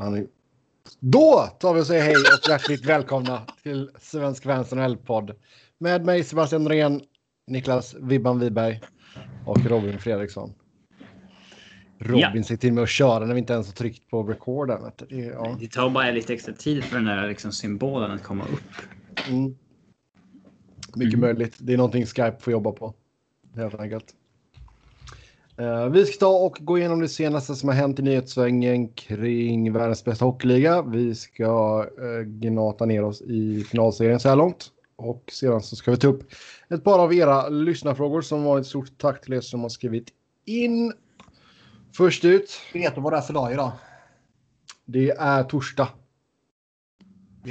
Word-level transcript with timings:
Är... 0.00 0.26
Då 1.00 1.48
tar 1.58 1.74
vi 1.74 1.80
och 1.80 1.86
säger 1.86 2.02
hej 2.02 2.14
och 2.16 2.48
hjärtligt 2.48 2.84
välkomna 2.84 3.42
till 3.62 3.90
Svensk 4.00 4.42
Fans 4.42 4.72
NHL-podd. 4.72 5.34
Med 5.78 6.04
mig 6.04 6.24
Sebastian 6.24 6.64
Norén, 6.64 7.00
Niklas 7.46 7.94
Vibban 8.00 8.38
Wiberg 8.38 8.80
och 9.46 9.66
Robin 9.66 9.98
Fredriksson. 9.98 10.54
Robin 11.98 12.30
ja. 12.34 12.42
ser 12.42 12.56
till 12.56 12.72
med 12.72 12.82
att 12.82 12.88
köra 12.88 13.26
när 13.26 13.34
vi 13.34 13.40
inte 13.40 13.52
ens 13.52 13.66
har 13.66 13.74
tryckt 13.74 14.10
på 14.10 14.22
record. 14.22 14.68
Det, 14.68 15.16
ja. 15.16 15.56
det 15.60 15.68
tar 15.68 15.90
bara 15.90 16.10
lite 16.10 16.34
extra 16.34 16.54
tid 16.54 16.84
för 16.84 16.96
den 16.96 17.04
där 17.04 17.28
liksom 17.28 17.52
symbolen 17.52 18.10
att 18.10 18.22
komma 18.22 18.44
upp. 18.44 19.28
Mm. 19.28 19.56
Mycket 20.94 21.14
mm. 21.14 21.20
möjligt. 21.20 21.56
Det 21.58 21.72
är 21.72 21.76
någonting 21.76 22.06
Skype 22.06 22.36
får 22.40 22.52
jobba 22.52 22.72
på. 22.72 22.94
Helt 23.54 23.74
enkelt. 23.74 24.14
Uh, 25.60 25.86
vi 25.86 26.06
ska 26.06 26.18
ta 26.18 26.38
och 26.38 26.58
gå 26.60 26.78
igenom 26.78 27.00
det 27.00 27.08
senaste 27.08 27.54
som 27.54 27.68
har 27.68 27.76
hänt 27.76 27.98
i 27.98 28.02
nyhetssvängen 28.02 28.88
kring 28.88 29.72
världens 29.72 30.04
bästa 30.04 30.24
hockeyliga. 30.24 30.82
Vi 30.82 31.14
ska 31.14 31.82
uh, 32.00 32.22
gnata 32.22 32.84
ner 32.84 33.04
oss 33.04 33.22
i 33.22 33.64
finalserien 33.64 34.20
så 34.20 34.28
här 34.28 34.36
långt. 34.36 34.70
Och 34.96 35.24
sedan 35.32 35.62
så 35.62 35.76
ska 35.76 35.90
vi 35.90 35.96
ta 35.96 36.08
upp 36.08 36.32
ett 36.68 36.84
par 36.84 36.98
av 36.98 37.14
era 37.14 37.48
lyssnarfrågor 37.48 38.20
som 38.22 38.42
var 38.42 38.58
ett 38.58 38.66
stort 38.66 38.98
tack 38.98 39.20
till 39.20 39.32
er 39.32 39.40
som 39.40 39.60
har 39.60 39.68
skrivit 39.68 40.08
in. 40.44 40.92
Först 41.96 42.24
ut. 42.24 42.60
Vet 42.74 42.94
du 42.94 43.00
vad 43.00 43.12
det 43.12 43.16
är 43.16 43.20
för 43.20 43.34
dag 43.34 43.52
idag? 43.52 43.72
Det 44.84 45.10
är 45.10 45.42
torsdag. 45.44 45.88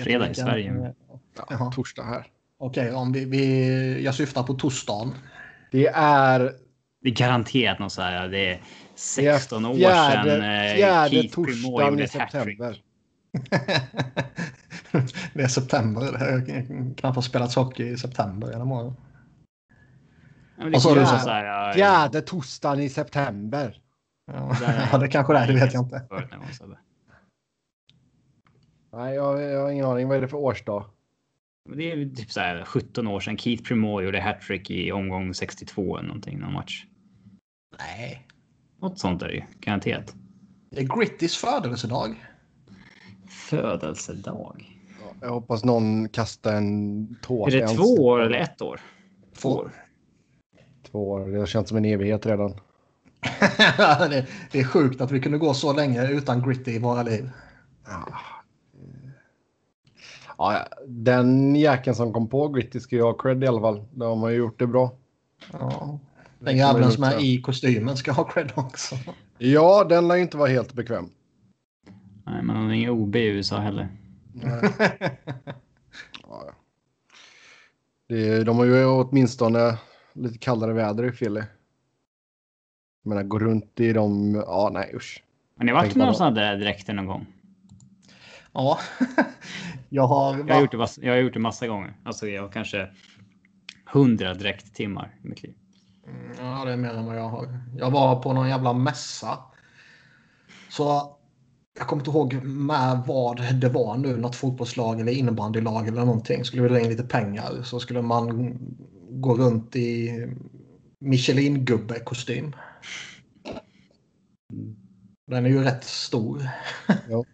Fredag 0.03 0.29
i 0.29 0.35
Sverige. 0.35 0.93
Ja, 1.49 1.71
torsdag 1.75 2.03
här. 2.03 2.27
Okej, 2.57 2.83
okay, 2.83 2.95
om 2.95 3.11
vi, 3.11 3.25
vi, 3.25 4.03
jag 4.03 4.15
syftar 4.15 4.43
på 4.43 4.53
torsdagen. 4.53 5.13
Det 5.71 5.87
är 5.87 6.53
det 7.01 7.09
är 7.09 7.13
garanterat 7.13 7.79
något 7.79 7.91
så 7.91 8.01
här. 8.01 8.27
Det 8.27 8.51
är 8.51 8.61
16 8.95 9.65
år 9.65 9.75
sedan 9.75 10.41
eh, 10.41 10.75
fjärde 10.75 11.09
Keith 11.09 11.39
gjorde 11.39 12.03
ett 12.03 12.13
hattrick. 12.13 12.59
det 15.33 15.41
är 15.43 15.47
september. 15.47 16.03
Jag 16.03 16.11
har 16.19 16.95
knappt 16.95 17.23
spelat 17.23 17.55
hockey 17.55 17.83
i 17.83 17.97
september 17.97 18.51
genom 18.51 18.71
åren. 18.71 18.95
Och 20.73 20.81
så 20.81 20.91
är 20.91 20.95
det 20.99 21.05
så 21.05 21.15
här, 21.15 21.73
fjärde 21.73 22.21
torsdagen 22.21 22.79
i 22.79 22.89
september. 22.89 23.81
Ja, 24.31 24.57
ja 24.91 24.97
det 24.97 25.07
kanske 25.07 25.33
det 25.33 25.39
är. 25.39 25.47
Det 25.47 25.53
vet 25.53 25.73
jag 25.73 25.83
inte. 25.83 26.07
Nej, 28.93 29.15
jag, 29.15 29.41
jag 29.41 29.61
har 29.61 29.71
ingen 29.71 29.85
aning. 29.85 30.07
Vad 30.07 30.17
är 30.17 30.21
det 30.21 30.27
för 30.27 30.37
årsdag? 30.37 30.85
Det 31.69 31.91
är 31.91 32.15
typ 32.15 32.31
så 32.31 32.39
här 32.39 32.65
17 32.65 33.07
år 33.07 33.19
sedan 33.19 33.37
Keith 33.37 33.63
Primo 33.63 34.01
gjorde 34.01 34.21
hattrick 34.21 34.71
i 34.71 34.91
omgång 34.91 35.33
62 35.33 35.97
eller 35.97 36.07
någonting, 36.07 36.39
någon 36.39 36.53
match. 36.53 36.85
Nej. 37.79 38.27
Något 38.81 38.99
sånt 38.99 39.21
är 39.21 39.27
det 39.27 39.33
ju, 39.33 39.43
garanterat. 39.59 40.15
Det 40.69 40.81
är 40.81 40.99
Grittys 40.99 41.37
födelsedag. 41.37 42.25
Födelsedag? 43.49 44.81
Ja, 45.01 45.13
jag 45.21 45.33
hoppas 45.33 45.63
någon 45.63 46.09
kastar 46.09 46.53
en 46.53 47.15
tårta. 47.21 47.55
Är 47.55 47.61
det 47.61 47.67
två 47.67 48.05
år 48.05 48.21
eller 48.21 48.37
ett 48.37 48.61
år? 48.61 48.81
Två 49.37 49.49
år. 49.49 49.71
Två 50.91 51.09
år. 51.09 51.27
Det 51.27 51.39
har 51.39 51.45
känts 51.45 51.69
som 51.69 51.77
en 51.77 51.85
evighet 51.85 52.25
redan. 52.25 52.51
det, 54.09 54.27
det, 54.51 54.59
är 54.59 54.63
sjukt 54.63 55.01
att 55.01 55.11
vi 55.11 55.19
kunde 55.19 55.37
gå 55.37 55.53
så 55.53 55.73
länge 55.73 56.11
utan 56.11 56.41
Gritty 56.41 56.71
i 56.71 56.79
våra 56.79 57.03
liv. 57.03 57.29
Ja. 57.85 58.07
Ja, 60.37 60.67
den 60.87 61.55
jäkeln 61.55 61.95
som 61.95 62.13
kom 62.13 62.29
på 62.29 62.47
Gritty 62.47 62.79
ska 62.79 62.95
ju 62.95 63.01
ha 63.01 63.13
cred 63.13 63.43
i 63.43 63.47
alla 63.47 63.61
fall. 63.61 63.85
De 63.91 64.21
har 64.21 64.29
ju 64.29 64.37
gjort 64.37 64.59
det 64.59 64.67
bra. 64.67 64.95
Ja. 65.51 65.99
Den 66.43 66.57
jäveln 66.57 66.91
som 66.91 67.03
är 67.03 67.23
i 67.23 67.41
kostymen 67.41 67.97
ska 67.97 68.11
ha 68.11 68.23
cred 68.23 68.51
också. 68.55 68.95
Ja, 69.37 69.83
den 69.89 70.07
lär 70.07 70.15
inte 70.15 70.37
vara 70.37 70.49
helt 70.49 70.73
bekväm. 70.73 71.09
Nej, 72.25 72.43
men 72.43 72.55
han 72.55 72.65
har 72.65 72.73
inga 72.73 72.91
OB 72.91 73.15
i 73.15 73.25
USA 73.25 73.59
heller. 73.59 73.87
ja, 76.23 76.53
det, 78.07 78.43
de 78.43 78.57
har 78.57 78.65
ju 78.65 78.85
åtminstone 78.85 79.77
lite 80.13 80.37
kallare 80.37 80.73
väder 80.73 81.03
i 81.03 81.11
Philly. 81.11 81.41
Jag 83.03 83.09
menar, 83.09 83.23
gå 83.23 83.39
runt 83.39 83.79
i 83.79 83.93
dem. 83.93 84.35
Ja, 84.47 84.69
nej 84.73 84.91
usch. 84.95 85.23
Har 85.57 85.65
ni 85.65 85.71
varit 85.71 85.95
med 85.95 86.05
någon 86.05 86.15
sån 86.15 86.33
där 86.33 86.57
dräkter 86.57 86.93
någon 86.93 87.05
gång? 87.05 87.25
Ja, 88.53 88.79
jag 89.89 90.07
har. 90.07 90.37
Jag 90.47 90.55
har, 90.55 90.61
gjort 90.61 90.71
det, 90.71 91.05
jag 91.05 91.13
har 91.13 91.17
gjort 91.17 91.33
det 91.33 91.39
massa 91.39 91.67
gånger. 91.67 91.93
Alltså, 92.03 92.27
jag 92.27 92.41
har 92.41 92.49
kanske 92.49 92.89
hundra 93.85 94.33
dräkttimmar 94.33 95.15
i 95.23 95.27
mitt 95.27 95.43
liv. 95.43 95.53
Mm, 96.07 96.31
ja, 96.39 96.65
det 96.65 96.71
är 96.71 96.77
mer 96.77 96.93
än 96.93 97.05
vad 97.05 97.17
jag 97.17 97.29
har. 97.29 97.59
Jag 97.77 97.91
var 97.91 98.21
på 98.21 98.33
någon 98.33 98.49
jävla 98.49 98.73
mässa. 98.73 99.37
Så 100.69 101.17
jag 101.77 101.87
kommer 101.87 102.01
inte 102.01 102.11
ihåg 102.11 102.33
med 102.43 103.03
vad 103.07 103.59
det 103.61 103.69
var 103.69 103.97
nu. 103.97 104.17
Något 104.17 104.35
fotbollslag 104.35 105.01
eller 105.01 105.11
innebandylag 105.11 105.87
eller 105.87 106.05
någonting. 106.05 106.45
Skulle 106.45 106.63
vi 106.63 106.69
dra 106.69 106.79
in 106.79 106.89
lite 106.89 107.03
pengar 107.03 107.63
så 107.63 107.79
skulle 107.79 108.01
man 108.01 108.57
gå 109.09 109.35
runt 109.35 109.75
i 109.75 110.09
Michelin-gubbe-kostym. 110.99 112.55
Den 115.27 115.45
är 115.45 115.49
ju 115.49 115.63
rätt 115.63 115.83
stor. 115.83 116.49
Ja. 116.87 117.25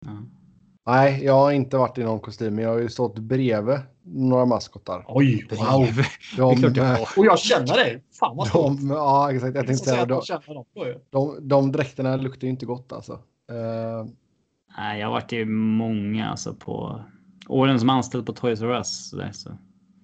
ja. 0.06 0.22
Nej, 0.86 1.24
jag 1.24 1.32
har 1.32 1.52
inte 1.52 1.76
varit 1.76 1.98
i 1.98 2.04
någon 2.04 2.20
kostym, 2.20 2.54
men 2.54 2.64
jag 2.64 2.70
har 2.70 2.78
ju 2.78 2.88
stått 2.88 3.18
bredvid 3.18 3.78
några 4.04 4.46
maskotar. 4.46 5.04
Oj, 5.08 5.46
wow! 5.50 5.86
De, 6.36 6.72
de, 6.72 6.96
och 7.16 7.26
jag 7.26 7.38
känner 7.38 7.74
dig. 7.74 8.04
Fan 8.20 8.36
vad 8.36 8.52
de, 8.52 8.90
Ja, 8.90 9.32
exakt. 9.32 9.56
Jag 9.56 9.66
tänkte 9.66 9.88
säga 9.88 10.06
de, 10.06 10.22
de, 10.74 11.00
de, 11.10 11.48
de 11.48 11.72
dräkterna 11.72 12.16
luktar 12.16 12.46
ju 12.46 12.50
inte 12.50 12.66
gott 12.66 12.92
alltså. 12.92 13.12
Uh, 13.12 14.06
Nej, 14.76 15.00
jag 15.00 15.06
har 15.06 15.12
varit 15.12 15.32
i 15.32 15.44
många 15.44 16.30
alltså 16.30 16.54
på 16.54 17.00
åren 17.48 17.80
som 17.80 17.90
anställd 17.90 18.26
på 18.26 18.32
Toys 18.32 18.60
R 18.60 18.70
Us. 18.70 19.10
Så 19.10 19.16
där, 19.16 19.32
så. 19.32 19.50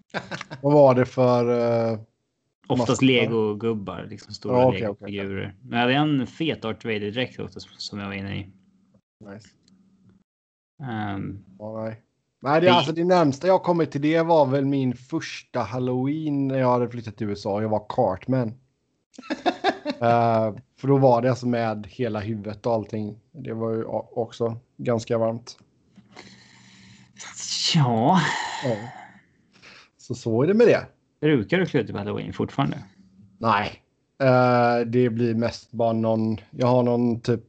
vad 0.63 0.73
var 0.73 0.95
det 0.95 1.07
för? 1.07 1.51
Uh, 1.93 1.99
Oftast 2.69 3.03
legogubbar, 3.03 4.07
liksom 4.11 4.35
stora 4.35 4.59
ja, 4.59 4.69
okay, 4.69 4.81
legofigurer. 4.81 5.47
Okay. 5.47 5.53
Men 5.63 5.79
jag 5.79 5.87
hade 5.87 5.95
en 5.95 6.27
fet 6.27 6.63
Darth 6.63 6.87
Vader-dräkt 6.87 7.41
också 7.41 7.61
som 7.61 7.99
jag 7.99 8.07
var 8.07 8.15
inne 8.15 8.37
i. 8.37 8.51
Nice. 9.25 9.49
Um, 10.81 11.45
oh, 11.59 11.85
nej. 11.85 12.03
Nej, 12.41 12.61
det, 12.61 12.69
alltså, 12.69 12.93
det 12.93 13.05
närmsta 13.05 13.47
jag 13.47 13.63
kommit 13.63 13.91
till 13.91 14.03
det 14.03 14.23
var 14.23 14.47
väl 14.47 14.65
min 14.65 14.97
första 14.97 15.61
halloween 15.61 16.49
när 16.49 16.59
jag 16.59 16.73
hade 16.73 16.89
flyttat 16.89 17.17
till 17.17 17.29
USA. 17.29 17.63
Jag 17.63 17.69
var 17.69 17.87
Cartman. 17.89 18.49
uh, 18.49 18.55
för 20.81 20.89
då 20.89 20.97
var 20.97 21.23
det 21.23 21.31
alltså 21.31 21.47
med 21.47 21.87
hela 21.91 22.21
huvudet 22.21 22.67
och 22.67 22.73
allting. 22.73 23.21
Det 23.33 23.53
var 23.55 23.71
ju 23.71 23.85
också 23.85 24.57
ganska 24.77 25.19
varmt. 25.19 25.59
Ja. 27.75 28.21
ja. 28.65 28.77
Så 29.99 30.15
så 30.15 30.43
är 30.43 30.47
det 30.47 30.55
med 30.55 30.67
det. 30.67 30.87
Brukar 31.21 31.59
du 31.59 31.67
klä 31.67 31.83
dig 31.83 31.93
på 31.93 31.99
halloween 31.99 32.33
fortfarande? 32.33 32.85
Nej, 33.39 33.83
uh, 34.23 34.87
det 34.87 35.11
blir 35.11 35.35
mest 35.35 35.73
bara 35.73 35.93
någon. 35.93 36.37
Jag 36.51 36.67
har 36.67 36.83
någon 36.83 37.21
typ, 37.21 37.41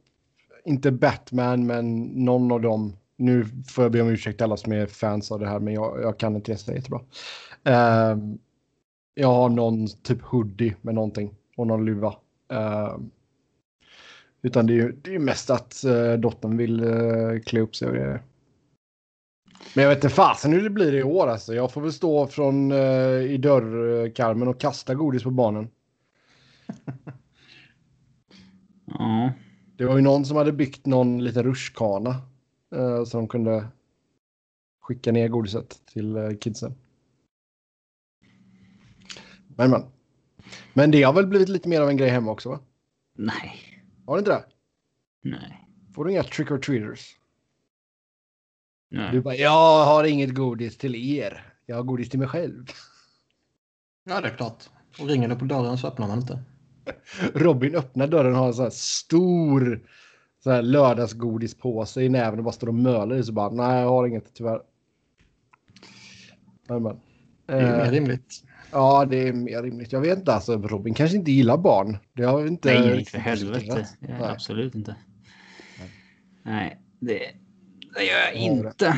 inte 0.64 0.90
Batman, 0.92 1.66
men 1.66 2.02
någon 2.02 2.52
av 2.52 2.60
dem 2.60 2.96
nu 3.20 3.46
får 3.68 3.84
jag 3.84 3.92
be 3.92 4.02
om 4.02 4.08
ursäkt 4.08 4.42
alla 4.42 4.56
som 4.56 4.72
är 4.72 4.86
fans 4.86 5.32
av 5.32 5.40
det 5.40 5.48
här, 5.48 5.60
men 5.60 5.74
jag, 5.74 6.02
jag 6.02 6.18
kan 6.18 6.36
inte 6.36 6.52
det 6.52 6.74
jättebra. 6.74 7.00
Uh, 7.68 8.18
jag 9.14 9.28
har 9.28 9.48
någon 9.48 9.86
typ 10.02 10.22
hoodie 10.22 10.76
med 10.80 10.94
någonting 10.94 11.34
och 11.56 11.66
någon 11.66 11.84
luva. 11.84 12.14
Uh, 12.52 12.98
utan 14.42 14.66
det 14.66 14.80
är, 14.80 14.94
det 15.02 15.14
är 15.14 15.18
mest 15.18 15.50
att 15.50 15.82
uh, 15.86 16.12
dottern 16.12 16.56
vill 16.56 16.84
uh, 16.84 17.40
klä 17.40 17.60
upp 17.60 17.76
sig 17.76 17.88
och 17.88 17.94
det. 17.94 18.20
Men 19.74 19.82
jag 19.82 19.88
vet 19.88 20.04
inte 20.04 20.14
fasen 20.14 20.52
hur 20.52 20.62
det 20.62 20.70
blir 20.70 20.94
i 20.94 21.02
år 21.02 21.26
alltså. 21.26 21.54
Jag 21.54 21.72
får 21.72 21.80
väl 21.80 21.92
stå 21.92 22.26
från 22.26 22.72
uh, 22.72 23.22
i 23.22 23.36
dörrkarmen 23.36 24.48
och 24.48 24.60
kasta 24.60 24.94
godis 24.94 25.22
på 25.22 25.30
barnen. 25.30 25.68
Ja. 28.98 29.32
Det 29.76 29.84
var 29.84 29.96
ju 29.96 30.02
någon 30.02 30.24
som 30.24 30.36
hade 30.36 30.52
byggt 30.52 30.86
någon 30.86 31.24
liten 31.24 31.42
rutschkana 31.42 32.10
Eh, 32.10 32.29
så 33.06 33.16
de 33.16 33.28
kunde 33.28 33.68
skicka 34.80 35.12
ner 35.12 35.28
godiset 35.28 35.80
till 35.86 36.16
eh, 36.16 36.30
kidsen. 36.40 36.74
Men, 39.56 39.70
men. 39.70 39.82
Men 40.74 40.90
det 40.90 41.02
har 41.02 41.12
väl 41.12 41.26
blivit 41.26 41.48
lite 41.48 41.68
mer 41.68 41.80
av 41.80 41.88
en 41.88 41.96
grej 41.96 42.08
hemma 42.08 42.30
också? 42.30 42.48
va? 42.48 42.60
Nej. 43.14 43.84
Har 44.06 44.16
det 44.16 44.18
inte 44.18 44.30
det? 44.30 44.44
Nej. 45.22 45.68
Får 45.94 46.04
du 46.04 46.10
inga 46.10 46.22
trick 46.22 46.50
or 46.50 46.58
treaters? 46.58 47.16
Nej. 48.88 49.12
Du 49.12 49.20
bara, 49.20 49.34
jag 49.34 49.84
har 49.84 50.04
inget 50.04 50.34
godis 50.34 50.78
till 50.78 50.94
er. 50.94 51.54
Jag 51.66 51.76
har 51.76 51.82
godis 51.82 52.08
till 52.10 52.18
mig 52.18 52.28
själv. 52.28 52.66
Ja, 54.04 54.20
det 54.20 54.28
är 54.28 54.36
klart. 54.36 54.68
Och 55.00 55.06
ringer 55.06 55.28
du 55.28 55.36
på 55.36 55.44
dörren 55.44 55.78
så 55.78 55.86
öppnar 55.86 56.08
man 56.08 56.18
inte. 56.18 56.42
Robin 57.34 57.74
öppnar 57.74 58.06
dörren 58.06 58.32
och 58.32 58.38
har 58.38 58.46
en 58.46 58.54
sån 58.54 58.62
här 58.62 58.70
stor 58.70 59.88
så 60.44 60.50
här 60.50 60.62
lördagsgodispåse 60.62 62.02
i 62.02 62.08
näven 62.08 62.38
och 62.38 62.44
bara 62.44 62.52
står 62.52 62.66
och 62.66 62.74
mölar 62.74 63.16
i 63.16 63.24
så 63.24 63.32
bara 63.32 63.50
nej 63.50 63.80
jag 63.80 63.88
har 63.88 64.06
inget 64.06 64.34
tyvärr. 64.34 64.60
Men, 66.68 66.82
men. 66.82 67.00
Det 67.46 67.52
är 67.52 67.76
mer 67.76 67.84
eh, 67.84 67.90
rimligt. 67.90 68.44
Ja, 68.72 69.04
det 69.04 69.28
är 69.28 69.32
mer 69.32 69.62
rimligt. 69.62 69.92
Jag 69.92 70.00
vet 70.00 70.18
inte, 70.18 70.32
alltså 70.32 70.56
Robin 70.56 70.94
kanske 70.94 71.16
inte 71.16 71.32
gillar 71.32 71.56
barn. 71.56 71.98
Det 72.12 72.24
har 72.24 72.46
inte... 72.46 72.80
Nej, 72.80 72.98
inte 72.98 73.10
för 73.10 73.18
helvete. 73.18 73.86
Ja, 74.00 74.30
absolut 74.30 74.74
inte. 74.74 74.96
Nej, 76.42 76.80
det, 77.00 77.18
det 77.94 78.04
gör 78.04 78.18
jag 78.24 78.34
inte. 78.34 78.96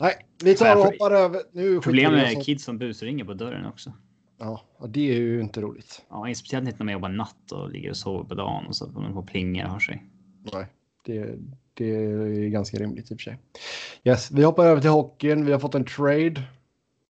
Nej, 0.00 0.14
vi 0.44 0.54
tar 0.54 0.76
och 0.76 0.84
hoppar 0.84 1.10
över. 1.10 1.40
Nu 1.52 1.80
Problemet 1.80 2.36
är 2.36 2.42
kids 2.42 2.64
som 2.64 2.78
busringer 2.78 3.24
på 3.24 3.34
dörren 3.34 3.66
också. 3.66 3.92
Ja, 4.38 4.62
det 4.88 5.10
är 5.10 5.14
ju 5.14 5.40
inte 5.40 5.60
roligt. 5.60 6.02
Ja, 6.10 6.34
speciellt 6.34 6.78
när 6.78 6.84
man 6.84 6.92
jobbar 6.92 7.08
natt 7.08 7.52
och 7.52 7.70
ligger 7.70 7.90
och 7.90 7.96
sover 7.96 8.24
på 8.24 8.34
dagen 8.34 8.66
och 8.66 8.76
så 8.76 8.84
att 8.84 8.94
man 8.94 9.12
får 9.12 9.22
plingar 9.22 9.66
har 9.66 9.78
sig. 9.78 10.11
Nej, 10.52 10.66
det, 11.04 11.38
det 11.74 11.94
är 11.94 12.48
ganska 12.48 12.78
rimligt 12.78 13.10
i 13.10 13.14
och 13.14 13.18
för 13.18 13.22
sig. 13.22 13.38
Yes, 14.04 14.30
vi 14.30 14.42
hoppar 14.42 14.66
över 14.66 14.80
till 14.80 14.90
hockeyn. 14.90 15.46
Vi 15.46 15.52
har 15.52 15.58
fått 15.58 15.74
en 15.74 15.84
trade 15.84 16.42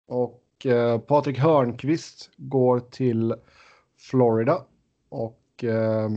och 0.07 0.65
eh, 0.65 0.99
Patrik 0.99 1.39
Hörnqvist 1.39 2.29
går 2.37 2.79
till 2.79 3.35
Florida 3.97 4.61
och 5.09 5.63
eh, 5.63 6.09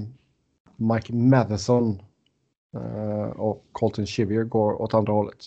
Mike 0.77 1.13
Matheson 1.13 2.03
eh, 2.75 3.31
och 3.31 3.67
Colton 3.73 4.07
Chivier 4.07 4.45
går 4.45 4.83
åt 4.83 4.95
andra 4.95 5.13
hållet. 5.13 5.45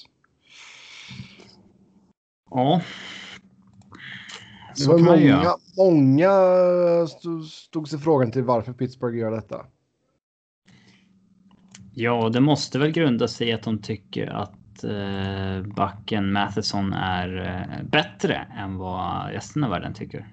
Ja. 2.49 2.81
Så 4.75 4.97
det 4.97 5.03
var 5.03 5.17
många, 5.17 5.55
många 5.77 7.07
stod 7.47 7.89
sig 7.89 7.99
frågan 7.99 8.31
till 8.31 8.43
varför 8.43 8.73
Pittsburgh 8.73 9.17
gör 9.17 9.31
detta. 9.31 9.65
Ja, 11.95 12.29
det 12.29 12.41
måste 12.41 12.79
väl 12.79 12.91
grunda 12.91 13.27
sig 13.27 13.47
i 13.47 13.53
att 13.53 13.63
de 13.63 13.77
tycker 13.77 14.27
att 14.27 14.83
eh, 14.83 15.61
backen 15.75 16.31
Matheson 16.31 16.93
är 16.93 17.37
eh, 17.37 17.83
bättre 17.83 18.47
än 18.57 18.77
vad 18.77 19.31
resten 19.31 19.63
av 19.63 19.69
världen 19.69 19.93
tycker. 19.93 20.27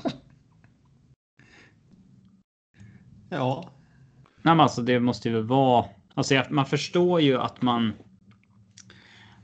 ja. 3.28 3.70
Nej, 4.42 4.54
men 4.54 4.60
alltså 4.60 4.82
det 4.82 5.00
måste 5.00 5.28
ju 5.28 5.42
vara. 5.42 5.84
Alltså 6.14 6.42
man 6.50 6.66
förstår 6.66 7.20
ju 7.20 7.38
att 7.38 7.62
man. 7.62 7.92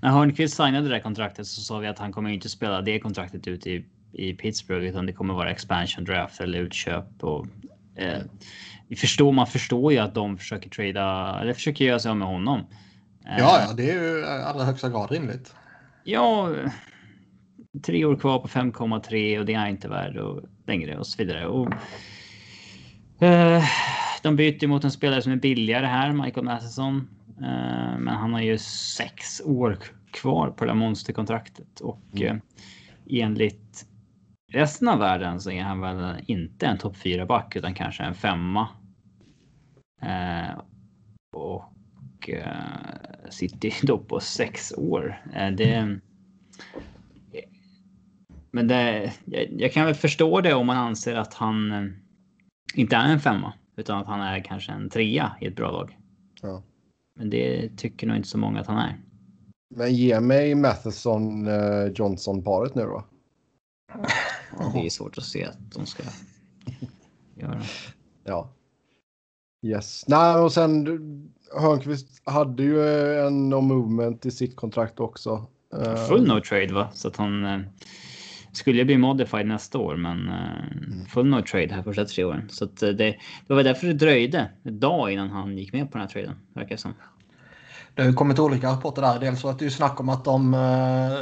När 0.00 0.10
Hörnqvist 0.10 0.56
signade 0.56 0.88
det 0.88 0.94
där 0.94 1.00
kontraktet 1.00 1.46
så 1.46 1.60
sa 1.60 1.78
vi 1.78 1.86
att 1.86 1.98
han 1.98 2.12
kommer 2.12 2.30
inte 2.30 2.48
spela 2.48 2.80
det 2.80 3.00
kontraktet 3.00 3.46
ut 3.46 3.66
i, 3.66 3.84
i 4.12 4.34
Pittsburgh 4.34 4.86
utan 4.86 5.06
det 5.06 5.12
kommer 5.12 5.34
vara 5.34 5.50
expansion 5.50 6.04
draft 6.04 6.40
eller 6.40 6.58
utköp 6.58 7.24
och. 7.24 7.46
Eh, 7.96 8.22
vi 8.88 8.96
förstår, 8.96 9.32
man 9.32 9.46
förstår 9.46 9.92
ju 9.92 9.98
att 9.98 10.14
de 10.14 10.38
försöker 10.38 10.70
trada 10.70 11.38
eller 11.40 11.54
försöker 11.54 11.84
göra 11.84 11.98
sig 11.98 12.10
av 12.10 12.16
med 12.16 12.28
honom. 12.28 12.66
Ja, 13.24 13.60
ja, 13.68 13.72
det 13.76 13.90
är 13.90 14.02
ju 14.02 14.24
allra 14.24 14.64
högsta 14.64 14.90
grad 14.90 15.10
rimligt. 15.10 15.54
Ja, 16.04 16.54
tre 17.82 18.04
år 18.04 18.16
kvar 18.16 18.38
på 18.38 18.48
5,3 18.48 19.38
och 19.38 19.46
det 19.46 19.54
är 19.54 19.66
inte 19.66 19.88
värd 19.88 20.16
och 20.16 20.42
längre 20.66 20.98
och 20.98 21.06
så 21.06 21.18
vidare. 21.18 21.46
Och, 21.46 21.72
eh, 23.22 23.64
de 24.22 24.36
byter 24.36 24.66
mot 24.66 24.84
en 24.84 24.90
spelare 24.90 25.22
som 25.22 25.32
är 25.32 25.36
billigare 25.36 25.86
här, 25.86 26.12
Michael 26.12 26.46
Matheson. 26.46 27.08
Eh, 27.40 27.98
men 27.98 28.08
han 28.08 28.32
har 28.32 28.40
ju 28.40 28.58
sex 28.58 29.40
år 29.44 29.78
kvar 30.10 30.50
på 30.50 30.64
det 30.64 30.70
här 30.70 30.78
monsterkontraktet 30.78 31.80
och 31.80 32.00
mm. 32.12 32.36
eh, 32.36 33.22
enligt 33.22 33.86
resten 34.54 34.88
av 34.88 34.98
världen 34.98 35.40
så 35.40 35.50
är 35.50 35.62
han 35.62 35.80
väl 35.80 36.16
inte 36.26 36.66
en 36.66 36.78
topp 36.78 36.96
4 36.96 37.26
back 37.26 37.56
utan 37.56 37.74
kanske 37.74 38.02
en 38.02 38.14
femma. 38.14 38.68
Eh, 40.02 40.58
och 41.36 42.30
eh, 42.30 43.30
sitter 43.30 43.72
då 43.86 43.98
på 43.98 44.20
sex 44.20 44.72
år. 44.76 45.22
Eh, 45.34 45.50
det, 45.50 45.98
men 48.50 48.68
det, 48.68 49.12
jag, 49.24 49.46
jag, 49.58 49.72
kan 49.72 49.86
väl 49.86 49.94
förstå 49.94 50.40
det 50.40 50.54
om 50.54 50.66
man 50.66 50.76
anser 50.76 51.14
att 51.14 51.34
han 51.34 51.72
eh, 51.72 51.84
inte 52.74 52.96
är 52.96 53.12
en 53.12 53.20
femma 53.20 53.52
utan 53.76 53.98
att 53.98 54.06
han 54.06 54.20
är 54.20 54.40
kanske 54.40 54.72
en 54.72 54.90
trea 54.90 55.32
i 55.40 55.46
ett 55.46 55.56
bra 55.56 55.70
lag. 55.70 55.98
Ja. 56.42 56.62
Men 57.18 57.30
det 57.30 57.76
tycker 57.76 58.06
nog 58.06 58.16
inte 58.16 58.28
så 58.28 58.38
många 58.38 58.60
att 58.60 58.66
han 58.66 58.78
är. 58.78 58.96
Men 59.74 59.94
ge 59.94 60.20
mig 60.20 60.54
Matheson 60.54 61.46
eh, 61.46 61.92
Johnson 61.94 62.44
paret 62.44 62.74
nu 62.74 62.82
då. 62.82 63.04
Det 64.74 64.86
är 64.86 64.90
svårt 64.90 65.18
att 65.18 65.24
se 65.24 65.44
att 65.44 65.72
de 65.74 65.86
ska 65.86 66.02
göra. 67.34 67.62
Ja. 68.24 68.50
Yes. 69.62 70.04
Nej, 70.08 70.36
och 70.36 70.52
sen 70.52 70.86
Hörnqvist 71.56 72.22
hade 72.24 72.62
ju 72.62 73.18
en 73.26 73.48
no 73.48 73.60
movement 73.60 74.26
i 74.26 74.30
sitt 74.30 74.56
kontrakt 74.56 75.00
också. 75.00 75.46
Full 76.08 76.26
no 76.26 76.40
trade 76.40 76.74
va? 76.74 76.88
Så 76.92 77.08
att 77.08 77.16
han 77.16 77.44
eh, 77.44 77.60
skulle 78.52 78.84
bli 78.84 78.98
modified 78.98 79.46
nästa 79.46 79.78
år, 79.78 79.96
men 79.96 80.28
uh, 80.28 81.06
full 81.08 81.26
no 81.26 81.42
trade 81.42 81.74
här 81.74 81.82
första 81.82 82.04
tre 82.04 82.24
åren. 82.24 82.48
Så 82.48 82.64
att, 82.64 82.82
uh, 82.82 82.90
det, 82.90 83.16
det 83.46 83.54
var 83.54 83.62
därför 83.62 83.86
det 83.86 83.92
dröjde 83.92 84.50
en 84.62 84.80
dag 84.80 85.12
innan 85.12 85.30
han 85.30 85.58
gick 85.58 85.72
med 85.72 85.90
på 85.92 85.98
den 85.98 86.06
här 86.06 86.12
traden, 86.12 86.34
verkar 86.54 86.70
det 86.70 86.80
som. 86.80 86.94
Det 87.94 88.02
har 88.02 88.08
ju 88.08 88.14
kommit 88.14 88.38
olika 88.38 88.68
rapporter 88.72 89.02
där. 89.02 89.18
Dels 89.18 89.44
var 89.44 89.52
det 89.52 89.64
ju 89.64 89.70
snack 89.70 90.00
om 90.00 90.08
att 90.08 90.24
de... 90.24 90.54
Uh, 90.54 91.18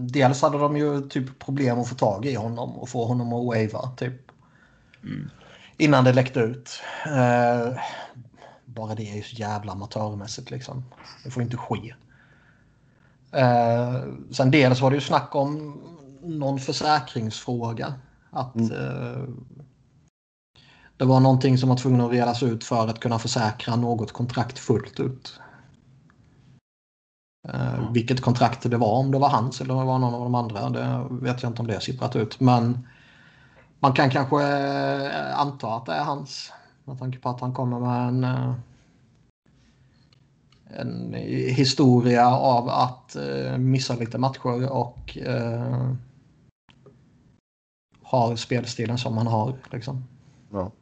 dels 0.00 0.42
hade 0.42 0.58
de 0.58 0.76
ju 0.76 1.08
typ 1.08 1.38
problem 1.38 1.80
att 1.80 1.88
få 1.88 1.94
tag 1.94 2.26
i 2.26 2.34
honom 2.34 2.78
och 2.78 2.88
få 2.88 3.04
honom 3.04 3.32
att 3.32 3.46
wava 3.46 3.90
typ. 3.96 4.20
Mm. 5.02 5.30
Innan 5.76 6.04
det 6.04 6.12
läckte 6.12 6.40
ut. 6.40 6.80
bara 8.64 8.94
det 8.94 9.10
är 9.10 9.16
ju 9.16 9.22
så 9.22 9.36
jävla 9.36 9.72
amatörmässigt 9.72 10.50
liksom. 10.50 10.84
Det 11.24 11.30
får 11.30 11.42
inte 11.42 11.56
ske. 11.56 11.94
sen 14.30 14.50
dels 14.50 14.80
var 14.80 14.90
det 14.90 14.94
ju 14.94 15.00
snack 15.00 15.34
om 15.34 15.80
någon 16.22 16.58
försäkringsfråga. 16.58 17.94
Att 18.30 18.54
mm. 18.54 18.72
eh, 18.72 19.28
det 20.96 21.04
var 21.04 21.20
någonting 21.20 21.58
som 21.58 21.68
var 21.68 21.76
tvungen 21.76 22.00
att 22.00 22.12
redas 22.12 22.42
ut 22.42 22.64
för 22.64 22.88
att 22.88 23.00
kunna 23.00 23.18
försäkra 23.18 23.76
något 23.76 24.12
kontrakt 24.12 24.58
fullt 24.58 25.00
ut. 25.00 25.40
Eh. 27.48 27.92
Vilket 27.92 28.20
kontrakt 28.20 28.70
det 28.70 28.76
var, 28.76 28.92
om 28.92 29.10
det 29.10 29.18
var 29.18 29.28
hans 29.28 29.60
eller 29.60 29.74
om 29.74 29.80
det 29.80 29.86
var 29.86 29.98
någon 29.98 30.14
av 30.14 30.20
de 30.20 30.34
andra, 30.34 30.70
det 30.70 31.06
vet 31.10 31.42
jag 31.42 31.50
inte 31.50 31.62
om 31.62 31.68
det 31.68 31.74
är 31.74 31.80
sipprat 31.80 32.16
ut. 32.16 32.40
Men 32.40 32.86
man 33.80 33.92
kan 33.92 34.10
kanske 34.10 34.42
eh, 34.42 35.40
anta 35.40 35.74
att 35.74 35.86
det 35.86 35.92
är 35.92 36.04
hans. 36.04 36.52
Med 36.84 36.98
tanke 36.98 37.18
på 37.18 37.28
att 37.28 37.40
han 37.40 37.54
kommer 37.54 37.80
med 37.80 38.08
en, 38.08 38.24
eh, 38.24 38.54
en 40.80 41.14
historia 41.56 42.36
av 42.36 42.68
att 42.68 43.16
eh, 43.16 43.58
missa 43.58 43.94
lite 43.94 44.18
matcher 44.18 44.72
och 44.72 45.18
eh, 45.18 45.92
har 48.02 48.36
spelstilen 48.36 48.98
som 48.98 49.16
han 49.16 49.26
har. 49.26 49.54
Liksom. 49.72 50.04
Ja. 50.52 50.72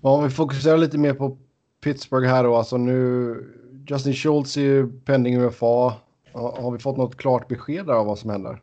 Om 0.00 0.24
vi 0.24 0.30
fokuserar 0.30 0.78
lite 0.78 0.98
mer 0.98 1.14
på 1.14 1.38
Pittsburgh 1.80 2.28
här 2.28 2.44
då. 2.44 2.56
Alltså 2.56 2.76
nu, 2.76 3.34
Justin 3.86 4.14
Schultz 4.14 4.56
är 4.56 4.60
ju 4.60 5.00
pending 5.00 5.36
UFA. 5.36 5.94
Har 6.32 6.70
vi 6.70 6.78
fått 6.78 6.96
något 6.96 7.16
klart 7.16 7.48
besked 7.48 7.86
där 7.86 7.94
av 7.94 8.06
vad 8.06 8.18
som 8.18 8.30
händer? 8.30 8.62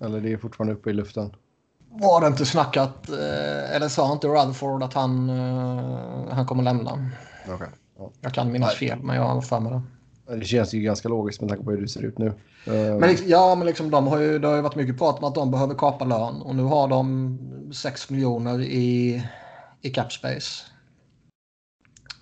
Eller 0.00 0.20
det 0.20 0.32
är 0.32 0.36
fortfarande 0.36 0.74
uppe 0.74 0.90
i 0.90 0.92
luften? 0.92 1.36
Var 1.90 2.20
det 2.20 2.26
inte 2.26 2.46
snackat, 2.46 3.08
eh, 3.08 3.76
eller 3.76 3.88
sa 3.88 4.12
inte 4.12 4.28
Rutherford 4.28 4.82
att 4.82 4.94
han, 4.94 5.30
eh, 5.30 6.34
han 6.34 6.46
kommer 6.46 6.62
lämna? 6.62 7.10
Okay. 7.54 7.68
Ja. 7.98 8.10
Jag 8.20 8.34
kan 8.34 8.52
minnas 8.52 8.74
fel, 8.74 8.98
men 9.02 9.16
jag 9.16 9.22
har 9.22 9.40
för 9.40 9.60
mig 9.60 9.72
det. 9.72 9.82
Det 10.36 10.44
känns 10.44 10.74
ju 10.74 10.80
ganska 10.80 11.08
logiskt 11.08 11.40
med 11.40 11.50
tanke 11.50 11.64
på 11.64 11.70
hur 11.70 11.80
det 11.80 11.88
ser 11.88 12.04
ut 12.04 12.18
nu. 12.18 12.32
Men 12.64 13.00
liksom, 13.00 13.28
ja, 13.28 13.54
men 13.54 13.66
liksom, 13.66 13.90
de 13.90 14.06
har 14.06 14.18
ju, 14.18 14.38
det 14.38 14.48
har 14.48 14.56
ju 14.56 14.62
varit 14.62 14.74
mycket 14.74 14.98
prat 14.98 15.18
om 15.18 15.24
att 15.24 15.34
de 15.34 15.50
behöver 15.50 15.74
kapa 15.74 16.04
lön 16.04 16.42
och 16.42 16.54
nu 16.54 16.62
har 16.62 16.88
de 16.88 17.72
6 17.74 18.10
miljoner 18.10 18.60
i, 18.60 19.22
i 19.80 19.90
cap 19.90 20.12
space. 20.12 20.64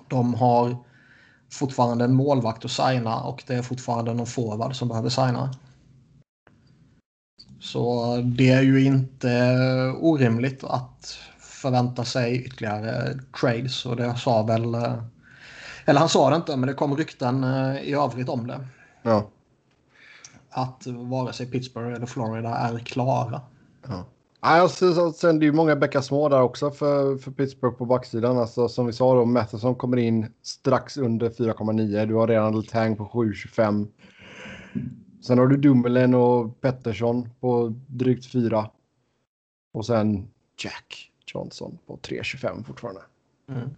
De 0.09 0.35
har 0.35 0.77
fortfarande 1.51 2.05
en 2.05 2.15
målvakt 2.15 2.65
att 2.65 2.71
signa 2.71 3.21
och 3.21 3.45
det 3.47 3.55
är 3.55 3.63
fortfarande 3.63 4.15
någon 4.15 4.27
forward 4.27 4.77
som 4.77 4.89
behöver 4.89 5.09
signa. 5.09 5.55
Så 7.61 8.17
det 8.17 8.51
är 8.51 8.63
ju 8.63 8.85
inte 8.85 9.57
orimligt 10.01 10.65
att 10.65 11.19
förvänta 11.39 12.05
sig 12.05 12.45
ytterligare 12.45 13.19
trades 13.41 13.87
och 13.87 13.97
det 13.97 14.17
sa 14.17 14.43
väl 14.43 14.77
eller 15.89 16.01
han 16.01 16.09
sa 16.09 16.31
det 16.31 16.37
inte, 16.37 16.57
men 16.57 16.67
det 16.67 16.75
kom 16.75 16.97
rykten 16.97 17.45
eh, 17.45 17.77
i 17.83 17.93
övrigt 17.93 18.29
om 18.29 18.47
det. 18.47 18.67
Ja. 19.03 19.31
Att 20.51 20.87
vare 20.87 21.33
sig 21.33 21.51
Pittsburgh 21.51 21.97
eller 21.97 22.07
Florida 22.07 22.57
är 22.57 22.79
klara. 22.79 23.41
Ja. 23.89 24.05
Alltså, 24.41 25.13
sen 25.13 25.39
det 25.39 25.45
är 25.45 25.47
ju 25.47 25.53
många 25.53 25.77
bäckar 25.77 26.01
små 26.01 26.29
där 26.29 26.43
också 26.43 26.71
för, 26.71 27.17
för 27.17 27.31
Pittsburgh 27.31 27.77
på 27.77 27.85
backsidan. 27.85 28.39
Alltså, 28.39 28.69
som 28.69 28.87
vi 28.87 28.93
sa 28.93 29.15
då, 29.15 29.25
Matheson 29.25 29.75
kommer 29.75 29.97
in 29.97 30.33
strax 30.43 30.97
under 30.97 31.31
4,9. 31.31 32.07
Du 32.07 32.15
har 32.15 32.29
redan 32.29 32.61
Letang 32.61 32.97
på 32.97 33.05
7,25. 33.05 33.87
Sen 35.23 35.39
har 35.39 35.47
du 35.47 35.57
Dummelen 35.57 36.15
och 36.15 36.61
Pettersson 36.61 37.29
på 37.41 37.75
drygt 37.87 38.27
4. 38.27 38.71
Och 39.73 39.87
sen 39.87 40.31
Jack 40.65 41.13
Johnson 41.27 41.79
på 41.87 41.97
3,25 41.97 42.65
fortfarande. 42.65 43.01
Mm. 43.49 43.71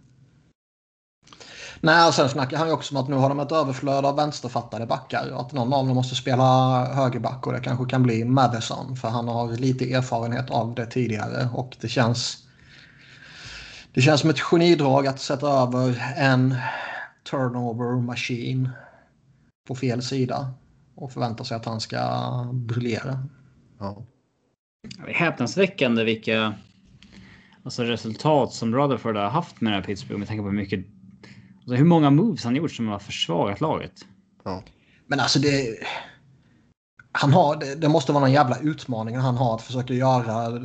Nej, 1.83 2.07
och 2.07 2.13
sen 2.13 2.29
snackar 2.29 2.57
han 2.57 2.67
ju 2.67 2.73
också 2.73 2.95
om 2.95 3.03
att 3.03 3.09
nu 3.09 3.15
har 3.15 3.29
de 3.29 3.39
ett 3.39 3.51
överflöd 3.51 4.05
av 4.05 4.15
vänsterfattade 4.15 4.85
backar. 4.85 5.31
Och 5.33 5.41
att 5.41 5.51
någon 5.51 5.73
av 5.73 5.87
dem 5.87 5.95
måste 5.95 6.15
spela 6.15 6.85
högerback 6.85 7.47
och 7.47 7.53
det 7.53 7.59
kanske 7.59 7.85
kan 7.85 8.03
bli 8.03 8.25
Madison. 8.25 8.95
För 8.95 9.07
han 9.07 9.27
har 9.27 9.51
lite 9.51 9.93
erfarenhet 9.93 10.49
av 10.49 10.75
det 10.75 10.85
tidigare 10.85 11.49
och 11.53 11.77
det 11.81 11.87
känns... 11.87 12.37
Det 13.93 14.01
känns 14.01 14.21
som 14.21 14.29
ett 14.29 14.39
genidrag 14.39 15.07
att 15.07 15.19
sätta 15.19 15.47
över 15.47 16.13
en 16.17 16.55
turnover 17.29 18.01
machine 18.01 18.69
på 19.67 19.75
fel 19.75 20.01
sida 20.01 20.53
och 20.95 21.11
förvänta 21.11 21.43
sig 21.43 21.57
att 21.57 21.65
han 21.65 21.81
ska 21.81 21.99
briljera. 22.53 23.27
Ja. 23.79 24.05
Det 25.05 25.11
är 25.11 25.15
häpnadsväckande 25.15 26.03
vilka 26.03 26.53
alltså 27.63 27.83
resultat 27.83 28.53
som 28.53 28.75
Rutherford 28.75 29.15
har 29.15 29.29
haft 29.29 29.61
med 29.61 29.73
det 29.73 29.77
här 29.77 29.83
Pittsburgh 29.83 30.19
med 30.19 30.27
tanke 30.27 30.41
på 30.41 30.49
hur 30.49 30.55
mycket. 30.55 30.85
Alltså 31.61 31.75
hur 31.75 31.85
många 31.85 32.09
moves 32.09 32.43
han 32.43 32.55
gjort 32.55 32.71
som 32.71 32.87
har 32.87 32.99
försvagat 32.99 33.61
laget. 33.61 34.05
Ja. 34.43 34.63
Men 35.07 35.19
alltså 35.19 35.39
det... 35.39 35.77
Han 37.11 37.33
har, 37.33 37.55
det, 37.55 37.75
det 37.75 37.89
måste 37.89 38.11
vara 38.11 38.21
någon 38.21 38.31
jävla 38.31 38.59
utmaning 38.59 39.15
han 39.17 39.37
har 39.37 39.55
att 39.55 39.61
försöka 39.61 39.93
göra 39.93 40.59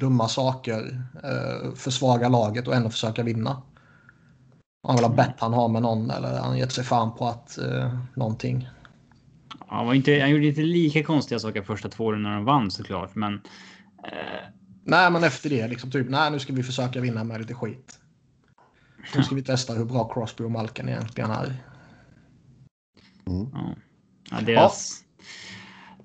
dumma 0.00 0.28
saker, 0.28 1.02
eh, 1.24 1.74
försvaga 1.74 2.28
laget 2.28 2.68
och 2.68 2.74
ändå 2.74 2.90
försöka 2.90 3.22
vinna. 3.22 3.62
Han 4.86 4.96
vill 4.96 5.04
ha 5.04 5.14
bett 5.14 5.34
han 5.38 5.52
har 5.52 5.68
med 5.68 5.82
någon 5.82 6.10
eller 6.10 6.38
han 6.38 6.58
gett 6.58 6.72
sig 6.72 6.84
fan 6.84 7.16
på 7.16 7.28
att 7.28 7.58
eh, 7.58 7.98
någonting. 8.16 8.68
Han, 9.66 9.86
var 9.86 9.94
inte, 9.94 10.20
han 10.20 10.30
gjorde 10.30 10.46
inte 10.46 10.60
lika 10.60 11.02
konstiga 11.04 11.38
saker 11.38 11.62
första 11.62 11.88
två 11.88 12.04
åren 12.04 12.22
när 12.22 12.34
de 12.34 12.44
vann 12.44 12.70
såklart, 12.70 13.14
men. 13.14 13.34
Eh, 14.04 14.50
Nej, 14.84 15.10
men 15.10 15.24
efter 15.24 15.50
det 15.50 15.68
liksom 15.68 15.90
typ, 15.90 16.10
nej 16.10 16.30
nu 16.30 16.38
ska 16.38 16.52
vi 16.52 16.62
försöka 16.62 17.00
vinna 17.00 17.24
med 17.24 17.40
lite 17.40 17.54
skit. 17.54 17.99
Nu 19.14 19.22
ska 19.22 19.34
vi 19.34 19.42
testa 19.42 19.72
hur 19.72 19.84
bra 19.84 20.08
Crosby 20.08 20.44
och 20.44 20.50
Malkin 20.50 20.88
egentligen 20.88 21.30
är. 21.30 21.56
ja. 23.24 23.74
Ja, 24.30 24.40
deras, 24.40 25.04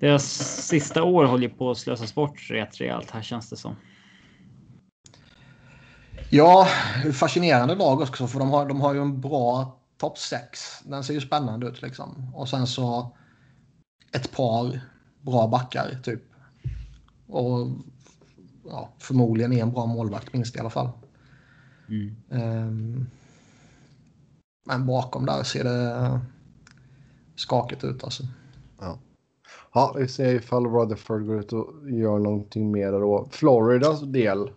deras 0.00 0.24
sista 0.66 1.02
år 1.02 1.24
håller 1.24 1.48
på 1.48 1.70
att 1.70 1.78
slösas 1.78 2.14
bort 2.14 2.50
rätt 2.50 2.80
rejält 2.80 3.10
här 3.10 3.22
känns 3.22 3.50
det 3.50 3.56
som. 3.56 3.76
Ja, 6.30 6.68
fascinerande 7.14 7.74
lag 7.74 8.00
också 8.00 8.26
för 8.26 8.38
de 8.38 8.50
har, 8.50 8.66
de 8.66 8.80
har 8.80 8.94
ju 8.94 9.00
en 9.00 9.20
bra 9.20 9.78
topp 9.98 10.18
6. 10.18 10.60
Den 10.84 11.04
ser 11.04 11.14
ju 11.14 11.20
spännande 11.20 11.66
ut 11.66 11.82
liksom. 11.82 12.32
Och 12.34 12.48
sen 12.48 12.66
så 12.66 13.16
ett 14.12 14.32
par 14.32 14.80
bra 15.20 15.46
backar 15.46 15.98
typ. 16.02 16.22
Och 17.26 17.68
ja, 18.64 18.88
förmodligen 18.98 19.52
en 19.52 19.72
bra 19.72 19.86
målvakt 19.86 20.32
minst 20.32 20.56
i 20.56 20.58
alla 20.58 20.70
fall. 20.70 20.90
Mm. 21.88 22.16
Um, 22.28 23.06
men 24.66 24.86
bakom 24.86 25.26
där 25.26 25.42
ser 25.42 25.64
det 25.64 26.20
skakigt 27.36 27.84
ut 27.84 28.04
alltså. 28.04 28.22
Ja, 29.74 29.94
vi 29.98 30.08
ser 30.08 30.34
ifall 30.34 30.66
Rutherford 30.66 31.26
går 31.26 31.40
ut 31.40 31.52
och 31.52 31.90
gör 31.90 32.18
någonting 32.18 32.70
mer 32.72 32.92
då. 32.92 33.28
Floridas 33.30 34.00
del. 34.02 34.50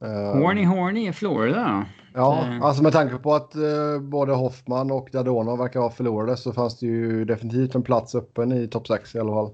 eh, 0.00 0.40
Horny 0.42 0.64
Horny 0.64 1.08
i 1.08 1.12
Florida. 1.12 1.86
Ja, 2.14 2.44
Eh. 2.46 2.62
alltså 2.62 2.82
med 2.82 2.92
tanke 2.92 3.16
på 3.16 3.34
att 3.34 3.54
eh, 3.54 4.00
både 4.00 4.32
Hoffman 4.32 4.90
och 4.90 5.08
Dadonov 5.12 5.58
verkar 5.58 5.80
ha 5.80 5.90
förlorade 5.90 6.36
så 6.36 6.52
fanns 6.52 6.78
det 6.78 6.86
ju 6.86 7.24
definitivt 7.24 7.74
en 7.74 7.82
plats 7.82 8.14
öppen 8.14 8.52
i 8.52 8.68
topp 8.68 8.86
6 8.86 9.14
i 9.14 9.18
alla 9.18 9.32
fall. 9.32 9.50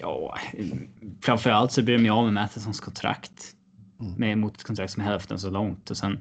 Ja, 0.00 0.34
framförallt 1.22 1.72
så 1.72 1.82
blir 1.82 1.98
de 1.98 2.04
ju 2.04 2.10
av 2.10 2.24
med 2.24 2.32
Mathesons 2.32 2.80
kontrakt. 2.80 3.52
Mm. 4.00 4.14
Med 4.38 4.62
kontrakt 4.62 4.92
som 4.92 5.02
är 5.02 5.06
hälften 5.06 5.38
så 5.38 5.50
långt 5.50 5.90
och 5.90 5.96
sen 5.96 6.20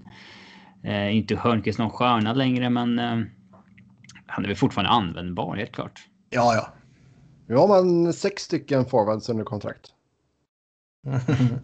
eh, 0.84 1.15
inte 1.15 1.36
Hörnqvist 1.36 1.79
någon 1.79 1.89
stjärna 1.89 2.34
längre, 2.34 2.70
men 2.70 3.00
eh, 3.00 3.22
han 4.27 4.44
är 4.44 4.48
väl 4.48 4.58
fortfarande 4.58 4.89
användbar 4.91 5.55
helt 5.55 5.72
klart. 5.72 6.08
Ja, 6.29 6.55
ja. 6.55 6.67
Ja, 7.48 7.67
men 7.67 8.13
sex 8.13 8.44
stycken 8.44 8.86
forwards 8.86 9.29
under 9.29 9.44
kontrakt. 9.44 9.88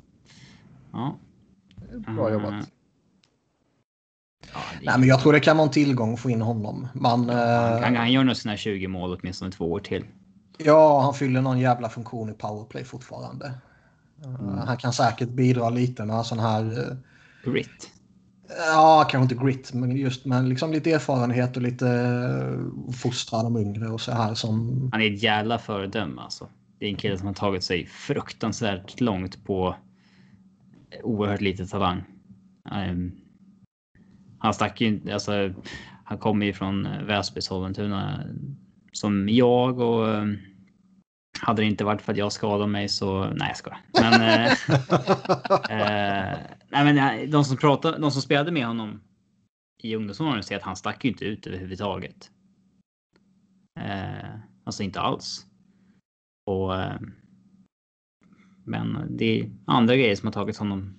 Ja. 0.94 1.18
Bra 1.98 2.30
Mm. 2.30 2.34
jobbat. 2.34 2.70
ja 4.54 4.60
det, 4.80 4.86
Nej, 4.86 5.00
men 5.00 5.08
jag 5.08 5.20
tror 5.20 5.34
det 5.34 5.40
kan 5.40 5.58
vara 5.58 5.68
en 5.68 5.74
tillgång 5.74 6.14
att 6.14 6.20
få 6.20 6.30
in 6.30 6.42
honom. 6.42 6.88
Man, 6.94 7.30
eh, 7.30 7.82
han, 7.82 7.96
han 7.96 8.12
gör 8.12 8.24
nog 8.24 8.38
sina 8.38 8.58
20 8.58 8.88
mål 8.88 9.18
åtminstone 9.20 9.52
två 9.52 9.72
år 9.72 9.80
till. 9.80 10.06
Ja, 10.58 11.02
han 11.02 11.14
fyller 11.14 11.42
någon 11.42 11.60
jävla 11.60 11.90
funktion 11.90 12.30
i 12.30 12.34
powerplay 12.34 12.84
fortfarande. 12.84 13.54
Uh, 14.26 14.66
Han 14.66 14.78
kan 14.78 14.94
säkert 14.94 15.30
bidra 15.30 15.70
lite 15.70 16.06
med 16.06 16.26
sån 16.26 16.40
här... 16.40 16.64
uh, 16.64 16.98
Grit. 17.46 17.92
Ja, 18.68 19.08
kanske 19.12 19.34
inte 19.34 19.46
grit, 19.46 19.74
men 19.74 19.98
just 19.98 20.26
med 20.26 20.50
liksom 20.50 20.72
lite 20.72 20.92
erfarenhet 20.92 21.56
och 21.58 21.64
lite 21.64 21.86
uh, 21.86 22.92
fostra 22.92 23.44
de 23.44 23.58
yngre 23.58 23.88
och 23.88 24.02
så 24.02 24.12
här 24.12 24.34
som... 24.34 24.90
Han 24.92 25.02
är 25.02 25.14
ett 25.14 25.24
jävla 25.24 25.60
föredöme 25.60 26.22
alltså. 26.22 26.48
Det 26.80 26.86
är 26.86 26.90
en 26.90 26.96
kille 26.96 27.18
som 27.18 27.28
har 27.28 27.34
tagit 27.34 27.64
sig 27.64 27.86
fruktansvärt 27.86 29.02
långt 29.02 29.46
på 29.46 29.76
oerhört 31.04 31.42
lite 31.42 31.68
talang. 31.68 32.04
Ehm, 32.72 33.12
han 34.40 34.54
stack 34.54 34.82
ju 34.82 34.88
inte, 34.88 35.14
alltså. 35.14 35.54
Han 36.04 36.18
kommer 36.18 36.46
ju 36.46 36.54
från 36.54 36.86
eh, 36.86 37.04
Väsby, 37.04 37.42
Sollentuna 37.42 38.24
som 38.92 39.30
jag 39.30 39.80
och 39.80 40.10
ehm, 40.10 40.38
hade 41.40 41.62
det 41.62 41.66
inte 41.66 41.84
varit 41.84 42.02
för 42.02 42.12
att 42.12 42.18
jag 42.18 42.32
skadade 42.32 42.72
mig 42.72 42.90
så 42.90 43.26
nej, 43.26 43.48
jag 43.48 43.58
skojar. 43.58 43.80
Men. 43.94 44.14
eh, 44.22 44.52
eh, 46.32 46.38
nej, 46.70 46.94
men 46.94 46.98
eh, 46.98 47.30
de 47.30 47.46
som 47.46 47.58
pratade, 47.58 47.98
de 47.98 48.12
som 48.12 48.22
spelade 48.22 48.52
med 48.52 48.66
honom 48.66 49.02
i 49.84 49.96
ungdomsåren 49.96 50.44
säger 50.44 50.60
att 50.60 50.66
han 50.66 50.76
stack 50.76 51.06
ju 51.06 51.12
inte 51.12 51.26
ut 51.26 51.48
överhuvudtaget. 51.48 52.32
Eh, 53.80 54.30
alltså 54.64 54.84
inte 54.84 55.00
alls. 55.00 55.46
Och, 56.46 56.82
eh, 56.82 57.00
men 58.66 59.18
det 59.18 59.40
är 59.40 59.52
andra 59.66 59.96
grejer 59.96 60.16
som 60.16 60.28
har 60.28 60.34
tagit 60.34 60.58
honom 60.58 60.94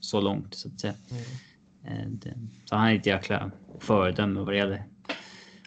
så 0.00 0.20
långt 0.20 0.54
så 0.54 0.68
att 0.68 0.80
säga. 0.80 0.94
Eh, 1.84 2.08
det, 2.08 2.34
så 2.64 2.76
han 2.76 2.88
är 2.88 2.94
ett 2.94 3.06
jäkla 3.06 3.50
föredöme 3.80 4.40
vad 4.40 4.48
det 4.48 4.56
gäller 4.56 4.84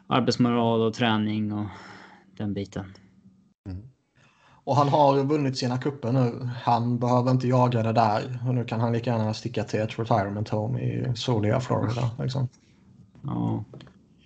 arbetsmoral 0.08 0.82
och 0.82 0.94
träning 0.94 1.54
och 1.54 1.68
den 2.38 2.54
biten. 2.54 2.94
Och 4.66 4.76
han 4.76 4.90
har 4.90 5.24
vunnit 5.24 5.58
sina 5.58 5.78
kupper 5.78 6.12
nu. 6.12 6.50
Han 6.64 7.00
behöver 7.00 7.32
inte 7.32 7.48
jaga 7.48 7.84
det 7.84 7.94
där. 7.94 8.40
Och 8.48 8.56
nu 8.56 8.66
kan 8.66 8.80
han 8.80 8.94
lika 8.94 9.10
gärna 9.12 9.34
sticka 9.34 9.64
till 9.64 9.80
ett 9.80 10.00
retirement 10.00 10.50
home 10.50 10.82
i 10.82 11.12
soliga 11.16 11.60
Florida. 11.60 12.12
Liksom. 12.20 12.48
Ja. 13.22 13.64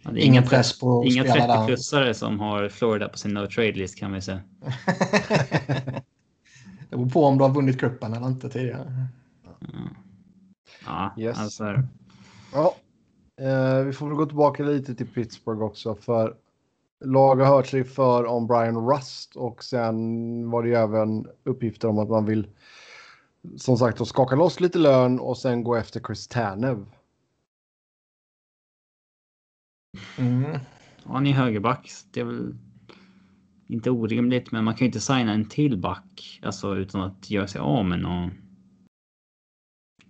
Ja, 0.01 0.09
Ingen 0.11 0.23
inga- 0.23 0.41
press 0.41 0.79
på 0.79 0.99
att 0.99 1.05
Inga 1.05 1.23
spela 1.23 1.47
där. 1.47 1.67
30-plussare 1.67 2.13
som 2.13 2.39
har 2.39 2.69
Florida 2.69 3.09
på 3.09 3.17
sin 3.17 3.33
no 3.33 3.47
trade 3.47 3.71
list 3.71 3.97
kan 3.99 4.13
vi 4.13 4.21
säga. 4.21 4.41
det 6.89 6.97
beror 6.97 7.09
på 7.09 7.25
om 7.25 7.37
du 7.37 7.43
har 7.43 7.51
vunnit 7.53 7.79
kuppen 7.79 8.13
eller 8.13 8.27
inte 8.27 8.49
tidigare. 8.49 9.05
Ja, 10.85 11.13
Yes. 11.17 11.39
alltså. 11.39 11.83
Ja, 12.53 12.75
eh, 13.41 13.83
vi 13.85 13.93
får 13.93 14.07
väl 14.07 14.15
gå 14.15 14.25
tillbaka 14.25 14.63
lite 14.63 14.95
till 14.95 15.07
Pittsburgh 15.07 15.61
också 15.61 15.95
för 15.95 16.33
lag 17.05 17.35
har 17.35 17.45
hört 17.45 17.67
sig 17.67 17.83
för 17.83 18.25
om 18.25 18.47
Brian 18.47 18.89
Rust 18.89 19.35
och 19.35 19.63
sen 19.63 20.49
var 20.49 20.63
det 20.63 20.69
ju 20.69 20.75
även 20.75 21.27
uppgifter 21.43 21.87
om 21.87 21.99
att 21.99 22.09
man 22.09 22.25
vill 22.25 22.47
som 23.57 23.77
sagt 23.77 24.01
att 24.01 24.07
skaka 24.07 24.35
loss 24.35 24.59
lite 24.59 24.77
lön 24.77 25.19
och 25.19 25.37
sen 25.37 25.63
gå 25.63 25.75
efter 25.75 25.99
Chris 25.99 26.27
Tanev. 26.27 26.85
Mm. 30.17 30.51
Ja, 31.03 31.13
han 31.13 31.27
är 31.27 31.31
högerback. 31.31 31.91
Det 32.11 32.19
är 32.19 32.25
väl 32.25 32.55
inte 33.67 33.91
orimligt, 33.91 34.51
men 34.51 34.63
man 34.63 34.73
kan 34.73 34.85
ju 34.85 34.85
inte 34.85 34.99
signa 34.99 35.33
en 35.33 35.49
till 35.49 35.77
back 35.77 36.39
alltså 36.43 36.75
utan 36.75 37.01
att 37.01 37.29
göra 37.29 37.47
sig 37.47 37.61
av 37.61 37.85
med 37.85 37.99
någon. 37.99 38.31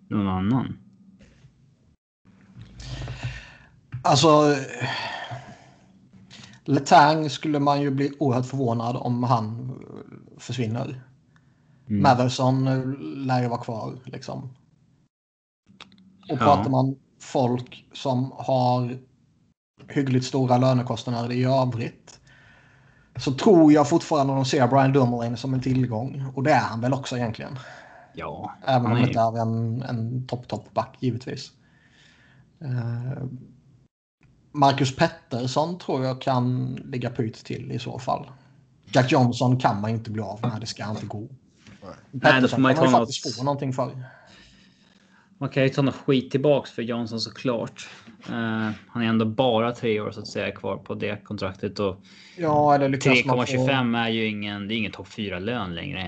Någon 0.10 0.28
annan. 0.28 0.78
Alltså... 4.04 4.56
Letang 6.68 7.30
skulle 7.30 7.60
man 7.60 7.82
ju 7.82 7.92
bli 7.92 8.12
oerhört 8.20 8.46
förvånad 8.46 8.96
om 8.96 9.24
han 9.24 9.74
försvinner. 10.38 11.04
Mm. 11.90 12.02
Matherson 12.02 12.68
eh, 12.68 12.86
lär 13.26 13.42
ju 13.42 13.48
vara 13.48 13.62
kvar 13.62 13.96
liksom. 14.06 14.44
Och 16.30 16.38
Ja. 16.38 16.38
pratar 16.38 16.70
man 16.70 16.96
folk 17.20 17.86
som 17.94 18.32
har 18.36 18.98
hyggligt 19.90 20.26
stora 20.26 20.58
lönekostnader 20.58 21.32
i 21.32 21.44
övrigt. 21.44 22.20
Så 23.16 23.34
tror 23.34 23.74
jag 23.74 23.90
fortfarande 23.90 24.34
de 24.34 24.46
ser 24.46 24.68
Brian 24.68 24.94
Dumoulin 24.94 25.38
som 25.38 25.54
en 25.54 25.62
tillgång. 25.62 26.32
Och 26.36 26.44
det 26.44 26.52
är 26.52 26.60
han 26.60 26.82
väl 26.82 26.94
också 26.94 27.18
egentligen. 27.18 27.60
Ja, 28.14 28.52
Även 28.66 28.92
om 28.92 28.98
det 28.98 29.08
inte 29.08 29.20
är 29.20 29.42
en, 29.42 29.82
en 29.82 30.28
topp, 30.28 30.48
topp 30.48 30.74
back 30.74 30.98
givetvis. 31.00 31.52
Eh, 32.62 33.24
Marcus 34.58 34.96
Pettersson 34.96 35.78
tror 35.80 36.06
jag 36.06 36.22
kan 36.22 36.76
ligga 36.76 37.10
pyt 37.10 37.46
till 37.46 37.72
i 37.72 37.80
så 37.80 38.00
fall. 38.00 38.26
Jack 38.92 39.12
Johnson 39.12 39.60
kan 39.60 39.82
man 39.82 39.90
inte 39.92 40.12
bli 40.12 40.22
av 40.22 40.40
med, 40.42 40.58
det 40.62 40.66
ska 40.68 40.90
inte 40.90 41.06
gå. 41.06 41.28
då 42.12 42.20
Pettersson 42.20 42.50
får 42.50 42.58
man 42.62 42.76
kan 42.76 42.84
man 42.84 42.92
ju 42.94 42.98
faktiskt 43.00 43.26
något- 43.26 43.36
få 43.36 43.44
någonting 43.44 43.74
för. 43.74 44.04
Man 45.40 45.50
kan 45.50 45.64
ju 45.64 45.70
ta 45.70 45.82
något 45.82 45.96
skit 45.96 46.32
tillbaks 46.32 46.72
för 46.72 46.82
Johnson 46.82 47.20
såklart. 47.20 47.90
Uh, 48.30 48.70
han 48.88 49.02
är 49.04 49.08
ändå 49.08 49.26
bara 49.26 49.72
tre 49.72 50.00
år 50.02 50.12
så 50.12 50.20
att 50.20 50.28
säga 50.28 50.52
kvar 50.52 50.78
på 50.78 50.94
det 50.96 51.24
kontraktet 51.24 51.80
och 51.80 51.98
Ja, 52.38 52.76
eller 52.76 52.90
lyckas 52.90 53.26
man 53.26 53.38
få... 53.38 53.44
3,25 53.44 53.98
är 54.06 54.10
ju 54.10 54.28
ingen, 54.28 54.68
det 54.68 54.74
är 54.74 54.78
ingen 54.78 54.92
topp 54.92 55.08
4 55.08 55.40
lön 55.40 55.76
längre. 55.76 56.02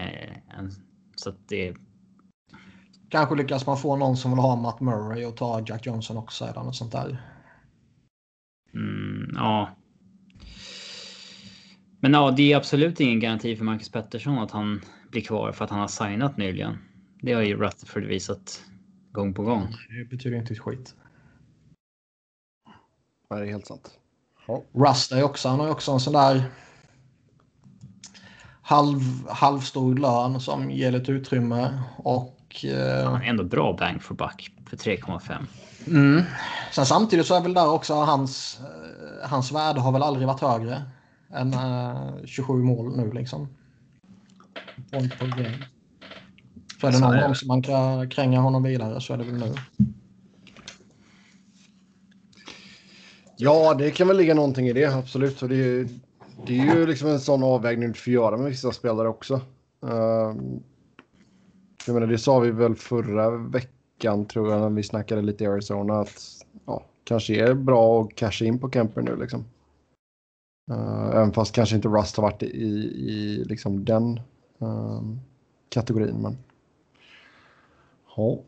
än- 0.58 0.72
Så 1.16 1.30
att 1.30 1.48
det. 1.48 1.76
Kanske 3.10 3.36
lyckas 3.36 3.66
man 3.66 3.78
få 3.78 3.96
någon 3.96 4.18
som 4.18 4.32
vill 4.32 4.40
ha 4.40 4.56
Matt 4.56 4.80
Murray 4.80 5.26
och 5.26 5.38
ta 5.38 5.64
Jack 5.66 5.86
Johnson 5.86 6.18
också 6.18 6.46
eller 6.46 6.64
något 6.64 6.76
sånt 6.76 6.92
där. 6.92 7.18
Mm, 8.74 9.32
ja. 9.36 9.70
Men 12.00 12.14
ja, 12.14 12.32
det 12.32 12.54
är 12.54 12.58
absolut 12.58 13.00
ingen 13.00 13.20
garanti 13.20 13.56
för 13.56 13.66
Marcus 13.66 13.92
Pettersson 13.92 14.40
att 14.40 14.52
han 14.52 14.82
blir 15.12 15.22
kvar 15.22 15.52
för 15.52 15.66
att 15.66 15.72
han 15.72 15.80
har 15.80 15.88
signat 15.88 16.38
nyligen. 16.38 16.78
Det 17.22 17.34
har 17.34 17.42
ju 17.42 17.58
Rutherford 17.58 18.04
visat 18.04 18.64
gång 19.12 19.34
på 19.34 19.44
gång. 19.44 19.68
Det 19.90 20.10
betyder 20.10 20.38
inte 20.38 20.54
ett 20.54 20.60
skit. 20.60 20.96
Det 23.30 23.36
är 23.36 23.46
helt 23.46 23.68
sant. 23.68 23.92
Ja. 24.48 24.64
Rust 24.74 25.12
är 25.12 25.24
också, 25.24 25.50
han 25.50 25.60
har 25.60 25.66
ju 25.66 25.72
också 25.72 25.92
en 25.92 26.00
sån 26.00 26.14
där 26.14 26.44
halv, 28.62 29.00
halvstor 29.30 29.96
lön 29.96 30.40
som 30.40 30.72
ger 30.72 30.92
lite 30.92 31.12
utrymme 31.12 31.84
och... 31.98 32.66
Eh, 32.66 33.30
ändå 33.30 33.44
bra 33.44 33.74
bang 33.74 34.04
for 34.04 34.16
buck 34.16 34.52
för 34.70 34.78
3,5. 34.78 35.46
Mm. 35.88 36.24
Sen 36.72 36.86
samtidigt 36.86 37.26
så 37.26 37.36
är 37.36 37.42
väl 37.42 37.54
där 37.54 37.70
också 37.70 37.94
hans, 37.94 38.60
eh, 38.60 39.30
hans 39.30 39.52
värde 39.52 39.80
har 39.80 39.92
väl 39.92 40.04
aldrig 40.04 40.28
varit 40.28 40.42
högre 40.42 40.84
än 41.34 41.54
eh, 41.54 42.26
27 42.26 42.54
mål 42.54 42.98
nu 42.98 43.12
liksom. 43.12 43.48
Point 44.92 45.20
per 45.20 45.28
game. 45.28 45.58
Så 46.82 46.88
är 46.88 46.92
det 46.92 47.00
någon 47.00 47.22
gång 47.22 47.36
som 47.36 47.48
man 47.48 47.62
kan 47.62 48.10
kränga 48.10 48.40
honom 48.40 48.64
vidare 48.64 49.02
så 49.02 49.14
är 49.14 49.18
det 49.18 49.24
väl 49.24 49.40
nu. 49.40 49.54
Ja, 53.38 53.74
det 53.74 53.92
kan 53.92 54.08
väl 54.08 54.18
ligga 54.18 54.34
någonting 54.34 54.68
i 54.68 54.74
det, 54.74 54.86
absolut. 54.86 55.38
Så 55.38 55.48
det, 55.48 55.56
är, 55.56 55.88
det 56.48 56.60
är 56.60 56.76
ju 56.76 56.88
liksom 56.88 57.08
en 57.08 57.20
sån 57.20 57.44
avvägning 57.44 57.88
du 57.88 58.00
får 58.00 58.14
göra 58.14 58.38
med 58.38 58.46
vissa 58.46 58.72
spelare 58.72 59.08
också. 59.08 59.34
Uh, 59.86 60.36
jag 61.86 61.94
menar, 61.94 62.08
det 62.08 62.18
sa 62.18 62.40
vi 62.40 62.52
väl 62.52 62.76
förra 62.76 63.30
veckan 63.30 63.79
tror 64.02 64.52
jag 64.52 64.62
när 64.62 64.70
vi 64.70 64.84
snackade 64.84 65.22
lite 65.22 65.44
i 65.44 65.48
Arizona 65.48 66.00
att 66.00 66.46
ja, 66.66 66.86
kanske 67.04 67.50
är 67.50 67.54
bra 67.54 68.02
att 68.02 68.16
casha 68.16 68.46
in 68.46 68.60
på 68.60 68.72
Kemper 68.72 69.02
nu 69.02 69.16
liksom. 69.16 69.46
Uh, 70.72 71.10
även 71.16 71.34
fast 71.34 71.56
kanske 71.56 71.76
inte 71.76 71.88
Rust 71.88 72.18
har 72.18 72.24
varit 72.24 72.44
i, 72.44 72.48
i 72.48 73.44
liksom 73.46 73.86
den 73.86 74.20
um, 74.58 75.20
kategorin. 75.70 76.16
Men... 76.22 76.38
Ja. 78.18 78.40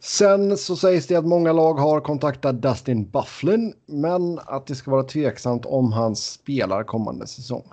Sen 0.00 0.56
så 0.56 0.76
sägs 0.76 1.06
det 1.06 1.16
att 1.16 1.26
många 1.26 1.52
lag 1.52 1.74
har 1.74 2.00
kontaktat 2.00 2.62
Dustin 2.62 3.10
Bufflin, 3.10 3.74
men 3.86 4.38
att 4.38 4.66
det 4.66 4.74
ska 4.74 4.90
vara 4.90 5.02
tveksamt 5.02 5.66
om 5.66 5.92
han 5.92 6.16
spelar 6.16 6.84
kommande 6.84 7.26
säsong. 7.26 7.64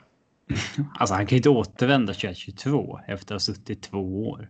Alltså 1.00 1.16
han 1.16 1.26
kan 1.26 1.36
ju 1.36 1.38
inte 1.38 1.50
återvända 1.50 2.14
2022 2.14 3.00
efter 3.08 3.36
att 3.36 3.42
ha 3.42 3.54
suttit 3.54 3.82
två 3.82 4.30
år. 4.30 4.50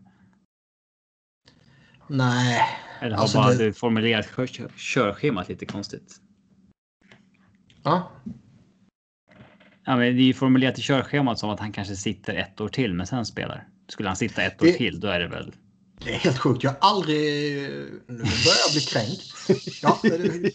Nej. 2.09 2.61
Eller 3.01 3.15
har 3.15 3.21
alltså 3.21 3.37
bara 3.37 3.53
det... 3.53 3.73
formulerat 3.73 4.49
kör, 4.49 4.69
körschemat 4.77 5.49
lite 5.49 5.65
konstigt. 5.65 6.15
Ja. 7.83 8.11
Ja, 9.85 9.95
men 9.95 10.15
det 10.15 10.21
är 10.21 10.25
ju 10.25 10.33
formulerat 10.33 10.79
i 10.79 10.81
körschemat 10.81 11.39
som 11.39 11.49
att 11.49 11.59
han 11.59 11.71
kanske 11.71 11.95
sitter 11.95 12.33
ett 12.33 12.61
år 12.61 12.67
till 12.69 12.93
men 12.93 13.07
sen 13.07 13.25
spelar. 13.25 13.67
Skulle 13.87 14.09
han 14.09 14.15
sitta 14.15 14.41
ett 14.41 14.61
år 14.61 14.65
det... 14.65 14.73
till 14.73 14.99
då 14.99 15.07
är 15.07 15.19
det 15.19 15.27
väl 15.27 15.53
det 16.03 16.13
är 16.13 16.19
helt 16.19 16.37
sjukt. 16.37 16.63
Jag 16.63 16.71
har 16.71 16.77
aldrig... 16.79 17.61
Nu 18.07 18.17
börjar 18.17 18.59
jag 18.65 18.71
bli 18.71 18.81
kränkt. 18.81 19.21
Ja, 19.81 19.99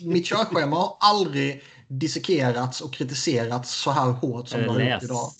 mitt 0.00 0.26
körschema 0.26 0.76
har 0.76 0.96
aldrig 1.00 1.62
dissekerats 1.98 2.80
och 2.80 2.92
kritiserats 2.92 3.82
så 3.82 3.90
här 3.90 4.10
hårt 4.10 4.48
som 4.48 4.60
det 4.60 4.70
har 4.70 4.80
gjort 4.80 5.02
idag. 5.02 5.30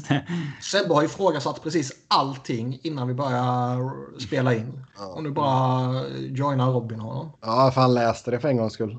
Sebbe 0.62 0.94
har 0.94 1.04
ifrågasatt 1.04 1.62
precis 1.62 1.92
allting 2.08 2.80
innan 2.82 3.08
vi 3.08 3.14
börjar 3.14 4.20
spela 4.20 4.54
in. 4.54 4.84
Och 5.14 5.22
nu 5.22 5.30
bara 5.30 6.08
joinar 6.18 6.72
Robin 6.72 7.00
honom. 7.00 7.30
Ja, 7.40 7.70
för 7.74 7.80
han 7.80 7.94
läste 7.94 8.30
det 8.30 8.40
för 8.40 8.48
en 8.48 8.56
gångs 8.56 8.72
skull. 8.72 8.98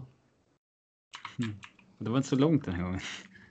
Mm. 1.39 1.55
Det 1.97 2.09
var 2.09 2.17
inte 2.17 2.29
så 2.29 2.35
långt 2.35 2.65
den 2.65 2.73
här 2.73 2.83
gången. 2.83 3.01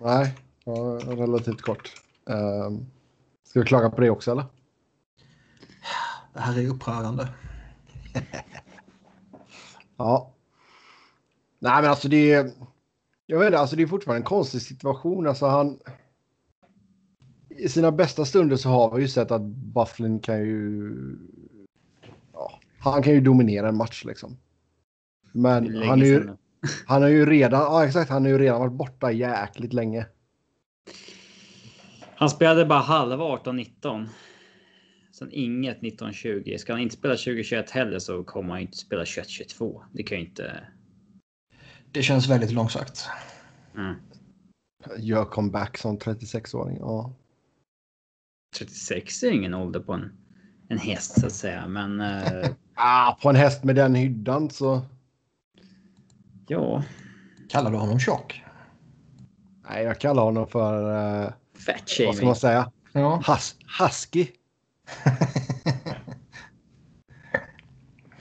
Nej, 0.00 0.34
ja, 0.64 0.72
relativt 1.06 1.62
kort. 1.62 1.92
Um, 2.24 2.86
ska 3.44 3.60
vi 3.60 3.66
klaga 3.66 3.90
på 3.90 4.00
det 4.00 4.10
också 4.10 4.30
eller? 4.30 4.44
Det 6.34 6.40
här 6.40 6.58
är 6.58 6.68
upprörande. 6.68 7.28
ja. 9.96 10.34
Nej, 11.58 11.82
men 11.82 11.90
alltså 11.90 12.08
det 12.08 12.32
är... 12.32 12.52
Jag 13.30 13.38
vet 13.38 13.46
inte, 13.46 13.58
alltså 13.58 13.76
det 13.76 13.82
är 13.82 13.86
fortfarande 13.86 14.20
en 14.20 14.24
konstig 14.24 14.62
situation. 14.62 15.26
Alltså 15.26 15.46
han... 15.46 15.78
I 17.48 17.68
sina 17.68 17.92
bästa 17.92 18.24
stunder 18.24 18.56
så 18.56 18.68
har 18.68 18.96
vi 18.96 19.02
ju 19.02 19.08
sett 19.08 19.30
att 19.30 19.42
Bufflin 19.42 20.20
kan 20.20 20.38
ju... 20.38 20.94
Ja, 22.32 22.60
han 22.78 23.02
kan 23.02 23.12
ju 23.12 23.20
dominera 23.20 23.68
en 23.68 23.76
match 23.76 24.04
liksom. 24.04 24.36
Men 25.32 25.82
han 25.82 26.02
är 26.02 26.06
ju... 26.06 26.28
Han 26.86 27.02
har 27.02 27.08
ju 27.08 27.26
redan, 27.26 27.60
ja 27.60 27.86
exakt, 27.86 28.10
han 28.10 28.22
har 28.22 28.30
ju 28.30 28.38
redan 28.38 28.60
varit 28.60 28.72
borta 28.72 29.12
jäkligt 29.12 29.72
länge. 29.72 30.06
Han 32.16 32.30
spelade 32.30 32.64
bara 32.66 32.78
halva 32.78 33.24
18-19. 33.24 34.06
Sen 35.12 35.28
inget 35.32 35.76
1920. 35.76 36.56
Ska 36.58 36.72
han 36.72 36.82
inte 36.82 36.94
spela 36.96 37.14
2021 37.14 37.70
heller 37.70 37.98
så 37.98 38.24
kommer 38.24 38.50
han 38.50 38.60
inte 38.60 38.76
spela 38.76 39.04
21-22. 39.04 39.82
Det 39.92 40.02
kan 40.02 40.18
ju 40.18 40.24
inte... 40.24 40.62
Det 41.92 42.02
känns 42.02 42.28
väldigt 42.28 42.50
långsökt. 42.50 43.08
Mm. 43.76 43.94
Gör 44.98 45.24
comeback 45.24 45.78
som 45.78 45.98
36-åring, 45.98 46.76
ja. 46.80 47.12
36 48.58 49.22
är 49.22 49.30
ingen 49.30 49.54
ålder 49.54 49.80
på 49.80 49.92
en, 49.92 50.12
en 50.68 50.78
häst 50.78 51.20
så 51.20 51.26
att 51.26 51.32
säga, 51.32 51.68
men... 51.68 52.00
Uh... 52.00 52.50
ah, 52.74 53.18
på 53.22 53.28
en 53.28 53.36
häst 53.36 53.64
med 53.64 53.76
den 53.76 53.94
hyddan 53.94 54.50
så... 54.50 54.80
Ja. 56.46 56.84
Kallar 57.48 57.70
du 57.70 57.76
honom 57.76 58.00
tjock? 58.00 58.44
Nej, 59.68 59.84
jag 59.84 60.00
kallar 60.00 60.22
honom 60.22 60.46
för... 60.46 60.96
Uh, 61.24 61.32
Fat 61.66 62.06
Vad 62.06 62.16
ska 62.16 62.26
man 62.26 62.36
säga? 62.36 62.72
Ja. 62.92 63.22
Hus 63.26 63.56
husky. 63.80 64.26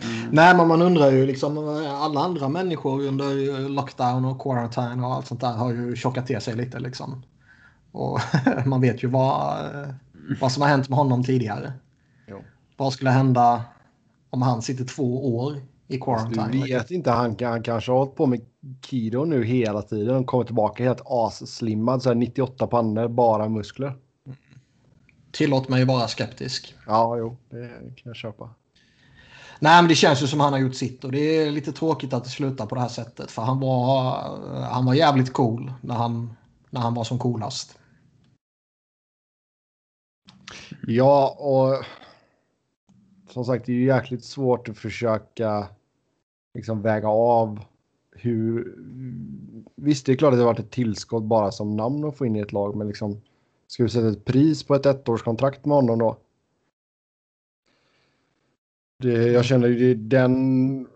Mm. 0.01 0.17
Nej, 0.32 0.58
men 0.58 0.68
man 0.68 0.82
undrar 0.82 1.12
ju 1.12 1.26
liksom 1.26 1.58
alla 1.88 2.20
andra 2.20 2.50
människor 2.50 3.08
under 3.08 3.60
lockdown 3.70 4.26
och 4.26 4.42
quarantine 4.42 5.06
och 5.06 5.13
allt 5.13 5.28
sånt 5.28 5.42
där 5.42 5.54
har 5.54 5.72
ju 5.72 5.96
tjockat 5.96 6.28
till 6.28 6.42
sig 6.42 6.56
lite 6.56 6.80
liksom. 6.80 7.24
Och 7.92 8.20
man 8.66 8.82
vet 8.82 9.04
ju 9.04 9.08
vad, 9.08 9.70
vad 10.42 10.52
som 10.52 10.62
har 10.62 10.70
hänt 10.70 10.90
med 10.90 10.98
honom 10.98 11.24
tidigare. 11.24 11.74
Jo. 12.28 12.44
Vad 12.78 12.94
skulle 12.94 13.10
hända 13.10 13.63
om 14.30 14.42
han 14.42 14.62
sitter 14.62 14.86
två 14.86 15.38
år 15.38 15.62
i 15.88 15.98
quarantine? 15.98 16.52
Du 16.52 16.62
vet 16.62 16.92
inte, 16.92 17.12
han, 17.12 17.36
han 17.42 17.63
kanske 17.63 17.92
har 17.92 18.00
hållit 18.00 18.16
på 18.16 18.26
med 18.26 18.42
keto 18.82 19.26
nu 19.26 19.44
hela 19.44 19.82
tiden 19.82 20.16
och 20.16 20.26
kommer 20.26 20.44
tillbaka 20.44 20.84
helt 20.84 21.02
asslimmad, 21.06 22.04
så 22.04 22.13
98 22.13 22.68
pannor, 22.68 23.08
bara 23.08 23.50
muskler. 23.50 23.94
Tillåt 25.32 25.70
mig 25.70 25.86
vara 25.86 26.08
skeptisk. 26.08 26.76
Ja, 26.88 27.18
jo, 27.18 27.38
det 27.50 27.68
kan 27.70 28.04
jag 28.04 28.16
köpa. 28.16 28.50
Nej, 29.60 29.82
men 29.82 29.89
det 29.89 29.96
känns 29.96 30.24
ju 30.24 30.28
som 30.28 30.39
han 30.39 30.54
har 30.54 30.60
gjort 30.60 30.76
sitt 30.76 31.04
och 31.04 31.12
det 31.12 31.20
är 31.20 31.52
lite 31.52 31.72
tråkigt 31.72 32.13
att 32.13 32.24
det 32.24 32.30
slutar 32.30 32.65
på 32.65 32.76
det 32.76 32.82
här 32.82 32.88
sättet. 32.88 33.32
För 33.32 33.41
han 33.41 33.60
var, 33.60 34.12
han 34.62 34.86
var 34.86 34.93
jävligt 34.93 35.34
cool 35.34 35.72
när 35.82 35.96
han, 35.96 36.34
när 36.70 36.82
han 36.82 36.93
var 36.93 37.04
som 37.04 37.20
coolast. 37.20 37.80
Ja, 40.88 41.36
och 41.39 41.86
som 43.34 43.46
sagt, 43.46 43.65
det 43.65 43.72
är 43.72 43.76
ju 43.76 43.86
jäkligt 43.86 44.24
svårt 44.26 44.70
att 44.70 44.78
försöka 44.78 45.67
liksom 46.54 46.82
väga 46.82 47.08
av 47.08 47.60
hur... 48.12 48.76
Visst, 49.76 50.06
det 50.06 50.12
är 50.12 50.15
klart 50.15 50.34
att 50.34 50.39
det 50.39 50.43
har 50.43 50.54
varit 50.54 50.60
ett 50.60 50.72
tillskott 50.72 51.24
bara 51.24 51.52
som 51.52 51.76
namn 51.76 52.06
att 52.06 52.17
få 52.17 52.26
in 52.26 52.36
i 52.36 52.39
ett 52.39 52.52
lag, 52.52 52.76
men 52.76 52.88
liksom 52.88 53.22
Ska 53.67 53.84
vi 53.84 53.89
sätta 53.89 54.08
ett 54.08 54.26
pris 54.26 54.63
på 54.63 54.76
ett 54.76 54.86
ettårskontrakt 54.86 55.65
med 55.65 55.76
honom 55.76 56.00
då? 56.00 56.17
Det, 59.00 59.32
jag 59.32 59.46
känner 59.46 59.68
ju 59.68 59.96
den, 59.96 60.88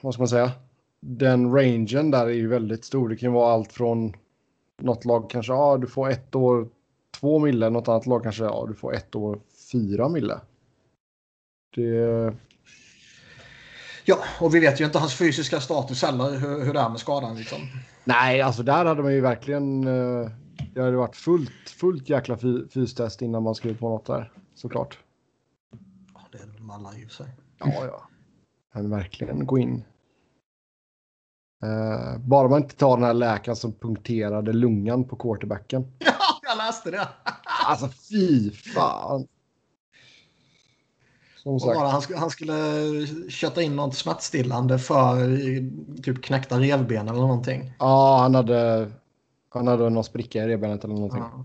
vad 0.00 0.14
ska 0.14 0.20
man 0.20 0.28
säga, 0.28 0.52
den 1.00 1.54
rangen 1.54 2.10
där 2.10 2.26
är 2.26 2.32
ju 2.32 2.48
väldigt 2.48 2.84
stor. 2.84 3.08
Det 3.08 3.16
kan 3.16 3.32
vara 3.32 3.52
allt 3.52 3.72
från 3.72 4.12
något 4.80 5.04
lag 5.04 5.30
kanske, 5.30 5.52
ja 5.52 5.76
du 5.76 5.86
får 5.86 6.10
ett 6.10 6.34
år 6.34 6.68
två 7.20 7.38
mille, 7.38 7.70
något 7.70 7.88
annat 7.88 8.06
lag 8.06 8.22
kanske, 8.22 8.44
ja 8.44 8.64
du 8.68 8.74
får 8.74 8.94
ett 8.94 9.14
år 9.14 9.40
fyra 9.72 10.08
mille. 10.08 10.40
Det... 11.74 12.34
Ja, 14.04 14.18
och 14.40 14.54
vi 14.54 14.60
vet 14.60 14.80
ju 14.80 14.84
inte 14.84 14.98
hans 14.98 15.14
fysiska 15.14 15.60
status 15.60 16.02
heller, 16.02 16.38
hur, 16.38 16.64
hur 16.64 16.74
det 16.74 16.80
är 16.80 16.88
med 16.88 17.00
skadan 17.00 17.36
liksom. 17.36 17.58
Nej, 18.04 18.40
alltså 18.40 18.62
där 18.62 18.84
hade 18.84 19.02
man 19.02 19.14
ju 19.14 19.20
verkligen 19.20 19.86
eh, 19.86 20.30
det 20.74 20.80
hade 20.80 20.96
varit 20.96 21.16
fullt, 21.16 21.70
fullt 21.80 22.08
jäkla 22.08 22.38
fystest 22.70 23.22
innan 23.22 23.42
man 23.42 23.54
skrev 23.54 23.78
på 23.78 23.88
något 23.88 24.06
där, 24.06 24.32
såklart. 24.54 24.98
Ja, 26.14 26.20
det 26.32 26.38
är 26.38 26.46
det 26.46 26.52
väl 26.52 26.70
alla 26.70 26.94
i 26.98 27.04
och 27.06 27.08
för 27.08 27.24
sig. 27.24 27.26
Ja, 27.60 27.86
ja. 27.86 28.08
Men 28.74 28.90
verkligen 28.90 29.46
gå 29.46 29.58
in. 29.58 29.84
Uh, 31.64 32.18
bara 32.18 32.48
man 32.48 32.62
inte 32.62 32.76
tar 32.76 32.96
den 32.96 33.04
här 33.06 33.14
läkaren 33.14 33.56
som 33.56 33.72
punkterade 33.72 34.52
lungan 34.52 35.04
på 35.04 35.16
quarterbacken. 35.16 35.92
Ja, 36.00 36.40
jag 36.42 36.56
läste 36.66 36.90
det. 36.90 37.08
alltså 37.66 37.88
fy 37.88 38.50
fan. 38.50 39.26
Det? 41.44 41.78
Han, 41.78 42.02
skulle, 42.02 42.18
han 42.18 42.30
skulle 42.30 42.52
köta 43.30 43.62
in 43.62 43.76
något 43.76 43.94
smärtstillande 43.94 44.78
för 44.78 45.30
i- 45.30 45.72
typ 46.02 46.22
knäckta 46.24 46.60
revben 46.60 47.08
eller 47.08 47.20
någonting. 47.20 47.72
Ja, 47.78 48.18
han 48.20 48.34
hade, 48.34 48.90
han 49.48 49.66
hade 49.66 49.90
någon 49.90 50.04
spricka 50.04 50.44
i 50.44 50.48
revbenet 50.48 50.84
eller 50.84 50.94
någonting. 50.94 51.20
Ja. 51.20 51.44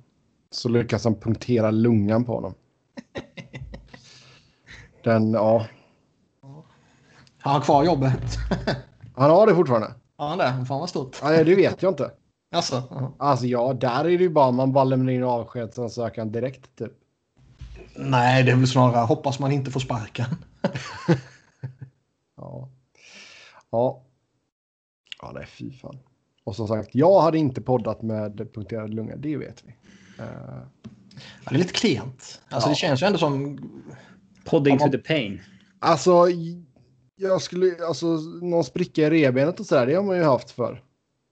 Så 0.52 0.70
lyckas 0.70 1.04
han 1.04 1.16
punktera 1.16 1.72
lungan 1.72 2.26
på 2.26 2.34
honom. 2.34 2.54
Den, 5.04 5.34
ja. 5.34 5.66
Han 7.44 7.54
har 7.54 7.62
kvar 7.62 7.84
jobbet. 7.84 8.38
Han 9.16 9.30
har 9.32 9.48
det 9.48 9.56
fortfarande. 9.56 9.94
Ja, 10.18 10.28
han 10.28 10.38
det. 10.38 10.66
Fan 10.68 10.80
vad 10.80 10.90
stort. 10.90 11.20
Ja, 11.22 11.44
det 11.44 11.56
vet 11.56 11.82
jag 11.82 11.92
inte. 11.92 12.12
Alltså, 12.56 12.84
ja. 12.90 13.14
Alltså 13.20 13.46
ja, 13.46 13.74
där 13.74 14.00
är 14.00 14.18
det 14.18 14.24
ju 14.24 14.30
bara 14.30 14.52
man 14.52 14.74
bara 14.74 14.84
lämnar 14.84 15.12
in 15.14 15.24
avskedsansökan 15.24 16.32
direkt 16.32 16.76
typ. 16.78 16.92
Nej, 17.96 18.44
det 18.44 18.52
är 18.52 18.56
väl 18.56 18.68
snarare 18.68 19.06
hoppas 19.06 19.40
man 19.40 19.52
inte 19.52 19.72
får 19.72 19.80
sparken. 19.80 20.26
Ja. 22.38 22.70
Ja. 23.72 24.02
Ja, 25.22 25.32
nej 25.36 25.46
fy 25.46 25.72
fan. 25.72 25.98
Och 26.44 26.56
som 26.56 26.68
sagt, 26.68 26.90
jag 26.96 27.22
hade 27.22 27.38
inte 27.38 27.62
poddat 27.62 28.02
med 28.02 28.54
punkterad 28.54 28.94
lunga, 28.94 29.16
det 29.16 29.38
vet 29.38 29.64
vi. 29.66 29.70
Eh, 30.24 30.26
Ja, 31.16 31.50
det 31.50 31.56
är 31.56 31.60
lite 31.60 31.74
klent. 31.74 32.42
Alltså, 32.50 32.70
Ja. 32.70 32.74
Det 32.74 32.76
känns 32.76 33.02
ju 33.02 33.08
ändå 33.08 33.20
som... 33.20 33.60
Podding 34.46 34.78
Ja, 34.80 34.86
to 34.86 34.92
the 34.92 34.98
pain. 34.98 35.42
alltså, 35.80 36.26
jag 37.16 37.42
skulle, 37.42 37.86
alltså 37.88 38.08
någon 38.42 38.64
spricka 38.64 39.02
i 39.02 39.10
revbenet 39.10 39.60
och 39.60 39.66
sådär, 39.66 39.86
det 39.88 39.94
har 39.96 40.04
man 40.04 40.18
ju 40.18 40.24
haft 40.24 40.52
för. 40.52 40.84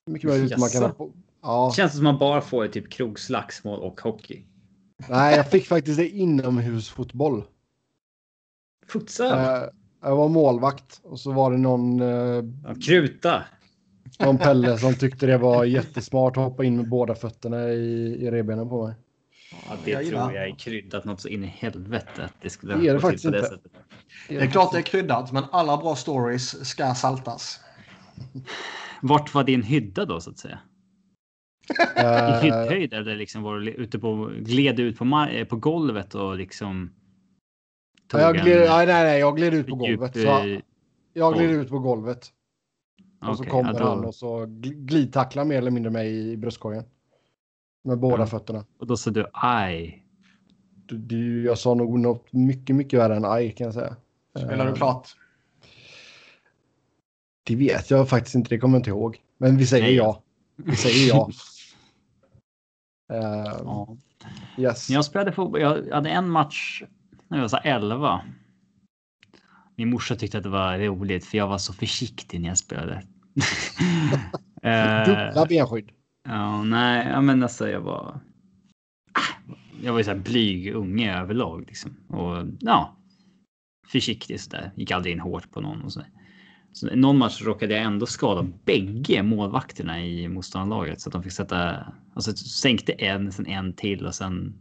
Mycket 0.06 0.30
möjligt 0.30 0.58
man 0.58 0.70
kan 0.70 0.84
ha 0.84 0.90
på. 0.90 1.12
Ja, 1.42 1.74
Känns 1.76 1.94
som 1.96 2.04
man 2.04 2.18
bara 2.18 2.42
får 2.42 2.68
typ 2.68 2.90
krogslagsmål 2.92 3.80
och 3.80 4.02
hockey. 4.02 4.44
nej, 5.10 5.36
jag 5.36 5.50
fick 5.52 5.68
faktiskt 5.68 5.98
det 5.98 6.10
inomhusfotboll. 6.10 7.44
Futsal? 8.88 9.32
Eh, 9.32 9.64
jag 10.02 10.16
var 10.16 10.30
målvakt 10.30 11.00
och 11.04 11.20
så 11.20 11.32
var 11.32 11.52
det 11.52 11.58
någon, 11.58 12.02
eh, 12.02 12.08
Ja, 12.68 12.76
kruta. 12.86 13.44
någon 14.20 14.38
Pelle 14.38 14.78
som 14.78 14.94
tyckte 14.96 15.26
det 15.26 15.38
var 15.38 15.66
jättesmart 15.66 16.38
att 16.38 16.44
hoppa 16.44 16.64
in 16.64 16.78
med 16.78 16.90
båda 16.90 17.16
fötterna 17.16 17.70
i, 17.70 18.16
i 18.26 18.32
revbenen 18.32 18.70
på 18.70 18.86
mig. 18.88 18.96
Ja, 19.52 19.78
det 19.86 19.92
Jag 19.92 20.06
tror 20.08 20.34
jag 20.34 20.48
är 20.50 20.56
kryddat 20.56 21.06
något 21.06 21.22
så 21.22 21.28
in 21.28 21.44
i 21.44 21.48
helvete. 21.48 22.24
Att 22.26 22.34
det 22.42 22.50
skulle 22.50 22.76
Det 22.78 22.88
är 22.88 22.94
det 22.94 23.00
faktiskt 23.00 23.26
på 23.26 23.32
det 23.32 23.38
inte. 23.38 23.50
sättet. 23.50 23.72
Det 24.28 24.38
är 24.38 24.48
klart 24.48 24.72
det 24.72 24.78
är 24.78 24.82
kryddat, 24.82 25.32
men 25.32 25.44
alla 25.52 25.78
bra 25.78 25.96
stories 25.96 26.66
ska 26.70 26.94
saltas. 26.96 27.60
Vart 29.02 29.34
var 29.34 29.44
din 29.44 29.64
hydda 29.64 30.06
då 30.06 30.22
så 30.22 30.30
att 30.30 30.38
säga? 30.40 30.60
I 31.98 32.44
hyddhöjd 32.46 32.94
eller 32.94 33.16
liksom 33.16 33.42
var 33.44 33.60
du 33.60 33.72
ute 33.72 34.00
på 34.00 34.32
gled 34.40 34.80
ut 34.80 34.98
på, 34.98 35.28
eh, 35.32 35.46
på 35.48 35.56
golvet 35.56 36.16
och 36.16 36.38
liksom. 36.38 36.94
Ja, 38.14 38.20
jag 38.20 38.38
en, 38.38 38.44
gled, 38.46 38.64
eh, 38.64 38.70
nej, 38.76 38.88
nej, 38.88 39.20
jag 39.20 39.38
gled 39.38 39.54
ut 39.54 39.68
på 39.68 39.86
djup, 39.88 40.00
golvet. 40.00 40.16
eh, 40.18 40.22
Så 40.24 40.62
jag 41.14 41.34
gled 41.34 41.52
ut 41.52 41.70
på 41.70 41.80
golvet. 41.80 42.28
Och 43.22 43.38
så 43.38 43.42
okej, 43.44 43.52
kommer 43.52 43.74
ja, 43.74 43.80
då- 43.80 43.86
han 43.86 44.06
och 44.06 44.16
så 44.16 44.46
gl- 44.46 44.86
glidtacklar 44.86 45.46
mer 45.46 45.58
eller 45.58 45.72
mindre 45.72 45.92
mig 45.92 46.32
i 46.32 46.38
bröstkorgen. 46.38 46.84
Med 47.84 48.00
båda 48.00 48.24
Ja. 48.24 48.28
fötterna. 48.28 48.66
Och 48.80 48.88
då 48.88 48.98
sa 48.98 49.12
du 49.12 49.26
aj. 49.34 50.06
Du, 50.86 50.98
du, 50.98 51.44
jag 51.44 51.58
sa 51.58 51.74
nog 51.74 52.00
något 52.00 52.34
mycket, 52.34 52.76
mycket 52.76 53.00
värre 53.00 53.16
än 53.16 53.26
aj 53.26 53.52
kan 53.52 53.66
jag 53.66 53.74
säga. 53.74 53.96
Spelar 54.38 54.66
du 54.66 54.72
Eh, 54.72 54.76
klart? 54.78 55.16
Det 57.44 57.56
vet 57.56 57.90
jag 57.92 58.10
faktiskt 58.10 58.36
inte, 58.36 58.50
det 58.50 58.60
kommer 58.60 58.76
jag 58.76 58.80
inte 58.80 58.90
ihåg. 58.90 59.22
Men 59.38 59.58
vi 59.58 59.66
säger 59.68 59.84
Nej. 59.84 59.96
ja. 59.96 60.22
Vi 60.56 60.76
säger 60.76 61.08
ja. 61.08 61.30
Eh, 63.14 63.60
Ja. 63.64 63.98
yes. 64.58 64.90
Jag 64.90 65.06
spelade 65.06 65.32
fotboll, 65.32 65.62
jag 65.62 65.90
hade 65.92 66.10
en 66.10 66.30
match 66.30 66.84
när 67.28 67.38
jag 67.38 67.42
var 67.44 67.48
så 67.50 67.58
här 67.58 67.76
11. 67.76 68.22
Min 69.76 69.90
morsa 69.90 70.16
tyckte 70.16 70.38
att 70.38 70.44
det 70.44 70.50
var 70.50 70.78
roligt 70.80 71.26
för 71.26 71.38
jag 71.38 71.48
var 71.48 71.58
så 71.58 71.74
försiktig 71.74 72.42
när 72.42 72.48
jag 72.48 72.58
spelade. 72.58 73.04
Eh, 74.64 75.06
Dubbla 75.06 75.46
benskydd. 75.50 75.92
Ja, 76.24 76.64
nej, 76.64 77.08
ja, 77.08 77.22
men 77.22 77.44
alltså 77.44 77.70
jag 77.70 77.82
var. 77.82 78.20
Ah, 79.14 79.54
Jag 79.82 79.92
var 79.92 80.00
ju 80.00 80.04
så 80.04 80.12
här 80.12 80.18
blyg 80.18 80.74
unge 80.74 81.20
överlag 81.20 81.66
liksom 81.68 81.92
och 82.08 82.48
ja. 82.60 82.98
Försiktig 83.88 84.42
så 84.42 84.50
där. 84.50 84.72
Gick 84.76 84.92
aldrig 84.92 85.14
in 85.14 85.20
hårt 85.20 85.52
på 85.52 85.62
någon 85.62 85.82
och 85.82 85.94
så. 85.94 86.02
Så 86.74 86.96
någon 86.96 87.18
match 87.18 87.42
råkade 87.42 87.74
jag 87.74 87.84
ändå 87.84 88.06
skada 88.06 88.48
bägge 88.66 89.24
målvakterna 89.24 90.06
i 90.06 90.28
motståndarlaget 90.28 91.02
så 91.02 91.10
att 91.10 91.14
de 91.14 91.24
fick 91.24 91.32
sätta. 91.32 91.86
Alltså 92.14 92.34
sänkte 92.34 92.94
en, 92.94 93.32
sen 93.32 93.48
en 93.48 93.74
till 93.74 94.06
och 94.06 94.16
sen. 94.16 94.54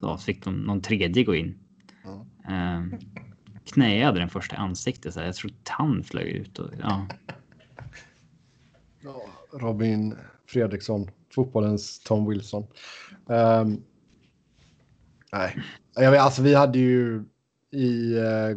Ja, 0.00 0.18
fick 0.18 0.44
de 0.44 0.54
någon 0.54 0.80
tredje 0.80 1.24
gå 1.24 1.34
in. 1.34 1.58
Mm. 2.48 2.92
Eh, 2.92 2.98
knäade 3.64 4.18
den 4.18 4.28
första 4.28 4.56
i 4.56 4.58
ansiktet 4.58 5.14
så 5.14 5.20
här. 5.20 5.26
Jag 5.26 5.34
tror 5.34 5.52
tand 5.62 6.06
flög 6.06 6.26
ut 6.26 6.58
och 6.58 6.70
ja. 6.80 7.06
Ja, 9.00 9.22
Robin 9.52 10.14
Fredriksson, 10.48 11.10
fotbollens 11.34 11.98
Tom 12.00 12.28
Wilson. 12.28 12.66
Ehm, 13.30 13.82
nej, 15.32 15.56
jag 15.94 16.10
vet, 16.10 16.20
alltså 16.20 16.42
vi 16.42 16.54
hade 16.54 16.78
ju 16.78 17.24
i, 17.72 18.16
eh, 18.16 18.56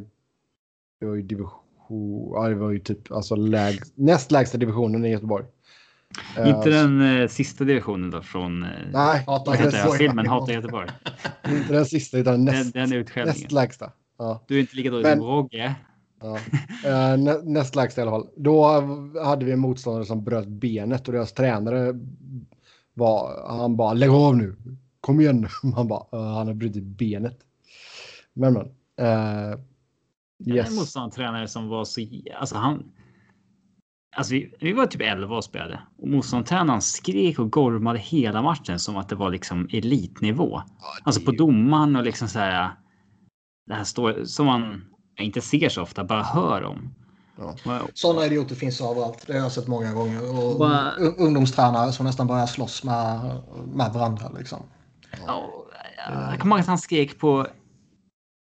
det 0.99 1.05
var 1.05 1.15
ju 1.15 1.21
division, 1.21 2.31
ja 2.33 2.47
det 2.49 2.55
var 2.55 2.71
ju 2.71 2.79
typ 2.79 3.11
alltså 3.11 3.35
läg, 3.35 3.79
näst 3.95 4.31
lägsta 4.31 4.57
divisionen 4.57 5.05
i 5.05 5.09
Göteborg. 5.09 5.45
Eh, 6.37 6.49
Inte 6.49 6.69
den 6.69 7.01
eh, 7.21 7.27
sista 7.27 7.63
divisionen 7.63 8.11
då 8.11 8.21
från. 8.21 8.63
Eh, 8.63 8.69
Nej, 8.93 9.23
Hatar 9.27 9.51
heter 9.51 9.71
den 9.71 9.97
filmen? 9.97 10.27
Hatar 10.27 10.53
Göteborg. 10.53 10.89
inte 11.49 11.73
den 11.73 11.85
sista 11.85 12.17
utan 12.17 12.45
Den, 12.45 12.55
näst, 12.55 12.73
den 12.73 12.93
utskällningen. 12.93 13.41
näst 13.41 13.51
lägsta. 13.51 13.91
Ja. 14.17 14.43
Du 14.47 14.55
är 14.55 14.59
inte 14.59 14.75
lika 14.75 14.89
dålig 14.89 15.07
som 15.07 15.21
Rogge. 15.21 15.75
Ja. 16.21 16.37
Eh, 16.85 17.17
nä, 17.17 17.37
näst 17.43 17.75
lägsta 17.75 18.01
i 18.01 18.03
alla 18.03 18.11
fall. 18.11 18.27
Då 18.35 18.65
hade 19.23 19.45
vi 19.45 19.51
en 19.51 19.59
motståndare 19.59 20.05
som 20.05 20.23
bröt 20.23 20.47
benet 20.47 21.07
och 21.07 21.13
deras 21.13 21.33
tränare 21.33 21.93
var, 22.93 23.45
han 23.47 23.75
bara 23.75 23.93
lägg 23.93 24.09
av 24.09 24.37
nu, 24.37 24.55
kom 25.01 25.21
igen 25.21 25.41
nu. 25.41 25.47
Han 25.75 25.87
bara, 25.87 26.05
"Eh, 26.11 26.33
han 26.33 26.47
har 26.47 26.53
brutit 26.53 26.83
benet. 26.83 27.39
Men 28.33 28.53
men. 28.53 28.65
Uh, 29.01 29.59
En 30.45 30.55
yes. 30.55 30.79
motståndartränare 30.79 31.47
som 31.47 31.67
var 31.67 31.85
så... 31.85 32.01
Alltså 32.39 32.55
han... 32.55 32.91
Alltså 34.15 34.33
vi, 34.33 34.53
vi 34.59 34.73
var 34.73 34.85
typ 34.85 35.01
11 35.01 35.37
och 35.37 35.43
spelade. 35.43 35.81
Och 35.97 36.07
motståndartränaren 36.07 36.81
skrek 36.81 37.39
och 37.39 37.51
gormade 37.51 37.99
hela 37.99 38.41
matchen 38.41 38.79
som 38.79 38.97
att 38.97 39.09
det 39.09 39.15
var 39.15 39.31
liksom 39.31 39.69
elitnivå. 39.71 40.61
Alltså 41.03 41.21
på 41.21 41.31
domaren 41.31 41.95
och 41.95 42.03
liksom 42.03 42.27
så 42.27 42.39
här... 42.39 42.69
Det 43.67 43.73
här 43.73 43.83
står 43.83 44.23
som 44.25 44.45
man 44.45 44.90
inte 45.19 45.41
ser 45.41 45.69
så 45.69 45.81
ofta, 45.81 46.03
bara 46.03 46.23
hör 46.23 46.63
om. 46.63 46.95
Ja. 47.65 47.81
Sådana 47.93 48.25
idioter 48.25 48.55
finns 48.55 48.81
överallt. 48.81 49.23
Det 49.27 49.33
har 49.33 49.39
jag 49.39 49.51
sett 49.51 49.67
många 49.67 49.93
gånger. 49.93 50.21
Och 50.21 50.59
un- 50.99 51.15
ungdomstränare 51.17 51.91
som 51.91 52.05
nästan 52.05 52.27
börjar 52.27 52.45
slåss 52.47 52.83
med, 52.83 53.19
med 53.73 53.93
varandra. 53.93 54.29
Liksom. 54.37 54.59
Ja, 55.27 55.49
jag 56.31 56.39
kommer 56.39 56.55
ihåg 56.55 56.59
att 56.61 56.67
han 56.67 56.77
skrek 56.77 57.19
på 57.19 57.47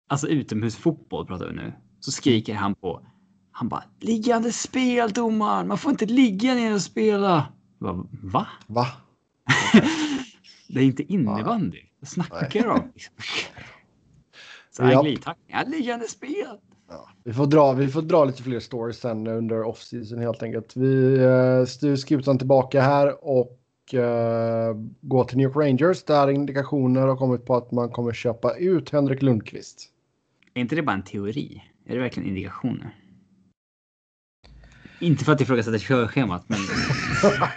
alltså 0.08 0.28
utomhusfotboll 0.28 1.26
pratar 1.26 1.46
vi 1.46 1.52
nu. 1.52 1.72
Så 2.00 2.12
skriker 2.12 2.54
han 2.54 2.74
på. 2.74 3.02
Han 3.52 3.68
bara 3.68 3.84
liggande 4.00 4.52
spel 4.52 5.12
domaren. 5.12 5.68
Man 5.68 5.78
får 5.78 5.90
inte 5.90 6.06
ligga 6.06 6.54
ner 6.54 6.74
och 6.74 6.82
spela. 6.82 7.46
Jag 7.78 7.96
bara, 7.96 8.06
Va? 8.22 8.46
Va? 8.66 8.86
Det 10.68 10.80
är 10.80 10.84
inte 10.84 11.12
innebandy. 11.12 11.78
Vad 12.00 12.08
snackar 12.08 12.62
du 12.62 12.70
om? 12.70 12.92
Så 14.76 14.82
här 14.82 15.02
glidtacklingar. 15.02 15.64
Liggande 15.64 16.08
spel. 16.08 16.58
Ja. 16.88 17.08
Vi, 17.24 17.32
får 17.32 17.46
dra, 17.46 17.72
vi 17.72 17.88
får 17.88 18.02
dra 18.02 18.24
lite 18.24 18.42
fler 18.42 18.60
stories 18.60 18.98
sen 18.98 19.26
under 19.26 19.62
off-season 19.62 20.18
helt 20.18 20.42
enkelt. 20.42 20.76
Vi 20.76 21.18
uh, 21.18 21.64
styr 21.64 21.96
skutan 21.96 22.38
tillbaka 22.38 22.82
här 22.82 23.24
och 23.24 23.60
eh, 23.94 24.74
går 25.00 25.24
till 25.24 25.36
New 25.36 25.44
York 25.44 25.56
Rangers 25.56 26.04
där 26.04 26.30
indikationer 26.30 27.00
har 27.00 27.16
kommit 27.16 27.44
på 27.44 27.56
att 27.56 27.72
man 27.72 27.90
kommer 27.90 28.12
köpa 28.12 28.54
ut 28.56 28.90
Henrik 28.90 29.22
Lundqvist. 29.22 29.88
Är 30.54 30.60
inte 30.60 30.74
det 30.74 30.82
bara 30.82 30.96
en 30.96 31.02
teori? 31.02 31.62
Är 31.86 31.94
det 31.94 32.00
verkligen 32.00 32.28
indikationer? 32.28 32.94
Inte 35.00 35.24
för 35.24 35.32
att 35.32 35.40
ifrågasätta 35.40 35.78
körschemat, 35.78 36.44
men 36.46 36.58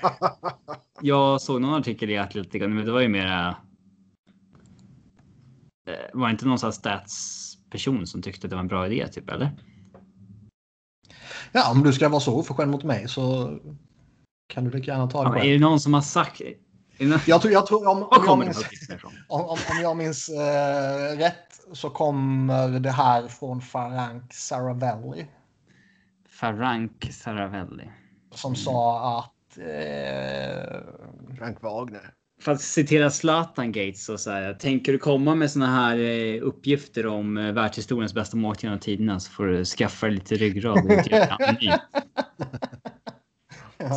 jag 1.02 1.42
såg 1.42 1.62
någon 1.62 1.74
artikel 1.74 2.10
i 2.10 2.18
Atletica, 2.18 2.68
men 2.68 2.86
det 2.86 2.92
var 2.92 3.02
ju 3.02 3.08
mera. 3.08 3.56
Eh, 5.88 5.94
Var 6.14 6.28
det 6.28 6.32
inte 6.32 6.46
någon 6.46 6.60
sån 6.60 6.74
stats-person 6.74 8.08
som 8.08 8.22
tyckte 8.22 8.48
att 8.48 8.50
det 8.50 8.56
var 8.56 8.64
en 8.64 8.68
bra 8.68 8.88
idé, 8.88 9.08
typ, 9.08 9.30
eller? 9.30 9.52
Ja, 11.52 11.72
om 11.72 11.84
du 11.84 11.94
ska 11.94 12.10
vara 12.10 12.20
så 12.20 12.36
oförskämd 12.36 12.72
mot 12.72 12.84
mig 12.84 13.08
så 13.08 13.58
kan 14.48 14.64
du 14.64 14.72
lika 14.72 14.92
gärna 14.92 15.08
ta 15.08 15.24
det 15.24 15.40
Ja, 15.40 15.46
är 15.46 15.54
det 15.54 15.60
någon 15.60 15.80
som 15.80 15.94
har 15.94 16.02
sagt? 16.02 16.42
Någon... 17.00 17.20
Jag 17.26 17.42
tror, 17.42 17.54
jag 17.54 17.66
tror 17.66 17.88
om, 17.88 18.04
om, 18.04 18.24
jag 18.26 18.40
minns, 18.40 18.58
om, 19.28 19.42
om, 19.46 19.58
om 19.72 19.82
jag 19.82 19.98
minns 19.98 20.30
eh, 20.30 21.18
rätt 21.18 21.60
så 21.74 21.90
kommer 21.90 22.80
det 22.80 22.92
här 22.92 23.28
från 23.28 23.62
Frank 23.62 24.34
Saravelli. 24.34 25.28
Frank 26.30 27.08
Saravelli. 27.12 27.90
Som 28.32 28.56
sa 28.56 29.20
att... 29.20 29.58
Eh, 29.58 30.80
Frank 31.38 31.62
Wagner. 31.62 32.14
För 32.40 32.52
att 32.52 32.62
citera 32.62 33.10
Zlatan 33.10 33.72
Gates 33.72 34.06
så 34.06 34.18
säger 34.18 34.54
tänker 34.54 34.92
du 34.92 34.98
komma 34.98 35.36
med 35.36 35.52
såna 35.52 35.68
här 35.68 35.98
eh, 35.98 36.42
uppgifter 36.42 37.06
om 37.06 37.38
eh, 37.38 37.52
världshistoriens 37.52 38.14
bästa 38.14 38.38
måltid 38.38 38.64
genom 38.64 38.80
tiderna 38.80 39.20
så 39.20 39.32
får 39.32 39.46
du 39.46 39.66
skaffa 39.66 40.06
dig 40.06 40.16
lite 40.16 40.36
ryggrad 40.36 40.78
och. 40.78 40.92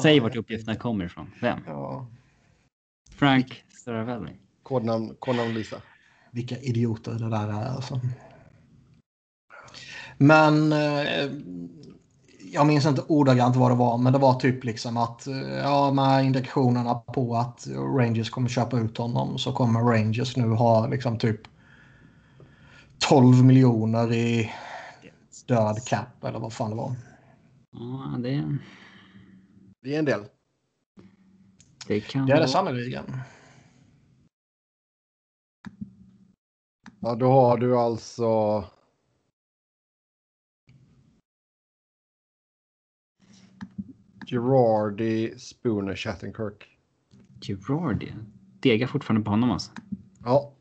Säg 0.03 0.21
vart 0.21 0.37
uppgifterna 0.37 0.77
kommer 0.77 1.05
ifrån. 1.05 1.31
Vem? 1.41 1.59
Ja, 1.67 2.07
Frank 3.11 3.65
Saravelli. 3.85 4.33
Kodnamn, 4.63 5.15
kodnamn 5.19 5.55
Lisa. 5.55 5.77
vilka 6.31 6.59
idioter 6.59 7.13
det 7.13 7.31
där 7.31 7.49
är 7.49 7.69
alltså. 7.69 8.01
Men 10.19 10.73
eh, 10.73 11.31
jag 12.53 12.67
minns 12.67 12.87
inte 12.87 13.03
ordagrant 13.09 13.57
vad 13.57 13.71
det 13.71 13.75
var, 13.75 13.99
men 13.99 14.13
det 14.13 14.19
var 14.19 14.35
typ 14.35 14.65
liksom 14.65 14.97
att 14.97 15.27
eh, 15.27 15.57
ja, 15.59 15.93
med 15.93 16.25
indikationerna 16.25 16.95
på 16.95 17.37
att 17.37 17.67
Rangers 17.99 18.31
kommer 18.31 18.49
köpa 18.49 18.79
ut 18.79 18.99
honom 18.99 19.39
så 19.39 19.53
kommer 19.53 19.81
Rangers 19.81 20.37
nu 20.37 20.49
ha 20.49 20.87
liksom 20.87 21.19
typ 21.19 21.41
12 22.99 23.45
miljoner 23.45 24.13
i 24.13 24.53
död 25.47 25.85
cap 25.87 26.25
eller 26.25 26.39
vad 26.39 26.53
fan 26.53 26.71
det 26.71 26.77
var. 26.77 26.95
Ja, 27.73 28.19
det, 28.19 28.59
Det 29.83 29.95
är 29.95 29.99
en 29.99 30.05
del. 30.05 30.25
det 31.87 32.01
kan 32.01 32.27
Det 32.27 32.33
är 32.33 32.41
det 32.41 32.49
sannerligen. 32.49 33.05
Ja, 37.01 37.15
då 37.15 37.33
har 37.33 37.57
du 37.57 37.79
alltså... 37.79 38.65
Girardi, 44.27 45.39
Spooner, 45.39 45.97
Shattenkirk. 45.97 46.69
Girardi. 47.41 48.13
Degar 48.61 48.87
fortfarande 48.87 49.25
på 49.25 49.31
honom 49.31 49.51
alltså. 49.51 49.71
Ja. 50.25 50.53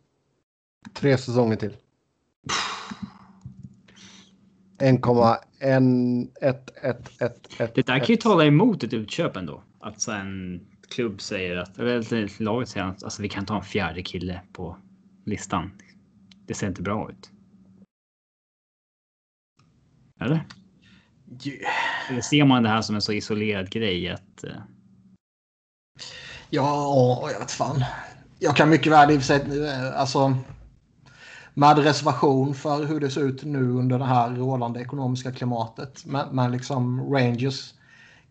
Tre 0.93 1.17
säsonger 1.17 1.55
till. 1.55 1.77
1,11111. 4.77 7.71
Det 7.75 7.87
där 7.87 7.99
kan 7.99 8.07
ju 8.07 8.15
tala 8.15 8.45
emot 8.45 8.83
ett 8.83 8.93
utköp 8.93 9.37
ändå. 9.37 9.63
Att 9.79 10.01
så 10.01 10.11
en 10.11 10.67
klubb 10.89 11.21
säger 11.21 11.55
att, 11.55 11.79
eller 11.79 12.43
laget 12.43 12.69
säger 12.69 12.85
att 12.85 13.03
alltså, 13.03 13.21
vi 13.21 13.29
kan 13.29 13.45
ta 13.45 13.55
en 13.55 13.63
fjärde 13.63 14.03
kille 14.03 14.41
på 14.53 14.77
listan. 15.25 15.71
Det 16.45 16.53
ser 16.53 16.67
inte 16.67 16.81
bra 16.81 17.11
ut. 17.11 17.31
Eller? 20.19 20.45
Eh, 22.11 22.21
ser 22.21 22.45
man 22.45 22.63
det 22.63 22.69
här 22.69 22.81
som 22.81 22.95
en 22.95 23.01
så 23.01 23.11
isolerad 23.11 23.69
grej 23.69 24.09
att... 24.09 24.43
Eh, 24.43 24.51
ja, 26.49 27.29
jag 27.31 27.39
vet 27.39 27.51
fan. 27.51 27.83
Jag 28.39 28.55
kan 28.55 28.69
mycket 28.69 28.91
väl 28.91 29.11
i 29.11 29.17
och 29.17 29.21
för 29.21 29.27
sig, 29.27 29.67
eh, 29.67 29.99
alltså 29.99 30.37
med 31.53 31.77
reservation 31.77 32.55
för 32.55 32.85
hur 32.85 32.99
det 32.99 33.09
ser 33.09 33.21
ut 33.21 33.43
nu 33.43 33.71
under 33.71 33.99
det 33.99 34.05
här 34.05 34.29
rådande 34.29 34.79
ekonomiska 34.79 35.31
klimatet. 35.31 36.05
Men, 36.05 36.35
men 36.35 36.51
liksom 36.51 37.13
Rangers 37.13 37.73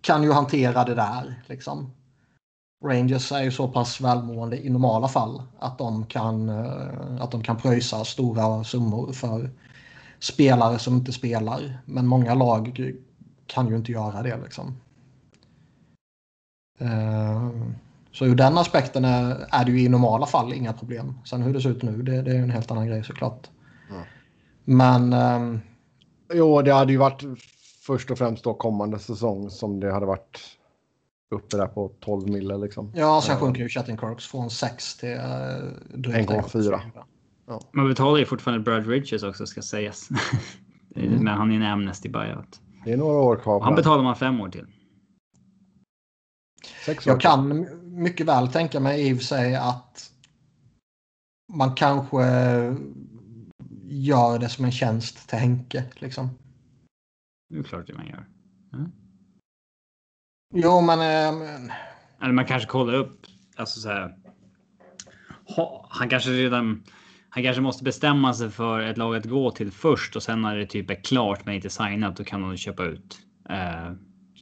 kan 0.01 0.23
ju 0.23 0.33
hantera 0.33 0.85
det 0.85 0.95
där. 0.95 1.43
Liksom. 1.47 1.91
Rangers 2.85 3.33
är 3.33 3.43
ju 3.43 3.51
så 3.51 3.69
pass 3.69 4.01
välmående 4.01 4.67
i 4.67 4.71
normala 4.71 5.09
fall 5.09 5.43
att 5.59 5.79
de 5.79 6.07
kan, 6.07 6.51
att 7.21 7.31
de 7.31 7.43
kan 7.43 7.57
pröjsa 7.57 8.05
stora 8.05 8.65
summor 8.65 9.13
för 9.13 9.51
spelare 10.19 10.79
som 10.79 10.95
inte 10.95 11.13
spelar. 11.13 11.79
Men 11.85 12.07
många 12.07 12.35
lag 12.35 12.95
kan 13.51 13.69
ju 13.69 13.77
inte 13.77 13.93
göra 13.93 14.23
det. 14.23 14.39
Liksom. 14.43 14.77
Eh, 16.79 17.51
Så 18.13 18.27
ur 18.27 18.35
den 18.35 18.59
aspekten 18.59 19.05
är, 19.05 19.47
är 19.51 19.65
det 19.65 19.71
ju 19.71 19.81
i 19.81 19.89
normala 19.89 20.27
fall 20.27 20.53
inga 20.53 20.73
problem. 20.73 21.15
Sen 21.25 21.43
hur 21.43 21.55
det 21.55 21.61
ser 21.61 21.71
ut 21.71 21.83
nu, 21.83 22.03
det, 22.03 22.23
det 22.23 22.31
är 22.31 22.43
en 22.43 22.51
helt 22.51 22.71
annan 22.71 22.87
grej 22.87 23.05
såklart. 23.05 23.51
Ja. 23.91 24.05
Men 24.65 25.13
ehm, 25.13 25.61
Jo, 26.33 26.63
det 26.63 26.73
hade 26.73 26.93
ju 26.93 26.99
varit 26.99 27.23
först 27.87 28.11
och 28.11 28.19
främst 28.19 28.45
då 28.45 28.55
kommande 28.55 28.99
säsong 28.99 29.51
som 29.51 29.81
det 29.81 29.93
hade 29.93 30.07
varit 30.07 30.41
uppe 31.31 31.57
där 31.57 31.67
på 31.67 31.93
12 32.01 32.29
mille 32.29 32.57
liksom. 32.57 32.93
ja, 32.95 33.23
sen 33.25 33.37
sjunker 33.37 33.63
ju 33.63 33.69
Chatting 33.69 33.99
från 34.19 34.51
6 34.51 34.97
till 34.97 35.09
uh, 35.09 35.19
drygt 35.95 36.31
1,4. 36.31 36.81
Man 37.73 37.89
betalar 37.89 38.19
ju 38.19 38.25
fortfarande 38.25 38.65
Brad 38.65 38.87
Richards 38.87 39.23
också 39.23 39.47
ska 39.47 39.63
sägas. 39.63 40.09
Mm. 40.97 41.25
Men 41.25 41.35
han 41.35 41.53
är 41.53 41.57
en 41.57 41.63
Amnesty 41.63 42.09
buyout. 42.09 42.61
Det 42.85 42.93
är 42.93 42.97
några 42.97 43.19
år 43.19 43.37
kvar. 43.37 43.61
Han 43.61 43.75
betalar 43.75 44.03
man 44.03 44.17
fem 44.17 44.41
år 44.41 44.49
till. 44.49 44.67
Sex 46.85 47.07
år. 47.07 47.13
Jag 47.13 47.21
kan 47.21 47.67
mycket 48.03 48.27
väl 48.27 48.53
tänka 48.53 48.81
mig 48.81 49.09
i 49.09 49.13
och 49.13 49.17
för 49.17 49.25
sig 49.25 49.57
att 49.57 50.13
man 51.53 51.75
kanske 51.75 52.23
gör 53.89 54.39
det 54.39 54.49
som 54.49 54.65
en 54.65 54.73
tjänst 54.73 55.29
till 55.29 55.39
Henke. 55.39 55.85
Liksom. 55.95 56.29
Det 57.49 57.59
är 57.59 57.63
klart 57.63 57.87
det 57.87 57.95
man 57.95 58.07
gör. 58.07 58.27
Jo, 60.55 60.81
men 60.81 61.01
ehm, 61.01 61.71
Eller 62.23 62.33
man 62.33 62.47
kanske 62.47 62.69
kollar 62.69 62.95
upp. 62.95 63.27
Alltså 63.57 63.81
så 63.81 63.89
här. 63.89 64.17
Ha, 65.57 65.87
han 65.91 66.09
kanske 66.09 66.31
redan. 66.31 66.83
Han 67.31 67.43
kanske 67.43 67.63
måste 67.63 67.85
bestämma 67.85 68.35
sig 68.35 68.51
för 68.51 68.81
ett 68.81 68.99
lag 68.99 69.17
att 69.17 69.25
gå 69.25 69.51
till 69.51 69.73
först 69.73 70.17
och 70.17 70.23
sen 70.23 70.43
när 70.43 70.57
det 70.57 70.67
typ 70.67 70.91
är 70.91 70.95
klart 70.95 71.47
men 71.47 71.55
inte 71.55 71.71
signat 71.71 72.17
då 72.17 72.25
kan 72.25 72.43
de 72.43 72.57
köpa 72.57 72.85
ut. 72.85 73.19
Eh, 73.51 73.93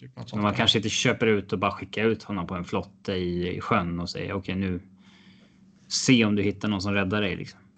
typ 0.00 0.32
men 0.32 0.42
man 0.42 0.54
kanske 0.54 0.78
inte 0.78 0.88
köper 0.88 1.26
ut 1.26 1.52
och 1.52 1.58
bara 1.58 1.72
skickar 1.72 2.04
ut 2.04 2.22
honom 2.22 2.46
på 2.46 2.54
en 2.54 2.64
flotte 2.64 3.12
i, 3.12 3.56
i 3.56 3.60
sjön 3.60 4.00
och 4.00 4.10
säger 4.10 4.32
okej 4.32 4.54
nu. 4.54 4.80
Se 5.88 6.24
om 6.24 6.36
du 6.36 6.42
hittar 6.42 6.68
någon 6.68 6.82
som 6.82 6.94
räddar 6.94 7.22
dig 7.22 7.36
liksom. 7.36 7.60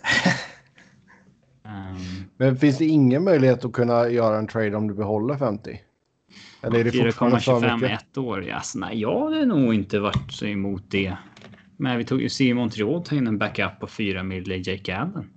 Ehm, 1.65 2.25
Men 2.37 2.57
finns 2.57 2.79
det 2.79 2.85
ingen 2.85 3.25
möjlighet 3.25 3.65
att 3.65 3.73
kunna 3.73 4.09
göra 4.09 4.39
en 4.39 4.47
trade 4.47 4.77
om 4.77 4.89
du 4.89 4.95
behåller 4.95 5.37
50? 5.37 5.81
Eller 6.63 6.79
är 6.79 6.85
det 6.85 6.93
fortfarande 6.93 7.41
för 7.41 7.53
4,25 7.53 7.75
mycket? 7.75 8.03
ett 8.03 8.19
år. 8.19 8.51
Alltså, 8.51 8.79
nej, 8.79 9.01
jag 9.01 9.25
hade 9.25 9.47
nog 9.47 9.75
inte 9.75 9.99
varit 9.99 10.33
så 10.33 10.47
emot 10.47 10.83
det. 10.89 11.17
Men 11.81 11.99
vi 11.99 12.05
tog 12.05 12.23
ju 12.23 12.29
Simon 12.29 12.57
Montreal 12.57 13.05
tog 13.05 13.19
in 13.19 13.27
en 13.27 13.39
backup 13.39 13.81
på 13.81 13.87
4 13.87 14.23
mil 14.23 14.67
Jake 14.67 14.97
Allen. 14.97 15.31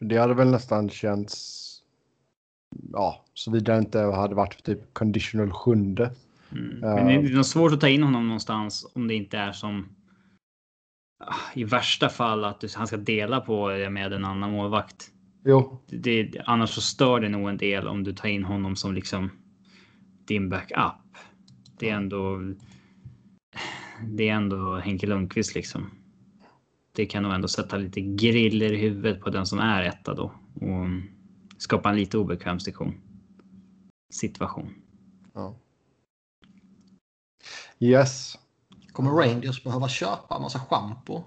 Det 0.00 0.16
hade 0.16 0.34
väl 0.34 0.50
nästan 0.50 0.90
känts... 0.90 1.66
Ja, 2.92 3.24
såvida 3.34 3.72
det 3.72 3.78
inte 3.78 3.98
hade 3.98 4.34
varit 4.34 4.64
typ 4.64 4.94
conditional 4.94 5.50
sjunde. 5.50 6.12
Mm. 6.52 6.78
Men 6.80 7.06
det 7.06 7.12
är 7.12 7.34
nog 7.34 7.46
svårt 7.46 7.72
att 7.72 7.80
ta 7.80 7.88
in 7.88 8.02
honom 8.02 8.26
någonstans 8.26 8.92
om 8.94 9.08
det 9.08 9.14
inte 9.14 9.38
är 9.38 9.52
som 9.52 9.88
ah, 11.24 11.34
i 11.54 11.64
värsta 11.64 12.08
fall 12.08 12.44
att 12.44 12.74
han 12.74 12.86
ska 12.86 12.96
dela 12.96 13.40
på 13.40 13.68
det 13.68 13.90
med 13.90 14.12
en 14.12 14.24
annan 14.24 14.50
målvakt. 14.50 15.10
Jo, 15.44 15.80
Det, 15.86 16.22
det, 16.22 16.42
annars 16.46 16.70
så 16.70 16.80
stör 16.80 17.20
det 17.20 17.28
nog 17.28 17.48
en 17.48 17.56
del 17.56 17.88
om 17.88 18.04
du 18.04 18.12
tar 18.12 18.28
in 18.28 18.44
honom 18.44 18.76
som 18.76 18.94
liksom 18.94 19.30
din 20.26 20.48
backup. 20.48 21.09
Det 21.80 21.90
är 21.90 21.94
ändå. 21.94 22.38
Det 24.08 24.28
är 24.28 24.34
ändå 24.34 24.76
Henke 24.76 25.06
Lundqvist 25.06 25.54
liksom. 25.54 25.90
Det 26.92 27.06
kan 27.06 27.22
nog 27.22 27.32
ändå 27.32 27.48
sätta 27.48 27.76
lite 27.76 28.00
griller 28.00 28.72
i 28.72 28.76
huvudet 28.76 29.20
på 29.20 29.30
den 29.30 29.46
som 29.46 29.58
är 29.58 29.82
etta 29.82 30.14
då 30.14 30.32
och 30.54 30.86
skapa 31.58 31.90
en 31.90 31.96
lite 31.96 32.18
obekväm 32.18 32.60
situation. 32.60 32.94
Situation. 34.12 34.74
ja. 35.34 35.54
Yes. 37.78 38.38
Kommer 38.92 39.10
Rangers 39.10 39.64
behöva 39.64 39.88
köpa 39.88 40.36
en 40.36 40.42
massa 40.42 40.58
schampo? 40.58 41.22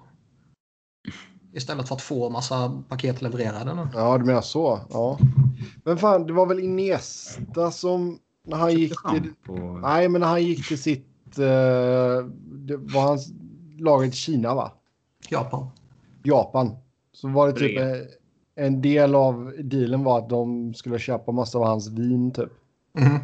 Istället 1.52 1.88
för 1.88 1.94
att 1.94 2.02
få 2.02 2.26
en 2.26 2.32
massa 2.32 2.82
paket 2.88 3.22
levererade 3.22 3.74
nu. 3.74 3.88
Ja, 3.94 4.18
du 4.18 4.24
menar 4.24 4.40
så. 4.40 4.80
Ja. 4.90 5.18
Men 5.84 5.98
fan, 5.98 6.26
det 6.26 6.32
var 6.32 6.46
väl 6.46 6.60
Iniesta 6.60 7.70
som... 7.70 8.18
När 8.44 8.56
han 8.56 8.72
gick 8.72 8.92
till... 9.10 9.32
På... 9.42 9.78
Nej, 9.82 10.08
men 10.08 10.20
när 10.20 10.28
han 10.28 10.44
gick 10.44 10.68
till 10.68 10.78
sitt... 10.78 11.38
eh, 11.38 12.26
det 12.42 12.76
var 12.76 13.02
hans 13.02 13.32
laget 13.78 14.14
Kina, 14.14 14.54
va? 14.54 14.72
Japan. 15.28 15.68
Japan. 16.22 16.76
Så 17.12 17.28
var 17.28 17.46
det 17.46 17.52
typ 17.52 17.80
en 18.54 18.82
del 18.82 19.14
av 19.14 19.52
dealen 19.58 20.04
var 20.04 20.18
att 20.18 20.28
de 20.28 20.74
skulle 20.74 20.98
köpa 20.98 21.32
massa 21.32 21.58
av 21.58 21.64
hans 21.64 21.88
vin 21.88 22.32
typ. 22.32 22.50
Mhm. 22.98 23.18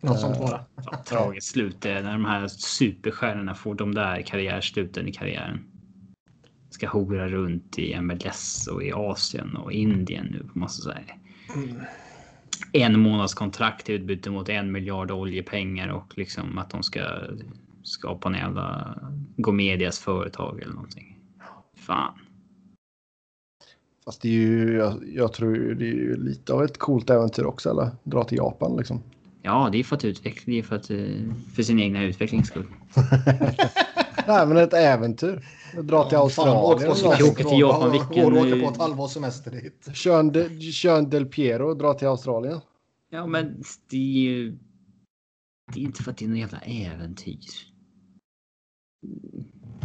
Något 0.00 0.20
sånt 0.20 0.38
var 0.38 0.50
det. 0.50 0.96
Tragiskt 1.04 1.46
slut 1.46 1.80
det 1.80 1.90
är 1.90 2.02
när 2.02 2.12
de 2.12 2.24
här 2.24 2.48
superstjärnorna 2.48 3.54
får 3.54 3.74
de 3.74 3.94
där 3.94 4.22
karriärsluten 4.22 5.08
i 5.08 5.12
karriären. 5.12 5.64
Ska 6.70 6.88
hora 6.88 7.28
runt 7.28 7.78
i 7.78 8.00
MLS 8.00 8.66
och 8.66 8.82
i 8.82 8.92
Asien 8.92 9.56
och 9.56 9.72
Indien 9.72 10.26
nu 10.26 10.48
måste 10.54 10.88
jag 10.88 10.96
säga. 10.96 11.14
En 12.72 13.00
månads 13.00 13.34
kontrakt 13.34 13.88
i 13.88 13.92
utbyte 13.92 14.30
mot 14.30 14.48
en 14.48 14.72
miljard 14.72 15.10
oljepengar 15.10 15.88
och 15.88 16.18
liksom 16.18 16.58
att 16.58 16.70
de 16.70 16.82
ska 16.82 17.00
skapa 17.82 18.28
en 18.28 18.34
jävla 18.34 18.98
gå 19.36 19.52
med 19.52 19.74
i 19.74 19.84
deras 19.84 19.98
företag 19.98 20.60
eller 20.62 20.74
någonting. 20.74 21.18
Fan. 21.76 22.14
Fast 24.04 24.22
det 24.22 24.28
är 24.28 24.32
ju, 24.32 24.76
jag, 24.76 25.04
jag 25.14 25.32
tror 25.32 25.54
det 25.54 25.84
är 25.84 25.94
ju 25.94 26.16
lite 26.16 26.52
av 26.52 26.64
ett 26.64 26.78
coolt 26.78 27.10
äventyr 27.10 27.44
också, 27.44 27.70
eller? 27.70 27.90
Dra 28.04 28.24
till 28.24 28.38
Japan 28.38 28.76
liksom. 28.76 29.02
Ja, 29.42 29.68
det 29.72 29.78
är 29.78 29.84
för 29.84 29.96
att 29.96 30.04
utveckla, 30.04 30.42
det 30.52 30.58
är 30.58 30.62
för 30.62 30.76
att 30.76 30.90
eh, 30.90 30.98
för 31.54 31.62
sin 31.62 31.80
egna 31.80 32.02
utvecklings 32.02 32.48
skull. 32.48 32.66
Nej, 34.26 34.46
men 34.46 34.56
ett 34.56 34.74
äventyr. 34.74 35.42
Dra 35.74 36.04
till 36.04 36.14
Ja, 36.16 36.20
Australien. 36.22 36.94
fan, 36.94 37.22
och 37.22 37.28
Åka 37.30 37.44
till 37.44 37.60
Japan, 37.60 37.92
vilken- 37.92 38.36
åka 38.36 38.66
på 38.66 38.72
ett 38.72 38.76
halvårs 38.76 39.10
semester 39.10 39.50
dit. 39.50 39.88
Kör 39.96 40.20
en, 40.20 40.32
de, 40.32 40.60
kör 40.60 40.98
en 40.98 41.10
Del 41.10 41.26
Piero 41.26 41.68
och 41.68 41.76
dra 41.76 41.94
till 41.94 42.08
Australien. 42.08 42.60
Ja, 43.10 43.26
men 43.26 43.62
det 43.90 43.96
är 43.96 44.22
ju... 44.22 44.58
Det 45.74 45.80
är 45.80 45.84
inte 45.84 46.02
för 46.02 46.10
att 46.10 46.16
det 46.16 46.24
är 46.24 46.28
något 46.28 46.38
jävla 46.38 46.58
äventyr. 46.58 47.38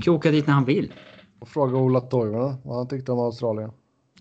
Kan 0.01 0.13
åka 0.13 0.31
dit 0.31 0.47
när 0.47 0.53
han 0.53 0.65
vill. 0.65 0.93
Och 1.39 1.47
fråga 1.47 1.77
Ola 1.77 2.01
Toivonen 2.01 2.55
vad 2.63 2.77
han 2.77 2.87
tyckte 2.87 3.11
om 3.11 3.19
Australien. 3.19 3.71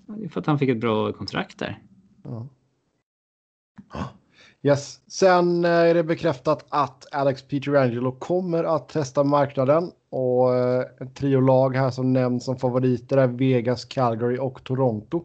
Ja, 0.06 0.14
Det 0.14 0.24
är 0.24 0.28
för 0.28 0.40
att 0.40 0.46
han 0.46 0.58
fick 0.58 0.68
ett 0.68 0.80
bra 0.80 1.12
kontrakt 1.12 1.58
där. 1.58 1.82
Ja. 2.24 2.48
Yes. 4.66 5.00
Sen 5.06 5.64
eh, 5.64 5.70
är 5.70 5.94
det 5.94 6.04
bekräftat 6.04 6.66
att 6.68 7.14
Alex 7.14 7.42
Pietrangelo 7.42 8.12
kommer 8.12 8.64
att 8.64 8.88
testa 8.88 9.24
marknaden 9.24 9.92
och 10.10 10.54
eh, 10.54 10.84
en 11.00 11.14
trio 11.14 11.40
lag 11.40 11.76
här 11.76 11.90
som 11.90 12.12
nämns 12.12 12.44
som 12.44 12.56
favoriter 12.56 13.16
är 13.16 13.26
Vegas, 13.26 13.84
Calgary 13.84 14.38
och 14.38 14.64
Toronto. 14.64 15.24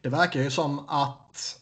Det 0.00 0.08
verkar 0.08 0.40
ju 0.40 0.50
som 0.50 0.78
att 0.88 1.60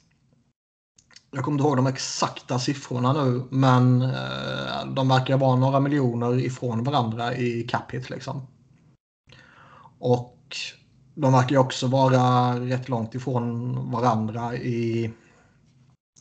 jag 1.31 1.45
kommer 1.45 1.59
inte 1.59 1.69
ihåg 1.69 1.77
de 1.77 1.87
exakta 1.87 2.59
siffrorna 2.59 3.13
nu, 3.25 3.43
men 3.51 4.03
eh, 4.03 4.87
de 4.87 5.09
verkar 5.09 5.39
vara 5.39 5.57
några 5.57 5.81
miljoner 5.81 6.39
ifrån 6.39 6.85
varandra 6.85 7.35
i 7.37 7.63
cap 7.63 7.91
hit 7.95 8.11
liksom. 8.11 8.47
Och 9.99 10.57
de 11.15 11.33
verkar 11.33 11.51
ju 11.51 11.59
också 11.59 11.87
vara 11.87 12.55
rätt 12.61 12.89
långt 12.89 13.15
ifrån 13.15 13.75
varandra 13.91 14.55
i 14.57 15.11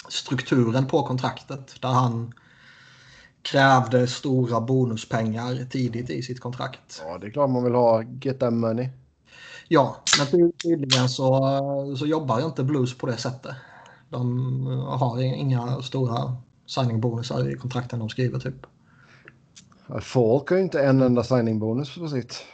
strukturen 0.09 0.87
på 0.87 1.03
kontraktet 1.03 1.81
där 1.81 1.89
han 1.89 2.33
krävde 3.41 4.07
stora 4.07 4.61
bonuspengar 4.61 5.65
tidigt 5.69 6.09
i 6.09 6.21
sitt 6.23 6.39
kontrakt. 6.39 7.01
Ja, 7.05 7.17
det 7.17 7.27
är 7.27 7.31
klart 7.31 7.49
man 7.49 7.63
vill 7.63 7.73
ha 7.73 8.03
get 8.03 8.39
that 8.39 8.53
money. 8.53 8.89
Ja, 9.67 9.95
men 10.13 10.27
ty- 10.27 10.51
tydligen 10.63 11.09
så, 11.09 11.95
så 11.97 12.05
jobbar 12.05 12.45
inte 12.45 12.63
Blues 12.63 12.97
på 12.97 13.05
det 13.07 13.17
sättet. 13.17 13.55
De 14.09 14.65
har 14.87 15.21
inga 15.21 15.81
stora 15.81 16.37
signingbonusar 16.65 17.49
i 17.49 17.57
kontrakten 17.57 17.99
de 17.99 18.09
skriver 18.09 18.39
typ. 18.39 18.65
Folk 20.01 20.49
har 20.49 20.57
ju 20.57 20.63
inte 20.63 20.83
en 20.83 21.01
enda 21.01 21.23
signingbonus 21.23 21.95
på 21.97 22.07
sitt. 22.07 22.45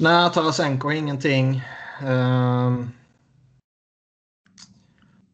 Nej, 0.00 0.30
Tarasenko 0.32 0.88
har 0.88 0.92
ingenting. 0.92 1.62
Ehm, 2.02 2.90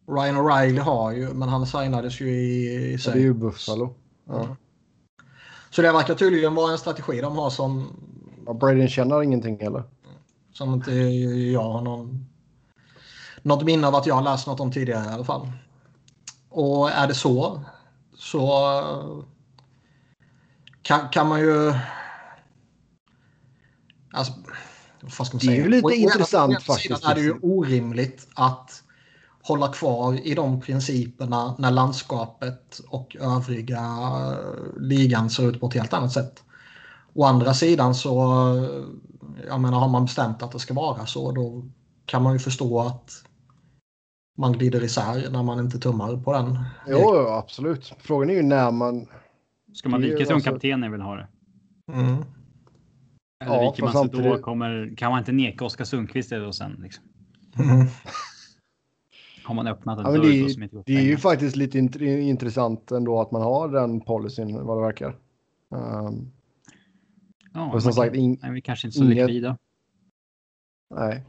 Ryan 0.09 0.37
O'Reilly 0.37 0.79
har 0.81 1.13
ju, 1.13 1.35
men 1.35 1.49
han 1.49 1.67
signades 1.67 2.21
ju 2.21 2.29
i, 2.31 2.75
i 2.89 2.93
Det 2.93 2.99
sig. 2.99 3.13
är 3.13 3.17
ju 3.19 3.35
Buffalo. 3.35 3.95
Ja. 4.25 4.57
Så 5.71 5.83
det 5.83 5.93
verkar 5.93 6.15
tydligen 6.15 6.55
vara 6.55 6.73
en 6.73 6.79
strategi 6.79 7.21
de 7.21 7.37
har 7.37 7.51
som, 7.51 7.97
Ja, 8.47 8.53
Braden 8.55 8.89
känner 8.89 9.23
ingenting 9.23 9.61
heller. 9.61 9.83
som 10.53 10.75
inte 10.75 10.93
jag 11.53 11.63
har 11.73 11.81
någon, 11.83 12.27
något 13.43 13.65
minne 13.65 13.87
av 13.87 13.95
att 13.95 14.07
jag 14.07 14.15
har 14.15 14.23
läst 14.23 14.47
något 14.47 14.61
om 14.61 14.73
tidigare 14.73 15.05
i 15.05 15.09
alla 15.13 15.25
fall. 15.25 15.53
Och 16.49 16.91
är 16.91 17.07
det 17.07 17.15
så 17.15 17.61
så 18.15 18.69
eh, 18.79 19.25
kan, 20.83 21.09
kan 21.09 21.29
man 21.29 21.41
ju... 21.41 21.73
Alltså, 24.13 24.33
vad 25.19 25.27
ska 25.27 25.35
man 25.37 25.39
Det 25.41 25.47
är 25.47 25.49
säga? 25.51 25.65
ju 25.65 25.69
lite 25.71 25.87
ena- 25.89 25.95
intressant 25.95 26.63
faktiskt, 26.63 26.83
sidan 26.97 27.11
är 27.11 27.15
det 27.15 27.21
ju 27.21 27.35
orimligt 27.43 28.29
att 28.35 28.83
hålla 29.43 29.69
kvar 29.69 30.27
i 30.27 30.35
de 30.35 30.61
principerna 30.61 31.55
när 31.59 31.71
landskapet 31.71 32.81
och 32.89 33.17
övriga 33.21 33.79
eh, 33.79 34.81
ligan 34.81 35.31
ser 35.31 35.49
ut 35.51 35.61
på 35.61 35.67
ett 35.67 35.75
helt 35.75 35.93
annat 35.93 36.13
sätt. 36.13 36.43
Å 37.15 37.25
andra 37.25 37.55
sidan 37.55 37.95
så, 37.95 38.21
eh, 38.57 38.85
jag 39.49 39.61
menar 39.61 39.79
har 39.79 39.89
man 39.89 40.05
bestämt 40.05 40.43
att 40.43 40.53
det 40.53 40.59
ska 40.59 40.75
vara 40.75 41.07
så 41.07 41.33
då 41.33 41.65
kan 42.07 42.23
man 42.23 42.33
ju 42.33 42.39
förstå 42.39 42.81
att 42.81 43.23
man 44.39 44.53
glider 44.53 44.85
isär 44.85 45.31
när 45.31 45.43
man 45.43 45.59
inte 45.61 45.79
tummar 45.79 46.17
på 46.17 46.33
den. 46.33 46.59
Jo, 46.89 46.99
jo, 47.03 47.27
absolut. 47.29 47.93
Frågan 47.99 48.31
är 48.31 48.35
ju 48.35 48.43
när 48.43 48.71
man... 48.71 49.07
Ska 49.75 49.89
man 49.89 50.01
vika 50.03 50.17
sig 50.17 50.27
om 50.27 50.35
alltså- 50.35 50.51
kaptenen 50.51 50.93
vill 50.93 51.01
ha 51.01 51.15
det? 51.17 51.29
Mm. 51.93 52.25
Eller 53.41 53.55
Ja, 53.55 53.71
viker 53.71 53.83
man 53.83 53.93
sig 53.93 54.03
då 54.03 54.09
samtidigt- 54.17 54.43
kommer, 54.43 54.95
kan 54.97 55.11
man 55.11 55.19
inte 55.19 55.33
neka 55.33 55.65
Oskar 55.65 55.85
Sundqvist 55.85 56.31
det 56.31 56.39
då 56.39 56.53
sen? 56.53 56.73
Liksom? 56.83 57.05
Mm. 57.59 57.87
Har 59.45 59.55
man 59.55 59.67
öppnat 59.67 59.99
en 59.99 60.05
Ja, 60.05 60.11
dörr 60.11 60.23
det, 60.23 60.41
då 60.41 60.47
är, 60.47 60.49
som 60.49 60.63
inte 60.63 60.75
går 60.75 60.81
att 60.81 60.87
det 60.87 60.97
är 60.97 61.03
ju 61.03 61.17
faktiskt 61.17 61.57
lite 61.57 61.79
int- 61.79 62.03
intressant 62.21 62.91
ändå 62.91 63.21
att 63.21 63.31
man 63.31 63.43
har 63.43 63.69
den 63.69 64.01
policyn 64.01 64.65
vad 64.67 64.79
det 64.79 64.83
verkar. 64.83 65.17
Um, 65.71 66.33
Ja, 67.53 67.73
och 67.73 67.83
som 67.83 67.93
sagt, 67.93 68.13
kan, 68.13 68.21
in, 68.23 68.39
nej, 68.43 68.51
vi 68.53 68.61
kanske 68.61 68.87
inte 68.89 68.99
så 68.99 69.05
inget- 69.05 69.17
likvida. 69.27 69.59
nej. 70.95 71.25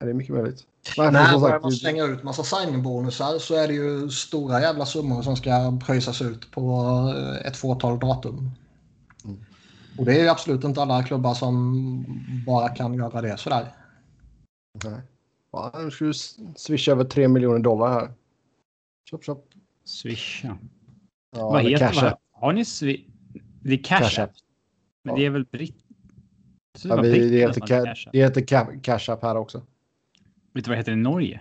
Det 0.00 0.10
är 0.10 0.14
mycket 0.14 0.34
möjligt. 0.34 0.66
Nej, 0.98 1.12
Nej, 1.12 1.40
sagt, 1.40 1.62
man 1.62 1.72
slänga 1.72 2.04
ut 2.04 2.22
massa 2.22 2.42
signingbonusar 2.42 3.38
så 3.38 3.54
är 3.54 3.68
det 3.68 3.74
ju 3.74 4.10
stora 4.10 4.60
jävla 4.60 4.86
summor 4.86 5.22
som 5.22 5.36
ska 5.36 5.78
pröjsas 5.86 6.22
ut 6.22 6.50
på 6.50 6.70
eh, 7.16 7.46
ett 7.46 7.56
fåtal 7.56 7.98
datum. 7.98 8.50
Och 9.98 10.04
det 10.04 10.16
är 10.18 10.22
ju 10.22 10.28
absolut 10.28 10.64
inte 10.64 10.82
alla 10.82 11.02
klubbar 11.02 11.34
som 11.34 12.04
bara 12.46 12.68
kan 12.68 12.94
göra 12.94 13.20
det 13.22 13.36
sådär. 13.38 13.72
nej. 14.84 15.00
Ja, 15.52 15.72
nu 15.84 15.90
ska 15.90 16.04
du 16.04 16.12
swisha 16.56 16.92
över 16.92 17.04
3 17.04 17.28
miljoner 17.28 17.58
dollar 17.58 17.92
här. 17.92 18.12
Chop, 19.10 19.24
chop. 19.24 19.48
Swisha. 19.84 20.58
Ja, 21.36 21.50
vad 21.50 21.62
heter 21.62 22.04
App. 22.06 22.20
Har 22.32 22.52
ni 22.52 22.64
swi... 22.64 23.06
Det 23.62 23.72
är 23.72 23.82
Cash, 23.84 23.98
Cash 24.00 24.22
App. 24.22 24.30
Men 25.04 25.14
Ja. 25.14 25.20
det 25.20 25.26
är 25.26 25.30
väl 25.30 25.44
britt... 25.44 25.76
Det, 26.82 26.88
Ja, 26.88 27.00
vi, 27.00 27.30
det 27.30 27.38
heter, 27.38 27.60
ca- 27.60 28.08
det 28.12 28.18
heter 28.18 28.40
ca- 28.40 28.80
Cash 28.82 29.12
App 29.12 29.22
här 29.22 29.36
också. 29.36 29.58
Vet 30.54 30.64
du 30.64 30.68
vad 30.70 30.76
det 30.76 30.80
heter 30.80 30.92
i 30.92 30.96
Norge? 30.96 31.40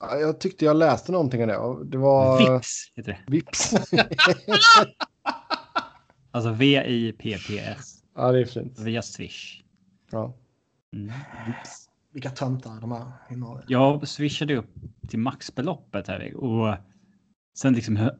Ja, 0.00 0.16
Jag 0.16 0.40
tyckte 0.40 0.64
jag 0.64 0.76
läste 0.76 1.12
någonting 1.12 1.42
om 1.42 1.48
det. 1.48 1.84
Det 1.90 1.98
var... 1.98 2.52
Vips 2.54 2.92
heter 2.94 3.12
det. 3.26 3.32
Vips. 3.32 3.70
Alltså 6.36 6.52
V-I-P-P-S. 6.52 8.02
ja, 8.14 8.32
det 8.32 8.40
är 8.40 8.44
fint. 8.44 8.78
Via 8.78 9.02
Swish. 9.02 9.62
Ja. 10.10 10.34
Mm. 10.92 11.12
Vilka 12.12 12.30
töntar 12.30 12.80
de 12.80 12.92
är 12.92 13.12
i 13.30 13.36
Norge. 13.36 13.64
Jag 13.68 14.08
swishade 14.08 14.56
upp 14.56 14.70
till 15.08 15.18
maxbeloppet 15.18 16.08
här 16.08 16.34
och 16.36 16.76
sen 17.58 17.72
liksom 17.74 17.96
hur- 17.96 18.18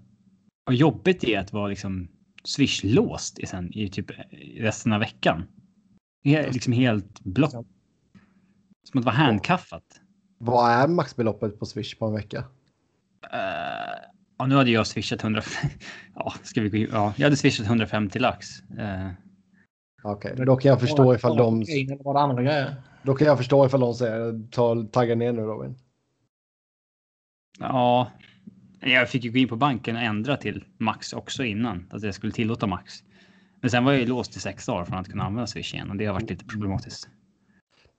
jobbigt 0.71 1.21
det 1.21 1.35
är 1.35 1.41
att 1.41 1.53
vara 1.53 1.69
liksom 1.69 2.09
swish-låst 2.45 3.39
i, 3.39 3.47
sen, 3.47 3.73
i 3.73 3.89
typ 3.89 4.11
resten 4.57 4.93
av 4.93 5.01
veckan. 5.01 5.45
Det 6.23 6.35
är 6.37 6.53
liksom 6.53 6.73
helt 6.73 7.21
blått. 7.21 7.53
Som 8.91 8.99
att 8.99 9.05
vara 9.05 9.15
handkaffat. 9.15 10.01
Vad 10.39 10.71
är 10.71 10.89
maxbeloppet 10.89 11.59
på 11.59 11.67
Swish 11.67 11.99
på 11.99 12.07
en 12.07 12.15
vecka? 12.15 12.39
Uh, 12.39 14.16
ja, 14.39 14.47
nu 14.47 14.55
hade 14.55 14.71
jag 14.71 14.87
swishat 14.87 15.25
100. 15.25 15.43
ja, 16.15 16.35
ska 16.43 16.61
vi? 16.61 16.89
Ja, 16.93 17.15
jag 17.17 17.27
hade 17.27 17.37
swishat 17.37 17.67
150 17.67 18.19
lax. 18.19 18.61
Uh, 18.61 19.11
Okej, 20.03 20.35
då 20.37 20.57
kan 20.57 20.69
jag 20.69 20.81
förstå 20.81 21.15
ifall 21.15 21.37
de... 21.37 21.63
Eller 21.63 22.05
var 22.05 22.15
det 22.15 22.21
andra 22.21 22.43
grejer? 22.43 22.75
Då 23.03 23.15
kan 23.15 23.27
jag 23.27 23.39
förstå 23.39 23.67
ifall 23.67 23.81
de 23.81 23.95
säger 23.95 24.49
ta, 24.51 24.85
tagga 24.93 25.15
ner 25.15 25.33
nu 25.33 25.43
Robin. 25.43 25.79
ja, 27.59 28.11
jag 28.81 29.11
fick 29.11 29.25
ju 29.25 29.33
gå 29.33 29.39
in 29.39 29.49
på 29.49 29.57
banken 29.57 29.97
och 29.97 30.03
ändra 30.03 30.37
till 30.37 30.65
max 30.79 31.13
också 31.13 31.45
innan. 31.45 31.87
Att 31.91 32.03
jag 32.03 32.15
skulle 32.15 32.33
tillåta 32.33 32.67
max. 32.67 32.95
Men 33.61 33.71
sen 33.71 33.85
var 33.85 33.93
jag 33.93 34.01
ju 34.01 34.07
låst 34.07 34.37
i 34.37 34.41
sex 34.41 34.67
dagar 34.67 34.85
från 34.85 34.99
att 34.99 35.09
kunna 35.09 35.25
använda 35.25 35.47
Swish 35.47 35.75
igen 35.75 35.91
och 35.91 35.97
det 35.97 36.07
har 36.07 36.15
varit 36.15 36.31
lite 36.31 36.45
problematiskt. 36.45 37.09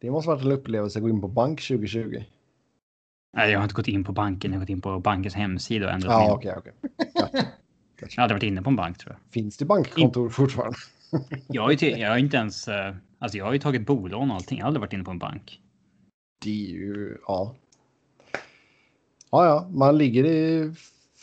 Det 0.02 0.12
måste 0.12 0.30
varit 0.30 0.46
en 0.46 0.52
upplevelse 0.52 1.00
att 1.00 1.04
gå 1.04 1.10
in 1.10 1.22
på 1.22 1.28
bank 1.28 1.62
2020. 1.68 2.24
Nej, 3.38 3.52
jag 3.52 3.60
har 3.60 3.64
inte 3.64 3.76
gått 3.76 3.88
in 3.88 4.04
på 4.04 4.12
banken. 4.12 4.52
Jag 4.52 4.60
har 4.60 4.66
gått 4.66 4.70
in 4.70 4.82
på 4.82 5.00
bankens 5.00 5.36
hemsida 5.36 5.86
och 5.88 5.92
ändrat 5.94 6.12
Ja, 6.12 6.20
min. 6.22 6.32
okej, 6.32 6.54
okej. 6.58 6.74
Gotcha. 8.00 8.14
Jag 8.16 8.22
hade 8.22 8.34
varit 8.34 8.44
inne 8.44 8.62
på 8.62 8.70
en 8.70 8.76
bank 8.76 8.98
tror 8.98 9.14
jag. 9.14 9.34
Finns 9.34 9.58
det 9.58 9.66
bankkontor 9.66 10.30
fortfarande? 10.30 10.78
Jag 11.48 11.62
har 11.62 11.72
ju, 11.72 11.90
jag 11.90 12.10
har 12.10 12.18
inte 12.18 12.38
ens. 12.38 12.68
eh, 12.68 12.96
Alltså, 13.20 13.38
jag 13.38 13.46
har 13.46 13.54
ju 13.54 13.60
tagit 13.60 13.86
bolån 13.86 14.30
och 14.32 14.36
allting. 14.36 14.58
Jag 14.58 14.66
har 14.66 14.68
aldrig 14.68 14.82
varit 14.82 14.94
inne 14.94 15.04
på 15.04 15.12
en 15.12 15.20
bank. 15.20 15.60
Det 16.44 16.50
är 16.50 16.70
ju... 16.70 17.18
Ja. 17.28 17.56
Ja, 19.32 19.46
ja, 19.46 19.68
man 19.72 19.98
ligger 19.98 20.26
i 20.26 20.74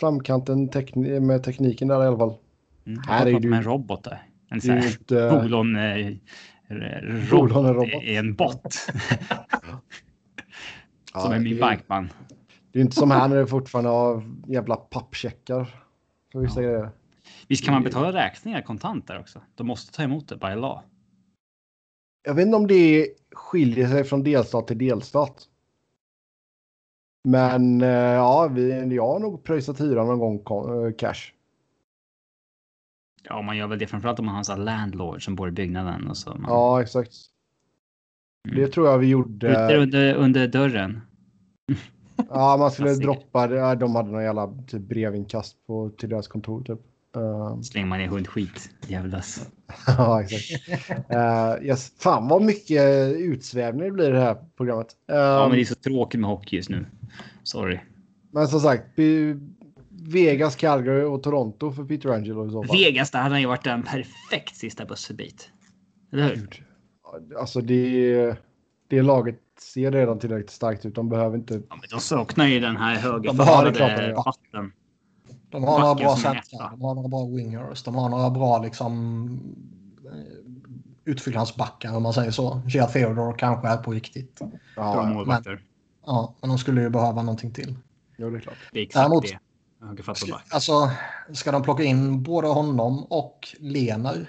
framkanten 0.01 0.69
tekni 0.69 1.21
med 1.21 1.43
tekniken 1.45 1.89
där 1.89 2.05
i 2.05 2.07
alla 2.07 2.19
fall. 2.19 2.35
Mm. 2.87 3.03
Här 3.09 3.27
är 3.27 3.33
har 3.33 3.41
du- 3.41 3.55
en 3.55 3.63
robot 3.63 4.05
där. 4.05 4.23
En 4.51 4.61
sån 4.61 4.71
här 4.71 5.41
bolån. 5.43 5.77
Eh, 5.77 5.83
r- 6.69 7.29
Bolån 7.31 7.67
är 7.67 7.75
robot 7.75 7.89
robot. 7.93 8.03
är 8.05 8.19
en 8.19 8.35
bot. 8.35 8.63
Ja, 11.15 11.21
som 11.21 11.33
är 11.33 11.39
min 11.39 11.55
det 11.55 11.61
bankman. 11.61 12.13
Det 12.73 12.79
är 12.79 12.83
inte 12.83 12.97
som 12.97 13.11
här 13.11 13.29
när 13.29 13.37
det 13.37 13.47
fortfarande 13.47 13.91
har 13.91 14.23
jävla 14.47 14.77
pappcheckar. 14.77 15.81
För 16.33 16.39
vissa 16.39 16.63
Ja. 16.63 16.69
grejer. 16.69 16.91
Visst 17.49 17.65
kan 17.65 17.75
man 17.75 17.83
betala 17.83 18.13
räkningar 18.13 18.63
kontant 18.63 19.07
där 19.07 19.21
också? 19.21 19.41
De 19.55 19.67
måste 19.67 19.93
ta 19.93 20.03
emot 20.03 20.29
det 20.29 20.37
by 20.37 20.55
law. 20.55 20.81
Jag 22.23 22.35
vet 22.35 22.47
inte 22.47 22.57
om 22.57 22.67
det 22.67 23.09
skiljer 23.33 23.89
sig 23.89 24.05
från 24.05 24.23
delstat 24.23 24.67
till 24.67 24.79
delstat. 24.79 25.49
Men 27.29 27.81
eh, 27.83 27.89
ja, 27.89 28.49
vi, 28.49 28.95
jag 28.95 29.07
har 29.07 29.19
nog 29.19 29.45
pröjsat 29.45 29.81
hyran 29.81 30.07
någon 30.07 30.19
gång 30.19 30.37
eh, 30.87 30.93
cash. 30.99 31.33
Ja, 33.23 33.43
man 33.43 33.57
gör 33.57 33.67
väl 33.67 33.79
det 33.79 33.87
framförallt 33.87 34.19
om 34.19 34.25
man 34.27 34.35
har 34.35 34.39
en 34.39 34.45
sån 34.45 34.65
landlord 34.65 35.25
som 35.25 35.35
bor 35.35 35.49
i 35.49 35.53
byggnaden 35.53 36.07
och 36.11 36.17
så. 36.17 36.31
Man 36.31 36.45
Ja, 36.51 36.83
exakt. 36.83 37.13
Mm. 38.49 38.61
Det 38.61 38.69
tror 38.69 38.89
jag 38.89 38.99
vi 38.99 39.07
gjorde. 39.07 39.77
under, 39.83 40.15
under 40.15 40.49
dörren. 40.49 41.01
Ja, 42.31 42.57
man 42.57 42.71
skulle 42.71 42.95
droppa 42.95 43.47
det. 43.47 43.57
Ja, 43.57 43.75
De 43.75 43.95
hade 43.95 44.11
någon 44.11 44.23
jävla 44.23 44.53
typ, 44.67 44.83
brevinkast 44.83 45.67
på, 45.67 45.91
till 45.91 46.09
deras 46.09 46.29
kontor 46.29 46.63
typ. 46.65 46.81
Eh, 47.17 47.61
Slänger 47.61 47.87
man 47.87 48.01
i 48.01 48.07
hundskit. 48.07 48.71
Jävlas. 48.89 49.49
ja, 49.87 50.23
exakt. 50.23 50.71
Uh, 51.13 51.67
yes. 51.67 51.93
Fan 51.99 52.29
vad 52.29 52.43
mycket 52.43 52.83
utsvävning 53.17 53.85
det 53.85 53.91
blir 53.91 54.09
i 54.09 54.13
det 54.13 54.21
här 54.21 54.37
programmet. 54.57 54.87
Ja, 55.07 55.43
Eh, 55.43 55.49
men 55.49 55.57
det 55.57 55.63
är 55.63 55.65
så 55.65 55.75
tråkigt 55.75 56.21
med 56.21 56.31
hockey 56.31 56.57
just 56.57 56.69
nu. 56.71 56.87
Sorry. 57.43 57.79
men 58.31 58.49
som 58.49 58.61
sagt, 58.61 58.85
Vegas, 59.89 60.57
Calgary 60.57 61.03
och 61.03 61.23
Toronto 61.23 61.73
för 61.73 61.85
Peter 61.85 62.09
Angelo 62.09 62.47
i 62.47 62.51
så 62.51 62.65
fall. 62.65 62.77
Vegas, 62.77 63.11
där 63.11 63.19
hade 63.19 63.35
han 63.35 63.41
ju 63.41 63.47
varit 63.47 63.67
en 63.67 63.83
perfekt 63.83 64.57
sista 64.57 64.85
bussförbit. 64.85 65.49
Eller 66.13 66.29
hur? 66.29 66.35
Gud. 66.37 66.55
Alltså 67.39 67.61
det, 67.61 68.37
det 68.89 69.03
laget 69.03 69.41
ser 69.61 69.93
redan 69.93 70.19
tillräckligt 70.19 70.51
starkt 70.51 70.87
ut. 70.87 70.95
De 70.95 71.09
behöver 71.09 71.37
inte... 71.37 71.55
Ja, 71.55 71.77
men 71.77 71.89
de 71.91 72.01
saknar 72.01 72.47
ju 72.47 72.61
den 72.61 72.77
här 72.77 72.95
Ja, 72.95 72.99
högerförvarade 73.01 73.73
klart 73.73 73.97
de 73.97 74.03
gör. 74.03 74.15
vatten. 74.15 74.73
De 75.51 75.65
har 75.65 75.79
några 75.81 75.95
bra 75.95 76.17
centra, 76.17 76.71
de 76.71 76.83
har 76.83 76.95
några 76.95 77.09
bra 77.09 77.27
wingers, 77.27 77.83
de 77.83 77.95
har 77.95 78.09
några 78.09 78.31
bra 78.31 78.63
liksom 78.63 79.25
eh, 80.05 80.11
utfyllnadsbackar 81.05 81.97
om 81.97 82.03
man 82.03 82.13
säger 82.13 82.31
så. 82.31 82.63
Gia 82.67 82.87
Theodore 82.87 83.35
kanske 83.39 83.69
är 83.69 83.77
på 83.77 83.93
riktigt. 83.93 84.41
Ja, 84.77 85.03
målvakter. 85.03 85.63
Ja, 86.07 86.35
men 86.41 86.49
de 86.51 86.59
skulle 86.59 86.83
ju 86.83 86.91
behöva 86.91 87.23
någonting 87.23 87.51
till. 87.53 87.75
jo, 88.17 88.31
det 88.31 88.37
är 88.37 88.41
klart. 88.41 88.55
Det 88.73 88.79
är 88.79 88.83
exakt 88.83 89.03
Däremot- 89.05 89.25
det. 89.27 89.39
Högerförvarad 89.87 90.41
Alltså, 90.51 90.91
ska 91.33 91.53
de 91.53 91.63
plocka 91.63 91.83
in 91.83 92.23
både 92.23 92.49
honom 92.49 93.05
och 93.05 93.49
Lener 93.59 94.29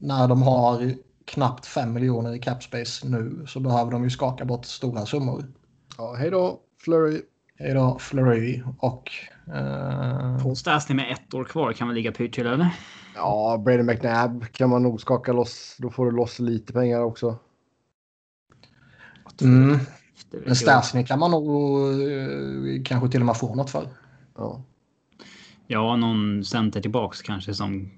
när 0.00 0.28
de 0.28 0.42
har 0.42 0.94
knappt 1.30 1.66
5 1.66 1.92
miljoner 1.92 2.34
i 2.34 2.38
capspace 2.38 3.08
nu 3.08 3.44
så 3.46 3.60
behöver 3.60 3.90
de 3.90 4.04
ju 4.04 4.10
skaka 4.10 4.44
bort 4.44 4.64
stora 4.64 5.06
summor. 5.06 5.44
Ja, 5.98 6.14
hej 6.14 6.30
då, 6.30 6.60
Flurry. 6.84 7.22
Är 7.58 7.74
då 7.74 7.98
Fleury 7.98 8.62
och... 8.78 9.10
Eh, 9.54 10.42
Paul 10.42 10.56
Stastny 10.56 10.94
med 10.94 11.12
ett 11.12 11.34
år 11.34 11.44
kvar 11.44 11.72
kan 11.72 11.88
väl 11.88 11.94
ligga 11.94 12.12
pyrt 12.12 12.34
till 12.34 12.46
eller? 12.46 12.68
Ja, 13.14 13.62
Brady 13.64 13.82
McNabb 13.82 14.44
kan 14.52 14.70
man 14.70 14.82
nog 14.82 15.00
skaka 15.00 15.32
loss. 15.32 15.76
Då 15.78 15.90
får 15.90 16.06
du 16.06 16.16
loss 16.16 16.38
lite 16.38 16.72
pengar 16.72 17.00
också. 17.00 17.38
mm, 19.42 19.78
men. 20.30 20.56
Stasny 20.56 21.04
kan 21.06 21.18
man 21.18 21.30
nog 21.30 21.78
eh, 22.10 22.82
kanske 22.84 23.08
till 23.08 23.20
och 23.20 23.26
med 23.26 23.36
få 23.36 23.54
något 23.54 23.70
för. 23.70 23.88
Ja. 24.36 24.62
Ja, 25.66 25.96
någon 25.96 26.44
center 26.44 26.80
tillbaks 26.80 27.22
kanske 27.22 27.54
som... 27.54 27.90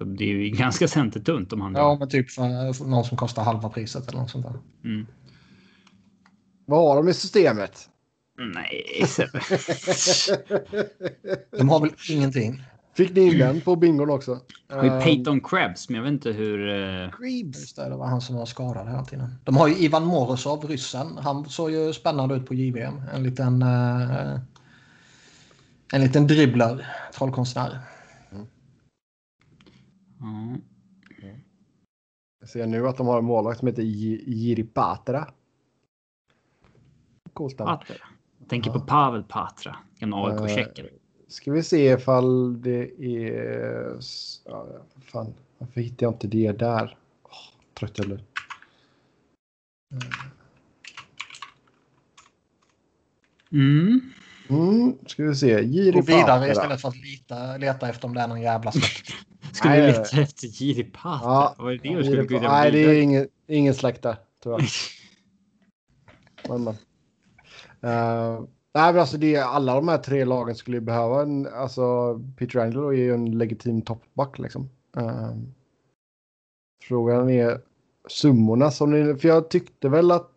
För 0.00 0.04
det 0.04 0.24
är 0.24 0.28
ju 0.28 0.50
ganska 0.56 0.88
centertunt 0.88 1.52
om 1.52 1.60
han... 1.60 1.74
Ja, 1.74 1.96
men 1.98 2.08
typ 2.08 2.26
någon 2.80 3.04
som 3.04 3.16
kostar 3.16 3.42
halva 3.42 3.68
priset 3.68 4.08
eller 4.08 4.18
något 4.18 4.30
sånt 4.30 4.46
där. 4.46 4.54
Mm. 4.84 5.06
Vad 6.66 6.88
har 6.88 6.96
de 6.96 7.08
i 7.08 7.14
systemet? 7.14 7.88
Nej, 8.54 9.06
Sebbe. 9.06 9.40
De 11.58 11.68
har 11.68 11.80
väl 11.80 11.90
ingenting. 12.10 12.62
Fick 12.94 13.14
ni 13.14 13.20
in 13.20 13.38
den 13.38 13.60
på 13.60 13.76
bingon 13.76 14.10
också? 14.10 14.40
har 14.68 14.84
ju 14.84 14.90
Ehm, 14.90 15.02
Peyton 15.02 15.40
Krebs, 15.40 15.88
men 15.88 15.96
jag 15.96 16.02
vet 16.02 16.12
inte 16.12 16.32
hur... 16.32 16.68
eh, 16.68 17.10
Krebs. 17.10 17.74
Det, 17.74 17.96
var 17.96 18.06
han 18.06 18.20
som 18.20 18.36
var 18.36 18.46
skadad 18.46 18.86
hela 18.88 19.04
tiden. 19.04 19.34
De 19.44 19.56
har 19.56 19.68
ju 19.68 19.76
Ivan 19.76 20.04
Morozov, 20.04 20.64
ryssen. 20.64 21.18
Han 21.18 21.48
såg 21.48 21.70
ju 21.70 21.92
spännande 21.92 22.34
ut 22.34 22.46
på 22.46 22.54
JVM. 22.54 23.02
En 23.14 23.22
liten... 23.22 23.62
Eh, 23.62 24.38
en 25.92 26.00
liten 26.00 26.26
dribbler, 26.26 26.86
trollkonstnär. 27.14 27.78
Ja. 30.20 30.58
Jag 32.40 32.48
ser 32.48 32.66
nu 32.66 32.88
att 32.88 32.96
de 32.96 33.06
har 33.06 33.18
en 33.18 33.24
målvakt 33.24 33.58
som 33.58 33.68
heter 33.68 33.82
Jiri 33.82 34.64
Patra. 34.64 35.28
Coolt 37.32 37.58
namn. 37.58 37.78
Patra. 37.78 37.96
Jag 38.38 38.48
tänker 38.48 38.70
på 38.70 38.80
Pavel 38.80 39.22
Patra, 39.22 39.76
gamla 39.98 40.16
AIK-tjecken. 40.16 40.86
Ska 41.28 41.52
vi 41.52 41.62
se 41.62 41.92
ifall 41.92 42.62
det 42.62 43.04
är... 43.04 43.98
Ja, 44.44 44.66
fan, 45.02 45.34
varför 45.58 45.80
hittar 45.80 46.06
jag 46.06 46.14
inte 46.14 46.26
det 46.26 46.52
där? 46.52 46.98
Oh, 47.22 47.74
trött 47.74 47.98
jag 47.98 48.06
blir. 48.06 48.24
Mm. 53.52 54.00
Mm, 54.48 54.98
ska 55.06 55.24
vi 55.24 55.34
se. 55.34 55.60
Jiri 55.60 55.92
Gå 55.92 56.02
vidare 56.02 56.24
Patra. 56.24 56.52
istället 56.52 56.80
för 56.80 56.88
att 56.88 56.96
leta, 56.96 57.56
leta 57.56 57.88
efter 57.88 58.08
om 58.08 58.14
det 58.14 58.20
är 58.20 58.28
någon 58.28 58.40
jävla 58.40 58.72
släkt. 58.72 59.12
Skulle 59.52 59.74
Nej, 59.74 59.80
du 59.92 59.98
leta 59.98 60.20
efter 60.20 60.46
Jiri 60.46 60.84
Patra? 60.84 61.20
Ja, 61.22 61.54
Vad 61.58 61.72
är 61.72 61.78
det 61.78 61.94
du 61.94 62.04
skulle 62.04 62.26
kunna 62.26 62.48
Nej, 62.48 62.70
det 62.70 62.78
är 62.78 63.02
ingen, 63.02 63.28
ingen 63.46 63.74
släkt 63.74 64.02
där, 64.02 64.16
tror 64.42 64.60
jag. 64.60 64.68
Men, 66.48 66.64
men. 66.64 66.74
Eh, 67.82 68.40
nej, 68.74 68.92
men 68.92 68.98
alltså 68.98 69.16
det, 69.18 69.34
är- 69.34 69.42
alla 69.44 69.74
de 69.74 69.88
här 69.88 69.98
tre 69.98 70.24
lagen 70.24 70.54
skulle 70.54 70.76
ju 70.76 70.80
behöva 70.80 71.22
en... 71.22 71.46
Alltså, 71.46 72.18
Peter 72.36 72.58
Angelo 72.58 72.88
är 72.88 72.96
ju 72.96 73.14
en 73.14 73.38
legitim 73.38 73.82
toppback 73.82 74.38
liksom. 74.38 74.68
Eh, 74.96 75.30
frågan 76.82 77.30
är 77.30 77.60
summorna 78.08 78.70
som 78.70 78.90
ni... 78.90 79.14
För 79.14 79.28
jag 79.28 79.50
tyckte 79.50 79.88
väl 79.88 80.10
att 80.10 80.30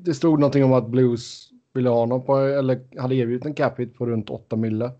det 0.00 0.14
stod 0.14 0.40
någonting 0.40 0.64
om 0.64 0.72
att 0.72 0.88
Blues 0.88 1.50
ville 1.74 1.88
ha 1.88 1.96
honom 1.96 2.24
på, 2.24 2.36
eller 2.36 3.00
hade 3.00 3.14
erbjudit 3.14 3.46
en 3.46 3.54
cap 3.54 3.78
hit 3.80 3.94
på 3.98 4.06
runt 4.06 4.30
8 4.30 4.56
mille. 4.56 4.90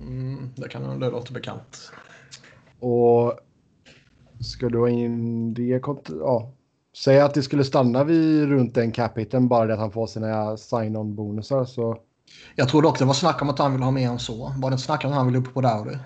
Mm, 0.00 0.50
det 0.56 0.68
kan 0.68 1.00
det 1.00 1.10
låter 1.10 1.32
bekant. 1.34 1.92
Och 2.80 3.38
ska 4.40 4.68
du 4.68 4.78
ha 4.78 4.88
in 4.88 5.54
det 5.54 5.82
ja. 6.08 6.52
Säg 6.96 7.20
att 7.20 7.34
det 7.34 7.42
skulle 7.42 7.64
stanna 7.64 8.04
vid 8.04 8.48
runt 8.48 8.74
den 8.74 8.92
capiten 8.92 9.48
bara 9.48 9.66
det 9.66 9.74
att 9.74 9.80
han 9.80 9.92
får 9.92 10.06
sina 10.06 10.56
sign-on 10.56 11.14
bonusar 11.14 11.64
så. 11.64 11.96
Jag 12.56 12.68
tror 12.68 12.82
dock 12.82 12.98
det 12.98 13.04
var 13.04 13.14
snack 13.14 13.42
om 13.42 13.50
att 13.50 13.58
han 13.58 13.72
ville 13.72 13.84
ha 13.84 13.90
mer 13.92 14.08
än 14.08 14.18
så. 14.18 14.52
Var 14.58 14.70
det 14.70 14.74
inte 14.74 14.84
snack 14.84 15.04
om 15.04 15.10
att 15.10 15.16
han 15.16 15.26
ville 15.26 15.38
upp 15.38 15.54
på 15.54 15.60
Dowdy? 15.60 15.96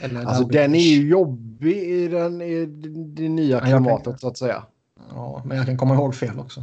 Eller 0.00 0.24
Alltså 0.24 0.42
Dowdy. 0.42 0.58
den 0.58 0.74
är 0.74 0.78
ju 0.78 1.08
jobbig 1.08 1.76
i, 1.76 2.08
den, 2.08 2.42
i 2.42 2.66
det, 2.66 3.28
nya 3.28 3.60
klimatet 3.60 4.04
tänkte. 4.04 4.20
så 4.20 4.28
att 4.28 4.36
säga. 4.36 4.62
Ja, 5.14 5.42
men 5.44 5.56
jag 5.56 5.66
kan 5.66 5.78
komma 5.78 5.94
ihåg 5.94 6.14
fel 6.14 6.38
också. 6.38 6.62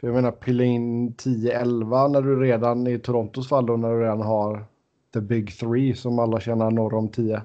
För 0.00 0.06
jag 0.06 0.14
menar 0.14 0.30
pilla 0.30 0.64
in 0.64 1.14
10-11 1.14 2.08
när 2.08 2.22
du 2.22 2.40
redan 2.40 2.86
i 2.86 2.98
Torontos 2.98 3.48
fall 3.48 3.66
då 3.66 3.76
när 3.76 3.90
du 3.90 4.00
redan 4.00 4.20
har 4.20 4.66
the 5.14 5.20
big 5.20 5.58
three 5.58 5.94
som 5.94 6.18
alla 6.18 6.40
tjänar 6.40 6.70
norr 6.70 6.94
om 6.94 7.08
10. 7.08 7.42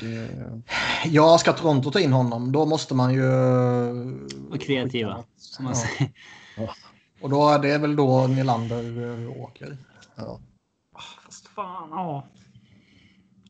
Det- 0.00 0.62
Ja, 1.06 1.38
ska 1.38 1.52
Toronto 1.52 1.90
ta 1.90 2.00
in 2.00 2.12
honom 2.12 2.52
då 2.52 2.66
måste 2.66 2.94
man 2.94 3.14
ju... 3.14 3.24
Och 4.50 4.60
kreativa, 4.60 5.24
som 5.36 5.64
man 5.64 5.74
Ja. 5.74 5.80
säger. 5.80 6.12
Och 7.20 7.30
då 7.30 7.48
är 7.48 7.58
det 7.58 7.78
väl 7.78 7.96
då 7.96 8.26
Nylander 8.26 9.12
eh, 9.22 9.42
åker. 9.42 9.76
Ja. 10.14 10.40
Fast 11.24 11.46
fan, 11.48 11.88
ja. 11.90 12.26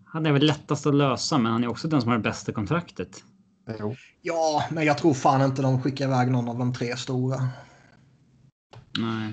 Han 0.04 0.26
är 0.26 0.32
väl 0.32 0.46
lättast 0.46 0.86
att 0.86 0.94
lösa, 0.94 1.38
men 1.38 1.52
han 1.52 1.64
är 1.64 1.68
också 1.68 1.88
den 1.88 2.00
som 2.00 2.10
har 2.10 2.16
det 2.16 2.22
bästa 2.22 2.52
kontraktet. 2.52 3.24
Jo. 3.78 3.94
Ja, 4.22 4.64
men 4.70 4.84
jag 4.84 4.98
tror 4.98 5.14
fan 5.14 5.42
inte 5.42 5.62
de 5.62 5.82
skickar 5.82 6.04
iväg 6.06 6.30
någon 6.30 6.48
av 6.48 6.58
de 6.58 6.72
tre 6.74 6.96
stora. 6.96 7.48
Nej. 8.98 9.32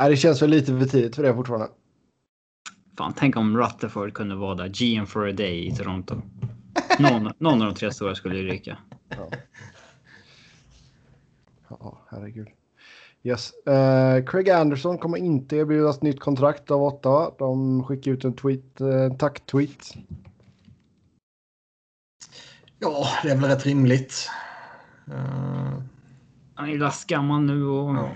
Nej, 0.00 0.10
det 0.10 0.16
känns 0.16 0.42
väl 0.42 0.50
lite 0.50 0.78
för 0.78 0.86
tidigt 0.86 1.16
för 1.16 1.22
det 1.22 1.34
fortfarande. 1.34 1.68
Fan, 2.98 3.12
tänk 3.16 3.36
om 3.36 3.58
Rutherford 3.58 4.14
kunde 4.14 4.34
vara 4.34 4.54
där. 4.54 4.68
GM 4.68 5.06
for 5.06 5.28
a 5.28 5.32
day 5.32 5.66
i 5.66 5.76
Toronto. 5.76 6.22
Någon, 6.98 7.32
någon 7.38 7.62
av 7.62 7.68
de 7.68 7.74
tre 7.74 7.92
stora 7.92 8.14
skulle 8.14 8.36
ju 8.36 8.42
ryka. 8.42 8.78
Ja, 11.68 11.98
herregud. 12.10 12.48
Yes. 13.22 13.52
Eh, 13.66 14.24
Craig 14.24 14.50
Anderson 14.50 14.98
kommer 14.98 15.18
inte 15.18 15.56
erbjudas 15.56 16.02
nytt 16.02 16.20
kontrakt 16.20 16.70
av 16.70 16.82
Ottawa. 16.82 17.30
De 17.38 17.84
skickar 17.84 18.10
ut 18.10 18.24
en 18.24 18.36
tweet, 18.36 18.80
en 18.80 19.18
tack-tweet. 19.18 19.96
Ja, 22.78 23.06
det 23.22 23.30
är 23.30 23.36
väl 23.36 23.50
rätt 23.50 23.66
rimligt. 23.66 24.30
Eh, 25.06 25.82
Han 26.54 26.68
är 26.68 26.72
ju 26.72 26.78
lastgammal 26.78 27.42
nu 27.42 27.64
och 27.64 27.94
Ja. 27.94 28.10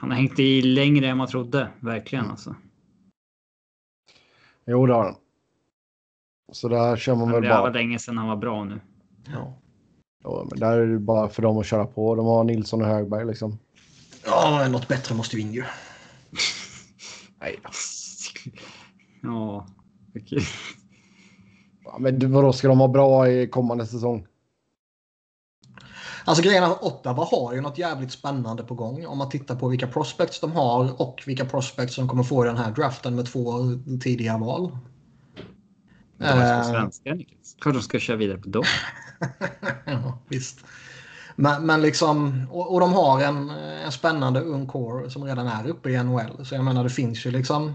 Han 0.00 0.10
har 0.10 0.16
hängt 0.16 0.38
i 0.38 0.62
längre 0.62 1.06
än 1.08 1.16
man 1.16 1.28
trodde. 1.28 1.68
Verkligen 1.80 2.30
alltså. 2.30 2.54
Jo, 4.66 4.86
det 4.86 4.92
har 4.94 5.04
han. 5.04 5.14
Så 6.52 6.68
där 6.68 6.96
kör 6.96 7.14
man 7.14 7.32
väl 7.32 7.42
Det 7.42 7.48
var 7.48 7.58
bara. 7.60 7.72
länge 7.72 7.98
sedan 7.98 8.18
han 8.18 8.28
var 8.28 8.36
bra 8.36 8.64
nu. 8.64 8.80
ja. 9.26 9.58
Ja, 10.24 10.46
men 10.50 10.60
där 10.60 10.78
är 10.78 10.86
det 10.86 10.98
bara 10.98 11.28
för 11.28 11.42
dem 11.42 11.58
att 11.58 11.66
köra 11.66 11.86
på. 11.86 12.14
De 12.14 12.26
har 12.26 12.44
Nilsson 12.44 12.80
och 12.82 12.88
Högberg 12.88 13.26
liksom. 13.26 13.58
ja, 14.24 14.68
något 14.68 14.88
bättre 14.88 15.14
måste 15.14 15.36
vi 15.36 15.42
in 15.42 15.52
ju. 15.52 15.64
Nej. 17.40 17.58
Ja, 19.22 19.66
okej. 20.16 20.42
Ja, 21.84 21.96
men 21.98 22.32
vadå, 22.32 22.52
ska 22.52 22.68
de 22.68 22.78
vara 22.78 22.88
bra 22.88 23.28
i 23.28 23.48
kommande 23.48 23.86
säsong? 23.86 24.26
Alltså 26.28 26.42
grejen 26.42 26.64
är 26.64 26.66
att 26.66 26.82
Ottawa 26.82 27.24
har 27.24 27.54
ju 27.54 27.60
något 27.60 27.78
jävligt 27.78 28.12
spännande 28.12 28.62
på 28.62 28.74
gång. 28.74 29.06
Om 29.06 29.18
man 29.18 29.28
tittar 29.28 29.54
på 29.56 29.68
vilka 29.68 29.86
prospects 29.86 30.40
de 30.40 30.52
har 30.52 31.02
och 31.02 31.22
vilka 31.26 31.44
prospects 31.44 31.94
som 31.94 32.08
kommer 32.08 32.22
få 32.22 32.44
i 32.44 32.48
den 32.48 32.56
här 32.56 32.70
draften 32.72 33.14
med 33.16 33.26
två 33.26 33.52
tidiga 34.00 34.38
val. 34.38 34.78
De 36.18 36.24
är 36.24 36.58
Eh. 36.58 36.62
så 36.62 36.70
svenska, 36.70 37.14
Niklas. 37.14 37.56
Klart 37.60 37.74
de 37.74 37.82
ska 37.82 37.98
köra 37.98 38.16
vidare 38.16 38.38
på 38.38 38.48
dem. 38.48 38.64
ja, 39.84 40.18
visst. 40.28 40.58
Men, 41.36 41.66
men 41.66 41.82
liksom, 41.82 42.46
och, 42.50 42.74
och 42.74 42.80
de 42.80 42.92
har 42.92 43.22
en, 43.22 43.50
en 43.84 43.92
spännande 43.92 44.40
ung 44.40 44.66
core 44.66 45.10
som 45.10 45.24
redan 45.24 45.46
är 45.46 45.66
uppe 45.66 45.90
i 45.90 46.02
NHL. 46.02 46.46
Så 46.46 46.54
jag 46.54 46.64
menar 46.64 46.84
det 46.84 46.90
finns 46.90 47.26
ju 47.26 47.30
liksom 47.30 47.74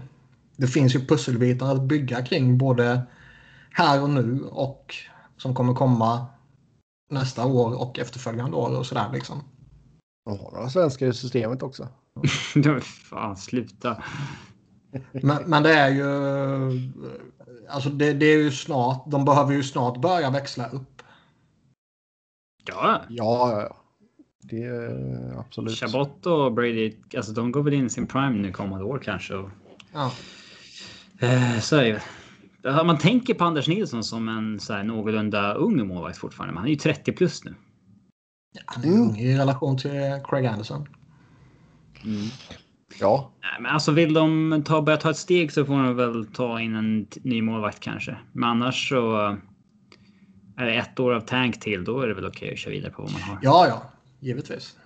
det 0.56 0.66
finns 0.66 0.94
ju 0.94 1.06
pusselbitar 1.06 1.72
att 1.72 1.82
bygga 1.82 2.22
kring 2.22 2.58
både 2.58 3.02
här 3.70 4.02
och 4.02 4.10
nu 4.10 4.44
och 4.44 4.94
som 5.36 5.54
kommer 5.54 5.74
komma 5.74 6.26
nästa 7.14 7.46
år 7.46 7.80
och 7.80 7.98
efterföljande 7.98 8.56
år 8.56 8.78
och 8.78 8.86
sådär 8.86 9.10
liksom. 9.12 9.42
De 10.24 10.38
har 10.38 10.52
några 10.52 10.70
svenskar 10.70 11.06
i 11.06 11.12
systemet 11.14 11.62
också. 11.62 11.88
Fan, 12.82 13.36
sluta. 13.36 14.02
Men, 15.12 15.42
men 15.46 15.62
det 15.62 15.72
är 15.74 15.88
ju 15.90 16.04
alltså 17.68 17.88
det, 17.90 18.12
det 18.12 18.26
är 18.26 18.38
ju 18.38 18.50
snart, 18.50 19.10
de 19.10 19.24
behöver 19.24 19.52
ju 19.52 19.62
snart 19.62 20.00
börja 20.00 20.30
växla 20.30 20.68
upp. 20.68 21.02
Ja, 22.68 23.02
Ja, 23.08 23.52
ja, 23.52 23.60
ja. 23.62 23.76
Det 24.42 24.62
är 24.64 25.38
absolut. 25.38 25.78
Chabot 25.78 26.26
och 26.26 26.52
Brady, 26.52 26.96
alltså 27.16 27.32
de 27.32 27.52
går 27.52 27.62
väl 27.62 27.74
in 27.74 27.86
i 27.86 27.90
sin 27.90 28.06
prime 28.06 28.30
nu 28.42 28.52
kommande 28.52 28.84
år 28.84 28.98
kanske. 29.04 29.34
Och, 29.34 29.50
Ja. 29.92 30.12
eh, 31.20 31.58
så 31.60 31.76
är 31.76 31.92
det 31.92 32.02
Man 32.64 32.98
tänker 32.98 33.34
på 33.34 33.44
Anders 33.44 33.68
Nilsson 33.68 34.04
som 34.04 34.28
en 34.28 34.60
så 34.60 34.72
här, 34.72 34.84
någorlunda 34.84 35.54
ung 35.54 35.88
målvakt 35.88 36.18
fortfarande, 36.18 36.54
men 36.54 36.58
han 36.58 36.66
är 36.66 36.70
ju 36.70 36.76
30 36.76 37.12
plus 37.12 37.44
nu. 37.44 37.54
Han 38.64 38.84
är 38.84 38.98
ung 38.98 39.16
i 39.16 39.38
relation 39.38 39.78
till 39.78 40.20
Craig 40.24 40.46
Anderson. 40.46 40.88
Ja, 43.00 43.32
Nej, 43.42 43.62
men 43.62 43.70
alltså 43.70 43.92
vill 43.92 44.14
de 44.14 44.62
ta, 44.66 44.82
börja 44.82 44.98
ta 44.98 45.10
ett 45.10 45.16
steg 45.16 45.52
så 45.52 45.64
får 45.64 45.74
de 45.74 45.96
väl 45.96 46.26
ta 46.26 46.60
in 46.60 46.74
en 46.74 47.06
ny 47.22 47.42
målvakt 47.42 47.80
kanske. 47.80 48.16
Men 48.32 48.50
annars 48.50 48.88
så 48.88 49.16
är 50.56 50.66
det 50.66 50.74
ett 50.74 51.00
år 51.00 51.14
av 51.14 51.20
tank 51.20 51.60
till, 51.60 51.84
då 51.84 52.00
är 52.00 52.08
det 52.08 52.14
väl 52.14 52.26
okej 52.26 52.52
att 52.52 52.58
köra 52.58 52.72
vidare 52.72 52.92
på 52.92 53.02
vad 53.02 53.12
man 53.12 53.20
har. 53.20 53.38
Ja, 53.42 53.66
ja, 53.68 53.82
givetvis. 54.20 54.76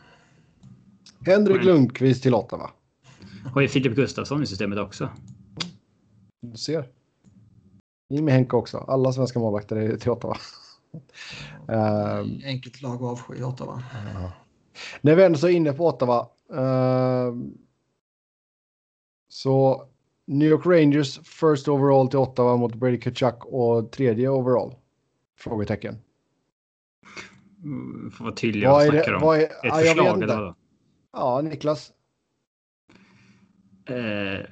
Henrik 1.27 1.57
Nej. 1.57 1.67
Lundqvist 1.67 2.23
till 2.23 2.35
Ottawa. 2.35 2.71
Har 3.55 3.61
ju 3.61 3.69
Filip 3.69 3.97
Gustafsson 3.97 4.43
i 4.43 4.47
systemet 4.47 4.79
också. 4.79 5.09
Du 6.43 6.57
ser. 6.57 6.98
In 8.09 8.25
med 8.25 8.35
Henke 8.35 8.57
också. 8.57 8.79
Alla 8.79 9.13
svenska 9.13 9.39
målvakter 9.39 9.77
är 9.77 9.97
till 9.97 10.11
Ottawa. 10.11 10.37
Ehm, 11.69 12.41
Enkelt 12.45 12.83
lag 12.83 12.95
att 12.95 13.03
avsky 13.03 13.43
Ottawa. 13.43 13.83
när 15.01 15.15
vi 15.15 15.23
ändå 15.25 15.39
så 15.39 15.47
är 15.49 15.51
inne 15.53 15.73
på 15.73 15.87
Ottawa. 15.87 16.29
ehm, 16.55 17.55
så 19.29 19.85
New 20.27 20.49
York 20.49 20.67
Rangers 20.67 21.19
first 21.19 21.69
overall 21.69 22.09
till 22.09 22.19
Ottawa 22.19 22.57
mot 22.57 22.75
Brady 22.75 23.01
Kachuk 23.01 23.45
och 23.45 23.91
tredje 23.93 24.29
overall? 24.29 24.75
Frågetecken. 25.39 25.99
Mm, 27.65 28.11
Får 28.11 28.25
vara 28.25 28.35
tydliga 28.35 28.71
Vad 28.71 28.77
och 28.77 28.83
är 28.87 28.91
snacka 28.91 29.11
det? 29.11 29.17
om. 29.17 29.23
Vad 29.23 29.39
är, 29.39 29.43
Ett 29.43 29.51
ja, 29.63 29.77
vet 29.77 29.87
förslag 29.87 30.23
eller 30.23 30.35
vadå? 30.37 30.55
Ja, 31.13 31.41
Niklas. 31.41 31.93
Eh, 33.89 33.95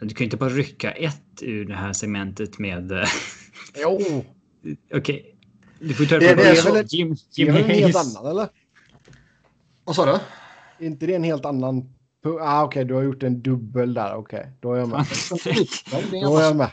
du 0.01 0.09
kan 0.09 0.19
ju 0.19 0.25
inte 0.25 0.37
bara 0.37 0.51
rycka 0.51 0.91
ett 0.93 1.23
ur 1.43 1.65
det 1.65 1.75
här 1.75 1.93
segmentet 1.93 2.59
med... 2.59 2.93
Jo, 3.83 4.25
Okej. 4.95 5.37
Du 5.81 5.95
får 5.95 6.05
ta 6.05 6.19
Det- 6.19 6.35
det 6.35 6.43
är 6.43 6.55
Jim, 6.65 6.75
väl- 6.75 6.87
Jim, 6.89 7.17
det 7.37 7.43
är 7.43 7.47
Jim 7.47 7.57
en 7.57 7.71
helt 7.71 7.97
annan 7.97 8.27
eller? 8.31 8.49
Vad 9.85 9.97
sa 9.97 10.05
du? 10.07 10.13
Är 10.85 10.87
inte 10.87 11.07
det 11.07 11.15
en 11.15 11.25
helt 11.25 11.45
annan? 11.45 11.93
Ah, 12.41 12.65
Okej, 12.65 12.85
du 12.85 12.95
har 12.95 13.03
gjort 13.03 13.23
en 13.23 13.43
dubbel 13.43 13.95
där. 13.95 14.15
Okej, 14.15 14.53
då 14.61 14.73
är 14.75 14.79
jag 14.79 14.89
med. 14.89 15.07
Då 16.23 16.39
är 16.39 16.43
jag 16.43 16.57
med. 16.57 16.71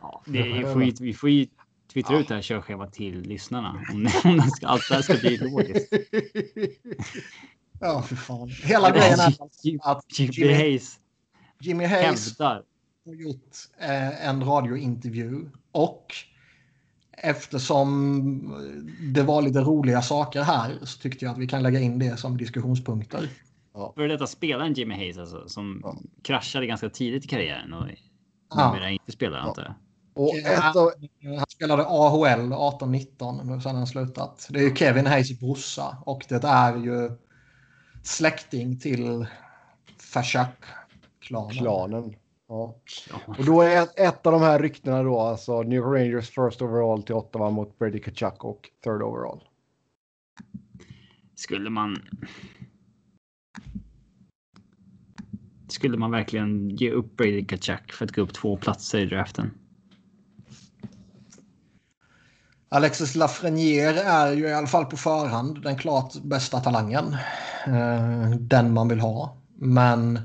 Ja, 0.00 0.22
det, 0.26 0.42
vi, 0.42 0.62
får 0.62 0.84
ju, 0.84 0.92
vi 1.00 1.14
får 1.14 1.30
ju 1.30 1.46
twittra 1.92 2.18
ut 2.18 2.28
det 2.28 2.34
här 2.34 2.42
körschemat 2.42 2.92
till 2.92 3.20
lyssnarna. 3.22 3.82
Om, 4.24 4.42
allt 4.62 4.88
det 4.88 4.94
här 4.94 5.02
ska 5.02 5.14
bli 5.14 5.36
logiskt. 5.36 5.92
Ja, 7.80 8.02
för 8.02 8.16
fan. 8.16 8.48
Hela 8.48 8.90
grejen 8.90 9.20
är 9.20 9.34
Jim- 9.62 9.78
att 9.82 10.18
Jim 10.18 10.30
Jimmy, 10.32 10.52
Hayes 10.54 10.98
Jimmy 11.60 11.84
Hayes 11.84 12.28
hävdar. 12.38 12.62
har 13.06 13.14
gjort 13.14 13.50
eh, 13.78 14.28
en 14.28 14.44
radiointervju 14.44 15.50
och 15.74 16.06
eftersom 17.12 18.66
det 19.14 19.22
var 19.22 19.42
lite 19.42 19.60
roliga 19.60 20.02
saker 20.02 20.42
här 20.42 20.78
så 20.82 20.98
tyckte 20.98 21.24
jag 21.24 21.32
att 21.32 21.38
vi 21.38 21.46
kan 21.46 21.62
lägga 21.62 21.80
in 21.80 21.98
det 21.98 22.16
som 22.16 22.36
diskussionspunkter. 22.36 23.28
För 23.94 24.08
detta 24.08 24.26
spelaren 24.26 24.72
Jimmy 24.72 24.94
Hayes 24.94 25.18
alltså, 25.18 25.48
som 25.48 25.80
Ja. 25.84 25.96
kraschade 26.22 26.66
ganska 26.66 26.88
tidigt 26.90 27.24
i 27.24 27.28
karriären 27.28 27.72
och 27.72 27.86
Ja. 28.54 28.72
numera 28.72 28.90
inte 28.90 29.12
spelar 29.12 29.38
antar 29.38 29.62
jag. 29.62 29.74
Och 30.16 30.36
ett 30.36 30.76
av, 30.76 30.90
Han 31.38 31.46
spelade 31.48 31.84
AHL 31.86 32.52
18-19 32.52 33.44
men 33.44 33.60
sen 33.62 33.70
har 33.70 33.78
han 33.78 33.86
slutat. 33.86 34.46
Det 34.50 34.58
är 34.58 34.62
ju 34.62 34.74
Kevin 34.76 35.06
Hayes 35.06 35.40
brorsa 35.40 35.96
och 36.06 36.24
det 36.28 36.44
är 36.44 36.76
ju 36.76 37.10
släkting 38.02 38.78
till 38.80 39.26
Fashak-klanen. 39.98 41.50
klanen. 41.56 42.14
Ja. 42.48 42.80
Och 43.26 43.44
då 43.44 43.62
är 43.62 43.82
ett, 43.82 43.98
ett 43.98 44.26
av 44.26 44.32
de 44.32 44.42
här 44.42 44.58
ryktena 44.58 45.02
då 45.02 45.20
alltså 45.20 45.62
New 45.62 45.78
York 45.78 45.98
Rangers 45.98 46.30
first 46.30 46.62
overall 46.62 47.02
till 47.02 47.14
Ottawa 47.14 47.50
mot 47.50 47.78
Brady 47.78 48.00
Kachuk 48.00 48.44
och 48.44 48.70
third 48.84 49.02
overall. 49.02 49.40
Skulle 51.34 51.70
man. 51.70 51.96
Skulle 55.68 55.98
man 55.98 56.10
verkligen 56.10 56.70
ge 56.70 56.90
upp 56.90 57.16
Brady 57.16 57.46
Kachuk 57.46 57.92
för 57.92 58.04
att 58.04 58.12
gå 58.12 58.22
upp 58.22 58.34
två 58.34 58.56
platser 58.56 58.98
i 58.98 59.06
draften? 59.06 59.50
Alexis 62.68 63.14
Lafreniere 63.14 64.00
är 64.00 64.32
ju 64.32 64.48
i 64.48 64.54
alla 64.54 64.66
fall 64.66 64.84
på 64.84 64.96
förhand 64.96 65.62
den 65.62 65.78
klart 65.78 66.22
bästa 66.22 66.60
talangen. 66.60 67.16
Eh, 67.66 68.30
Den 68.30 68.72
man 68.72 68.88
vill 68.88 69.00
ha. 69.00 69.36
Men 69.56 70.20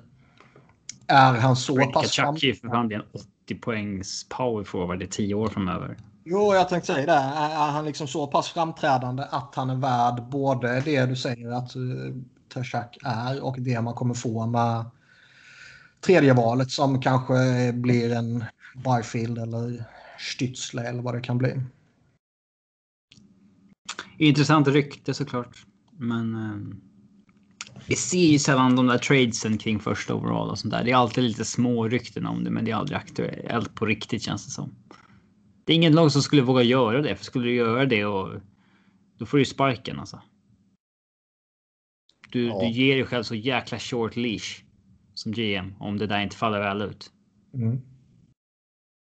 är 1.10 1.34
han 1.34 1.56
så 1.56 1.76
Brady 1.76 1.92
pass 1.92 2.16
fram... 2.16 2.36
Kachuk 2.36 2.44
är 2.44 2.48
ju 2.48 2.56
för 2.56 2.68
fan 2.68 2.88
bli 2.88 2.96
en 2.96 3.04
80 3.46 3.56
poängs 3.56 4.26
power 4.30 4.64
forward 4.64 5.04
i 5.04 5.08
10 5.08 5.34
år 5.34 5.48
framöver. 5.48 5.98
Jo, 6.24 6.54
jag 6.54 6.70
tänkte 6.70 6.94
säga 6.94 7.06
det. 7.06 7.12
Är 7.12 7.72
han 7.72 7.86
liksom 7.86 8.08
så 8.08 8.28
pass 8.28 8.50
framträdande 8.50 9.24
att 9.30 9.56
han 9.56 9.70
är 9.70 9.76
värd 9.76 10.30
både 10.30 10.82
det 10.82 11.06
du 11.06 11.16
säger 11.16 11.52
att 11.52 11.76
uh, 11.76 12.16
Tashak 12.50 12.98
är 13.04 13.44
och 13.44 13.56
det 13.60 13.82
man 13.82 13.94
kommer 13.94 14.14
få 14.14 14.46
med 14.46 14.86
tredje 16.02 16.34
valet 16.34 16.72
som 16.72 17.02
kanske 17.02 17.72
blir 17.74 18.14
en 18.14 18.44
Byfield 18.76 19.38
eller 19.38 19.84
Stützle 20.20 20.84
eller 20.84 21.02
vad 21.02 21.14
det 21.16 21.22
kan 21.22 21.38
bli. 21.38 21.62
Intressant 24.18 24.68
rykte 24.68 25.14
såklart. 25.14 25.66
Men 25.92 26.36
eh, 26.36 26.89
vi 27.90 27.96
ser 27.96 28.18
ju 28.32 28.40
sällan 28.40 28.76
de 28.76 28.88
där 28.88 28.98
tradesen 28.98 29.58
kring 29.58 29.80
första 29.80 30.16
overall 30.16 30.50
och 30.50 30.60
sånt 30.60 30.72
där. 30.74 30.84
Det 30.84 30.92
är 30.92 30.96
alltid 30.96 31.24
lite 31.24 31.46
små 31.46 31.88
rykten 31.88 32.26
om 32.26 32.44
det, 32.44 32.50
men 32.52 32.66
det 32.66 32.72
är 32.72 32.76
aldrig 32.76 32.98
aktuellt 32.98 33.76
på 33.76 33.86
riktigt 33.86 34.22
känns 34.24 34.46
det 34.46 34.52
som. 34.52 34.76
Det 35.64 35.74
är 35.74 35.76
ingen 35.76 35.94
lag 35.96 36.12
som 36.12 36.22
skulle 36.22 36.42
våga 36.42 36.64
göra 36.64 37.02
det, 37.02 37.16
för 37.16 37.26
skulle 37.26 37.46
du 37.46 37.54
göra 37.56 37.86
det 37.86 38.06
och 38.06 38.40
då 39.18 39.26
får 39.26 39.38
du 39.38 39.46
sparken 39.46 40.00
alltså. 40.00 40.22
Du, 42.32 42.48
Ja. 42.48 42.60
du 42.60 42.68
ger 42.70 42.96
dig 42.96 43.06
själv 43.06 43.24
så 43.24 43.36
jäkla 43.36 43.80
short 43.80 44.16
leash 44.16 44.64
som 45.14 45.32
GM 45.32 45.76
om 45.80 45.98
det 45.98 46.08
där 46.08 46.22
inte 46.22 46.36
faller 46.36 46.60
väl 46.60 46.82
ut. 46.82 47.12
Mm. 47.54 47.82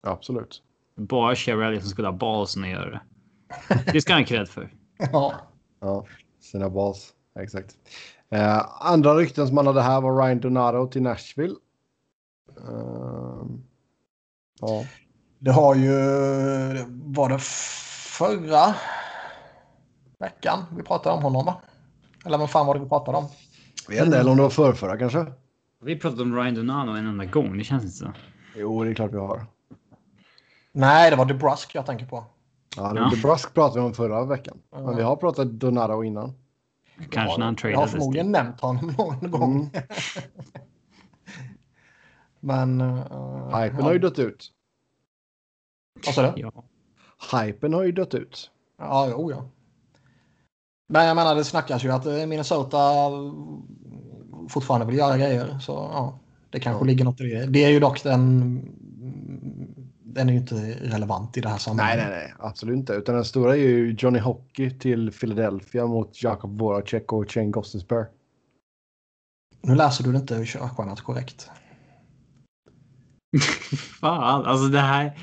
Absolut. 0.07 0.63
Bara 0.97 1.35
Chevrolet 1.37 1.81
som 1.81 1.91
skulle 1.91 2.09
ha 2.09 2.13
balsen 2.17 2.65
att 2.65 2.71
göra 2.71 2.91
det. 2.91 3.01
Det 3.93 4.01
ska 4.01 4.13
han 4.13 4.23
ha 4.23 4.27
cred 4.27 4.49
för. 4.49 4.73
Ja. 5.13 5.35
Ja, 5.81 6.07
sina 6.41 6.71
bas. 6.71 7.15
Exakt. 7.41 7.77
Eh, 8.31 8.67
andra 8.81 9.15
rykten 9.15 9.47
som 9.47 9.55
man 9.55 9.67
hade 9.67 9.83
här 9.83 10.01
var 10.01 10.23
Ryan 10.23 10.41
Donato 10.41 10.87
till 10.87 11.03
Nashville. 11.03 11.55
Ehm, 12.59 13.63
ja, 14.61 14.85
Det 15.39 15.51
har 15.51 15.75
ju... 15.75 15.93
Var 16.89 17.29
det 17.29 17.39
förra 18.19 18.75
veckan 20.19 20.65
vi 20.77 20.83
pratade 20.83 21.17
om 21.17 21.23
honom 21.23 21.45
va? 21.45 21.61
Eller 22.25 22.39
vad 22.39 22.51
fan 22.51 22.67
var 22.67 22.75
det 22.75 22.81
vi 22.81 22.89
pratade 22.89 23.19
om? 23.19 23.29
vet 23.89 24.07
inte, 24.07 24.19
eller 24.19 24.31
om 24.31 24.37
det 24.37 24.43
var 24.43 24.51
förrförra 24.51 24.99
kanske. 24.99 25.27
Vi 25.83 25.99
pratade 26.01 26.23
om 26.23 26.37
Ryan 26.37 26.55
Donano 26.55 26.91
en 26.97 27.07
enda 27.07 27.25
gång. 27.25 27.59
Det 27.59 27.65
känns 27.65 27.85
inte 27.85 27.97
så. 27.97 28.13
Jo, 28.57 28.85
det 28.85 28.91
är 28.91 28.95
klart 28.95 29.13
vi 29.13 29.19
har. 29.19 29.47
Nej, 30.73 31.11
det 31.11 31.17
var 31.17 31.25
DeBrusk 31.25 31.75
jag 31.75 31.87
tänker 31.87 32.07
på. 32.07 32.25
Ja, 32.77 32.93
det 32.93 33.01
Ja. 33.01 33.11
ja. 33.13 33.29
Brusk 33.29 33.55
pratade 33.55 33.81
vi 33.81 33.87
om 33.87 33.95
förra 33.95 34.25
veckan. 34.25 34.59
Men 34.71 34.97
vi 34.97 35.03
har 35.03 35.17
pratat 35.17 35.51
Donato 35.51 36.05
innan. 36.05 36.33
Kanske 37.11 37.39
när 37.39 37.45
han 37.47 37.57
Jag 37.63 37.69
har 37.69 37.73
tradades. 37.73 37.91
förmodligen 37.91 38.33
nämnt 38.33 38.61
honom 38.61 38.95
någon 38.99 39.31
gång. 39.31 39.53
Mm. 39.61 39.71
Men... 42.41 42.81
Uh, 42.81 43.57
Hypen 43.61 43.83
har 43.83 43.93
ju 43.93 43.99
dött 43.99 44.19
ut. 44.19 44.51
Vad 46.07 46.15
sa 46.15 46.33
du? 46.33 46.41
Ja. 46.41 46.53
Hypen 47.33 47.73
har 47.75 47.83
ju 47.85 47.93
dött 47.93 48.15
ut. 48.15 48.51
Ja, 48.79 49.09
jo, 49.11 49.31
ja. 49.31 49.49
Nej, 50.89 51.07
jag 51.07 51.17
menar 51.17 51.35
det 51.35 51.45
snackas 51.45 51.85
ju 51.85 51.91
att 51.93 52.07
eh, 52.07 52.27
Minnesota 52.27 52.81
fortfarande 54.49 54.87
vill 54.87 54.97
göra 54.97 55.19
grejer. 55.19 55.59
Så 55.59 55.73
ja, 55.73 56.19
det 56.51 56.61
kanske 56.61 56.81
Ja. 56.85 56.87
ligger 56.87 57.05
något 57.05 57.21
i 57.21 57.25
det. 57.25 57.47
Det 57.47 57.65
är 57.65 57.71
ju 57.71 57.81
dock 57.81 58.03
den... 58.03 58.61
Den 60.15 60.29
är 60.29 60.33
ju 60.33 60.39
inte 60.39 60.55
relevant 60.81 61.37
i 61.37 61.41
det 61.41 61.49
här 61.49 61.55
Nej, 61.55 61.61
sammanhanget. 61.61 62.07
nej, 62.11 62.19
nej, 62.25 62.35
absolut 62.39 62.77
inte. 62.77 62.93
Utan 62.93 63.15
den 63.15 63.25
stora 63.25 63.53
är 63.57 63.61
ju 63.61 63.97
Johnny 63.99 64.19
Hockey 64.19 64.71
till 64.71 65.13
Philadelphia 65.13 65.87
mot 65.87 66.23
Jakob 66.23 66.59
Voracek 66.59 67.13
och 67.13 67.31
Shane 67.31 67.51
Gostisbehere. 67.51 68.07
Nu 69.63 69.75
läser 69.75 70.05
du 70.05 70.13
det 70.13 70.19
inte 70.19 70.45
körschemat 70.47 71.01
korrekt. 71.01 71.51
Fan, 74.01 74.45
alltså 74.47 74.69
det 74.69 74.79
här. 74.81 75.19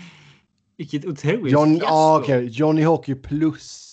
Vilket 0.77 1.05
otroligt 1.05 1.53
John, 1.53 1.69
fiasko. 1.69 1.87
ah, 1.93 2.19
okej. 2.19 2.45
Johnny 2.45 2.83
Hockey 2.83 3.15
plus. 3.15 3.87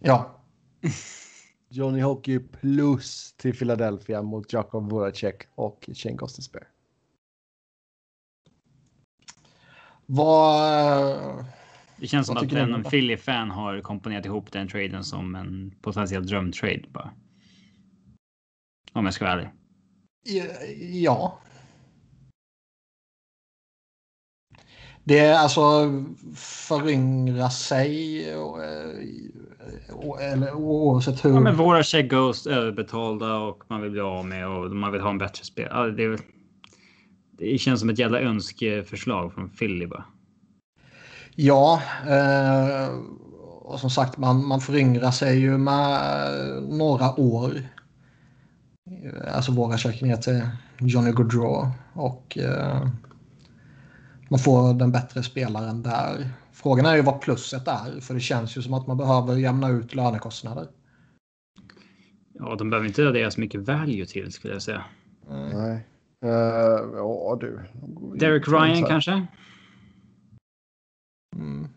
Ja, 0.00 0.42
Johnny 1.70 2.00
Hockey 2.00 2.38
plus 2.38 3.32
till 3.36 3.54
Philadelphia 3.58 4.22
mot 4.22 4.52
Jakob 4.52 4.90
Voracek 4.90 5.42
och 5.54 5.90
Shane 5.94 6.14
Gostisbehere. 6.16 6.66
Vad... 10.08 11.44
Det 11.96 12.06
känns 12.06 12.26
som 12.26 12.36
att 12.36 12.52
en? 12.52 12.84
Philly-fan 12.84 13.50
har 13.50 13.80
komponerat 13.80 14.26
ihop 14.26 14.52
den 14.52 14.68
traden 14.68 15.04
som 15.04 15.34
en 15.34 15.74
potentiell 15.82 16.26
drömtrade 16.26 16.82
bara. 16.88 17.10
Om 18.92 19.04
jag 19.04 19.14
ska 19.14 19.24
vara 19.24 19.34
ärlig. 19.34 19.50
Ja. 21.04 21.38
Det 25.04 25.18
är 25.18 25.38
alltså 25.38 25.62
föryngra 26.36 27.50
sig 27.50 28.36
och, 28.36 28.64
eh, 28.64 28.90
och, 29.92 30.22
eller 30.22 30.52
oavsett 30.54 31.24
hur. 31.24 31.30
Ja, 31.30 31.40
men 31.40 31.56
våra 31.56 31.82
check 31.82 32.10
Ghost 32.10 32.46
överbetalda 32.46 33.36
och 33.36 33.62
man 33.68 33.82
vill 33.82 33.90
bli 33.90 34.00
av 34.00 34.26
med 34.26 34.48
och 34.48 34.70
man 34.70 34.92
vill 34.92 35.00
ha 35.00 35.10
en 35.10 35.18
bättre 35.18 35.44
spel. 35.44 35.68
Ja, 35.70 35.86
det, 35.86 36.04
är- 36.04 36.37
det 37.38 37.58
känns 37.58 37.80
som 37.80 37.90
ett 37.90 37.98
jävla 37.98 38.20
önskeförslag 38.20 39.32
från 39.32 39.48
Philly 39.48 39.86
bara. 39.86 40.04
Ja, 41.34 41.82
eh, 42.06 42.88
och 43.62 43.80
som 43.80 43.90
sagt 43.90 44.18
man, 44.18 44.46
man 44.46 44.60
föryngrar 44.60 45.10
sig 45.10 45.38
ju 45.38 45.58
med 45.58 46.00
några 46.62 47.20
år. 47.20 47.52
Alltså 49.34 49.52
våra 49.52 49.78
checkar 49.78 50.06
ner 50.06 50.16
till 50.16 50.48
Johnny 50.78 51.12
Gaudreau 51.12 51.70
och 51.92 52.38
eh, 52.38 52.88
man 54.28 54.38
får 54.38 54.74
den 54.74 54.92
bättre 54.92 55.22
spelaren 55.22 55.82
där. 55.82 56.30
Frågan 56.52 56.86
är 56.86 56.96
ju 56.96 57.02
vad 57.02 57.20
plusset 57.20 57.68
är 57.68 58.00
för 58.00 58.14
det 58.14 58.20
känns 58.20 58.56
ju 58.56 58.62
som 58.62 58.74
att 58.74 58.86
man 58.86 58.96
behöver 58.96 59.36
jämna 59.36 59.68
ut 59.68 59.94
lönekostnader. 59.94 60.68
Ja, 62.34 62.54
de 62.58 62.70
behöver 62.70 62.88
inte 62.88 63.08
addera 63.08 63.30
så 63.30 63.40
mycket 63.40 63.60
value 63.60 64.06
till 64.06 64.32
skulle 64.32 64.54
jag 64.54 64.62
säga. 64.62 64.84
Eh, 65.30 65.58
Nej. 65.58 65.86
Uh, 66.24 66.30
ja, 66.94 67.38
du. 67.40 67.64
Derek 68.18 68.48
Ryan 68.48 68.84
kanske? 68.84 69.26
Mm. 71.36 71.68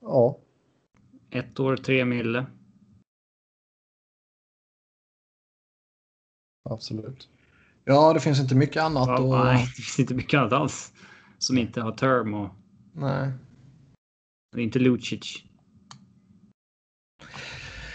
Ja, 0.00 0.38
Ett 1.30 1.60
år, 1.60 1.76
tre 1.76 2.04
mille. 2.04 2.46
absolut. 6.70 7.28
Ja, 7.84 8.12
det 8.12 8.20
finns 8.20 8.40
inte 8.40 8.54
mycket 8.54 8.82
annat. 8.82 9.08
Ja, 9.08 9.20
och, 9.20 9.44
nej, 9.44 9.66
det 9.76 9.82
finns 9.82 9.98
inte 9.98 10.14
mycket 10.14 10.38
annat 10.38 10.52
alls. 10.52 10.92
Som 11.38 11.58
inte 11.58 11.80
har 11.80 11.92
term 11.92 12.34
och, 12.34 12.50
nej. 12.92 13.32
och 14.54 14.60
inte 14.60 14.78
Lucic. 14.78 15.44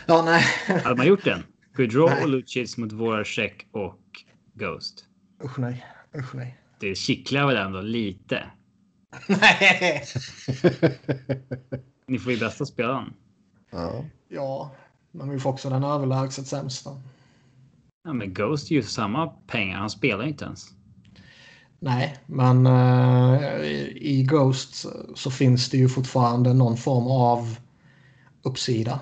Ja, 0.07 0.21
nej. 0.25 0.43
Hade 0.83 0.95
man 0.95 1.07
gjort 1.07 1.23
den? 1.23 1.43
Gaudreau 1.73 2.23
och 2.23 2.29
Lucic 2.29 2.77
mot 2.77 2.91
Voracek 2.91 3.67
och 3.71 4.25
Ghost. 4.57 5.05
Usch 5.43 5.59
nej. 5.59 5.85
Usch 6.15 6.35
nej. 6.35 6.57
Det 6.79 6.95
kittlar 6.95 7.47
väl 7.47 7.57
ändå 7.57 7.81
lite. 7.81 8.43
Nej. 9.27 10.03
Ni 12.07 12.19
får 12.19 12.31
ju 12.31 12.39
bästa 12.39 12.65
spelaren. 12.65 13.13
ja. 13.71 14.05
Ja, 14.29 14.75
men 15.11 15.29
vi 15.29 15.39
får 15.39 15.49
också 15.49 15.69
den 15.69 15.83
överlägset 15.83 16.47
sämsta. 16.47 17.01
Ja, 18.03 18.13
men 18.13 18.33
Ghost 18.33 18.71
är 18.71 18.75
ju 18.75 18.83
samma 18.83 19.27
pengar. 19.27 19.77
Han 19.77 19.89
spelar 19.89 20.25
inte 20.27 20.45
ens. 20.45 20.69
Nej, 21.79 22.17
men 22.25 22.65
eh, 22.65 23.61
i 23.95 24.25
Ghost 24.29 24.85
så 25.15 25.31
finns 25.31 25.69
det 25.69 25.77
ju 25.77 25.89
fortfarande 25.89 26.53
någon 26.53 26.77
form 26.77 27.07
av 27.07 27.55
uppsida. 28.43 28.99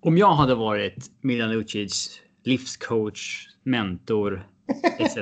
Om 0.00 0.18
jag 0.18 0.34
hade 0.34 0.54
varit 0.54 1.10
Milan 1.20 1.50
Lucic 1.50 2.20
livscoach, 2.44 3.48
mentor 3.62 4.48
etc. 4.98 5.16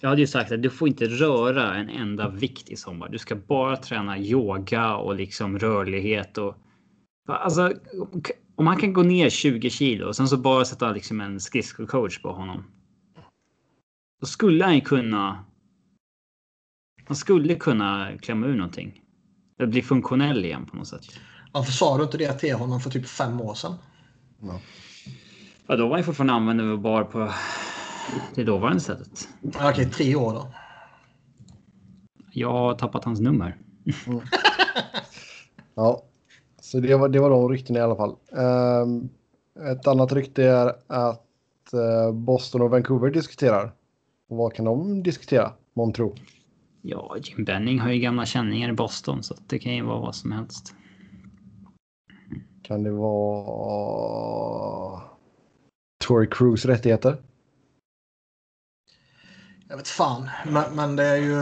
Jag 0.00 0.08
hade 0.08 0.20
ju 0.20 0.26
sagt 0.26 0.52
att 0.52 0.62
du 0.62 0.70
får 0.70 0.88
inte 0.88 1.06
röra 1.06 1.74
en 1.74 1.88
enda 1.88 2.28
vikt 2.28 2.70
i 2.70 2.76
sommar. 2.76 3.08
Du 3.08 3.18
ska 3.18 3.36
bara 3.36 3.76
träna 3.76 4.18
yoga 4.18 4.96
och 4.96 5.14
liksom 5.14 5.58
rörlighet 5.58 6.38
och 6.38 6.56
alltså 7.28 7.72
om 8.56 8.66
han 8.66 8.76
kan 8.76 8.92
gå 8.92 9.02
ner 9.02 9.30
20 9.30 9.70
kilo 9.70 10.06
och 10.06 10.16
sen 10.16 10.28
så 10.28 10.36
bara 10.36 10.64
sätta 10.64 10.92
liksom 10.92 11.20
en 11.20 11.40
skridskocoach 11.40 12.22
på 12.22 12.32
honom. 12.32 12.64
Då 14.20 14.26
skulle 14.26 14.64
han 14.64 14.74
ju 14.74 14.80
kunna. 14.80 15.44
Han 17.06 17.16
skulle 17.16 17.54
kunna 17.54 18.18
klämma 18.18 18.46
ur 18.46 18.56
någonting. 18.56 19.02
Eller 19.58 19.68
bli 19.70 19.82
funktionell 19.82 20.44
igen 20.44 20.66
på 20.66 20.76
något 20.76 20.88
sätt. 20.88 21.04
Varför 21.52 21.72
sa 21.72 21.98
du 21.98 22.04
inte 22.04 22.18
det 22.18 22.32
till 22.32 22.54
honom 22.54 22.80
för 22.80 22.90
typ 22.90 23.06
fem 23.06 23.40
år 23.40 23.54
sedan? 23.54 23.74
Ja. 24.40 24.60
Ja, 25.66 25.76
då 25.76 25.88
var 25.88 25.96
han 25.96 26.04
fortfarande 26.04 26.32
användbar 26.32 27.04
på 27.04 27.32
det 28.34 28.44
dåvarande 28.44 28.80
sättet. 28.80 29.28
Ja, 29.40 29.70
Okej, 29.70 29.90
tre 29.90 30.16
år 30.16 30.32
då. 30.32 30.46
Jag 32.32 32.52
har 32.52 32.74
tappat 32.74 33.04
hans 33.04 33.20
nummer. 33.20 33.56
Ja, 35.76 36.02
så 36.60 36.80
det 36.80 36.94
var, 36.96 37.08
det 37.08 37.20
var 37.20 37.30
de 37.30 37.48
ryktena 37.48 37.78
i 37.78 37.82
alla 37.82 37.96
fall. 37.96 38.16
Ehm, 38.36 39.08
ett 39.72 39.86
annat 39.86 40.12
rykte 40.12 40.44
är 40.44 40.72
att 40.86 41.72
eh, 41.72 42.12
Boston 42.12 42.62
och 42.62 42.70
Vancouver 42.70 43.10
diskuterar. 43.10 43.72
Och 44.28 44.36
vad 44.36 44.54
kan 44.54 44.64
de 44.64 45.02
diskutera, 45.02 45.52
månntro? 45.72 46.14
Ja, 46.82 47.16
Jim 47.22 47.44
Benning 47.44 47.78
har 47.78 47.90
ju 47.90 47.98
gamla 47.98 48.26
känningar 48.26 48.68
i 48.68 48.72
Boston 48.72 49.22
så 49.22 49.34
det 49.46 49.58
kan 49.58 49.74
ju 49.74 49.82
vara 49.82 50.00
vad 50.00 50.14
som 50.14 50.32
helst. 50.32 50.74
Kan 52.62 52.82
det 52.82 52.90
vara 52.90 53.94
Tory 56.04 56.26
Crews 56.30 56.64
rättigheter? 56.64 57.16
Jag 59.68 59.76
vet 59.76 59.88
fan, 59.88 60.30
men, 60.46 60.76
men 60.76 60.96
det 60.96 61.04
är 61.04 61.16
ju... 61.16 61.36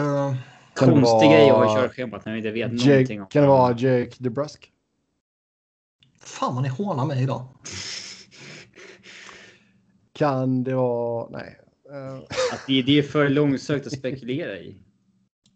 Kan 0.74 0.88
Konstig 0.88 1.30
grej 1.30 1.50
att 1.50 1.56
ha 1.56 1.78
i 1.78 1.82
körschemat 1.82 2.24
när 2.24 2.32
vi 2.32 2.38
inte 2.38 2.50
vet 2.50 2.72
någonting 2.72 2.90
Jake, 2.90 3.20
om 3.20 3.26
kan 3.26 3.42
det 3.42 3.48
vara 3.48 3.72
Jake 3.72 4.12
DeBrusk? 4.18 4.72
Fan 6.20 6.54
vad 6.54 6.62
ni 6.62 6.68
hånar 6.68 7.06
mig 7.06 7.22
idag. 7.22 7.48
Kan 10.12 10.64
det 10.64 10.74
vara... 10.74 11.28
Nej. 11.30 11.58
Att 12.52 12.66
det, 12.66 12.82
det 12.82 12.98
är 12.98 13.02
för 13.02 13.28
långsökt 13.28 13.86
att 13.86 13.92
spekulera 13.92 14.58
i. 14.58 14.76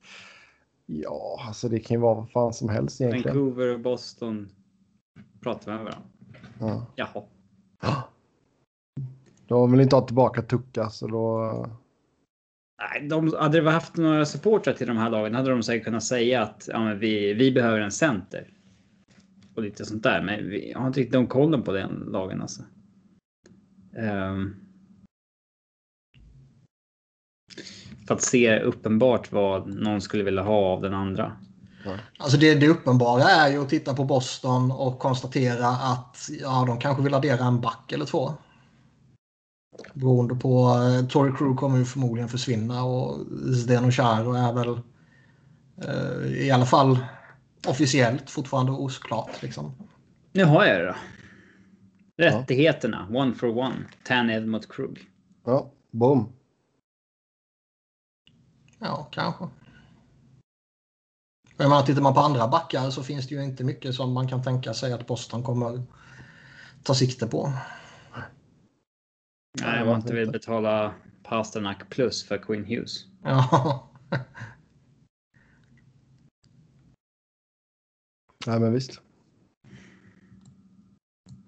ja, 0.86 1.44
alltså 1.46 1.68
det 1.68 1.80
kan 1.80 1.94
ju 1.94 2.00
vara 2.00 2.14
vad 2.14 2.30
fan 2.30 2.54
som 2.54 2.68
helst 2.68 3.00
egentligen. 3.00 3.36
Vancouver 3.36 3.74
och 3.74 3.80
Boston 3.80 4.48
pratar 5.42 5.72
med 5.72 5.84
varandra. 5.84 6.02
Ja. 6.60 6.86
Jaha. 6.96 7.22
De 9.48 9.72
vill 9.72 9.80
inte 9.80 9.96
ha 9.96 10.06
tillbaka 10.06 10.42
Tucka 10.42 10.90
så 10.90 11.06
då... 11.06 11.66
Nej, 12.78 13.08
de, 13.08 13.32
hade 13.38 13.60
det 13.60 13.70
haft 13.70 13.96
några 13.96 14.26
supportrar 14.26 14.74
till 14.74 14.86
de 14.86 14.96
här 14.96 15.10
lagen 15.10 15.34
hade 15.34 15.50
de 15.50 15.62
säkert 15.62 15.84
kunnat 15.84 16.04
säga 16.04 16.42
att 16.42 16.68
ja, 16.72 16.84
men 16.84 16.98
vi, 16.98 17.34
vi 17.34 17.52
behöver 17.52 17.80
en 17.80 17.92
center. 17.92 18.50
Och 19.54 19.62
lite 19.62 19.84
sånt 19.84 20.02
där. 20.02 20.22
Men 20.22 20.48
vi 20.48 20.72
har 20.76 20.86
inte 20.86 21.00
riktigt 21.00 21.12
de 21.12 21.26
kollen 21.26 21.62
på 21.62 21.72
den 21.72 21.90
lagen 21.90 22.42
alltså. 22.42 22.62
Ehm. 23.96 24.54
för 28.06 28.14
att 28.14 28.22
se 28.22 28.60
uppenbart 28.60 29.32
vad 29.32 29.68
någon 29.68 30.00
skulle 30.00 30.22
vilja 30.22 30.42
ha 30.42 30.56
av 30.56 30.82
den 30.82 30.94
andra. 30.94 31.32
Alltså 32.18 32.38
det, 32.38 32.54
det 32.54 32.68
uppenbara 32.68 33.22
är 33.22 33.52
ju 33.52 33.62
att 33.62 33.68
titta 33.68 33.94
på 33.94 34.04
Boston 34.04 34.72
och 34.72 34.98
konstatera 34.98 35.68
att 35.68 36.28
ja, 36.40 36.64
de 36.66 36.78
kanske 36.78 37.02
vill 37.02 37.14
addera 37.14 37.44
en 37.44 37.60
back 37.60 37.92
eller 37.92 38.04
två. 38.04 38.34
Beroende 39.94 40.34
på... 40.34 40.68
Eh, 40.68 41.06
Tory 41.06 41.32
Crew 41.32 41.56
kommer 41.56 41.78
ju 41.78 41.84
förmodligen 41.84 42.28
försvinna 42.28 42.84
och 42.84 43.26
Zdeno 43.30 43.90
Charo 43.90 44.32
är 44.32 44.52
väl 44.52 44.80
eh, 45.82 46.46
i 46.46 46.50
alla 46.50 46.66
fall 46.66 46.98
officiellt 47.68 48.30
fortfarande 48.30 48.72
osklart. 48.72 49.42
Liksom. 49.42 49.72
Nu 50.32 50.44
har 50.44 50.64
jag 50.64 50.80
det 50.80 50.86
då. 50.86 50.94
Rättigheterna. 52.16 53.08
One 53.10 53.34
for 53.34 53.58
one. 53.58 53.84
Taned 54.04 54.48
mot 54.48 54.72
Krug. 54.72 55.10
Ja, 55.44 55.70
boom. 55.90 56.32
Ja, 58.78 59.08
kanske. 59.12 59.48
Jag 61.56 61.68
menar, 61.68 61.82
tittar 61.82 62.02
man 62.02 62.14
på 62.14 62.20
andra 62.20 62.48
backar 62.48 62.90
så 62.90 63.02
finns 63.02 63.28
det 63.28 63.34
ju 63.34 63.44
inte 63.44 63.64
mycket 63.64 63.94
som 63.94 64.12
man 64.12 64.28
kan 64.28 64.42
tänka 64.42 64.74
sig 64.74 64.92
att 64.92 65.06
Boston 65.06 65.42
kommer 65.42 65.82
ta 66.82 66.94
sikte 66.94 67.26
på. 67.26 67.52
Nej, 69.60 69.82
om 69.82 69.88
man 69.88 70.00
inte 70.00 70.14
vill 70.14 70.30
betala 70.30 70.94
Pasternak 71.22 71.90
plus 71.90 72.24
för 72.28 72.38
Quinn 72.38 72.64
Hughes. 72.64 73.04
Ja. 73.22 73.88
Nej, 78.46 78.60
men 78.60 78.72
visst. 78.72 79.00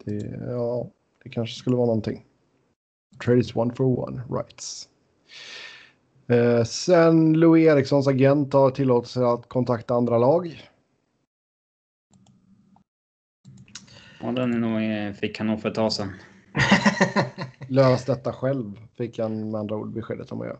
Det, 0.05 0.41
ja, 0.41 0.91
det 1.23 1.31
kanske 1.31 1.57
skulle 1.59 1.77
vara 1.77 1.87
någonting. 1.87 2.25
Trade 3.25 3.41
is 3.41 3.57
one 3.57 3.75
for 3.75 4.09
one, 4.09 4.23
rights. 4.31 4.89
Eh, 6.27 6.65
sen 6.65 7.33
Louis 7.33 7.67
Erikssons 7.67 8.09
agent 8.09 8.53
har 8.53 8.71
tillåtit 8.71 9.11
sig 9.11 9.25
att 9.25 9.49
kontakta 9.49 9.95
andra 9.95 10.19
lag. 10.19 10.71
Ja, 14.21 14.33
den 14.33 14.55
är 14.55 14.59
nog, 14.59 15.17
fick 15.17 15.39
han 15.39 15.47
nog 15.47 15.63
för 15.63 15.69
ett 15.69 15.75
tag 15.75 15.93
sedan. 15.93 16.13
Lös 17.69 18.05
detta 18.05 18.33
själv, 18.33 18.89
fick 18.97 19.19
han 19.19 19.51
med 19.51 19.61
andra 19.61 19.77
ord 19.77 19.93
beskedet 19.93 20.33
om 20.33 20.41
att 20.41 20.47
göra. 20.47 20.59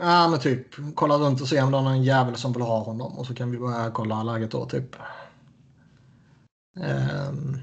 ja, 0.00 0.28
men 0.28 0.40
typ 0.40 0.66
kolla 0.94 1.14
runt 1.14 1.40
och 1.40 1.48
se 1.48 1.62
om 1.62 1.72
det 1.72 1.78
är 1.78 1.82
någon 1.82 2.02
jävel 2.02 2.36
som 2.36 2.52
vill 2.52 2.62
ha 2.62 2.78
honom 2.78 3.18
och 3.18 3.26
så 3.26 3.34
kan 3.34 3.50
vi 3.50 3.58
börja 3.58 3.90
kolla 3.90 4.22
läget 4.22 4.50
då 4.50 4.66
typ. 4.66 4.96
Ehm. 6.76 7.58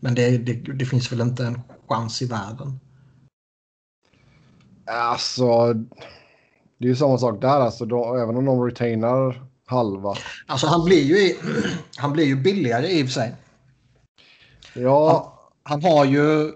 Men 0.00 0.14
det, 0.14 0.38
det, 0.38 0.52
det 0.52 0.86
finns 0.86 1.12
väl 1.12 1.20
inte 1.20 1.46
en 1.46 1.60
chans 1.88 2.22
i 2.22 2.26
världen. 2.26 2.80
Alltså, 4.86 5.72
det 6.78 6.84
är 6.84 6.88
ju 6.88 6.96
samma 6.96 7.18
sak 7.18 7.40
där 7.40 7.60
alltså. 7.60 7.84
Då, 7.84 8.16
även 8.16 8.36
om 8.36 8.44
de 8.44 8.64
retainar 8.64 9.46
halva. 9.66 10.14
Alltså 10.46 10.66
han 10.66 10.84
blir 10.84 11.02
ju, 11.02 11.18
i, 11.18 11.36
han 11.96 12.12
blir 12.12 12.24
ju 12.24 12.36
billigare 12.36 12.88
i 12.88 13.02
och 13.02 13.06
för 13.06 13.12
sig. 13.12 13.34
Ja, 14.76 15.32
Han 15.62 15.82
har 15.82 16.04
ju 16.04 16.52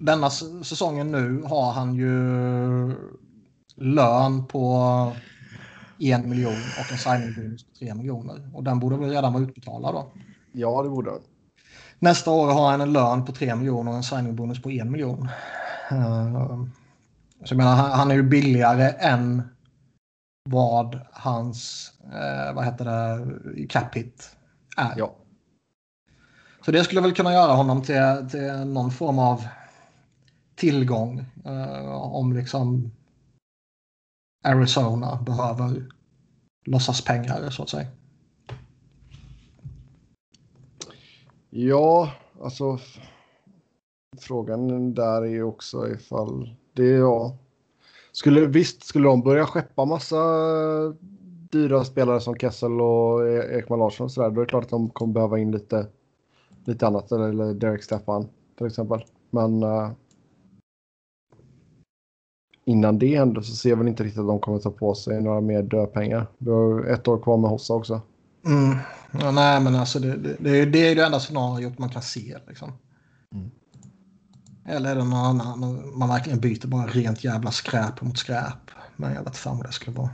denna 0.00 0.30
säsongen 0.64 1.12
nu 1.12 1.42
har 1.42 1.72
han 1.72 1.94
ju 1.94 2.14
lön 3.74 4.46
på 4.46 4.72
en 5.98 6.30
miljon 6.30 6.52
och 6.52 6.92
en 6.92 6.98
signingbonus 6.98 7.64
på 7.64 7.70
tre 7.78 7.94
miljoner. 7.94 8.50
Och 8.54 8.64
den 8.64 8.80
borde 8.80 8.96
väl 8.96 9.10
redan 9.10 9.32
vara 9.32 9.42
utbetalad 9.44 9.94
då. 9.94 10.12
ja, 10.52 10.82
det 10.82 10.88
borde 10.88 11.10
han. 11.10 11.20
Nästa 11.98 12.30
år 12.30 12.52
har 12.52 12.70
han 12.70 12.80
en 12.80 12.92
lön 12.92 13.24
på 13.24 13.32
3 13.32 13.54
miljoner 13.54 13.90
och 13.90 13.96
en 13.96 14.02
signingbonus 14.02 14.62
på 14.62 14.70
1 14.70 14.86
miljon. 14.86 15.28
Eh, 15.90 16.60
Så 17.44 17.52
jag 17.54 17.56
menar, 17.56 17.74
han, 17.76 17.90
han 17.90 18.10
är 18.10 18.14
ju 18.14 18.22
billigare 18.22 18.88
än 18.98 19.42
vad 20.48 21.00
hans, 21.12 21.92
eh, 22.04 22.54
vad 22.54 22.64
heter 22.64 22.84
det, 22.84 23.66
cap 23.66 23.94
hit 23.96 24.30
är. 24.76 24.94
Ja. 24.96 25.14
Så 26.66 26.72
det 26.72 26.84
skulle 26.84 27.00
väl 27.00 27.14
kunna 27.14 27.32
göra 27.32 27.52
honom 27.52 27.82
till, 27.82 28.28
till 28.30 28.52
någon 28.52 28.90
form 28.90 29.18
av 29.18 29.44
tillgång 30.54 31.24
eh, 31.44 32.02
om 32.02 32.32
liksom 32.32 32.90
Arizona 34.44 35.22
behöver 35.26 35.86
låtsas 36.64 37.04
pengar 37.04 37.50
så 37.50 37.62
att 37.62 37.68
säga. 37.68 37.86
Ja, 41.50 42.10
alltså. 42.42 42.78
Frågan 44.18 44.94
där 44.94 45.22
är 45.22 45.26
ju 45.26 45.42
också 45.42 45.88
ifall 45.88 46.56
det 46.72 46.82
är 46.82 46.98
ja. 46.98 47.36
Skulle, 48.12 48.46
visst 48.46 48.84
skulle 48.84 49.08
de 49.08 49.22
börja 49.22 49.46
skeppa 49.46 49.84
massa 49.84 50.16
dyra 51.50 51.84
spelare 51.84 52.20
som 52.20 52.36
Kessel 52.36 52.80
och 52.80 53.28
e- 53.28 53.58
Ekman 53.58 53.78
Larsson 53.78 54.04
och 54.04 54.12
sådär. 54.12 54.30
Då 54.30 54.40
är 54.40 54.44
det 54.44 54.50
klart 54.50 54.64
att 54.64 54.70
de 54.70 54.90
kommer 54.90 55.14
behöva 55.14 55.38
in 55.38 55.52
lite, 55.52 55.86
lite 56.66 56.86
annat. 56.86 57.12
Eller, 57.12 57.54
Derek 57.54 57.82
Stefan 57.82 58.28
till 58.58 58.66
exempel. 58.66 59.04
Men 59.30 59.62
eh, 59.62 59.90
innan 62.64 62.98
det 62.98 63.16
händer 63.18 63.40
så 63.40 63.52
ser 63.56 63.70
jag 63.70 63.76
väl 63.76 63.88
inte 63.88 64.04
riktigt 64.04 64.20
att 64.20 64.26
de 64.26 64.40
kommer 64.40 64.58
ta 64.58 64.70
på 64.70 64.94
sig 64.94 65.22
några 65.22 65.40
mer 65.40 65.62
dödpengar. 65.62 66.26
Du 66.38 66.50
har 66.50 66.62
ju 66.80 66.90
ett 66.90 67.08
år 67.08 67.18
kvar 67.22 67.36
med 67.36 67.50
Hossa 67.50 67.74
också. 67.74 68.00
Mm. 68.46 68.76
Ja, 69.20 69.30
nej, 69.30 69.60
men 69.60 69.74
alltså 69.74 69.98
det, 69.98 70.16
det, 70.16 70.36
det, 70.40 70.50
är- 70.50 70.66
det 70.66 70.78
är 70.90 70.96
det 70.96 71.04
enda 71.04 71.20
scenariot 71.20 71.78
man 71.78 71.88
kan 71.90 72.02
se. 72.02 72.38
Liksom. 72.48 72.72
Mm. 73.34 73.50
Eller 74.64 74.90
är 74.90 74.94
det 74.96 75.04
någon 75.04 75.40
annan, 75.40 75.98
man 75.98 76.08
verkligen 76.08 76.40
byter 76.40 76.66
bara 76.66 76.86
rent 76.86 77.24
jävla 77.24 77.50
skräp 77.50 78.02
mot 78.02 78.18
skräp. 78.18 78.70
Men 78.96 79.14
jag 79.14 79.24
vet 79.24 79.36
fan 79.36 79.56
vad 79.56 79.66
det 79.66 79.72
skulle 79.72 79.96
vara. 79.96 80.10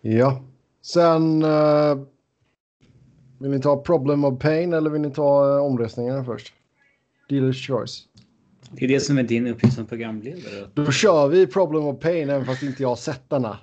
Ja, 0.00 0.42
sen 0.82 1.42
eh, 1.42 1.98
vill 3.38 3.50
ni 3.50 3.60
ta 3.60 3.76
problem 3.76 4.24
of 4.24 4.38
pain 4.38 4.72
eller 4.72 4.90
vill 4.90 5.00
ni 5.00 5.10
ta 5.10 5.56
uh, 5.56 5.62
omröstningarna 5.62 6.24
först? 6.24 6.52
Dealer's 7.30 7.66
choice. 7.66 8.02
Det 8.70 8.84
är 8.84 8.88
det 8.88 9.00
som 9.00 9.18
är 9.18 9.22
din 9.22 9.46
uppgift 9.46 9.74
som 9.74 9.86
programledare. 9.86 10.68
Då 10.74 10.92
kör 10.92 11.28
vi 11.28 11.46
problem 11.46 11.84
of 11.84 12.00
pain 12.00 12.30
även 12.30 12.46
fast 12.46 12.62
inte 12.62 12.82
jag 12.82 12.88
har 12.88 12.96
sett 12.96 13.30
denna. 13.30 13.58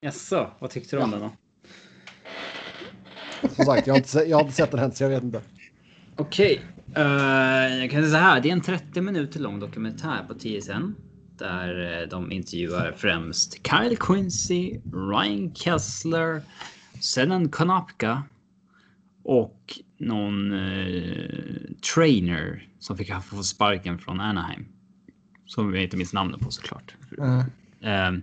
Jaså, 0.00 0.50
vad 0.58 0.70
tyckte 0.70 0.96
du 0.96 1.02
om 1.02 1.10
den 1.10 1.20
då? 1.20 1.30
Som 3.48 3.64
sagt, 3.64 3.86
jag 3.86 3.94
har 3.94 3.98
inte, 3.98 4.18
jag 4.18 4.36
har 4.36 4.42
inte 4.42 4.54
sett 4.56 4.70
den 4.70 4.80
än 4.80 4.92
så 4.92 5.04
jag 5.04 5.10
vet 5.10 5.22
inte. 5.22 5.40
Okej, 6.16 6.60
eh, 6.96 7.02
jag 7.80 7.90
kan 7.90 8.02
säga 8.02 8.12
så 8.12 8.16
här. 8.16 8.40
Det 8.40 8.48
är 8.48 8.52
en 8.52 8.60
30 8.60 9.00
minuter 9.00 9.40
lång 9.40 9.60
dokumentär 9.60 10.24
på 10.28 10.34
TSN 10.34 10.94
där 11.38 12.00
eh, 12.02 12.08
de 12.08 12.32
intervjuar 12.32 12.94
främst 12.96 13.52
Kyle 13.68 13.96
Quincy, 13.96 14.80
Ryan 14.92 15.54
Kessler, 15.54 16.42
Senan 17.00 17.48
Konopka 17.48 18.22
och 19.28 19.78
någon 19.98 20.52
eh, 20.52 21.70
trainer 21.94 22.68
som 22.78 22.96
fick 22.96 23.12
få 23.22 23.42
sparken 23.42 23.98
från 23.98 24.20
Anaheim. 24.20 24.66
Som 25.46 25.74
jag 25.74 25.84
inte 25.84 25.96
minns 25.96 26.12
namnet 26.12 26.40
på 26.40 26.50
såklart. 26.50 26.94
Mm. 27.18 27.42
Eh, 27.80 28.22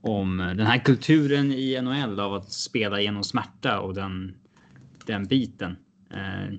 om 0.00 0.36
den 0.36 0.66
här 0.66 0.78
kulturen 0.78 1.52
i 1.52 1.80
NHL 1.82 2.20
av 2.20 2.34
att 2.34 2.52
spela 2.52 3.00
genom 3.00 3.24
smärta 3.24 3.80
och 3.80 3.94
den, 3.94 4.34
den 5.06 5.24
biten. 5.24 5.76
Eh, 6.10 6.54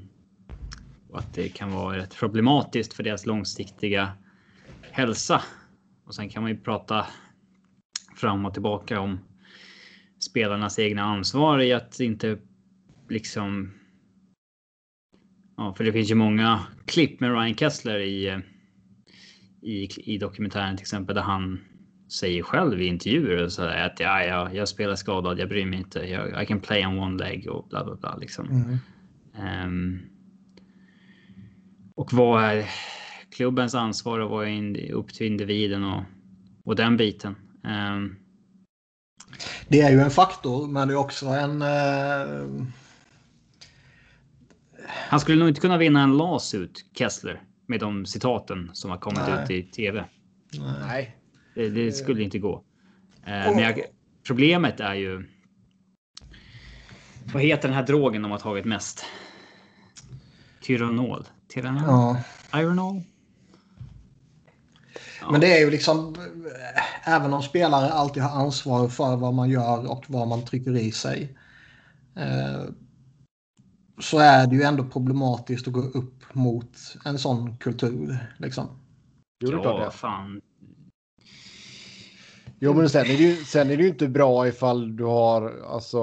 och 1.10 1.20
att 1.20 1.34
det 1.34 1.50
kan 1.50 1.72
vara 1.72 1.98
rätt 1.98 2.16
problematiskt 2.16 2.94
för 2.94 3.04
deras 3.04 3.26
långsiktiga 3.26 4.12
hälsa. 4.92 5.42
Och 6.06 6.16
sen 6.16 6.30
kan 6.30 6.44
man 6.44 6.52
ju 6.52 6.58
prata 6.58 7.06
fram 8.16 8.46
och 8.46 8.54
tillbaka 8.54 9.00
om 9.00 9.20
spelarnas 10.20 10.80
egna 10.80 11.04
ansvar 11.04 11.60
i 11.60 11.74
att 11.74 12.00
inte 12.00 12.38
liksom. 13.10 13.72
Ja, 15.58 15.74
för 15.74 15.84
det 15.84 15.94
finns 15.94 16.12
ju 16.12 16.16
många 16.16 16.60
klipp 16.86 17.20
med 17.20 17.32
Ryan 17.32 17.56
Kessler 17.56 18.00
i, 18.00 18.28
eh, 18.28 18.40
i, 19.62 19.90
i 19.98 20.18
dokumentären 20.18 20.78
till 20.78 20.84
exempel 20.84 21.16
där 21.16 21.22
han 21.22 21.60
säger 22.20 22.44
själv 22.44 22.82
i 22.82 22.86
intervjuer 22.86 23.44
och 23.44 23.52
så 23.52 23.62
där 23.62 23.86
att 23.86 24.00
ja, 24.00 24.24
ja, 24.24 24.54
jag 24.54 24.70
spelar 24.70 24.96
skadad, 24.96 25.40
jag 25.40 25.50
bryr 25.50 25.66
mig 25.66 25.80
inte, 25.80 26.00
jag, 26.00 26.44
I 26.44 26.46
can 26.46 26.60
play 26.60 26.86
on 26.86 27.00
one 27.00 27.24
leg 27.24 27.48
och 27.50 27.68
bla 27.70 27.86
bla 27.86 27.96
bla 27.96 28.18
liksom. 28.18 28.50
Mm. 28.50 28.78
Ehm, 29.38 30.00
och 31.96 32.14
vad 32.14 32.44
är 32.44 32.66
klubbens 33.36 33.76
ansvar 33.76 34.20
och 34.20 34.30
vad 34.30 34.46
är 34.46 34.50
in, 34.50 34.92
upp 34.92 35.14
till 35.14 35.28
individen 35.28 35.84
och, 35.84 36.04
och 36.64 36.76
den 36.76 36.98
biten. 36.98 37.36
Ehm, 37.64 38.16
Det 39.68 39.82
är 39.82 39.92
ju 39.92 40.00
en 40.00 40.12
faktor, 40.12 40.68
men 40.68 40.88
det 40.88 40.94
är 40.94 40.98
också 40.98 41.26
en... 41.26 41.62
Eh, 41.62 42.66
han 44.88 45.20
skulle 45.20 45.40
nog 45.40 45.48
inte 45.48 45.62
kunna 45.62 45.78
vinna 45.78 46.04
en 46.04 46.18
lawsuit, 46.18 46.86
Kessler, 46.98 47.42
med 47.68 47.80
de 47.80 48.06
citaten 48.06 48.70
som 48.74 48.92
har 48.92 48.98
kommit 48.98 49.22
Nej. 49.28 49.44
ut 49.44 49.52
i 49.52 49.64
tv. 49.72 50.06
Nej. 50.88 51.18
Det, 51.56 51.70
det 51.70 51.92
skulle 51.92 52.24
inte 52.24 52.40
gå. 52.40 52.64
Eh, 53.26 53.32
men 53.32 53.60
jag, 53.60 53.82
problemet 54.28 54.80
är 54.80 54.94
ju. 54.94 55.28
Vad 57.34 57.44
heter 57.44 57.68
den 57.68 57.78
här 57.78 57.86
drogen 57.86 58.22
de 58.22 58.32
har 58.32 58.40
tagit 58.40 58.66
mest? 58.66 59.06
Tyranol. 60.62 61.26
Tyranol? 61.54 61.84
ja. 62.52 62.60
Ironol? 62.60 63.02
Men 65.32 65.42
det 65.42 65.58
är 65.58 65.60
ju 65.60 65.72
liksom, 65.72 66.16
eh, 67.06 67.14
även 67.16 67.34
om 67.34 67.44
spelare 67.44 67.90
alltid 67.90 68.24
har 68.24 68.42
ansvar 68.42 68.88
för 68.88 69.16
vad 69.16 69.34
man 69.34 69.50
gör 69.50 69.92
och 69.92 70.06
vad 70.08 70.28
man 70.28 70.46
trycker 70.46 70.78
i 70.78 70.92
sig. 70.92 71.38
Så 74.00 74.18
är 74.20 74.48
det 74.48 74.56
ju 74.56 74.62
ändå 74.62 74.84
problematiskt 74.84 75.68
att 75.68 75.74
gå 75.74 75.82
upp 75.82 76.34
mot 76.34 76.78
en 77.06 77.20
sån 77.20 77.58
kultur. 77.58 78.18
Liksom. 78.38 78.68
Jo, 79.40 79.52
det 79.52 79.58
är 79.58 79.62
klart 79.62 79.80
Ja, 79.80 79.86
det. 79.86 79.92
fan. 79.92 80.42
Jo, 82.60 82.74
men 82.74 82.90
sen 82.90 83.02
är, 83.02 83.06
det 83.06 83.14
ju, 83.24 83.36
sen 83.36 83.70
är 83.70 83.78
det 83.78 83.84
ju 83.84 83.90
inte 83.90 84.08
bra 84.08 84.48
ifall 84.48 84.96
du 84.96 85.04
har 85.04 85.64
alltså, 85.68 86.00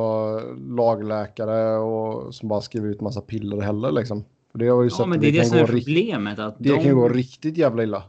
lagläkare 0.68 1.76
och, 1.76 2.34
som 2.34 2.48
bara 2.48 2.60
skriver 2.60 2.88
ut 2.88 3.00
massa 3.00 3.20
piller 3.20 3.60
heller. 3.60 3.92
Liksom. 3.92 4.24
För 4.52 4.58
det 4.58 4.68
har 4.68 4.82
ju 4.82 4.88
Ja, 4.88 4.96
sett 4.96 5.08
men 5.08 5.16
att 5.18 5.20
det 5.22 5.28
är 5.28 5.32
det 5.32 5.38
kan 5.38 5.48
som 5.48 5.58
är 5.58 5.66
problemet. 5.66 6.38
Att 6.38 6.56
Det 6.58 6.68
kan 6.68 6.82
ju 6.82 6.88
de, 6.90 6.94
gå 6.94 7.08
riktigt 7.08 7.56
jävla 7.56 7.82
illa. 7.82 8.04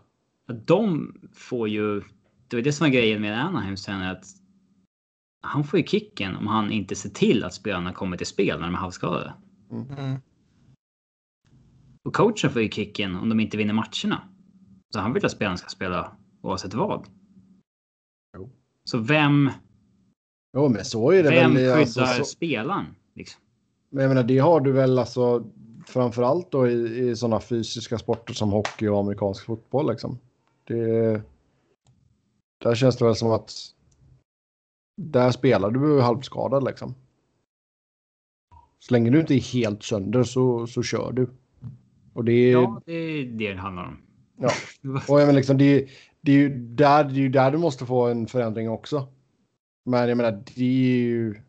att 0.47 0.67
de 0.67 1.13
får 1.33 1.69
ju 1.69 2.01
det 2.47 2.55
var 2.55 2.63
det 2.63 2.71
som 2.73 2.85
var 2.85 2.91
grejen 2.91 3.21
med 3.21 3.45
Anaheims 3.45 3.85
tränare. 3.85 4.11
Att 4.11 4.25
han 5.41 5.63
får 5.63 5.79
ju 5.79 5.85
kicken 5.85 6.35
om 6.35 6.47
han 6.47 6.71
inte 6.71 6.95
ser 6.95 7.09
till 7.09 7.43
att 7.43 7.53
spelarna 7.53 7.93
kommer 7.93 8.17
till 8.17 8.27
spel 8.27 8.59
när 8.59 8.65
de 8.67 8.73
är 8.75 8.79
halvskadade. 8.79 9.33
Mm. 9.73 10.19
Och 12.03 12.15
coachen 12.15 12.49
får 12.49 12.61
ju 12.61 12.69
kicken 12.69 13.15
om 13.15 13.29
de 13.29 13.39
inte 13.39 13.57
vinner 13.57 13.73
matcherna. 13.73 14.29
Så 14.93 14.99
han 14.99 15.13
vill 15.13 15.25
att 15.25 15.31
spelarna 15.31 15.57
ska 15.57 15.69
spela 15.69 16.17
oavsett 16.41 16.73
vad. 16.73 17.07
Jo. 18.37 18.49
Så 18.83 18.97
vem, 18.97 19.51
Jo, 20.53 20.69
men 20.69 20.85
så 20.85 21.11
är 21.11 21.23
det 21.23 21.29
vem 21.29 21.53
väl. 21.53 21.63
skyddar 21.63 21.79
Alltså, 21.79 22.05
så, 22.05 22.25
spelaren? 22.25 22.85
Liksom? 23.13 23.41
men 23.89 24.03
jag 24.03 24.09
menar, 24.09 24.23
det 24.23 24.37
har 24.37 24.61
du 24.61 24.71
väl 24.71 24.99
alltså 24.99 25.45
framförallt 25.87 26.51
då 26.51 26.67
i, 26.67 27.09
i 27.09 27.15
sådana 27.15 27.39
fysiska 27.39 27.97
sporter 27.97 28.33
som 28.33 28.51
hockey 28.51 28.87
och 28.87 28.99
amerikansk 28.99 29.45
fotboll 29.45 29.91
liksom. 29.91 30.19
Det, 30.63 31.21
där 32.63 32.75
känns 32.75 32.97
det 32.97 33.05
väl 33.05 33.15
som 33.15 33.31
att 33.31 33.53
där 35.01 35.31
spelar 35.31 35.71
du 35.71 36.01
halvskadad 36.01 36.63
liksom. 36.63 36.95
Så 38.87 38.93
länge 38.93 39.09
du 39.09 39.19
inte 39.19 39.33
är 39.35 39.39
helt 39.39 39.83
sönder 39.83 40.23
så, 40.23 40.67
så 40.67 40.83
kör 40.83 41.11
du. 41.11 41.29
Och 42.13 42.25
det 42.25 42.31
är, 42.31 42.51
Ja, 42.51 42.81
det 42.85 42.93
är 42.93 43.25
det 43.25 43.53
det 43.53 43.59
handlar 43.59 43.83
om. 43.83 43.97
Ja. 44.37 44.49
Och 45.07 45.21
jag 45.21 45.25
menar 45.25 45.33
liksom, 45.33 45.57
det, 45.57 45.87
det, 46.21 46.31
är 46.31 46.35
ju 46.35 46.49
där, 46.57 47.03
det 47.03 47.13
är 47.13 47.15
ju 47.15 47.29
där 47.29 47.51
du 47.51 47.57
måste 47.57 47.85
få 47.85 48.07
en 48.07 48.27
förändring 48.27 48.69
också. 48.69 49.07
Men 49.83 50.09
jag 50.09 50.17
menar, 50.17 50.43
det 50.55 50.61
är 50.61 51.03
ju... 51.03 51.41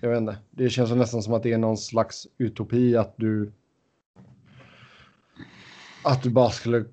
Jag 0.00 0.08
vet 0.10 0.18
inte. 0.18 0.36
Det 0.50 0.70
känns 0.70 0.90
nästan 0.90 1.22
som 1.22 1.34
att 1.34 1.42
det 1.42 1.52
är 1.52 1.58
någon 1.58 1.76
slags 1.76 2.26
utopi 2.38 2.96
att 2.96 3.14
du... 3.16 3.52
Att 6.04 6.22
du 6.22 6.30
bara 6.30 6.50
skulle... 6.50 6.84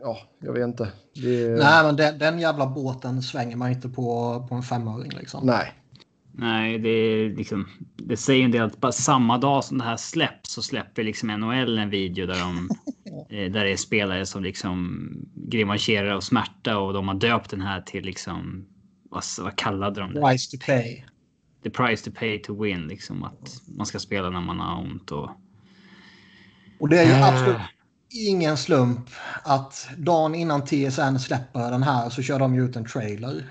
Ja, 0.00 0.18
jag 0.38 0.52
vet 0.52 0.64
inte. 0.64 0.92
Det, 1.14 1.58
Nej, 1.58 1.84
men 1.84 1.96
den, 1.96 2.18
den 2.18 2.38
jävla 2.38 2.66
båten 2.66 3.22
svänger 3.22 3.56
man 3.56 3.70
inte 3.70 3.88
på, 3.88 4.46
på 4.48 4.54
en 4.54 4.62
femöring 4.62 5.10
liksom. 5.10 5.46
Nej. 5.46 5.72
Nej, 6.38 6.78
det 6.78 6.88
är 6.88 7.30
liksom. 7.30 7.68
Det 7.96 8.16
säger 8.16 8.44
en 8.44 8.50
del 8.50 8.62
att 8.62 8.80
bara 8.80 8.92
samma 8.92 9.38
dag 9.38 9.64
som 9.64 9.78
det 9.78 9.84
här 9.84 9.96
släpps 9.96 10.50
så 10.50 10.62
släpper 10.62 11.04
liksom 11.04 11.28
NHL 11.28 11.78
en 11.78 11.90
video 11.90 12.26
där 12.26 12.40
de 12.40 12.68
eh, 13.36 13.52
där 13.52 13.64
det 13.64 13.72
är 13.72 13.76
spelare 13.76 14.26
som 14.26 14.42
liksom 14.42 15.08
grimaserar 15.34 16.10
av 16.10 16.20
smärta 16.20 16.78
och 16.78 16.92
de 16.92 17.08
har 17.08 17.14
döpt 17.14 17.50
den 17.50 17.60
här 17.60 17.80
till 17.80 18.04
liksom 18.04 18.66
vad, 19.10 19.24
vad 19.38 19.56
kallade 19.56 20.00
de 20.00 20.14
det? 20.14 20.20
Price 20.20 20.56
to 20.56 20.66
pay. 20.66 21.04
The 21.62 21.70
price 21.70 22.10
to 22.10 22.16
pay 22.18 22.42
to 22.42 22.62
win 22.62 22.88
liksom 22.88 23.24
att 23.24 23.62
man 23.76 23.86
ska 23.86 23.98
spela 23.98 24.30
när 24.30 24.40
man 24.40 24.60
har 24.60 24.82
ont 24.82 25.12
och. 25.12 25.30
Och 26.80 26.88
det 26.88 26.98
är 26.98 27.04
ju 27.04 27.10
Äh. 27.12 27.28
absolut 27.28 27.60
ingen 28.10 28.56
slump 28.56 29.10
att 29.42 29.88
dagen 29.96 30.34
innan 30.34 30.64
TSN 30.64 31.18
släpper 31.18 31.70
den 31.70 31.82
här 31.82 32.10
så 32.10 32.22
kör 32.22 32.38
de 32.38 32.54
ju 32.54 32.64
ut 32.64 32.76
en 32.76 32.84
trailer. 32.84 33.44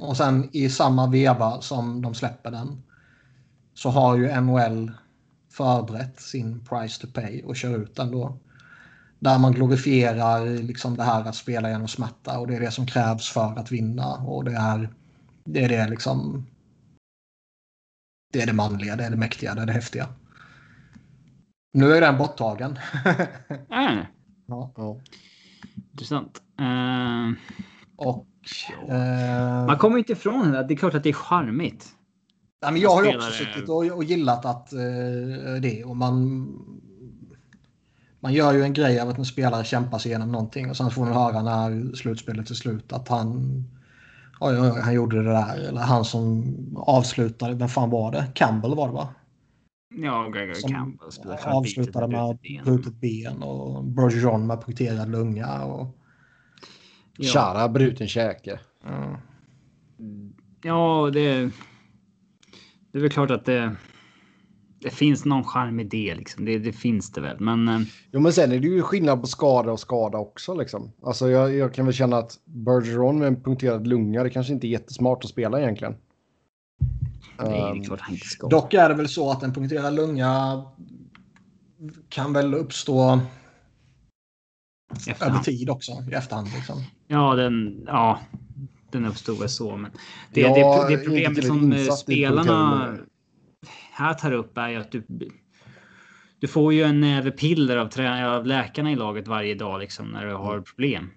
Och 0.00 0.16
sen 0.16 0.50
i 0.52 0.70
samma 0.70 1.06
veva 1.06 1.60
som 1.60 2.02
de 2.02 2.14
släpper 2.14 2.50
den 2.50 2.82
så 3.74 3.90
har 3.90 4.16
ju 4.16 4.40
NHL 4.40 4.92
förberett 5.50 6.20
sin 6.20 6.64
price 6.64 7.00
to 7.00 7.06
pay 7.14 7.42
och 7.42 7.56
kör 7.56 7.78
ut 7.78 7.96
den 7.96 8.10
då. 8.10 8.38
Där 9.18 9.38
man 9.38 9.52
glorifierar 9.52 10.46
liksom 10.46 10.96
det 10.96 11.02
här 11.02 11.24
att 11.24 11.34
spela 11.34 11.70
genom 11.70 11.88
smärta 11.88 12.38
och 12.38 12.46
det 12.46 12.56
är 12.56 12.60
det 12.60 12.70
som 12.70 12.86
krävs 12.86 13.28
för 13.28 13.58
att 13.58 13.72
vinna. 13.72 14.14
Och 14.14 14.44
det 14.44 14.52
är 14.52 14.88
det, 15.44 15.64
är 15.64 15.68
det 15.68 15.88
liksom... 15.88 16.46
Det 18.32 18.42
är 18.42 18.46
det 18.46 18.52
manliga, 18.52 18.96
det 18.96 19.04
är 19.04 19.10
det 19.10 19.16
mäktiga, 19.16 19.54
det 19.54 19.62
är 19.62 19.66
det 19.66 19.72
häftiga. 19.72 20.08
Nu 21.72 21.92
är 21.92 22.00
den 22.00 22.18
borttagen. 22.18 22.78
Äh, 23.70 23.98
ja. 24.46 24.72
Ja. 24.76 25.00
intressant. 25.92 26.42
Eh, 26.60 27.32
Och... 27.96 28.26
Eh, 28.88 29.66
man 29.66 29.78
kommer 29.78 29.98
inte 29.98 30.12
ifrån 30.12 30.52
det. 30.52 30.64
Det 30.64 30.74
är 30.74 30.76
klart 30.76 30.94
att 30.94 31.02
det 31.02 31.08
är 31.08 31.12
charmigt. 31.12 31.86
nej, 32.62 32.72
men 32.72 32.80
jag 32.80 32.90
har 32.90 33.04
ju 33.04 33.16
också 33.16 33.30
suttit 33.30 33.68
och, 33.68 33.84
och 33.86 34.04
gillat 34.04 34.44
att 34.44 34.72
eh, 34.72 34.80
det. 35.62 35.84
Och 35.84 35.96
man, 35.96 36.46
man 38.20 38.32
gör 38.32 38.54
ju 38.54 38.62
en 38.62 38.72
grej 38.72 39.00
av 39.00 39.08
att 39.08 39.18
en 39.18 39.24
spelare 39.24 39.64
kämpar 39.64 39.98
sig 39.98 40.10
igenom 40.10 40.32
någonting 40.32 40.70
och 40.70 40.76
sen 40.76 40.90
får 40.90 41.04
man 41.04 41.12
höra 41.12 41.42
när 41.42 41.96
slutspelet 41.96 42.50
är 42.50 42.54
slut 42.54 42.92
att 42.92 43.08
han... 43.08 43.64
Oj, 44.40 44.60
oj, 44.60 44.70
oj, 44.74 44.80
han 44.80 44.94
gjorde 44.94 45.22
det 45.22 45.30
där. 45.30 45.68
Eller 45.68 45.80
han 45.80 46.04
som 46.04 46.44
avslutade, 46.76 47.54
vem 47.54 47.68
fan 47.68 47.90
var 47.90 48.12
det? 48.12 48.26
Campbell 48.34 48.74
var 48.74 48.86
det 48.86 48.94
va? 48.94 49.08
Ja, 49.96 50.28
Gregor 50.28 50.54
Som 50.54 50.70
Campbell 50.70 51.08
avslutade 51.44 52.08
med 52.08 52.26
brutet 52.26 52.42
ben. 52.42 52.64
brutet 52.64 53.00
ben 53.00 53.42
och 53.42 53.84
Bergeron 53.84 54.46
med 54.46 54.64
punkterad 54.64 55.10
lunga. 55.10 55.64
Och, 55.64 55.98
Ja. 57.18 57.68
Bruten 57.68 58.08
käke. 58.08 58.60
ja. 58.84 59.20
Ja, 60.62 61.10
det. 61.12 61.50
Det 62.92 62.98
är 62.98 63.02
väl 63.02 63.10
klart 63.10 63.30
att 63.30 63.44
det. 63.44 63.76
Det 64.80 64.90
finns 64.90 65.24
någon 65.24 65.44
charm 65.44 65.80
i 65.80 65.84
det 65.84 66.14
liksom. 66.14 66.44
Det, 66.44 66.58
det 66.58 66.72
finns 66.72 67.12
det 67.12 67.20
väl, 67.20 67.40
men. 67.40 67.68
eh, 67.68 67.80
Jo, 68.12 68.20
men 68.20 68.32
sen 68.32 68.52
är 68.52 68.58
det 68.60 68.66
ju 68.68 68.82
skillnad 68.82 69.20
på 69.20 69.26
skada 69.26 69.72
och 69.72 69.80
skada 69.80 70.18
också 70.18 70.54
liksom. 70.54 70.92
Alltså 71.02 71.30
jag, 71.30 71.54
jag 71.54 71.74
kan 71.74 71.84
väl 71.84 71.94
känna 71.94 72.16
att 72.16 72.38
Bergeron 72.44 73.18
med 73.18 73.28
en 73.28 73.42
punkterad 73.42 73.86
lunga, 73.86 74.22
det 74.22 74.30
kanske 74.30 74.52
inte 74.52 74.66
är 74.66 74.68
jättesmart 74.68 75.24
att 75.24 75.30
spela 75.30 75.60
egentligen. 75.60 75.94
Nej, 77.38 77.48
det 77.50 77.56
Ehm, 77.68 77.80
är 77.80 77.84
klart 77.84 78.00
han 78.00 78.14
inte 78.14 78.26
ska. 78.26 78.48
Dock 78.48 78.74
är 78.74 78.88
det 78.88 78.94
väl 78.94 79.08
så 79.08 79.30
att 79.30 79.42
en 79.42 79.52
punkterad 79.54 79.94
lunga 79.94 80.62
kan 82.08 82.32
väl 82.32 82.54
uppstå 82.54 83.02
över 83.10 83.22
efterhand. 85.10 85.44
tid 85.44 85.70
också 85.70 85.92
i 86.10 86.14
efterhand. 86.14 86.48
Liksom. 86.56 86.82
Ja, 87.14 87.34
den. 87.34 87.84
Ja, 87.86 88.20
den 88.90 89.04
uppstod 89.04 89.38
väl 89.38 89.48
så, 89.48 89.76
men 89.76 89.90
det, 90.32 90.40
Jag 90.40 90.54
det, 90.54 90.60
är 90.60 90.98
det 90.98 91.04
problemet 91.04 91.46
som 91.46 91.72
eh, 91.72 91.78
spelarna 91.78 92.96
här 93.92 94.14
tar 94.14 94.32
upp 94.32 94.58
är 94.58 94.68
ju 94.68 94.76
att 94.76 94.92
du. 94.92 95.04
Du 96.38 96.48
får 96.48 96.72
ju 96.72 96.82
en 96.82 97.00
näve 97.00 97.30
piller 97.30 97.76
av, 97.76 97.88
av 98.36 98.46
läkarna 98.46 98.92
i 98.92 98.96
laget 98.96 99.28
varje 99.28 99.54
dag 99.54 99.80
liksom 99.80 100.08
när 100.08 100.26
du 100.26 100.34
har 100.34 100.60
problem. 100.60 101.10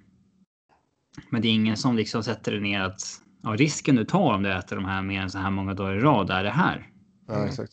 Men 1.30 1.42
det 1.42 1.48
är 1.48 1.54
ingen 1.54 1.78
som 1.78 1.96
liksom 1.96 2.24
sätter 2.24 2.52
dig 2.52 2.62
ner 2.62 2.82
att 2.82 3.02
ja, 3.44 3.50
risken 3.50 3.96
du 3.96 4.06
tar 4.06 4.34
om 4.34 4.44
du 4.44 4.54
äter 4.54 4.76
de 4.76 4.86
här 4.86 5.02
mer 5.02 5.22
än 5.22 5.30
så 5.30 5.38
här 5.38 5.52
många 5.52 5.74
dagar 5.74 5.96
i 5.96 6.00
rad 6.00 6.30
är 6.30 6.44
det 6.44 6.50
här. 6.50 6.90
Ja, 7.28 7.46
exakt. 7.46 7.72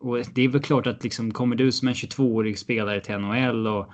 Och 0.00 0.18
det 0.34 0.42
är 0.42 0.48
väl 0.48 0.62
klart 0.62 0.86
att 0.86 1.04
liksom 1.04 1.30
kommer 1.30 1.56
du 1.56 1.72
som 1.72 1.88
en 1.88 1.94
22-årig 1.94 2.58
spelare 2.58 3.00
till 3.00 3.18
NHL 3.18 3.66
och 3.66 3.80
eh, 3.80 3.92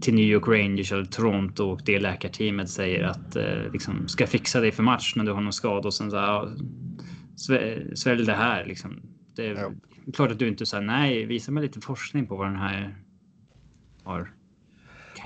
till 0.00 0.14
New 0.14 0.24
York 0.24 0.48
Rangers 0.48 0.92
eller 0.92 1.04
Toronto 1.04 1.64
och 1.64 1.80
det 1.84 2.00
läkarteamet 2.00 2.70
säger 2.70 3.02
att 3.04 3.36
eh, 3.36 3.72
liksom 3.72 4.08
ska 4.08 4.26
fixa 4.26 4.60
dig 4.60 4.72
för 4.72 4.82
match 4.82 5.12
när 5.16 5.24
du 5.24 5.32
har 5.32 5.40
någon 5.40 5.52
skada 5.52 5.88
och 5.88 5.94
sen 5.94 6.10
så 6.10 6.16
här, 7.52 7.94
svälj 7.94 8.26
det 8.26 8.34
här 8.34 8.64
liksom. 8.64 9.00
Det 9.36 9.46
är 9.46 9.54
Ja. 9.54 9.70
klart 10.14 10.30
att 10.30 10.38
du 10.38 10.48
inte 10.48 10.66
säger 10.66 10.84
nej, 10.84 11.24
visa 11.26 11.52
mig 11.52 11.62
lite 11.62 11.80
forskning 11.80 12.26
på 12.26 12.36
vad 12.36 12.46
den 12.46 12.56
här 12.56 12.96
har. 14.04 14.32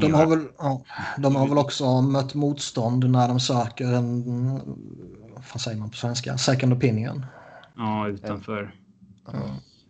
De, 0.01 0.07
göra." 0.07 0.17
har 0.17 0.27
väl, 0.37 0.47
ja, 0.59 0.85
de 1.19 1.37
har 1.37 1.49
väl 1.49 1.59
också 1.59 2.03
mött 2.03 2.35
motstånd 2.35 3.11
när 3.11 3.29
de 3.29 3.41
söker 3.41 3.85
en, 3.93 4.25
vad 5.53 5.61
säger 5.61 5.79
man 5.79 5.91
på 5.91 5.97
svenska, 5.97 6.39
second 6.39 6.73
opinion. 6.73 7.27
Ja, 7.77 8.09
utanför. 8.09 8.75
Ja. 9.27 9.33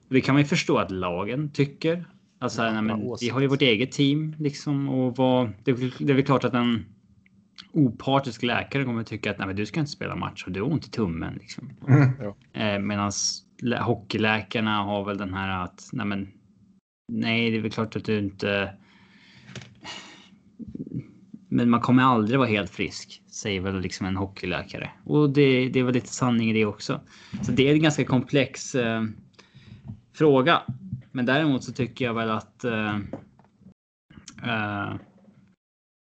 Det 0.09 0.20
kan 0.20 0.34
man 0.34 0.42
ju 0.42 0.49
förstå 0.49 0.78
att 0.78 0.90
lagen 0.90 1.51
tycker. 1.51 2.05
Alltså, 2.39 2.62
nej, 2.62 2.82
men, 2.82 3.16
vi 3.20 3.28
har 3.28 3.41
ju 3.41 3.47
vårt 3.47 3.62
eget 3.62 3.93
team 3.93 4.34
liksom 4.39 4.89
och 4.89 5.16
vad, 5.16 5.51
det, 5.64 5.70
är 5.70 5.74
väl- 5.74 5.93
det 5.99 6.12
är 6.12 6.14
väl 6.14 6.24
klart 6.24 6.45
att 6.45 6.55
en 6.55 6.84
opartisk 7.72 8.43
läkare 8.43 8.84
kommer 8.84 9.01
att 9.01 9.07
tycka 9.07 9.30
att 9.30 9.39
nej, 9.39 9.47
men 9.47 9.57
du 9.57 9.66
ska 9.66 9.80
inte 9.80 9.93
spela 9.93 10.16
match 10.16 10.45
och 10.47 10.53
du 10.53 10.62
har 10.62 10.72
ont 10.72 10.87
i 10.87 10.91
tummen. 10.91 11.34
Liksom. 11.34 11.70
Mm. 11.89 12.11
Eh, 12.53 12.78
Medan 12.78 13.12
hockeyläkarna 13.80 14.82
har 14.82 15.05
väl 15.05 15.18
den 15.18 15.34
här 15.34 15.64
att 15.64 15.89
nej, 15.93 16.07
men, 16.07 16.28
nej, 17.12 17.51
det 17.51 17.57
är 17.57 17.61
väl 17.61 17.70
klart 17.70 17.97
att 17.97 18.05
du 18.05 18.18
inte. 18.18 18.74
Men 21.49 21.70
man 21.70 21.80
kommer 21.80 22.03
aldrig 22.03 22.39
vara 22.39 22.49
helt 22.49 22.70
frisk, 22.70 23.22
säger 23.30 23.61
väl 23.61 23.80
liksom 23.80 24.07
en 24.07 24.16
hockeyläkare. 24.16 24.91
Och 25.05 25.30
det, 25.30 25.68
det 25.68 25.80
är 25.80 25.84
väl 25.84 25.95
lite 25.95 26.09
sanning 26.09 26.51
i 26.51 26.53
det 26.53 26.64
också. 26.64 27.01
Så 27.43 27.53
det 27.53 27.68
är 27.68 27.72
en 27.74 27.82
ganska 27.82 28.05
komplex 28.05 28.74
eh, 28.74 29.05
fråga. 30.14 30.62
Men 31.16 31.26
däremot 31.26 31.64
så 31.64 31.72
tycker 31.72 32.04
jag 32.04 32.14
väl 32.14 32.30
att 32.30 32.64
eh, 32.64 32.96
eh, 34.44 34.94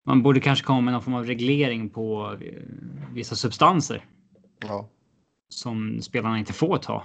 man 0.07 0.23
borde 0.23 0.41
kanske 0.41 0.65
komma 0.67 0.81
med 0.81 0.93
någon 0.93 1.03
form 1.03 1.15
av 1.15 1.25
reglering 1.27 1.89
på 1.91 2.37
eh, 2.41 2.63
vissa 3.13 3.37
substanser 3.37 4.05
Ja. 4.61 4.89
som 5.49 6.03
spelarna 6.03 6.39
inte 6.39 6.53
får 6.53 6.77
ta. 6.77 7.05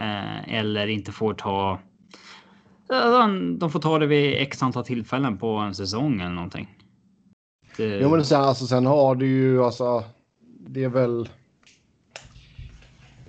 Eh, 0.00 0.54
eller 0.54 0.86
inte 0.86 1.12
får 1.12 1.34
ta. 1.34 1.78
De 3.58 3.70
får 3.70 3.80
ta 3.80 3.98
det 3.98 4.06
vid 4.06 4.34
x 4.42 4.62
antal 4.62 4.84
tillfällen 4.84 5.38
på 5.38 5.48
en 5.56 5.74
säsong 5.74 6.20
eller 6.20 6.34
någonting. 6.34 6.78
Det, 7.76 7.98
Jo, 7.98 8.10
men 8.10 8.24
sen, 8.24 8.40
alltså, 8.40 8.66
sen 8.66 8.86
har 8.86 9.14
du 9.14 9.26
ju 9.26 9.64
alltså. 9.64 10.04
Det 10.68 10.84
är 10.84 10.88
väl. 10.88 11.28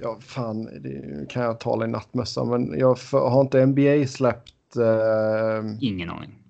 Ja, 0.02 0.18
fan, 0.20 0.64
det 0.82 1.26
kan 1.30 1.43
jag 1.43 1.60
tala 1.60 1.86
i 1.86 1.88
nattmössa, 1.88 2.43
men 2.46 2.80
jag 2.80 2.98
f- 2.98 3.12
har 3.14 3.41
inte 3.41 3.66
NBA 3.66 4.08
släppt 4.08 4.76
eh, 4.76 5.76
Ingen 5.82 6.10
aning. 6.10 6.43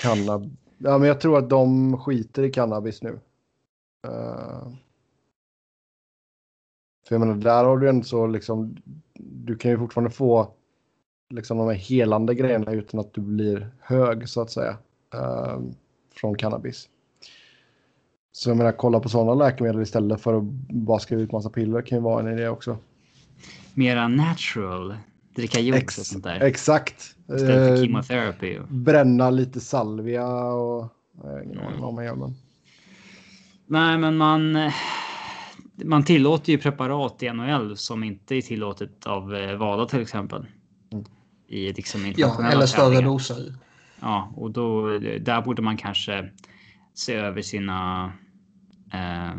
kannab 0.00 0.56
Ja, 0.78 0.98
men 0.98 1.08
jag 1.08 1.20
tror 1.20 1.38
att 1.38 1.50
de 1.50 1.96
skiter 1.98 2.42
i 2.42 2.50
cannabis 2.50 3.02
nu. 3.02 3.10
Uh, 4.06 4.68
för 7.08 7.14
jag 7.14 7.20
menar, 7.20 7.34
där 7.34 7.64
har 7.64 7.76
du 7.78 7.88
ändå 7.88 8.04
så 8.04 8.26
liksom, 8.26 8.76
du 9.18 9.56
kan 9.56 9.70
ju 9.70 9.78
fortfarande 9.78 10.10
få 10.10 10.52
liksom 11.30 11.58
de 11.58 11.66
här 11.66 11.74
helande 11.74 12.34
grejerna 12.34 12.72
utan 12.72 13.00
att 13.00 13.14
du 13.14 13.20
blir 13.20 13.70
hög 13.80 14.28
så 14.28 14.40
att 14.40 14.50
säga. 14.50 14.76
Uh, 15.14 15.60
från 16.14 16.34
cannabis. 16.34 16.88
Så 18.32 18.50
jag 18.50 18.56
menar, 18.56 18.72
kolla 18.72 19.00
på 19.00 19.08
sådana 19.08 19.34
läkemedel 19.34 19.82
istället 19.82 20.20
för 20.20 20.34
att 20.38 20.44
bara 20.68 20.98
skriva 20.98 21.22
ut 21.22 21.32
massa 21.32 21.50
piller 21.50 21.82
kan 21.82 21.98
ju 21.98 22.02
vara 22.04 22.28
en 22.28 22.38
idé 22.38 22.48
också. 22.48 22.78
Mera 23.74 24.08
natural. 24.08 24.94
Dricka 25.36 25.60
juice 25.60 25.76
Ex 25.82 25.98
och 25.98 26.06
sånt 26.06 26.24
där. 26.24 26.40
Exakt. 26.40 27.14
Istället 27.22 27.46
för 27.68 27.76
Eh, 27.76 27.82
chemotherapy. 27.82 28.58
och- 28.58 28.68
bränna 28.68 29.30
lite 29.30 29.60
salvia 29.60 30.26
och... 30.52 30.88
Jag 31.22 31.30
har 31.30 31.42
ingen 31.42 31.58
aning 31.58 31.80
vad 31.80 31.94
man 31.94 32.04
gör 32.04 32.14
men... 32.14 32.34
Nej, 33.66 33.98
men 33.98 34.16
man. 34.16 34.56
eh, 34.56 34.72
Man 35.84 36.04
tillåter 36.04 36.52
ju 36.52 36.58
preparat 36.58 37.22
i 37.22 37.30
NHL 37.32 37.76
som 37.76 38.04
inte 38.04 38.34
är 38.34 38.42
tillåtet 38.42 39.06
av 39.06 39.34
eh, 39.34 39.56
WADA 39.56 39.86
till 39.86 40.00
exempel. 40.00 40.46
Mm. 40.92 41.04
I 41.48 41.72
liksom 41.72 42.00
Ja, 42.02 42.08
internationella 42.08 42.52
eller 42.52 42.66
större 42.66 43.00
doser. 43.00 43.54
Ja, 44.00 44.32
och 44.36 44.50
då 44.50 44.98
där 44.98 45.42
borde 45.42 45.62
man 45.62 45.76
kanske 45.76 46.28
se 46.94 47.14
över 47.14 47.42
sina. 47.42 48.12
Eh, 48.92 49.36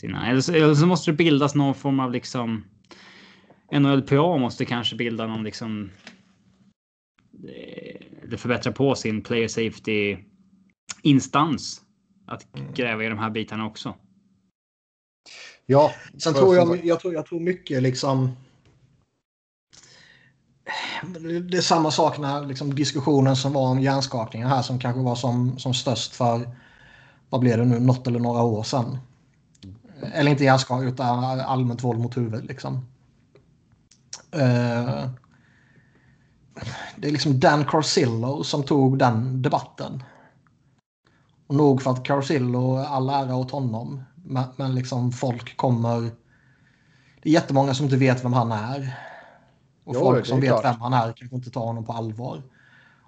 sina 0.00 0.30
eller, 0.30 0.40
så, 0.40 0.52
eller 0.52 0.74
så 0.74 0.86
måste 0.86 1.10
det 1.10 1.16
bildas 1.16 1.54
någon 1.54 1.74
form 1.74 2.00
av 2.00 2.12
liksom. 2.12 2.64
NHLPA 3.72 4.36
måste 4.38 4.64
kanske 4.64 4.96
bilda 4.96 5.26
någon 5.26 5.44
liksom. 5.44 5.90
eh, 7.48 8.00
Det 8.30 8.36
förbättrar 8.36 8.72
på 8.72 8.94
sin 8.94 9.22
player 9.22 9.48
safety 9.48 10.16
instans. 11.02 11.82
Att 12.26 12.46
gräva 12.74 13.04
i 13.04 13.08
de 13.08 13.18
här 13.18 13.30
bitarna 13.30 13.66
också. 13.66 13.94
Ja, 15.66 15.92
Sen 16.18 16.34
tror 16.34 16.56
jag, 16.56 16.84
jag, 16.84 17.00
tror, 17.00 17.14
jag 17.14 17.26
tror 17.26 17.40
mycket 17.40 17.82
liksom... 17.82 18.36
Det 21.50 21.56
är 21.56 21.60
samma 21.60 21.90
sak 21.90 22.18
när 22.18 22.46
liksom, 22.46 22.74
diskussionen 22.74 23.36
som 23.36 23.52
var 23.52 23.70
om 23.70 23.80
hjärnskakningar 23.80 24.48
här 24.48 24.62
som 24.62 24.78
kanske 24.78 25.02
var 25.02 25.14
som, 25.14 25.58
som 25.58 25.74
störst 25.74 26.14
för, 26.14 26.56
vad 27.30 27.40
blev 27.40 27.58
det 27.58 27.64
nu, 27.64 27.80
något 27.80 28.06
eller 28.06 28.20
några 28.20 28.42
år 28.42 28.62
sedan. 28.62 28.98
Eller 30.14 30.30
inte 30.30 30.44
hjärnskakning 30.44 30.88
utan 30.88 31.40
allmänt 31.40 31.84
våld 31.84 32.00
mot 32.00 32.16
huvudet 32.16 32.44
liksom. 32.44 32.86
Eh, 34.32 35.08
det 36.96 37.08
är 37.08 37.12
liksom 37.12 37.40
Dan 37.40 37.64
Carcillo 37.64 38.44
som 38.44 38.62
tog 38.62 38.98
den 38.98 39.42
debatten. 39.42 40.02
Och 41.46 41.54
nog 41.54 41.82
för 41.82 41.90
att 41.90 42.04
Carcillo, 42.04 42.76
all 42.76 43.08
ära 43.08 43.36
åt 43.36 43.50
honom. 43.50 44.02
Men, 44.14 44.44
men 44.56 44.74
liksom 44.74 45.12
folk 45.12 45.56
kommer... 45.56 46.00
Det 47.22 47.28
är 47.28 47.32
jättemånga 47.32 47.74
som 47.74 47.84
inte 47.84 47.96
vet 47.96 48.24
vem 48.24 48.32
han 48.32 48.52
är. 48.52 48.96
Och 49.84 49.94
Jo, 49.94 50.00
folk 50.00 50.26
som 50.26 50.40
vet 50.40 50.48
klart. 50.48 50.64
vem 50.64 50.80
han 50.80 50.92
är 50.92 51.12
kanske 51.12 51.36
inte 51.36 51.50
tar 51.50 51.60
honom 51.60 51.84
på 51.84 51.92
allvar. 51.92 52.42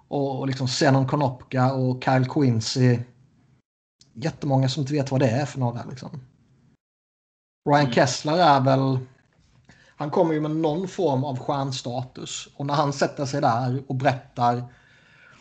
Och, 0.07 0.39
och 0.39 0.47
liksom 0.47 0.67
Zenon 0.67 1.07
Konopka 1.07 1.73
och 1.73 2.03
Kyle 2.03 2.25
Quincy. 2.25 2.99
Jättemånga 4.13 4.69
som 4.69 4.81
inte 4.81 4.93
vet 4.93 5.11
vad 5.11 5.19
det 5.19 5.29
är 5.29 5.45
för 5.45 5.59
några. 5.59 5.85
Liksom. 5.89 6.09
Ryan 7.69 7.81
Mm. 7.81 7.93
Kessler 7.93 8.37
är 8.37 8.61
väl... 8.61 8.99
Han 9.95 10.09
kommer 10.09 10.33
ju 10.33 10.41
med 10.41 10.51
någon 10.51 10.87
form 10.87 11.23
av 11.23 11.39
stjärnstatus. 11.39 12.49
Och 12.55 12.65
när 12.65 12.73
han 12.73 12.93
sätter 12.93 13.25
sig 13.25 13.41
där 13.41 13.83
och 13.87 13.95
berättar 13.95 14.63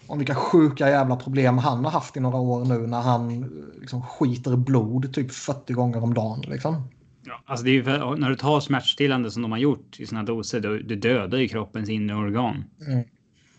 om 0.07 0.18
vilka 0.18 0.35
sjuka 0.35 0.91
jävla 0.91 1.16
problem 1.16 1.59
han 1.59 1.85
har 1.85 1.93
haft 1.93 2.16
i 2.16 2.20
några 2.20 2.37
år 2.39 2.64
nu 2.64 2.87
när 2.87 3.01
han 3.01 3.41
liksom 3.81 4.03
skiter 4.03 4.57
blod 4.57 5.14
typ 5.14 5.33
40 5.33 5.73
gånger 5.73 6.03
om 6.03 6.14
dagen. 6.14 6.41
Liksom. 6.41 6.89
Ja, 7.25 7.43
alltså 7.47 7.64
det 7.64 7.70
är 7.70 7.75
ju 7.75 7.85
för, 7.85 8.16
när 8.16 8.31
du 8.31 8.37
tar 8.37 8.61
smärtstillande 8.61 9.31
som 9.31 9.43
de 9.43 9.53
har 9.53 9.59
gjort 9.59 10.01
i 10.01 10.07
sina 10.07 10.23
doser, 10.23 10.61
då, 10.61 10.68
du 10.77 10.97
dödar 10.97 11.39
ju 11.39 11.49
kroppens 11.49 11.89
inre 11.89 12.16
organ. 12.16 12.64
Mm. 12.87 13.05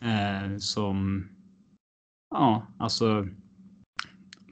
Eh, 0.01 0.57
som... 0.57 1.27
Ja, 2.29 2.67
alltså... 2.79 3.27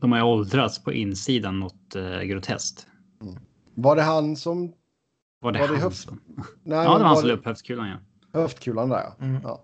De 0.02 0.12
har 0.12 0.20
ju 0.20 0.26
åldrats 0.26 0.84
på 0.84 0.94
insidan 0.94 1.60
något 1.60 1.96
eh, 1.96 2.20
groteskt. 2.22 2.88
Var 3.76 3.96
det 3.96 4.02
han 4.02 4.36
som... 4.36 4.74
Var 5.42 5.52
det, 5.52 5.60
Var 5.60 5.68
det 5.68 5.74
han 5.74 5.82
höft- 5.82 6.04
som... 6.04 6.22
Nej, 6.64 6.78
Ja, 6.78 6.84
det 6.98 7.00
var 7.00 7.00
han 7.00 7.18
som 7.18 7.28
la 7.28 7.34
upp 7.34 7.46
höftkulan, 7.46 7.88
ja. 7.88 7.98
Höftkulan 8.40 8.90
där 8.90 8.98
ja. 8.98 9.26
Mm. 9.26 9.42
ja. 9.44 9.64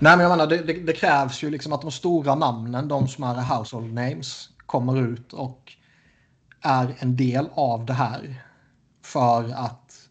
Nej, 0.00 0.16
men 0.16 0.20
jag 0.20 0.30
menar, 0.30 0.46
det, 0.46 0.56
det, 0.62 0.72
det 0.72 0.92
krävs 0.92 1.42
ju 1.42 1.50
liksom 1.50 1.72
att 1.72 1.82
de 1.82 1.90
stora 1.90 2.34
namnen, 2.34 2.88
de 2.88 3.08
som 3.08 3.24
är 3.24 3.56
household 3.56 3.92
names, 3.92 4.48
kommer 4.66 5.02
ut 5.02 5.32
och 5.32 5.72
är 6.60 6.96
en 6.98 7.16
del 7.16 7.48
av 7.54 7.86
det 7.86 7.92
här. 7.92 8.42
För 9.02 9.50
att 9.52 10.08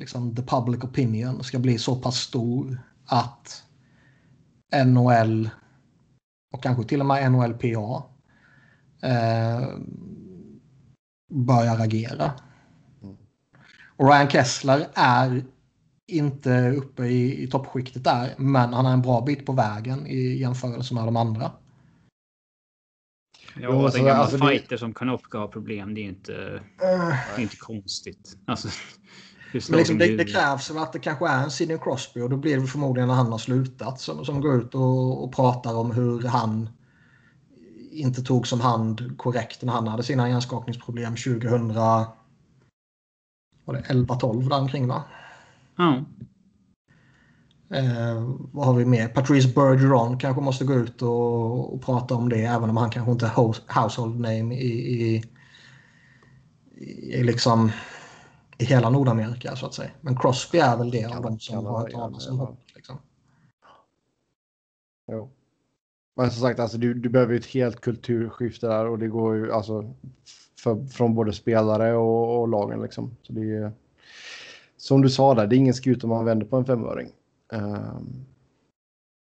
liksom 0.00 0.36
the 0.36 0.42
public 0.42 0.84
opinion 0.84 1.44
ska 1.44 1.58
bli 1.58 1.78
så 1.78 1.96
pass 1.96 2.16
stor 2.16 2.82
att 3.06 3.64
NHL 4.86 5.50
och 6.52 6.62
kanske 6.62 6.84
till 6.84 7.00
och 7.00 7.06
med 7.06 7.32
NHLPA 7.32 8.02
eh, 9.02 9.68
börjar 11.30 11.80
agera. 11.80 12.32
Och 13.96 14.06
Ryan 14.08 14.28
Kessler 14.30 14.86
är 14.94 15.44
inte 16.06 16.70
uppe 16.70 17.02
i, 17.06 17.42
i 17.42 17.46
toppskiktet 17.48 18.04
där, 18.04 18.34
men 18.38 18.72
han 18.72 18.86
är 18.86 18.92
en 18.92 19.02
bra 19.02 19.20
bit 19.20 19.46
på 19.46 19.52
vägen 19.52 20.06
i 20.06 20.36
jämförelse 20.40 20.94
med 20.94 21.04
de 21.04 21.16
andra. 21.16 21.42
Ja, 23.54 23.60
Jo, 23.62 23.70
och 23.70 23.84
alltså, 23.84 23.98
en 23.98 24.04
gammal 24.04 24.22
alltså 24.22 24.36
det- 24.36 24.46
fighter 24.48 24.76
som 24.76 24.94
Konopka 24.94 25.38
har 25.38 25.48
problem, 25.48 25.94
det 25.94 26.00
är 26.00 26.04
inte, 26.04 26.62
det 26.78 26.84
är 27.36 27.40
inte 27.40 27.56
konstigt. 27.56 28.38
Alltså, 28.46 28.68
Men 29.52 29.78
liksom 29.78 29.98
det, 29.98 30.16
det 30.16 30.24
krävs 30.24 30.70
väl 30.70 30.78
att 30.78 30.92
det 30.92 30.98
kanske 30.98 31.28
är 31.28 31.42
en 31.42 31.50
Sidney 31.50 31.78
Crosby 31.78 32.20
och 32.20 32.30
då 32.30 32.36
blir 32.36 32.60
det 32.60 32.66
förmodligen 32.66 33.08
när 33.08 33.14
han 33.14 33.32
har 33.32 33.38
slutat 33.38 34.00
som, 34.00 34.24
som 34.24 34.40
går 34.40 34.56
ut 34.56 34.74
och, 34.74 35.24
och 35.24 35.34
pratar 35.34 35.74
om 35.74 35.90
hur 35.90 36.22
han 36.22 36.68
inte 37.90 38.22
tog 38.22 38.46
som 38.46 38.60
hand 38.60 39.18
korrekt 39.18 39.62
när 39.62 39.72
han 39.72 39.88
hade 39.88 40.02
sina 40.02 40.28
hjärnskakningsproblem 40.28 41.16
2000 41.16 41.74
var 43.64 43.74
det 43.74 43.80
11-12 43.80 44.48
där 44.48 44.58
omkring 44.58 44.88
va? 44.88 45.04
Ja. 45.76 46.04
Eh, 47.70 48.34
vad 48.52 48.66
har 48.66 48.74
vi 48.74 48.84
mer? 48.84 49.08
Patrice 49.08 49.54
Bergeron 49.54 50.18
kanske 50.18 50.42
måste 50.42 50.64
gå 50.64 50.74
ut 50.74 51.02
och, 51.02 51.74
och 51.74 51.82
prata 51.82 52.14
om 52.14 52.28
det 52.28 52.44
även 52.44 52.70
om 52.70 52.76
han 52.76 52.90
kanske 52.90 53.12
inte 53.12 53.26
är 53.26 53.80
household 53.80 54.20
name 54.20 54.54
i, 54.54 54.68
i, 54.68 55.24
i, 56.76 57.22
liksom 57.22 57.72
i 58.58 58.64
hela 58.64 58.90
Nordamerika 58.90 59.56
så 59.56 59.66
att 59.66 59.74
säga. 59.74 59.90
Men 60.00 60.16
Crosby 60.16 60.58
är 60.58 60.76
väl 60.76 60.90
det 60.90 61.04
av 61.04 61.22
de 61.22 61.38
som 61.38 61.66
har 61.66 61.78
hört 61.78 61.92
talas 61.92 62.28
om. 62.28 62.56
Liksom. 62.74 62.98
Jo. 65.12 65.30
Men 66.16 66.30
som 66.30 66.42
sagt, 66.42 66.60
alltså, 66.60 66.78
du, 66.78 66.94
du 66.94 67.08
behöver 67.08 67.32
ju 67.32 67.38
ett 67.38 67.46
helt 67.46 67.80
kulturskifte 67.80 68.66
där 68.66 68.86
och 68.86 68.98
det 68.98 69.08
går 69.08 69.36
ju 69.36 69.52
alltså 69.52 69.94
för, 70.58 70.86
från 70.86 71.14
både 71.14 71.32
spelare 71.32 71.94
och, 71.96 72.40
och 72.40 72.48
lagen 72.48 72.82
liksom. 72.82 73.16
Så 73.22 73.32
det 73.32 73.56
är, 73.56 73.72
som 74.76 75.02
du 75.02 75.10
sa 75.10 75.34
där, 75.34 75.46
det 75.46 75.56
är 75.56 75.58
ingen 75.58 75.74
skut 75.74 76.04
om 76.04 76.10
man 76.10 76.24
vänder 76.24 76.46
på 76.46 76.56
en 76.56 76.64
femöring. 76.64 77.08
Ehm, 77.52 78.24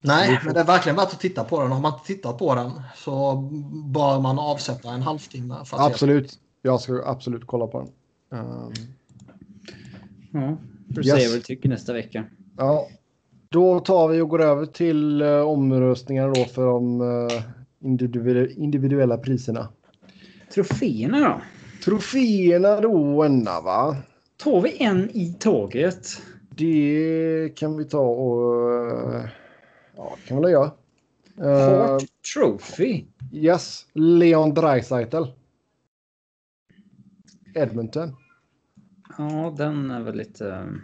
Nej, 0.03 0.39
men 0.45 0.53
det 0.53 0.59
är 0.59 0.65
verkligen 0.65 0.95
värt 0.95 1.13
att 1.13 1.19
titta 1.19 1.43
på 1.43 1.61
den. 1.61 1.72
Har 1.72 1.82
man 1.82 1.93
inte 1.93 2.05
tittat 2.05 2.38
på 2.38 2.55
den 2.55 2.82
så 2.95 3.36
bör 3.93 4.19
man 4.19 4.39
avsätta 4.39 4.89
en 4.89 5.01
halvtimme. 5.01 5.55
Absolut, 5.72 6.39
jag 6.61 6.82
ska 6.82 7.03
absolut 7.05 7.47
kolla 7.47 7.67
på 7.67 7.80
den. 7.80 7.89
Ehm, 8.39 8.74
Ja, 10.32 10.58
får 10.96 11.06
Yes. 11.06 11.22
se 11.24 11.28
vad 11.28 11.38
du 11.38 11.42
tycker 11.42 11.70
nästa 11.70 11.94
vecka. 11.94 12.26
ja, 12.58 12.88
då 13.50 13.80
tar 13.80 14.08
vi 14.08 14.22
och 14.22 14.30
går 14.30 14.42
över 14.42 14.66
till 14.66 15.22
uh, 15.22 15.42
omröstningar 15.42 16.28
då 16.28 16.46
för 16.46 16.66
de 16.66 17.02
uh, 17.02 17.42
individu- 17.80 18.54
individuella 18.58 19.18
priserna. 19.18 19.70
Troféerna 20.54 21.20
då? 21.20 21.42
Troféerna 21.86 22.82
då, 22.82 23.24
Enna, 23.24 23.62
va? 23.62 23.98
Tar 24.38 24.62
vi 24.62 24.84
en 24.84 25.10
i 25.14 25.34
taget? 25.40 26.08
Det 26.56 27.50
kan 27.56 27.78
vi 27.78 27.86
ta 27.86 28.00
och... 28.00 28.74
eh, 29.16 29.26
Ja, 29.98 30.16
det 30.22 30.28
kan 30.28 30.42
vi 30.46 30.52
göra. 30.52 30.72
Eh, 31.38 31.90
Hart 31.92 32.04
Trophy. 32.34 33.04
yes, 33.32 33.86
Leon 33.94 34.54
Draisaitl. 34.54 35.24
Edmonton. 37.56 38.16
Ja, 39.18 39.53
den 39.57 39.91
är 39.91 40.01
väl 40.01 40.16
lite... 40.16 40.80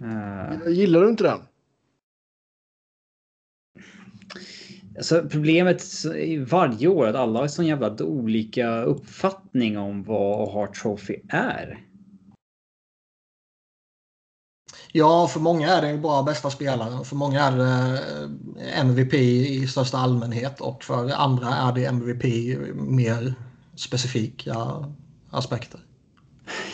eh, 0.00 0.68
Gillar 0.72 1.00
du 1.00 1.08
inte 1.10 1.24
den? 1.24 1.40
Alltså 4.96 5.28
problemet 5.28 5.82
är 6.04 6.44
varje 6.44 6.88
år 6.88 7.06
att 7.06 7.14
alla 7.14 7.40
har 7.40 7.48
sån 7.48 7.66
jävla 7.66 7.96
olika 8.04 8.82
uppfattning 8.82 9.78
om 9.78 10.02
vad 10.02 10.52
Hart 10.52 10.74
Trophy 10.74 11.20
är. 11.28 11.84
Ja, 14.92 15.28
för 15.28 15.40
många 15.40 15.68
är 15.68 15.82
det 15.82 15.88
en 15.88 16.02
bra 16.02 16.22
bästa 16.22 16.50
spelare. 16.50 17.04
För 17.04 17.16
många 17.16 17.40
är 17.40 17.56
det 17.56 18.02
eh, 18.60 18.80
MVP 18.80 19.14
i 19.14 19.66
största 19.66 19.98
allmänhet 19.98 20.60
och 20.60 20.84
för 20.84 21.10
andra 21.10 21.48
är 21.48 21.72
det 21.72 21.84
MVP 21.84 22.24
mer 22.74 23.34
specifika 23.76 24.54
aspekter. 25.34 25.80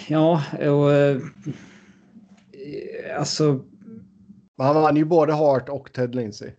Ja, 0.08 0.42
och 0.58 0.92
eh, 0.92 1.20
alltså. 3.18 3.64
Han 4.58 4.74
vann 4.74 4.96
ju 4.96 5.04
både 5.04 5.32
Hart 5.32 5.68
och 5.68 5.92
Ted 5.92 6.14
Lindsay. 6.14 6.50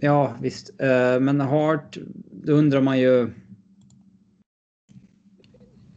Ja, 0.00 0.36
visst. 0.40 0.80
Eh, 0.80 1.20
men 1.20 1.40
Hart, 1.40 1.98
då 2.30 2.52
undrar 2.52 2.80
man 2.80 2.98
ju. 2.98 3.32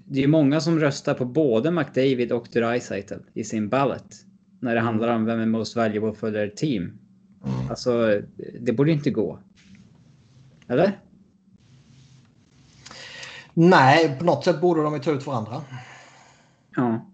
Det 0.08 0.24
är 0.24 0.28
många 0.28 0.60
som 0.60 0.80
röstar 0.80 1.14
på 1.14 1.26
både 1.26 1.72
McDavid 1.72 2.32
och 2.32 2.48
Dreisaitl 2.54 3.14
i 3.34 3.44
sin 3.44 3.70
ballot. 3.70 4.16
När 4.60 4.76
det 4.76 4.82
handlar 4.82 5.16
om 5.16 5.26
vem 5.26 5.40
är 5.40 5.46
most 5.46 5.76
valuable 5.76 6.14
for 6.14 6.32
their 6.32 6.50
team. 6.50 6.84
Mm. 6.84 7.70
Alltså, 7.70 8.22
det 8.60 8.74
borde 8.74 8.92
inte 8.92 9.12
gå. 9.12 9.40
Eller? 10.68 11.00
Nej, 13.58 14.18
på 14.20 14.26
något 14.26 14.44
sätt 14.44 14.62
borde 14.62 14.84
de 14.84 14.94
ju 14.94 15.00
ta 15.00 15.12
ut 15.12 15.28
varandra. 15.28 15.62
Ja. 16.76 17.12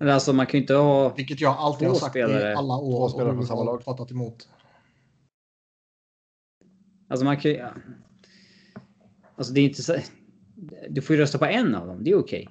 Eller 0.00 0.12
alltså 0.12 0.32
man 0.32 0.46
kan 0.46 0.58
ju 0.58 0.60
inte 0.62 0.74
ha... 0.74 1.14
Vilket 1.14 1.40
jag 1.40 1.56
alltid 1.56 1.88
har 1.88 1.94
Två 1.94 2.00
sagt 2.00 2.12
spelare. 2.12 2.50
i 2.52 2.54
alla 2.54 2.78
Två 2.78 3.00
år 3.02 3.08
spelare 3.08 3.30
och 3.32 3.38
på 3.40 3.46
samma 3.46 3.64
lag. 3.64 3.84
pratat 3.84 4.10
emot. 4.10 4.48
Alltså 7.08 7.24
man 7.24 7.36
kan 7.36 7.50
ju... 7.50 7.56
ja. 7.56 7.72
Alltså 9.36 9.52
det 9.52 9.60
är 9.60 9.64
inte 9.64 9.82
så... 9.82 9.96
Du 10.90 11.02
får 11.02 11.16
ju 11.16 11.22
rösta 11.22 11.38
på 11.38 11.44
en 11.44 11.74
av 11.74 11.86
dem, 11.86 12.04
det 12.04 12.10
är 12.10 12.18
okej. 12.18 12.48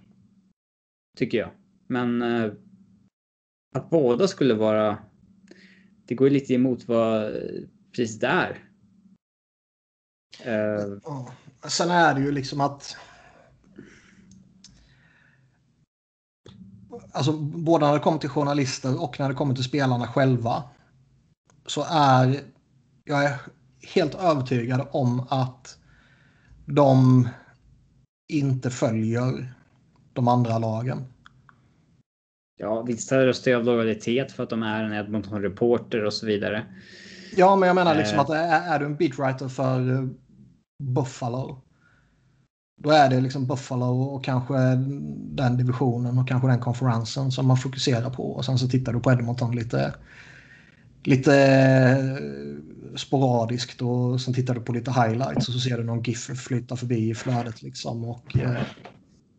Tycker 1.18 1.38
jag. 1.38 1.50
Men... 1.88 2.22
eh, 2.22 2.52
att 3.76 3.90
båda 3.90 4.28
skulle 4.28 4.54
vara... 4.54 4.98
Det 6.06 6.16
går 6.16 6.28
ju 6.28 6.34
lite 6.34 6.54
emot 6.54 6.88
vad 6.88 7.32
priset 7.96 8.24
är. 8.24 8.64
Eh, 10.44 10.98
Ja. 11.04 11.32
Sen 11.68 11.92
är 11.92 12.14
det 12.16 12.22
ju 12.22 12.32
liksom 12.32 12.62
att... 12.62 12.98
Alltså 17.12 17.34
både 17.38 17.86
när 17.86 17.94
det 17.94 18.00
kommer 18.00 18.18
till 18.18 18.30
journalister 18.30 19.04
och 19.04 19.20
när 19.20 19.30
det 19.30 19.36
kommer 19.36 19.56
till 19.56 19.64
spelarna 19.64 20.08
själva. 20.08 20.64
Så 21.66 21.86
är 21.90 22.42
jag 23.04 23.24
är 23.24 23.40
helt 23.96 24.16
övertygad 24.16 24.88
om 24.92 25.28
att 25.30 25.78
de 26.66 27.30
inte 28.34 28.70
följer 28.70 29.54
de 30.14 30.28
andra 30.28 30.60
lagen. 30.60 31.06
ja, 32.58 32.82
vissa 32.82 33.26
röstar 33.26 33.52
ju 33.52 33.58
av 33.58 33.64
lojalitet 33.64 34.32
för 34.32 34.44
att 34.44 34.50
de 34.50 34.64
är 34.64 34.84
en 34.84 34.94
Edmonton-reporter 34.94 36.04
och 36.06 36.14
så 36.14 36.26
vidare. 36.26 36.66
Ja, 37.36 37.56
men 37.56 37.68
jag 37.68 37.76
menar 37.76 37.96
liksom 37.96 38.16
Eh. 38.16 38.22
att 38.22 38.30
är, 38.30 38.74
är 38.74 38.80
du 38.80 38.86
en 38.86 38.96
beatwriter 38.96 39.48
för 39.48 40.10
Buffalo. 40.80 41.62
Då 42.84 42.90
är 42.90 43.10
det 43.10 43.22
liksom 43.22 43.46
Buffalo 43.46 44.02
och 44.02 44.24
kanske 44.24 44.54
den 45.16 45.58
divisionen 45.58 46.20
och 46.20 46.28
kanske 46.28 46.48
den 46.48 46.60
konferensen 46.60 47.32
som 47.32 47.48
man 47.48 47.58
fokuserar 47.58 48.10
på. 48.10 48.32
Och 48.32 48.46
sen 48.46 48.58
så 48.58 48.68
tittar 48.68 48.94
du 48.94 49.00
på 49.00 49.12
Edmonton 49.12 49.56
lite, 49.56 49.94
lite 51.04 51.36
eh, 51.36 52.98
sporadiskt 52.98 53.82
och 53.82 54.22
sen 54.22 54.34
tittar 54.34 54.56
du 54.56 54.62
på 54.62 54.74
lite 54.74 54.92
highlights 54.92 55.48
och 55.48 55.54
så 55.54 55.60
ser 55.60 55.78
du 55.78 55.84
någon 55.84 56.04
GIF 56.04 56.26
flytta 56.26 56.76
förbi 56.76 57.10
i 57.10 57.16
flödet 57.16 57.62
liksom. 57.62 58.06
Och, 58.06 58.38
eh, 58.38 58.62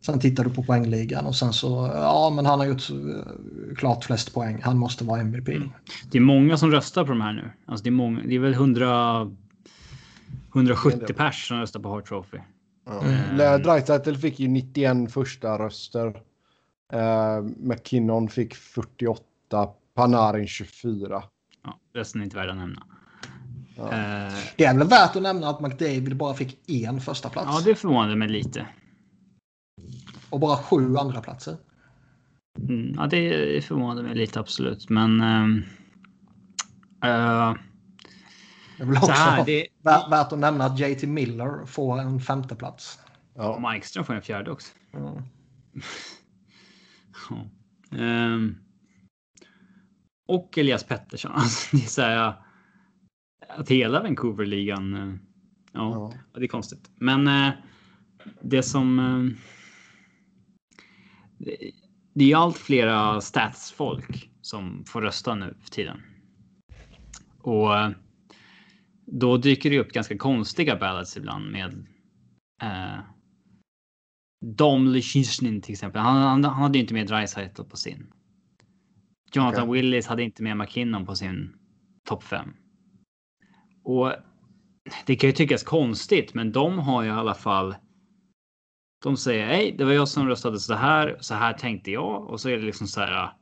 sen 0.05 0.19
tittar 0.19 0.43
du 0.43 0.49
på 0.49 0.63
poängligan 0.63 1.25
och 1.25 1.35
sen 1.35 1.53
så, 1.53 1.91
ja 1.93 2.31
men 2.35 2.45
han 2.45 2.59
har 2.59 2.67
gjort 2.67 2.89
eh, 2.89 3.75
klart 3.75 4.03
flest 4.03 4.33
poäng. 4.33 4.61
Han 4.61 4.77
måste 4.77 5.03
vara 5.03 5.21
MVP. 5.21 5.49
Mm. 5.49 5.69
Det 6.11 6.17
är 6.17 6.21
många 6.21 6.57
som 6.57 6.71
röstar 6.71 7.03
på 7.03 7.09
de 7.09 7.21
här 7.21 7.33
nu. 7.33 7.51
Alltså 7.65 7.83
det 7.83 7.89
är 7.89 7.91
många. 7.91 8.21
Det 8.27 8.35
är 8.35 8.39
väl 8.39 8.53
100... 8.53 9.31
170 10.55 11.13
pers 11.13 11.47
som 11.47 11.59
röstar 11.59 11.79
på 11.79 11.89
Hart 11.89 12.07
Trophy. 12.07 12.37
Mm. 13.01 13.61
Dreisaitl 13.61 14.15
fick 14.15 14.39
ju 14.39 14.47
91 14.47 15.11
första 15.11 15.59
röster. 15.59 16.07
Uh, 16.93 17.41
McKinnon 17.57 18.29
fick 18.29 18.55
48. 18.55 19.23
Panarin 19.95 20.47
24. 20.47 21.23
Ja, 21.63 21.79
resten 21.93 22.21
är 22.21 22.25
inte 22.25 22.37
värda 22.37 22.51
att 22.51 22.57
nämna. 22.57 22.83
Ja. 23.75 23.83
Eh, 23.83 24.33
Det 24.57 24.65
är 24.65 24.77
väl 24.77 24.87
värt 24.87 25.15
att 25.15 25.21
nämna 25.21 25.49
att 25.49 25.61
McDavid 25.61 26.17
bara 26.17 26.33
fick 26.33 26.69
en 26.69 27.01
första 27.01 27.29
plats 27.29 27.47
ja, 27.51 27.61
det 27.71 27.75
förvånade 27.75 28.15
mig 28.15 28.29
lite. 28.29 28.67
och 30.29 30.39
bara 30.39 30.57
sju 30.57 30.97
andra 30.97 31.21
platser. 31.21 31.57
Mm, 32.59 32.93
ja, 32.97 33.07
det 33.07 33.65
förvånade 33.65 34.03
mig 34.03 34.15
lite 34.15 34.39
absolut, 34.39 34.89
men. 34.89 35.21
ehm, 35.21 35.63
eh, 37.03 37.55
Det 38.79 38.83
är 38.83 38.87
väl 38.87 38.95
så 38.95 39.01
också 39.01 39.11
här, 39.11 39.45
det, 39.45 39.67
vä- 39.83 40.09
värt 40.09 40.31
att 40.31 40.39
nämna 40.39 40.65
att 40.65 40.79
JT 40.79 41.03
Miller 41.03 41.65
får 41.65 41.99
en 41.99 42.19
femte 42.19 42.55
plats. 42.55 42.99
Ja. 43.35 43.53
och 43.55 43.61
Markström 43.61 44.05
får 44.05 44.13
en 44.13 44.21
fjärde 44.21 44.51
också. 44.51 44.73
Mm. 44.93 45.13
Ja. 47.29 47.49
Ehm, 47.97 48.55
och 50.27 50.57
Elias 50.57 50.83
Pettersson. 50.83 51.31
Alltså, 51.35 51.77
det 51.77 51.83
är 51.83 51.87
så 51.87 52.01
här, 52.01 52.33
att 53.49 53.69
hela 53.69 54.01
Vancouver-ligan. 54.03 54.93
eh, 54.93 55.15
Ja, 55.73 56.11
Ja. 56.33 56.39
det 56.39 56.45
är 56.45 56.47
konstigt. 56.47 56.89
Men 56.95 57.27
eh, 57.27 57.51
det 58.41 58.63
som. 58.63 58.99
Eh, 58.99 59.37
det, 62.13 62.23
är 62.23 62.27
ju 62.27 62.33
allt 62.33 62.57
flera 62.57 63.21
statsfolk 63.21 64.29
som 64.41 64.83
får 64.87 65.01
rösta 65.01 65.35
nu 65.35 65.57
för 65.61 65.69
tiden. 65.69 66.01
Och 67.41 67.77
eh, 67.77 67.89
då 69.11 69.37
dyker 69.37 69.69
det 69.69 69.79
upp 69.79 69.91
ganska 69.91 70.17
konstiga 70.17 70.75
ballots 70.75 71.17
ibland 71.17 71.51
med. 71.51 71.87
Eh, 72.61 72.99
Dom 74.45 74.87
Lyschnin 74.87 75.61
till 75.61 75.73
exempel. 75.73 76.01
Han, 76.01 76.21
han, 76.21 76.43
han 76.43 76.53
hade 76.53 76.77
ju 76.77 76.81
inte 76.81 76.93
med 76.93 77.07
Dreisaitl 77.07 77.63
på 77.63 77.77
sin. 77.77 78.13
Jonathan 79.33 79.69
Okej. 79.69 79.81
Willis 79.81 80.07
hade 80.07 80.23
inte 80.23 80.43
med 80.43 80.57
McKinnon 80.57 81.05
på 81.05 81.15
sin 81.15 81.55
topp 82.03 82.23
5. 82.23 82.53
Och 83.83 84.13
det 85.05 85.15
kan 85.15 85.29
ju 85.29 85.33
tyckas 85.33 85.63
konstigt, 85.63 86.33
men 86.33 86.51
de 86.51 86.79
har 86.79 87.03
ju 87.03 87.09
i 87.09 87.11
alla 87.11 87.33
fall. 87.33 87.75
De 89.03 89.17
säger 89.17 89.45
hej, 89.45 89.75
det 89.77 89.85
var 89.85 89.91
jag 89.91 90.07
som 90.07 90.27
röstade 90.27 90.59
så 90.59 90.73
här. 90.73 91.17
Så 91.19 91.33
här 91.33 91.53
tänkte 91.53 91.91
jag 91.91 92.29
och 92.29 92.41
så 92.41 92.49
är 92.49 92.57
det 92.57 92.63
liksom 92.63 92.87
så 92.87 93.01
här. 93.01 93.38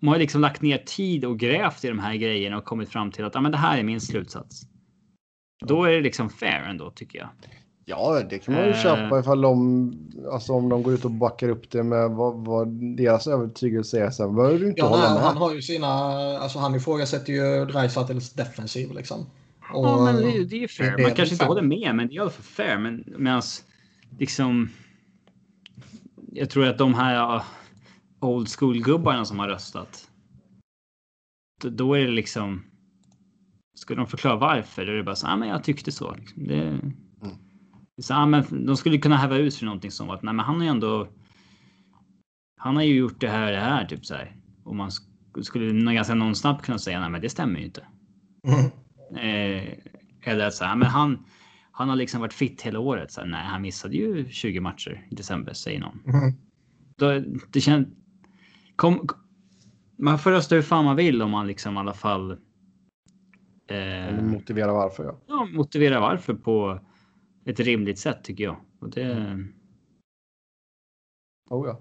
De 0.00 0.08
har 0.08 0.14
ju 0.16 0.20
liksom 0.20 0.40
lagt 0.40 0.62
ner 0.62 0.78
tid 0.78 1.24
och 1.24 1.38
grävt 1.38 1.84
i 1.84 1.88
de 1.88 1.98
här 1.98 2.14
grejerna 2.14 2.58
och 2.58 2.64
kommit 2.64 2.88
fram 2.88 3.10
till 3.12 3.24
att 3.24 3.34
ja, 3.34 3.40
men 3.40 3.52
det 3.52 3.58
här 3.58 3.78
är 3.78 3.82
min 3.82 4.00
slutsats. 4.00 4.62
Då 5.66 5.84
är 5.84 5.92
det 5.92 6.00
liksom 6.00 6.30
fair 6.30 6.62
ändå 6.70 6.90
tycker 6.90 7.18
jag. 7.18 7.28
ja, 7.84 8.20
det 8.30 8.38
kan 8.38 8.54
man 8.54 8.64
ju 8.64 8.70
Eh. 8.70 8.82
köpa 8.82 9.20
ifall 9.20 9.40
de, 9.40 9.92
alltså 10.32 10.52
om 10.52 10.68
de 10.68 10.82
går 10.82 10.94
ut 10.94 11.04
och 11.04 11.10
backar 11.10 11.48
upp 11.48 11.70
det 11.70 11.82
med 11.82 12.10
vad, 12.10 12.44
vad 12.44 12.68
deras 12.96 13.26
övertygelse 13.26 14.00
är. 14.04 14.10
Sen 14.10 14.34
behöver 14.36 14.58
du 14.58 14.68
inte 14.68 14.80
Ja, 14.80 14.86
hålla 14.88 15.02
nej, 15.04 15.14
med. 15.14 15.22
han 15.22 15.36
har 15.36 15.54
ju 15.54 15.62
sina, 15.62 15.86
alltså 16.38 16.58
han 16.58 16.74
ifrågasätter 16.74 17.32
ju 17.32 17.64
Dreisaitls 17.64 18.32
defensiv 18.32 18.92
liksom. 18.92 19.20
Och, 19.74 19.86
Ja, 19.86 20.04
men 20.04 20.16
det, 20.16 20.44
det 20.44 20.56
är 20.56 20.60
ju 20.60 20.68
fair. 20.68 20.90
Man 21.02 21.14
kanske 21.14 21.22
inte 21.22 21.36
fair. 21.36 21.48
håller 21.48 21.62
med, 21.62 21.94
men 21.94 22.08
det 22.08 22.12
är 22.14 22.16
i 22.16 22.18
alla 22.20 22.30
fall 22.30 22.42
fair. 22.44 22.78
Men 22.78 23.04
medans 23.18 23.64
liksom. 24.18 24.70
Jag 26.32 26.50
tror 26.50 26.66
att 26.66 26.78
de 26.78 26.94
här 26.94 27.42
old 28.20 28.48
school 28.48 28.82
gubbarna 28.82 29.24
som 29.24 29.38
har 29.38 29.48
röstat. 29.48 30.10
Då, 31.62 31.94
är 31.94 32.04
det 32.04 32.12
liksom. 32.12 32.64
Ska 33.74 33.94
de 33.94 34.06
förklara 34.06 34.36
varför? 34.36 34.86
Då 34.86 34.92
är 34.92 34.96
det 34.96 35.02
bara 35.02 35.16
så. 35.16 35.26
Ah, 35.26 35.36
men 35.36 35.48
jag 35.48 35.64
tyckte 35.64 35.92
så. 35.92 36.14
Liksom. 36.14 36.44
Det, 36.46 36.54
är 37.96 38.02
så, 38.02 38.14
ah, 38.14 38.26
men 38.26 38.66
de 38.66 38.76
skulle 38.76 38.98
kunna 38.98 39.16
häva 39.16 39.36
ut 39.36 39.54
för 39.54 39.64
någonting 39.64 39.90
som 39.90 40.10
att 40.10 40.22
nej, 40.22 40.34
men 40.34 40.44
han 40.44 40.56
har 40.56 40.62
ju 40.62 40.68
ändå. 40.68 41.08
Han 42.56 42.76
har 42.76 42.82
ju 42.82 42.94
gjort 42.94 43.20
det 43.20 43.28
här, 43.28 43.52
det 43.52 43.58
här 43.60 43.84
typ 43.84 44.06
så 44.06 44.14
här. 44.14 44.36
Och 44.64 44.76
man 44.76 44.90
sk- 44.90 45.42
skulle 45.42 45.94
ganska 45.94 46.14
någon 46.14 46.34
snabbt 46.34 46.64
kunna 46.64 46.78
säga 46.78 47.00
nej, 47.00 47.10
men 47.10 47.20
det 47.20 47.28
stämmer 47.30 47.58
ju 47.58 47.64
inte. 47.64 47.86
Mm. 48.48 48.64
Eh, 49.16 49.78
eller 50.22 50.46
att 50.46 50.54
så 50.54 50.64
här, 50.64 50.76
men 50.76 50.88
han, 50.88 51.24
han 51.70 51.88
har 51.88 51.96
liksom 51.96 52.20
varit 52.20 52.32
fit 52.32 52.62
hela 52.62 52.78
året. 52.78 53.12
Så 53.12 53.20
här, 53.20 53.28
nej, 53.28 53.44
han 53.44 53.62
missade 53.62 53.96
ju 53.96 54.28
20 54.30 54.60
matcher 54.60 55.06
i 55.10 55.14
december, 55.14 55.52
säger 55.52 55.80
någon. 55.80 56.00
Mm. 56.06 56.34
Då, 56.96 57.24
det 57.50 57.60
känns... 57.60 57.88
Kom, 58.80 59.08
man 59.96 60.18
får 60.18 60.30
rösta 60.30 60.54
hur 60.54 60.62
fan 60.62 60.84
man 60.84 60.96
vill 60.96 61.22
om 61.22 61.30
man 61.30 61.46
liksom 61.46 61.76
i 61.76 61.78
alla 61.78 61.94
fall 61.94 62.30
eh, 63.70 64.22
motivera 64.22 64.72
varför. 64.72 65.04
Ja. 65.04 65.18
ja, 65.26 65.44
motiverar 65.44 66.00
varför 66.00 66.34
på 66.34 66.80
ett 67.46 67.60
rimligt 67.60 67.98
sätt 67.98 68.24
tycker 68.24 68.44
jag. 68.44 68.56
Och 68.80 68.90
det, 68.90 69.38
Oh, 71.50 71.66
ja. 71.68 71.80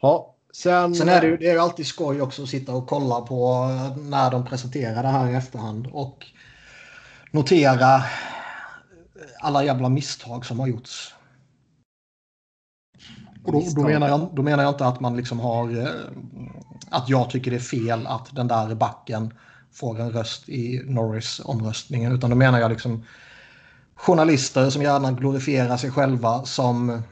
ja. 0.00 0.36
Sen, 0.52 0.94
Sen 0.94 1.08
är 1.08 1.20
det 1.20 1.26
ju 1.26 1.36
det 1.36 1.48
är 1.48 1.52
ju 1.52 1.58
alltid 1.58 1.86
skoj 1.86 2.20
också 2.20 2.42
att 2.42 2.48
sitta 2.48 2.74
och 2.74 2.86
kolla 2.86 3.20
på 3.20 3.68
eh, 3.70 3.96
när 3.96 4.30
de 4.30 4.44
presenterar 4.44 5.02
det 5.02 5.08
här 5.08 5.30
i 5.30 5.34
efterhand 5.34 5.88
och 5.92 6.26
notera 7.30 8.02
alla 9.40 9.64
jävla 9.64 9.88
misstag 9.88 10.46
som 10.46 10.60
har 10.60 10.66
gjorts. 10.66 11.14
Och 13.44 13.52
då, 13.52 13.64
då, 13.76 13.82
menar 13.82 14.08
jag, 14.08 14.28
då 14.32 14.42
menar 14.42 14.62
jag 14.62 14.72
inte 14.72 14.86
att 14.86 15.00
man 15.00 15.16
liksom 15.16 15.40
har 15.40 15.82
eh, 15.82 15.88
att 16.90 17.08
jag 17.08 17.30
tycker 17.30 17.50
det 17.50 17.56
är 17.56 17.60
fel 17.60 18.06
att 18.06 18.36
den 18.36 18.48
där 18.48 18.74
backen 18.74 19.34
får 19.72 20.00
en 20.00 20.10
röst 20.10 20.48
i 20.48 20.82
Norris-omröstningen. 20.84 22.12
Utan 22.12 22.30
då 22.30 22.36
menar 22.36 22.60
jag 22.60 22.70
liksom 22.70 23.04
journalister 23.94 24.70
som 24.70 24.82
gärna 24.82 25.12
glorifierar 25.12 25.76
sig 25.76 25.90
själva 25.90 26.44
som 26.44 27.02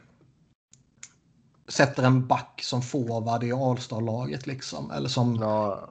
sätter 1.69 2.03
en 2.03 2.27
back 2.27 2.61
som 2.63 2.83
forward 2.83 3.45
i 3.45 3.53
All-star-laget 3.53 4.47
liksom. 4.47 4.91
Eller 4.91 5.09
som 5.09 5.37
Ja, 5.37 5.89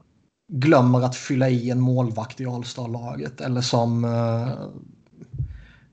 glömmer 0.47 1.01
att 1.01 1.15
fylla 1.15 1.49
i 1.49 1.69
en 1.69 1.79
målvakt 1.79 2.41
i 2.41 2.45
All-star-laget. 2.45 3.41
Eller 3.41 3.61
som... 3.61 4.05
Uh, 4.05 4.49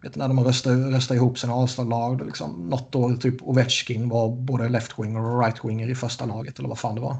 vet 0.03 0.17
när 0.17 0.29
de 0.29 0.45
röstar, 0.45 0.91
röstar 0.91 1.15
ihop 1.15 1.39
sina 1.39 1.53
All-star-lag. 1.53 2.27
Liksom, 2.27 2.69
något 2.69 2.95
år 2.95 3.15
typ 3.17 3.43
Ovechkin 3.43 4.09
var 4.09 4.37
både 4.37 4.69
left-wing 4.69 5.17
och 5.17 5.43
right-winger 5.43 5.91
i 5.91 5.95
första 5.95 6.27
laget. 6.27 6.59
Eller 6.59 6.69
vad 6.69 6.79
fan 6.79 6.95
det 6.95 7.01
var. 7.01 7.17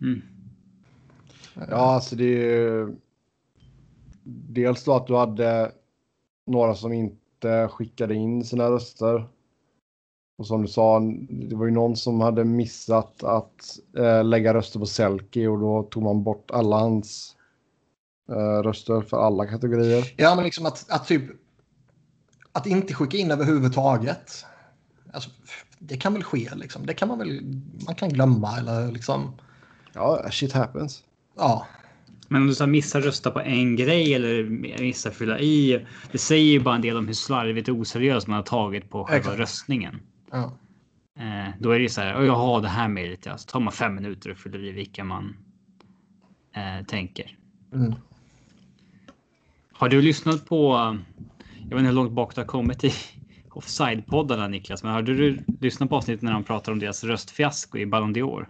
Mm. 0.00 0.22
ja, 1.54 1.76
alltså 1.76 2.16
det 2.16 2.24
är 2.24 2.58
ju... 2.58 2.96
Dels 4.24 4.84
då 4.84 4.94
att 4.94 5.06
du 5.06 5.16
hade 5.16 5.72
några 6.46 6.74
som 6.74 6.92
inte 6.92 7.68
skickade 7.68 8.14
in 8.14 8.44
sina 8.44 8.70
röster. 8.70 9.28
Och 10.38 10.46
som 10.46 10.62
du 10.62 10.68
sa, 10.68 11.00
det 11.28 11.56
var 11.56 11.66
ju 11.66 11.70
någon 11.70 11.96
som 11.96 12.20
hade 12.20 12.44
missat 12.44 13.24
att 13.24 13.78
eh, 13.98 14.24
lägga 14.24 14.54
röster 14.54 14.78
på 14.78 14.86
Selke 14.86 15.48
och 15.48 15.58
då 15.58 15.82
tog 15.82 16.02
man 16.02 16.22
bort 16.22 16.50
alla 16.50 16.78
hans 16.78 17.36
eh, 18.28 18.62
röster 18.62 19.00
för 19.00 19.16
alla 19.16 19.46
kategorier. 19.46 20.14
Ja, 20.16 20.34
men 20.34 20.44
liksom 20.44 20.66
att, 20.66 20.86
att 20.90 21.06
typ... 21.06 21.41
Att 22.52 22.66
inte 22.66 22.94
skicka 22.94 23.16
in 23.16 23.30
överhuvudtaget. 23.30 24.44
Alltså, 25.12 25.30
det 25.78 25.96
kan 25.96 26.12
väl 26.12 26.22
ske 26.22 26.50
liksom. 26.54 26.86
Det 26.86 26.94
kan 26.94 27.08
man 27.08 27.18
väl... 27.18 27.40
Man 27.86 27.94
kan 27.94 28.08
glömma 28.08 28.58
eller 28.58 28.92
liksom... 28.92 29.32
Ja, 29.92 30.30
shit 30.30 30.52
happens. 30.52 31.04
Ja. 31.36 31.66
Men 32.28 32.42
om 32.42 32.48
du 32.48 32.54
så 32.54 32.66
missar 32.66 33.00
rösta 33.00 33.30
på 33.30 33.40
en 33.40 33.76
grej 33.76 34.14
eller 34.14 34.44
missar 34.80 35.10
fylla 35.10 35.38
i. 35.40 35.86
Det 36.12 36.18
säger 36.18 36.52
ju 36.52 36.60
bara 36.60 36.74
en 36.74 36.82
del 36.82 36.96
om 36.96 37.06
hur 37.06 37.14
slarvigt 37.14 37.68
och 37.68 37.76
oseriöst 37.76 38.26
man 38.26 38.36
har 38.36 38.42
tagit 38.42 38.90
på 38.90 39.04
själva 39.04 39.18
Exakt. 39.18 39.38
röstningen. 39.38 40.00
ja. 40.30 40.52
Eh, 41.18 41.50
då 41.58 41.70
är 41.70 41.76
det 41.78 41.82
ju 41.82 41.88
så 41.88 42.00
här. 42.00 42.16
"Åh, 42.18 42.26
Jaha, 42.26 42.60
det 42.60 42.68
här 42.68 42.88
mejlet 42.88 43.26
ja. 43.26 43.38
Så 43.38 43.46
tar 43.50 43.60
man 43.60 43.72
fem 43.72 43.94
minuter 43.94 44.30
och 44.30 44.36
fyller 44.38 44.64
i 44.64 44.72
vilka 44.72 45.04
man 45.04 45.36
eh, 46.54 46.86
tänker. 46.86 47.38
Mm. 47.72 47.94
Har 49.72 49.88
du 49.88 50.02
lyssnat 50.02 50.46
på? 50.46 50.96
Jag 51.72 51.76
vet 51.76 51.80
inte 51.80 51.88
hur 51.88 51.94
långt 51.94 52.12
bak 52.12 52.34
du 52.34 52.40
har 52.40 52.46
kommit 52.46 52.84
i 52.84 52.92
offside-poddarna 53.50 54.48
Niklas, 54.48 54.82
men 54.82 54.92
har 54.92 55.02
du 55.02 55.38
lyssnat 55.60 55.88
på 55.88 55.96
avsnittet 55.96 56.22
när 56.22 56.32
de 56.32 56.44
pratar 56.44 56.72
om 56.72 56.78
deras 56.78 57.04
röstfiasko 57.04 57.78
i 57.78 57.86
Ballon 57.86 58.14
d'Or? 58.14 58.46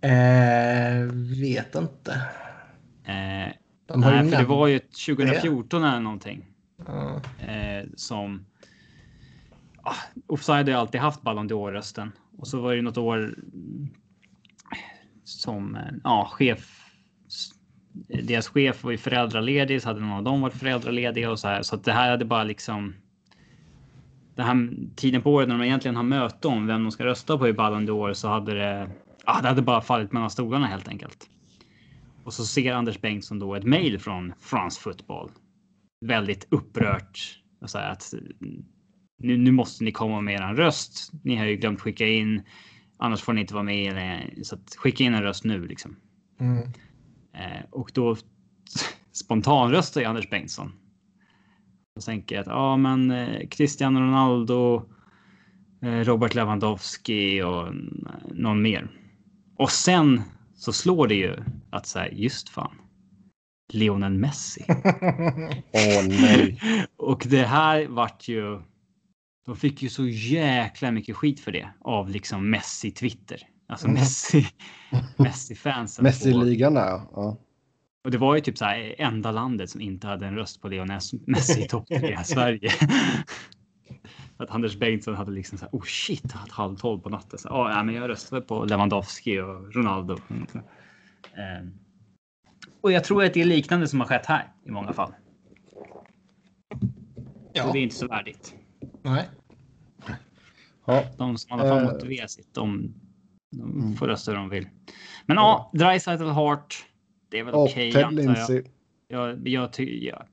Eh, 0.00 1.12
vet 1.40 1.74
inte. 1.74 2.12
Eh, 3.04 3.52
De 3.86 4.00
nej, 4.00 4.30
för 4.30 4.38
det 4.38 4.44
var 4.44 4.66
ju 4.66 4.78
2014 4.78 5.84
eller 5.84 6.00
någonting 6.00 6.46
Ja. 6.86 7.20
eh, 7.46 7.86
som. 7.96 8.46
Ah, 9.82 9.94
offside 10.26 10.66
har 10.66 10.74
ju 10.74 10.80
alltid 10.80 11.00
haft 11.00 11.22
Ballon 11.22 11.48
d'Or-rösten 11.50 12.12
och 12.38 12.48
så 12.48 12.60
var 12.60 12.70
det 12.70 12.76
ju 12.76 12.82
något 12.82 12.98
år 12.98 13.34
som 15.24 15.76
eh, 15.76 15.82
ja, 16.04 16.28
chef. 16.32 16.77
Deras 18.08 18.48
chef 18.48 18.84
var 18.84 18.90
ju 18.90 18.98
föräldraledig, 18.98 19.82
så 19.82 19.88
hade 19.88 20.00
någon 20.00 20.10
av 20.10 20.22
dem 20.22 20.40
varit 20.40 20.54
föräldralediga 20.54 21.30
och 21.30 21.38
så 21.38 21.48
här. 21.48 21.62
Så 21.62 21.74
att 21.74 21.84
det 21.84 21.92
här 21.92 22.10
hade 22.10 22.24
bara 22.24 22.44
liksom. 22.44 22.94
Den 24.34 24.46
här 24.46 24.70
tiden 24.96 25.22
på 25.22 25.32
året 25.32 25.48
när 25.48 25.58
de 25.58 25.64
egentligen 25.64 25.96
har 25.96 26.02
möte 26.02 26.48
om 26.48 26.66
vem 26.66 26.82
de 26.82 26.92
ska 26.92 27.04
rösta 27.04 27.38
på 27.38 27.48
i 27.48 27.52
Ballon 27.52 27.88
d'Or 27.88 28.12
så 28.12 28.28
hade 28.28 28.54
det. 28.54 28.90
Ja, 29.26 29.38
det 29.42 29.48
hade 29.48 29.62
bara 29.62 29.80
fallit 29.80 30.12
mellan 30.12 30.30
stolarna 30.30 30.66
helt 30.66 30.88
enkelt. 30.88 31.30
Och 32.24 32.32
så 32.32 32.44
ser 32.44 32.72
Anders 32.72 33.00
Bengtsson 33.00 33.38
då 33.38 33.54
ett 33.54 33.64
mejl 33.64 33.98
från 33.98 34.32
France 34.40 34.80
Football. 34.80 35.30
Väldigt 36.06 36.46
upprört. 36.50 37.40
Och 37.60 37.70
så 37.70 37.78
här 37.78 37.92
att 37.92 38.14
nu, 39.18 39.36
nu 39.36 39.52
måste 39.52 39.84
ni 39.84 39.92
komma 39.92 40.20
med 40.20 40.34
er 40.34 40.54
röst. 40.54 41.12
Ni 41.24 41.36
har 41.36 41.44
ju 41.44 41.56
glömt 41.56 41.80
skicka 41.80 42.06
in. 42.06 42.42
Annars 42.98 43.20
får 43.20 43.32
ni 43.32 43.40
inte 43.40 43.54
vara 43.54 43.64
med. 43.64 44.22
Så 44.42 44.54
att 44.54 44.74
skicka 44.76 45.04
in 45.04 45.14
en 45.14 45.22
röst 45.22 45.44
nu 45.44 45.66
liksom. 45.66 45.96
Mm. 46.40 46.68
Eh, 47.34 47.64
och 47.70 47.90
då 47.94 48.16
spontanröstar 49.12 50.00
ju 50.00 50.06
Anders 50.06 50.30
Bengtsson. 50.30 50.72
Och 51.96 52.04
tänker 52.04 52.40
att 52.40 52.46
ja, 52.46 52.76
men 52.76 53.10
eh, 53.10 53.48
Cristiano 53.48 54.00
Ronaldo, 54.00 54.82
eh, 55.82 55.88
Robert 55.90 56.34
Lewandowski 56.34 57.42
och 57.42 57.74
någon 58.34 58.62
mer. 58.62 58.90
Och 59.56 59.70
sen 59.70 60.22
så 60.54 60.72
slår 60.72 61.08
det 61.08 61.14
ju 61.14 61.36
att 61.70 61.86
säga 61.86 62.12
just 62.12 62.48
fan. 62.48 62.74
Lionel 63.72 64.18
Messi. 64.18 64.64
Åh 64.68 66.08
nej. 66.08 66.60
Och 66.96 67.26
det 67.30 67.44
här 67.44 67.86
vart 67.86 68.28
ju. 68.28 68.60
De 69.46 69.56
fick 69.56 69.82
ju 69.82 69.88
så 69.88 70.06
jäkla 70.08 70.90
mycket 70.90 71.16
skit 71.16 71.40
för 71.40 71.52
det 71.52 71.68
av 71.80 72.10
liksom 72.10 72.50
Messi 72.50 72.90
Twitter. 72.90 73.42
Alltså 73.68 73.86
Mm. 73.86 73.94
Messi. 74.00 74.46
Messi 75.16 75.54
fansen. 75.54 76.02
Messi-ligan 76.02 76.74
där 76.74 77.00
ja. 77.14 77.36
Och 78.04 78.10
det 78.10 78.18
var 78.18 78.34
ju 78.34 78.40
typ 78.40 78.58
så 78.58 78.64
här 78.64 78.94
enda 78.98 79.30
landet 79.30 79.70
som 79.70 79.80
inte 79.80 80.06
hade 80.06 80.26
en 80.26 80.34
röst 80.34 80.62
på 80.62 80.68
Lionel 80.68 81.00
Messi 81.26 81.64
i 81.64 81.68
topp 81.68 81.86
tre, 81.88 82.18
Sverige. 82.24 82.70
Att 84.36 84.50
Anders 84.50 84.76
Bengtsson 84.76 85.14
hade 85.14 85.30
liksom 85.30 85.58
så 85.58 85.64
här, 85.64 85.70
oh 85.72 85.82
shit, 85.84 86.32
halv 86.32 86.50
halv 86.52 86.76
tolv 86.76 87.00
på 87.00 87.08
natten. 87.08 87.38
Så, 87.38 87.48
oh, 87.48 87.70
ja, 87.70 87.82
men 87.82 87.94
jag 87.94 88.08
röstade 88.10 88.42
på 88.42 88.64
Lewandowski 88.64 89.38
och 89.40 89.74
Ronaldo. 89.74 90.16
Mm. 90.30 91.72
Och 92.80 92.92
jag 92.92 93.04
tror 93.04 93.24
att 93.24 93.34
det 93.34 93.40
är 93.40 93.44
liknande 93.44 93.88
som 93.88 94.00
har 94.00 94.06
skett 94.06 94.26
här 94.26 94.52
i 94.66 94.70
många 94.70 94.92
fall. 94.92 95.14
Ja. 97.52 97.66
Och 97.66 97.72
det 97.72 97.78
är 97.78 97.82
inte 97.82 97.96
så 97.96 98.06
värdigt. 98.06 98.54
Nej. 99.02 99.28
ja. 100.84 101.04
De 101.16 101.38
som 101.38 101.58
i 101.58 101.62
alla 101.62 101.68
fall 101.68 101.84
Eh. 101.84 101.92
motiverar 101.92 102.26
sitt, 102.26 102.54
de, 102.54 102.94
de 103.50 103.60
Mm. 103.60 103.96
får 103.96 104.06
rösta 104.06 104.30
hur 104.30 104.38
de 104.38 104.48
vill. 104.48 104.68
Men 105.26 105.36
ja, 105.36 105.70
Dreisaitl 105.74 106.24
Hart. 106.24 106.86
Det 107.30 107.38
är 107.38 107.44
väl 107.44 107.54
okej 107.54 107.92
Ted 107.92 108.04
antar 108.04 108.36
jag. 108.36 108.66
Jag, 109.08 109.48
jag, 109.48 109.72
ty, 109.72 110.06
ja. 110.06 110.26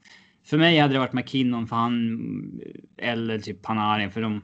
För 0.44 0.58
mig 0.58 0.80
hade 0.80 0.94
det 0.94 1.00
varit 1.00 1.14
McKinnon 1.14 1.68
för 1.68 1.76
han 1.76 2.62
eller 2.98 3.40
typ 3.40 3.62
Panarin 3.62 4.12
för 4.12 4.22
de. 4.22 4.42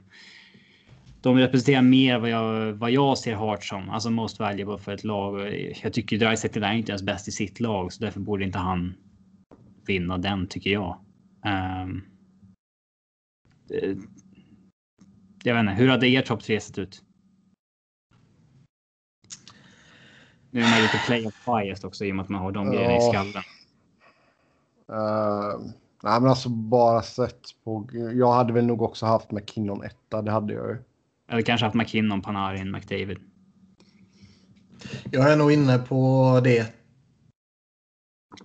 De 1.22 1.38
representerar 1.38 1.81
mer 1.81 2.19
vad 2.19 2.30
jag, 2.30 2.73
vad 2.73 2.91
jag 2.91 3.18
ser 3.18 3.35
Hart 3.35 3.64
som, 3.64 3.89
alltså 3.89 4.10
most 4.10 4.39
valuable 4.39 4.77
för 4.77 4.93
ett 4.93 5.03
lag. 5.03 5.56
Jag 5.84 5.93
tycker 5.93 6.18
Dreisaitl 6.18 6.64
är 6.64 6.73
inte 6.73 6.91
ens 6.91 7.03
bäst 7.03 7.27
i 7.27 7.31
sitt 7.31 7.60
lag, 7.60 7.93
så 7.93 8.03
därför 8.03 8.19
borde 8.19 8.43
inte 8.43 8.57
han 8.57 8.93
vinna 9.85 10.18
den 10.18 10.48
tycker 10.48 10.69
jag. 10.69 10.98
Eh, 11.45 11.88
jag 15.43 15.53
vet 15.56 15.60
inte, 15.61 15.73
hur 15.73 15.88
hade 15.88 16.07
er 16.07 16.22
topp 16.22 16.43
tre 16.43 16.60
sett 16.60 16.77
ut? 16.77 17.03
Nu 20.52 20.61
är 20.61 20.69
man 20.69 20.82
lite 20.82 20.98
playoff 21.06 21.34
biased 21.45 21.86
också 21.86 22.06
i 22.06 22.11
och 22.11 22.15
med 22.15 22.23
att 22.23 22.30
man 22.30 22.41
har 22.41 22.52
de 22.52 22.72
grejerna 22.72 22.94
i 22.94 22.95
Ja. 22.95 23.10
skallen. 23.11 23.44
Uh, 24.91 25.60
nej 26.03 26.22
men 26.22 26.30
alltså 26.30 26.49
bara 26.49 27.02
sett 27.02 27.41
på. 27.64 27.90
Jag 28.14 28.34
hade 28.34 28.53
väl 28.53 28.65
nog 28.65 28.82
också 28.82 29.06
haft 29.06 29.32
McKinnon 29.32 29.84
etta. 29.84 30.22
Det 30.22 30.32
hade 30.32 30.53
jag 30.53 30.69
ju. 30.69 30.78
Eller 31.30 31.41
kanske 31.41 31.65
haft 31.65 31.76
McKinnon, 31.76 32.22
Panarin, 32.22 32.72
McDavid. 32.72 33.18
Jag 35.11 35.32
är 35.32 35.38
nog 35.38 35.52
inne 35.52 35.78
på 35.78 36.41
det. 36.44 36.73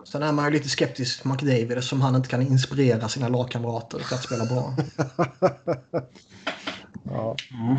Sen 0.05 0.23
är 0.23 0.33
man 0.33 0.45
ju 0.45 0.51
lite 0.51 0.69
skeptisk 0.69 1.21
till 1.23 1.31
McDavid 1.31 1.85
som 1.85 2.01
han 2.01 2.15
inte 2.17 2.29
kan 2.29 2.43
inspirera 2.43 3.09
sina 3.09 3.29
lagkamrater 3.29 3.99
till 3.99 4.15
att 4.15 4.23
spela 4.25 4.45
bra. 4.45 4.75
ja. 7.05 7.37
Ja. 7.51 7.77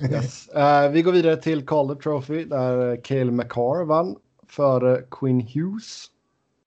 Yes. 0.00 0.48
Eh, 0.48 0.90
vi 0.90 1.02
går 1.02 1.12
vidare 1.12 1.36
till 1.36 1.66
Calder 1.66 1.94
Trophy 1.94 2.44
där 2.44 3.04
Cale 3.04 3.30
McCarr 3.30 3.84
vann 3.84 4.16
före 4.48 5.02
Quinn 5.10 5.40
Hughes. 5.40 6.06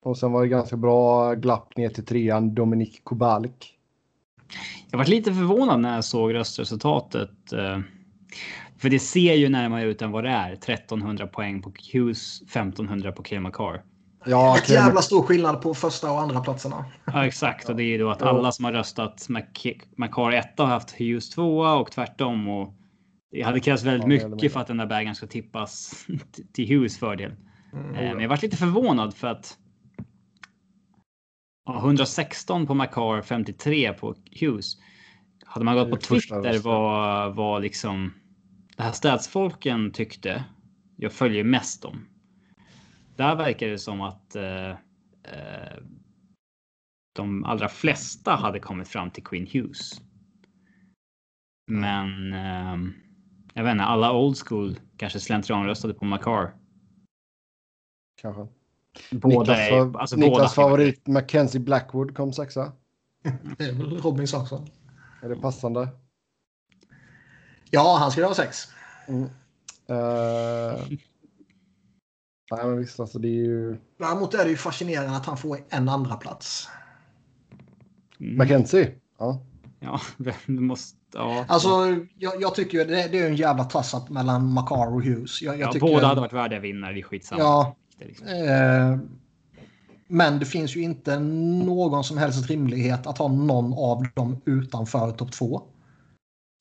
Och 0.03 0.17
sen 0.17 0.31
var 0.31 0.41
det 0.41 0.47
ganska 0.47 0.77
bra 0.77 1.33
glapp 1.33 1.77
ner 1.77 1.89
till 1.89 2.05
trean 2.05 2.55
Dominik 2.55 3.01
Kubalik. 3.05 3.73
Jag 4.91 4.97
var 4.97 5.05
lite 5.05 5.33
förvånad 5.33 5.79
när 5.79 5.95
jag 5.95 6.05
såg 6.05 6.33
röstresultatet. 6.33 7.53
eh, 7.53 7.79
För 8.77 8.89
det 8.89 8.99
ser 8.99 9.33
ju 9.33 9.49
närmare 9.49 9.83
ut 9.83 10.01
än 10.01 10.11
vad 10.11 10.23
det 10.23 10.29
är. 10.29 10.51
1300 10.53 11.27
poäng 11.27 11.61
på 11.61 11.71
Hughes, 11.93 12.41
1500 12.41 13.11
på 13.11 13.23
Cale 13.23 13.41
McCarr. 13.41 13.81
Ja, 14.25 14.57
Ett 14.57 14.69
jävla 14.69 15.01
stor 15.01 15.21
skillnad 15.21 15.61
på 15.61 15.73
första 15.73 16.11
och 16.11 16.19
andra 16.21 16.41
platserna. 16.41 16.85
Ja, 17.05 17.25
exakt. 17.25 17.69
Och 17.69 17.75
det 17.75 17.83
är 17.83 17.85
ju 17.87 17.97
då 17.97 18.09
att 18.09 18.21
alla 18.21 18.51
som 18.51 18.65
har 18.65 18.71
röstat 18.71 19.27
Mc- 19.29 19.81
McCarr 19.95 20.31
1 20.33 20.53
har 20.59 20.65
haft 20.65 20.91
Hughes 20.91 21.29
2 21.29 21.57
och 21.59 21.91
tvärtom. 21.91 22.47
Och 22.49 22.73
det 23.31 23.41
hade 23.41 23.59
krävts 23.59 23.83
väldigt 23.83 24.21
Ja, 24.21 24.27
mycket 24.27 24.53
för 24.53 24.59
att 24.59 24.67
den 24.67 24.77
där 24.77 24.85
bägaren 24.85 25.15
ska 25.15 25.27
tippas 25.27 26.05
till 26.53 26.67
Hughes 26.69 26.99
fördel. 26.99 27.35
Mm. 27.73 27.95
Eh, 27.95 28.13
Men 28.13 28.19
jag 28.21 28.29
varit 28.29 28.41
lite 28.41 28.57
förvånad 28.57 29.13
för 29.13 29.27
att. 29.27 29.57
Ja, 31.65 31.79
116 31.79 32.67
på 32.67 32.73
McCarr, 32.73 33.21
53 33.21 33.93
på 33.93 34.15
Hughes. 34.39 34.77
Hade 35.45 35.65
man 35.65 35.75
gått 35.75 35.89
på 35.89 35.97
Twitter 35.97 36.35
rösten. 36.35 36.61
var, 37.35 37.59
liksom 37.59 38.13
det 38.77 38.83
här 38.83 38.91
statsfolken 38.91 39.91
tyckte. 39.91 40.43
jag 40.95 41.13
följer 41.13 41.43
mest 41.43 41.81
dem. 41.81 42.07
Där 43.15 43.35
verkar 43.35 43.67
det 43.67 43.77
som 43.77 44.01
att 44.01 44.35
eh, 44.35 44.69
eh, 44.69 45.77
de 47.15 47.43
allra 47.43 47.69
flesta 47.69 48.35
hade 48.35 48.59
kommit 48.59 48.87
fram 48.87 49.11
till 49.11 49.23
Queen 49.23 49.47
Hughes. 49.53 50.01
Men 51.67 52.33
eh, 52.33 52.77
jag 53.57 53.63
vet 53.63 53.71
inte, 53.71 53.83
alla 53.83 54.13
old 54.13 54.37
school 54.37 54.79
kanske 54.97 55.19
slentrianröstade 55.19 55.93
på 55.93 56.05
Macar. 56.05 56.55
Kanske. 58.21 58.47
Båda 59.11 59.39
Niklas, 59.39 59.59
är, 59.59 59.99
alltså 59.99 60.15
Niklas 60.15 60.37
båda 60.37 60.47
favorit 60.47 61.07
Mackenzie 61.07 61.61
Blackwood 61.61 62.15
kom 62.15 62.33
sexa. 62.33 62.71
Det 63.57 63.63
är 63.63 63.73
väl 63.73 64.01
Robins 64.01 64.33
också. 64.33 64.65
Är 65.21 65.29
det 65.29 65.35
passande? 65.35 65.89
Ja, 67.69 67.97
han 67.99 68.11
skulle 68.11 68.27
ha 68.27 68.33
sex. 68.33 68.67
Mm. 69.07 69.23
Eh, 69.87 70.87
nej, 72.51 72.65
men 72.65 72.77
visst, 72.77 72.99
alltså 72.99 73.19
det 73.19 73.27
är 73.27 73.45
ju... 73.45 73.77
Däremot 73.97 74.33
är 74.33 74.43
det 74.43 74.49
ju 74.49 74.57
fascinerande 74.57 75.17
att 75.17 75.25
han 75.25 75.37
får 75.37 75.59
en 75.69 75.89
andra 75.89 76.15
plats. 76.15 76.69
Mm. 78.19 78.37
Mackenzie? 78.37 78.95
Ja. 79.17 79.41
Ja, 79.79 80.01
du 80.45 80.59
måste. 80.59 81.06
Ja, 81.13 81.45
Alltså, 81.47 81.69
jag, 82.17 82.41
jag 82.41 82.55
tycker 82.55 82.85
det, 82.85 83.07
det 83.07 83.19
är 83.19 83.27
en 83.27 83.35
jävla 83.35 83.63
toss-up 83.63 84.09
mellan 84.09 84.53
Makar 84.53 84.93
och 84.93 85.03
Hughes. 85.03 85.41
Jag, 85.41 85.53
jag 85.53 85.61
ja, 85.67 85.71
tycker, 85.71 85.87
båda 85.87 86.07
hade 86.07 86.21
varit 86.21 86.33
värdiga 86.33 86.59
vinnare. 86.59 86.93
Det 86.93 86.99
är 86.99 87.03
skitsamma. 87.03 87.41
Ja, 87.41 87.75
liksom- 87.99 88.27
eh, 88.27 88.97
men 90.07 90.39
det 90.39 90.45
finns 90.45 90.75
ju 90.75 90.81
inte 90.81 91.19
någon 91.19 92.03
som 92.03 92.17
helst 92.17 92.49
rimlighet 92.49 93.07
att 93.07 93.17
ha 93.17 93.27
någon 93.27 93.73
av 93.73 94.07
dem 94.13 94.41
utanför 94.45 95.11
topp 95.11 95.31
två. 95.31 95.61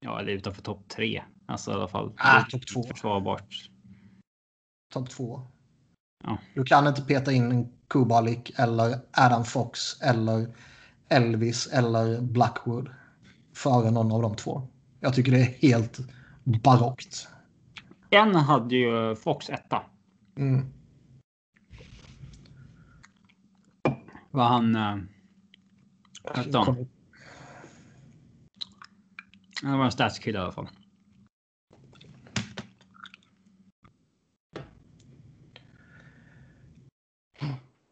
ja, 0.04 0.20
eller 0.20 0.32
utanför 0.32 0.62
topp 0.62 0.88
tre. 0.88 1.22
Alltså 1.46 1.70
i 1.70 1.74
alla 1.74 1.88
fall. 1.88 2.12
Ah, 2.16 2.42
topp 2.50 2.66
två. 2.66 2.82
Försvarbart. 2.82 3.70
Topp 4.94 5.10
två. 5.10 5.42
Ja. 6.24 6.38
Du 6.54 6.64
kan 6.64 6.86
inte 6.86 7.02
peta 7.02 7.32
in 7.32 7.52
en 7.52 7.72
Kubalik 7.88 8.52
eller 8.58 8.98
Adam 9.12 9.44
Fox 9.44 10.00
eller 10.02 10.54
Elvis 11.08 11.66
eller 11.66 12.20
Blackwood 12.20 12.90
före 13.56 13.90
någon 13.90 14.12
av 14.12 14.22
de 14.22 14.36
två. 14.36 14.68
Jag 15.00 15.14
tycker 15.14 15.32
det 15.32 15.40
är 15.40 15.68
helt 15.68 15.98
barockt. 16.44 17.28
En 18.10 18.34
hade 18.34 18.76
ju 18.76 19.16
Fox 19.16 19.50
etta. 19.50 19.82
Mm. 20.36 20.72
Var 24.30 24.44
han... 24.44 24.72
Vad 26.22 26.36
hette 26.36 26.58
han? 26.58 26.88
Han 29.62 29.78
var 29.78 29.84
en 29.84 29.92
statskille 29.92 30.38
i 30.38 30.42
alla 30.42 30.52
fall. 30.52 30.68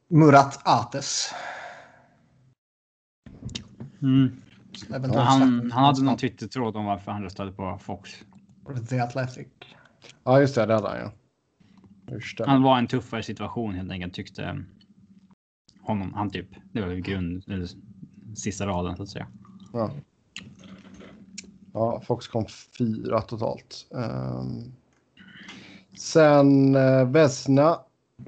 Murat 0.08 0.60
Ates. 0.64 1.34
Mm. 4.02 4.43
Eventuellt 4.90 5.28
Han, 5.28 5.70
han 5.70 5.84
hade 5.84 6.02
någon 6.02 6.16
Twitter-tråd 6.16 6.76
om 6.76 6.84
varför 6.84 7.12
han 7.12 7.22
röstade 7.22 7.52
på 7.52 7.78
Fox. 7.82 8.10
The 8.88 9.00
Athletic. 9.00 9.46
ja, 10.24 10.40
just 10.40 10.54
det. 10.54 10.66
Det 10.66 10.74
hade 10.74 10.88
han 10.88 10.98
ja. 10.98 11.12
Just 12.14 12.38
det. 12.38 12.46
Han 12.46 12.62
var 12.62 12.78
en 12.78 12.86
tuffare 12.86 13.22
situation 13.22 13.74
helt 13.74 13.90
enkelt 13.90 14.14
tyckte 14.14 14.64
honom. 15.82 16.14
Han 16.14 16.30
typ. 16.30 16.48
Det 16.72 16.80
var 16.80 16.94
grund, 16.94 17.44
eller 17.48 17.68
sista 18.36 18.66
raden 18.66 18.96
så 18.96 19.02
att 19.02 19.08
säga. 19.08 19.26
Ja. 19.72 19.90
ja, 21.72 22.00
Fox 22.00 22.28
kom 22.28 22.46
fyra 22.78 23.20
totalt. 23.20 23.86
Ehm, 23.94 24.72
sen 25.98 26.76
uh, 26.76 27.10
Vesna. 27.10 27.80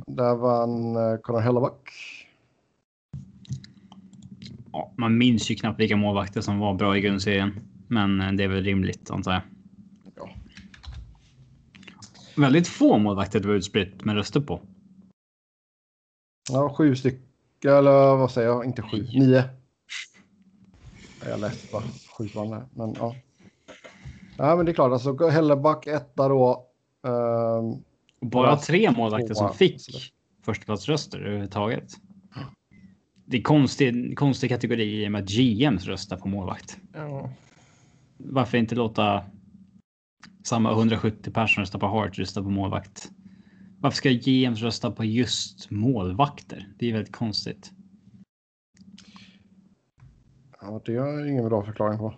Där 0.06 0.34
vann 0.34 0.96
uh, 0.96 1.16
Conor. 1.16 1.70
Ja, 4.76 4.92
man 4.96 5.18
minns 5.18 5.50
ju 5.50 5.54
knappt 5.54 5.80
vilka 5.80 5.96
målvakter 5.96 6.40
som 6.40 6.58
var 6.58 6.74
bra 6.74 6.96
i 6.96 7.00
grundserien, 7.00 7.60
men 7.88 8.20
eh, 8.20 8.32
det 8.32 8.44
är 8.44 8.48
väl 8.48 8.64
rimligt 8.64 9.10
antar 9.10 9.32
jag. 9.32 9.42
Ja. 10.16 10.30
Väldigt 12.36 12.68
få 12.68 12.98
målvakter 12.98 13.40
det 13.40 13.48
var 13.48 13.54
utspritt 13.54 14.04
med 14.04 14.14
röster 14.14 14.40
på. 14.40 14.60
Ja, 16.50 16.74
sju 16.74 16.96
stycken. 16.96 17.22
Eller 17.64 18.16
vad 18.16 18.30
säger 18.30 18.48
jag? 18.48 18.64
Inte 18.64 18.82
sju. 18.82 19.02
Nio. 19.02 19.44
Jag 21.26 21.40
läste 21.40 21.72
bara 21.72 21.82
sju 22.18 22.28
det. 22.34 22.66
Men 22.74 22.94
ja. 22.98 23.16
Ja, 24.36 24.56
men 24.56 24.66
det 24.66 24.72
är 24.72 24.74
klart. 24.74 24.92
Alltså 24.92 25.28
Helleback 25.28 25.86
etta 25.86 26.28
då. 26.28 26.66
Och 28.20 28.26
bara 28.26 28.56
tre 28.56 28.90
målvakter 28.90 29.34
som 29.34 29.54
fick 29.54 30.12
förstaplatsröster 30.42 31.18
överhuvudtaget. 31.18 31.92
Det 33.26 33.36
är 33.36 33.42
konstig, 33.42 34.18
konstig 34.18 34.50
kategori 34.50 35.02
i 35.02 35.06
och 35.06 35.12
med 35.12 35.22
att 35.22 35.30
GMs 35.30 35.86
röstar 35.86 36.16
på 36.16 36.28
målvakt. 36.28 36.78
Ja. 36.92 37.30
Varför 38.16 38.58
inte 38.58 38.74
låta 38.74 39.24
samma 40.44 40.72
170 40.72 41.32
personer 41.32 41.62
rösta 41.62 41.78
på 41.78 41.86
Hart 41.86 42.18
rösta 42.18 42.42
på 42.42 42.50
målvakt? 42.50 43.10
Varför 43.80 43.96
ska 43.96 44.10
GMs 44.10 44.62
rösta 44.62 44.90
på 44.90 45.04
just 45.04 45.70
målvakter? 45.70 46.68
Det 46.78 46.88
är 46.88 46.92
väldigt 46.92 47.12
konstigt. 47.12 47.72
ja, 50.66 50.80
det 50.84 50.96
har 50.96 51.08
jag 51.08 51.28
ingen 51.28 51.48
bra 51.48 51.64
förklaring 51.64 51.98
på. 51.98 52.14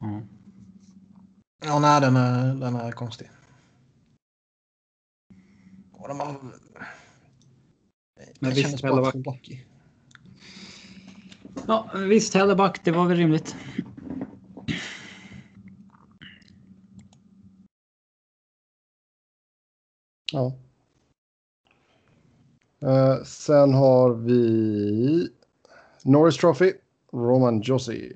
Ja. 0.00 0.22
Ja, 1.64 1.78
nej, 1.78 2.00
den 2.00 2.16
är, 2.16 2.54
den 2.54 2.74
är 2.74 2.92
konstig. 2.92 3.30
Och 5.92 6.08
de 6.08 6.20
har... 6.20 6.65
Men 8.40 8.50
Det 8.50 8.56
visst, 8.56 8.82
Helleback-. 8.82 9.64
Ja, 11.66 11.90
visst, 11.94 12.34
Helleback, 12.34 12.84
det 12.84 12.90
var 12.90 13.06
väl 13.06 13.16
rimligt. 13.16 13.56
Ja. 20.32 20.52
Eh, 22.82 23.22
sen 23.24 23.74
har 23.74 24.14
vi 24.14 25.28
Norris 26.04 26.36
Trophy. 26.36 26.72
Roman 27.12 27.60
Josi. 27.60 28.12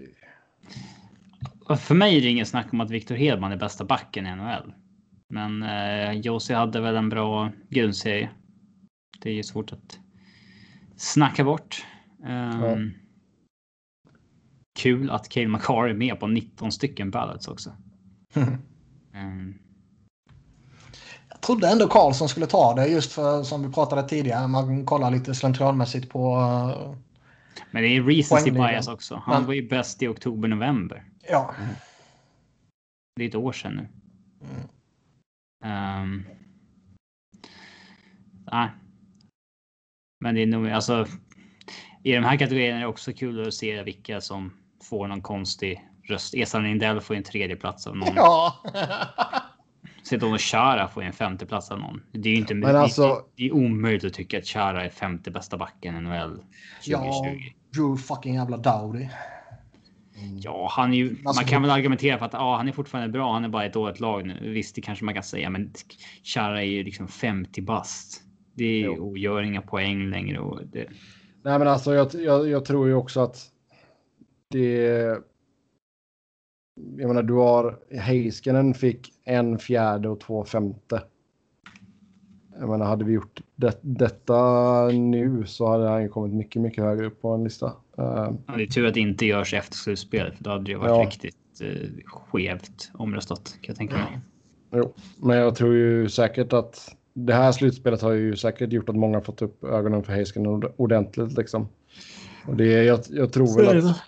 För 1.79 1.95
mig 1.95 2.17
är 2.17 2.21
det 2.21 2.29
ingen 2.29 2.47
snack 2.47 2.73
om 2.73 2.81
att 2.81 2.91
Victor 2.91 3.15
Hedman 3.15 3.53
är 3.53 3.57
bästa 3.57 3.85
backen 3.85 4.27
i 4.27 4.37
NHL. 4.37 4.73
Men 5.29 5.63
eh, 5.63 6.13
Josie 6.13 6.57
hade 6.57 6.81
väl 6.81 6.97
en 6.97 7.09
bra 7.09 7.53
grundserie. 7.69 8.31
Det 9.21 9.31
är 9.31 9.35
ju 9.35 9.43
svårt 9.43 9.73
att 9.73 9.99
snacka 11.01 11.45
bort. 11.45 11.87
Ehm, 12.27 12.91
Kul 14.79 15.11
att 15.11 15.29
Cale 15.29 15.49
Makar 15.49 15.89
är 15.89 15.95
med 15.95 16.21
på 16.21 16.27
19 16.27 16.73
stycken 16.73 17.11
ballots 17.11 17.49
också. 17.49 17.73
Ehm, 19.15 19.55
Jag 21.29 21.41
trodde 21.41 21.69
ändå 21.69 21.89
Karlsson 21.89 22.29
skulle 22.29 22.47
ta 22.47 22.75
det 22.75 22.87
just 22.87 23.13
för 23.13 23.43
som 23.43 23.63
vi 23.67 23.73
pratade 23.73 24.09
tidigare. 24.09 24.49
Man 24.49 24.87
kollar 24.87 25.11
lite 25.11 25.35
slentrianmässigt 25.35 26.11
på... 26.11 26.37
eh, 26.37 26.95
men 27.71 27.83
det 27.83 27.89
är 27.89 28.03
recency 28.03 28.51
bias 28.51 28.89
också. 28.89 29.23
Han 29.25 29.35
Men- 29.37 29.47
var 29.47 29.55
ju 29.55 29.69
bäst 29.69 30.03
i 30.03 30.09
oktober-november. 30.09 31.05
ja. 31.29 31.55
Det 33.17 33.25
är 33.25 33.29
ett 33.29 33.35
år 33.35 33.53
sedan 33.53 33.73
nu. 33.77 33.89
Mm. 34.47 34.69
Ehm, 35.65 36.25
nej. 38.53 38.69
Men 40.21 40.35
det 40.35 40.43
är 40.43 40.47
nog 40.47 40.69
alltså. 40.69 41.07
I 42.03 42.13
de 42.13 42.25
här 42.25 42.37
kategorierna 42.37 42.77
är 42.77 42.81
det 42.81 42.87
också 42.87 43.13
kul 43.13 43.49
att 43.49 43.55
se 43.55 43.83
vilka 43.83 44.21
som 44.21 44.53
får 44.83 45.09
någon 45.09 45.23
konstig 45.23 45.85
röst. 46.09 46.35
Esan 46.35 46.63
Lindell 46.63 47.01
får 47.01 47.15
en 47.15 47.23
tredje 47.23 47.57
plats 47.57 47.87
av 47.87 47.97
någon. 47.97 48.15
Ja. 48.17 48.55
Sedan 50.03 50.39
Chara 50.39 50.89
får 50.89 51.03
en 51.03 51.13
femte 51.13 51.47
plats 51.47 51.71
av 51.71 51.79
någon. 51.79 52.03
Det 52.13 52.29
är 52.29 52.33
ju 52.33 52.39
inte. 52.39 52.55
Men 52.55 52.77
alltså- 52.77 53.25
det, 53.37 53.47
är 53.47 53.53
omöjligt 53.53 54.05
att 54.05 54.15
tycka 54.15 54.39
att 54.39 54.47
Chara 54.47 54.85
är 54.85 54.89
femte 54.89 55.31
bästa 55.31 55.57
backen 55.57 55.97
i 55.97 56.01
NHL 56.01 56.37
2020. 56.37 56.45
ja. 56.87 57.25
Drew 57.75 57.97
fucking 57.97 58.35
jävla 58.35 58.57
Dowdy. 58.57 59.09
Ja, 60.39 60.69
han 60.71 60.93
är 60.93 60.97
ju, 60.97 61.11
Alltså, 61.11 61.43
man 61.43 61.51
kan 61.51 61.63
väl 61.63 61.71
argumentera 61.71 62.19
för 62.19 62.27
att 62.27 62.33
ja, 62.33 62.57
han 62.57 62.69
är 62.69 62.73
fortfarande 62.73 63.13
bra. 63.13 63.33
Han 63.33 63.45
är 63.45 63.49
bara 63.49 63.65
ett 63.65 63.73
dåligt 63.73 64.01
lag 64.01 64.27
nu. 64.27 64.51
Visst, 64.51 64.75
det 64.75 64.81
kanske 64.81 65.05
man 65.05 65.15
kan 65.15 65.23
säga, 65.23 65.51
men 65.51 65.73
Chara 66.25 66.63
är 66.63 66.67
ju 66.67 66.85
liksom 66.85 67.09
50 67.09 67.63
bast. 67.63 68.23
Det 68.61 68.83
är, 68.83 68.87
Jo. 68.87 69.09
och 69.09 69.19
gör 69.19 69.43
inga 69.43 69.63
poäng 69.63 70.11
längre. 70.11 70.39
Och 70.39 70.61
det, 70.73 70.87
Nej, 71.43 71.59
men 71.59 71.69
alltså 71.69 71.95
jag, 71.95 72.15
jag, 72.15 72.49
jag 72.49 72.65
tror 72.65 72.89
ju 72.89 72.95
också 72.95 73.21
att 73.21 73.51
det... 74.51 74.83
Jag 76.97 77.09
menar, 77.09 77.23
du 77.23 77.33
har 77.35 77.79
Heiskanen 77.91 78.75
fick 78.75 79.13
en 79.25 79.59
fjärde 79.59 80.09
och 80.09 80.21
två 80.21 80.45
femte. 80.45 81.03
Jag 82.59 82.69
menar, 82.69 82.87
hade 82.87 83.05
vi 83.05 83.13
gjort 83.13 83.41
det, 83.57 83.79
detta 83.81 84.87
nu 84.89 85.45
så 85.47 85.67
hade 85.69 85.89
han 85.89 86.03
ju 86.03 86.09
kommit 86.09 86.33
mycket, 86.35 86.63
mycket 86.63 86.85
högre 86.85 87.07
upp 87.07 87.21
på 87.21 87.29
en 87.35 87.45
lista. 87.45 87.67
Eh, 87.99 88.33
ja, 88.47 88.55
det 88.57 88.63
är 88.63 88.67
tur 88.67 88.87
att 88.87 88.95
det 88.95 89.01
inte 89.01 89.27
görs 89.27 89.55
efter 89.55 89.77
slutspelet, 89.77 90.37
för 90.37 90.45
då 90.45 90.51
hade 90.51 90.65
det 90.65 90.77
varit 90.77 90.91
Ja. 90.91 91.03
riktigt 91.07 91.61
eh, 91.61 91.89
skevt 92.05 92.91
omröstat 92.95 93.59
kan 93.61 93.73
jag 93.73 93.77
tänka 93.77 93.95
mig. 93.95 94.21
Jo, 94.73 94.93
men 95.17 95.37
jag 95.37 95.55
tror 95.55 95.75
ju 95.75 96.09
säkert 96.09 96.53
att 96.53 96.97
det 97.13 97.35
här 97.35 97.53
slutspelet 97.53 98.03
har 98.03 98.13
ju 98.13 98.37
säkert 98.37 98.73
gjort 98.73 98.89
att 98.89 98.97
många 98.97 99.21
fått 99.21 99.43
upp 99.43 99.65
ögonen 99.65 100.03
för 100.03 100.13
Hasken 100.13 100.47
ordentligt 100.77 101.33
liksom. 101.33 101.69
Och 102.47 102.57
det, 102.57 102.85
jag, 102.85 103.01
jag 103.09 103.33
tror 103.33 103.57
väl 103.57 103.87
att 103.87 104.03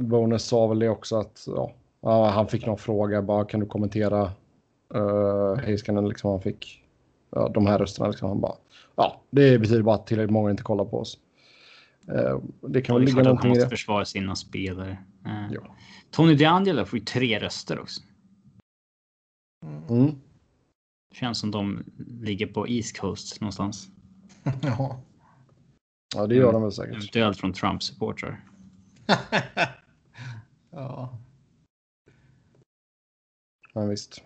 Bonus 0.00 0.44
sa 0.44 0.66
väl 0.66 0.78
det 0.78 0.88
också 0.88 1.16
att 1.16 1.46
ja, 2.02 2.30
han 2.30 2.48
fick 2.48 2.66
någon 2.66 2.78
fråga 2.78 3.22
bara 3.22 3.44
kan 3.44 3.60
du 3.60 3.66
kommentera 3.66 4.32
uh, 4.94 5.54
Heiskanen 5.56 6.08
liksom 6.08 6.30
han 6.30 6.40
fick 6.40 6.84
ja, 7.30 7.48
de 7.54 7.66
här 7.66 7.78
rösterna 7.78 8.08
liksom 8.08 8.28
han 8.28 8.40
bara 8.40 8.54
ja 8.96 9.20
det 9.30 9.58
betyder 9.58 9.82
bara 9.82 9.94
att 9.94 10.06
tillräckligt 10.06 10.32
många 10.32 10.50
inte 10.50 10.62
kollar 10.62 10.84
på 10.84 10.98
oss. 10.98 11.18
Uh, 12.12 12.40
det 12.68 12.82
kan 12.82 12.96
väl 12.96 13.04
ligga 13.04 13.22
någonting 13.22 13.50
i 13.50 13.54
det. 13.54 13.60
Han 13.60 13.64
måste 13.64 13.76
försvara 13.76 14.04
sina 14.04 14.36
spelare. 14.36 14.98
Uh, 15.26 15.52
ja. 15.52 15.76
Tony 16.10 16.34
DeAngelo 16.34 16.84
får 16.84 16.98
ju 16.98 17.04
tre 17.04 17.38
röster 17.38 17.80
också. 17.80 18.00
Mm. 19.88 20.14
Känns 21.14 21.38
som 21.38 21.50
de 21.50 21.84
ligger 22.20 22.46
på 22.46 22.68
East 22.68 22.98
Coast 22.98 23.40
någonstans. 23.40 23.88
ja. 24.62 25.00
Ja, 26.14 26.26
det 26.26 26.34
gör 26.34 26.52
de 26.52 26.62
väl 26.62 26.72
säkert. 26.72 26.94
Eventuellt 26.94 27.38
från 27.38 27.52
Trump-supportrar. 27.52 28.44
ja. 30.70 31.18
Ja, 33.72 33.84
visst. 33.84 34.22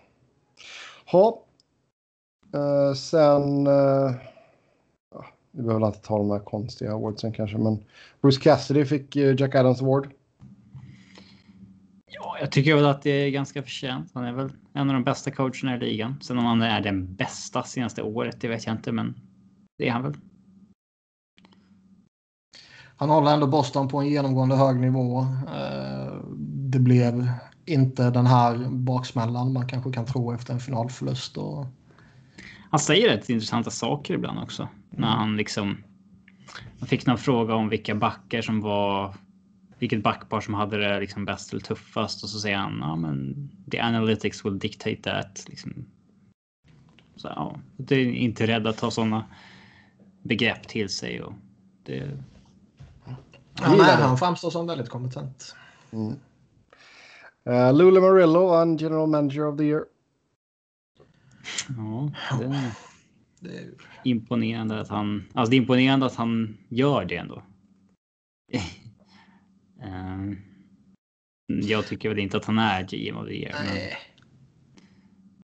Ha. 1.05 1.43
Uh, 2.55 2.93
sen... 2.93 3.67
Uh, 3.67 4.11
vi 5.51 5.63
behöver 5.63 5.87
inte 5.87 5.99
ta 5.99 6.17
de 6.17 6.31
här 6.31 6.39
konstiga 6.39 6.91
awardsen 6.91 7.33
kanske, 7.33 7.57
men 7.57 7.85
Bruce 8.21 8.41
Cassidy 8.41 8.85
fick 8.85 9.15
uh, 9.15 9.35
Jack 9.41 9.55
Adams 9.55 9.81
Award. 9.81 10.13
Ja, 12.15 12.37
jag 12.39 12.51
tycker 12.51 12.75
väl 12.75 12.85
att 12.85 13.01
det 13.01 13.09
är 13.09 13.29
ganska 13.29 13.63
förtjänt. 13.63 14.11
Han 14.13 14.25
är 14.25 14.33
väl 14.33 14.51
en 14.73 14.89
av 14.89 14.93
de 14.93 15.03
bästa 15.03 15.31
coacherna 15.31 15.75
i 15.75 15.79
ligan. 15.79 16.19
Sen 16.21 16.37
om 16.37 16.45
han 16.45 16.61
är 16.61 16.81
den 16.81 17.15
bästa 17.15 17.63
senaste 17.63 18.01
året, 18.01 18.41
det 18.41 18.47
vet 18.47 18.65
jag 18.65 18.75
inte, 18.75 18.91
men 18.91 19.15
det 19.77 19.87
är 19.87 19.91
han 19.91 20.03
väl. 20.03 20.13
Han 22.95 23.09
håller 23.09 23.33
ändå 23.33 23.47
Boston 23.47 23.87
på 23.87 23.97
en 23.97 24.07
genomgående 24.07 24.55
hög 24.55 24.79
nivå. 24.79 25.19
Eh, 25.55 26.13
det 26.71 26.79
blev 26.79 27.29
inte 27.65 28.09
den 28.09 28.27
här 28.27 28.69
baksmällan 28.69 29.53
man 29.53 29.67
kanske 29.67 29.91
kan 29.91 30.05
tro 30.05 30.33
efter 30.33 30.53
en 30.53 30.59
finalförlust. 30.59 31.37
Och... 31.37 31.65
Han 32.69 32.79
säger 32.79 33.09
rätt 33.09 33.29
intressanta 33.29 33.69
saker 33.69 34.13
ibland 34.13 34.39
också. 34.39 34.67
När 34.89 35.07
han 35.07 35.37
liksom... 35.37 35.77
Han 36.79 36.87
fick 36.87 37.05
någon 37.05 37.17
fråga 37.17 37.55
om 37.55 37.69
vilka 37.69 37.95
backar 37.95 38.41
som 38.41 38.61
var... 38.61 39.15
Vilket 39.83 40.03
backpar 40.03 40.41
som 40.41 40.53
hade 40.53 40.77
det 40.77 40.99
liksom 40.99 41.25
bäst 41.25 41.53
eller 41.53 41.61
tuffast 41.61 42.23
och 42.23 42.29
så 42.29 42.39
säger 42.39 42.57
han 42.57 42.77
ja 42.79 42.95
men 42.95 43.49
the 43.71 43.79
analytics 43.79 44.45
will 44.45 44.59
dictate 44.59 44.95
that. 44.95 45.45
Liksom. 45.49 45.85
Så 47.15 47.27
ja, 47.27 47.59
det 47.77 47.95
är 47.95 48.05
inte 48.05 48.47
rädd 48.47 48.67
att 48.67 48.77
ta 48.77 48.91
sådana 48.91 49.25
begrepp 50.21 50.67
till 50.67 50.89
sig 50.89 51.21
och 51.21 51.33
det 51.83 52.19
Ja, 53.61 53.75
nej, 53.77 53.95
han 53.95 54.17
framstår 54.17 54.49
som 54.49 54.67
väldigt 54.67 54.89
kompetent. 54.89 55.55
Mm. 55.91 56.13
Uh, 57.49 57.77
Lula 57.77 58.01
Marillo 58.01 58.47
vann 58.47 58.77
General 58.77 59.09
Manager 59.09 59.47
of 59.47 59.57
the 59.57 59.63
Year. 59.63 59.85
Ja, 61.77 62.11
det 63.39 63.49
är 63.49 63.73
imponerande 64.03 64.81
att 64.81 64.89
han... 64.89 65.23
Alltså 65.33 65.49
det 65.49 65.55
är 65.55 65.61
imponerande 65.61 66.05
att 66.05 66.15
han 66.15 66.57
gör 66.69 67.05
det 67.05 67.15
ändå. 67.15 67.43
Uh, 69.83 70.33
jag 71.47 71.87
tycker 71.87 72.09
väl 72.09 72.19
inte 72.19 72.37
att 72.37 72.45
han 72.45 72.59
är 72.59 72.83
GM 72.83 73.17
of 73.17 73.27
the 73.27 73.41
Year. 73.41 73.55
Men, 73.63 73.77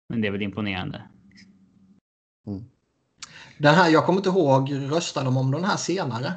men 0.09 0.21
det 0.21 0.27
är 0.27 0.31
väl 0.31 0.41
imponerande. 0.41 1.01
Mm. 2.47 2.63
Den 3.57 3.75
här, 3.75 3.89
jag 3.89 4.05
kommer 4.05 4.19
inte 4.19 4.29
ihåg, 4.29 4.73
röstade 4.73 5.25
de 5.25 5.37
om 5.37 5.51
den 5.51 5.63
här 5.63 5.77
senare? 5.77 6.33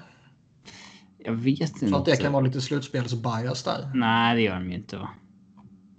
Jag 1.18 1.32
vet 1.32 1.60
inte. 1.60 1.88
Så 1.88 1.96
att 1.96 2.04
det 2.04 2.16
kan 2.16 2.32
vara 2.32 2.44
lite 2.44 2.60
slutspelsbias 2.60 3.62
där. 3.62 3.90
Nej, 3.94 4.36
det 4.36 4.42
gör 4.42 4.54
de 4.54 4.70
ju 4.70 4.76
inte. 4.76 4.96
Va? 4.96 5.08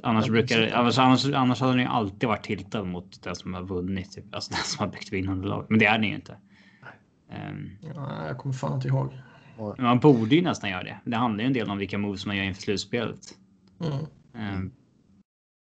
Annars, 0.04 0.28
brukar, 0.28 0.72
annars, 0.74 0.98
annars, 0.98 1.26
annars 1.26 1.60
hade 1.60 1.72
den 1.72 1.82
ju 1.82 1.88
alltid 1.88 2.30
varit 2.30 2.44
tiltad 2.44 2.84
mot 2.84 3.24
den 3.24 3.36
som 3.36 3.54
har 3.54 3.64
vunnit. 3.64 4.12
Typ. 4.12 4.36
Alltså 4.36 4.54
den 4.54 4.64
som 4.64 4.86
har 4.86 4.92
byggt 4.92 5.14
vinnande 5.14 5.48
lag. 5.48 5.66
Men 5.70 5.80
det 5.80 5.86
är 5.86 5.98
den 5.98 6.08
ju 6.08 6.16
inte. 6.16 6.38
Um, 7.50 7.78
ja, 7.82 8.28
jag 8.28 8.38
kommer 8.38 8.56
fan 8.56 8.76
inte 8.76 8.88
ihåg. 8.88 9.14
Man 9.78 10.00
borde 10.00 10.36
ju 10.36 10.42
nästan 10.42 10.70
göra 10.70 10.84
det. 10.84 11.00
Det 11.06 11.16
handlar 11.16 11.44
ju 11.44 11.48
en 11.48 11.54
del 11.54 11.70
om 11.70 11.78
vilka 11.78 11.98
moves 11.98 12.26
man 12.26 12.38
gör 12.38 12.44
inför 12.44 12.62
slutspelet. 12.62 13.38
Mm. 13.82 14.56
Um, 14.56 14.72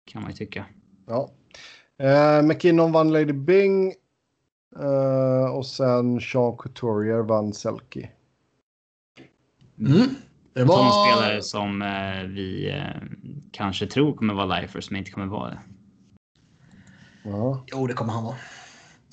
kan 0.05 0.21
man 0.21 0.31
ju 0.31 0.37
tycka. 0.37 0.65
Ja. 1.07 1.29
Uh, 2.03 2.47
McKinnon 2.47 2.91
vann 2.91 3.13
Lady 3.13 3.33
Bing. 3.33 3.93
Uh, 4.79 5.55
och 5.55 5.65
sen 5.65 6.21
Sean 6.21 6.57
Couturier 6.57 7.19
vann 7.19 7.53
Selkie. 7.53 8.09
Mm. 9.79 10.15
Det 10.53 10.63
var... 10.63 10.75
Sådana 10.75 10.91
spelare 10.91 11.41
som 11.41 11.81
eh, 11.81 12.23
vi 12.23 12.69
eh, 12.69 13.01
kanske 13.51 13.87
tror 13.87 14.15
kommer 14.15 14.33
vara 14.33 14.59
lifers 14.59 14.89
men 14.89 14.99
inte 14.99 15.11
kommer 15.11 15.27
vara 15.27 15.49
det. 15.49 15.59
Ja. 17.23 17.63
Jo, 17.67 17.87
det 17.87 17.93
kommer 17.93 18.13
han 18.13 18.23
vara. 18.23 18.35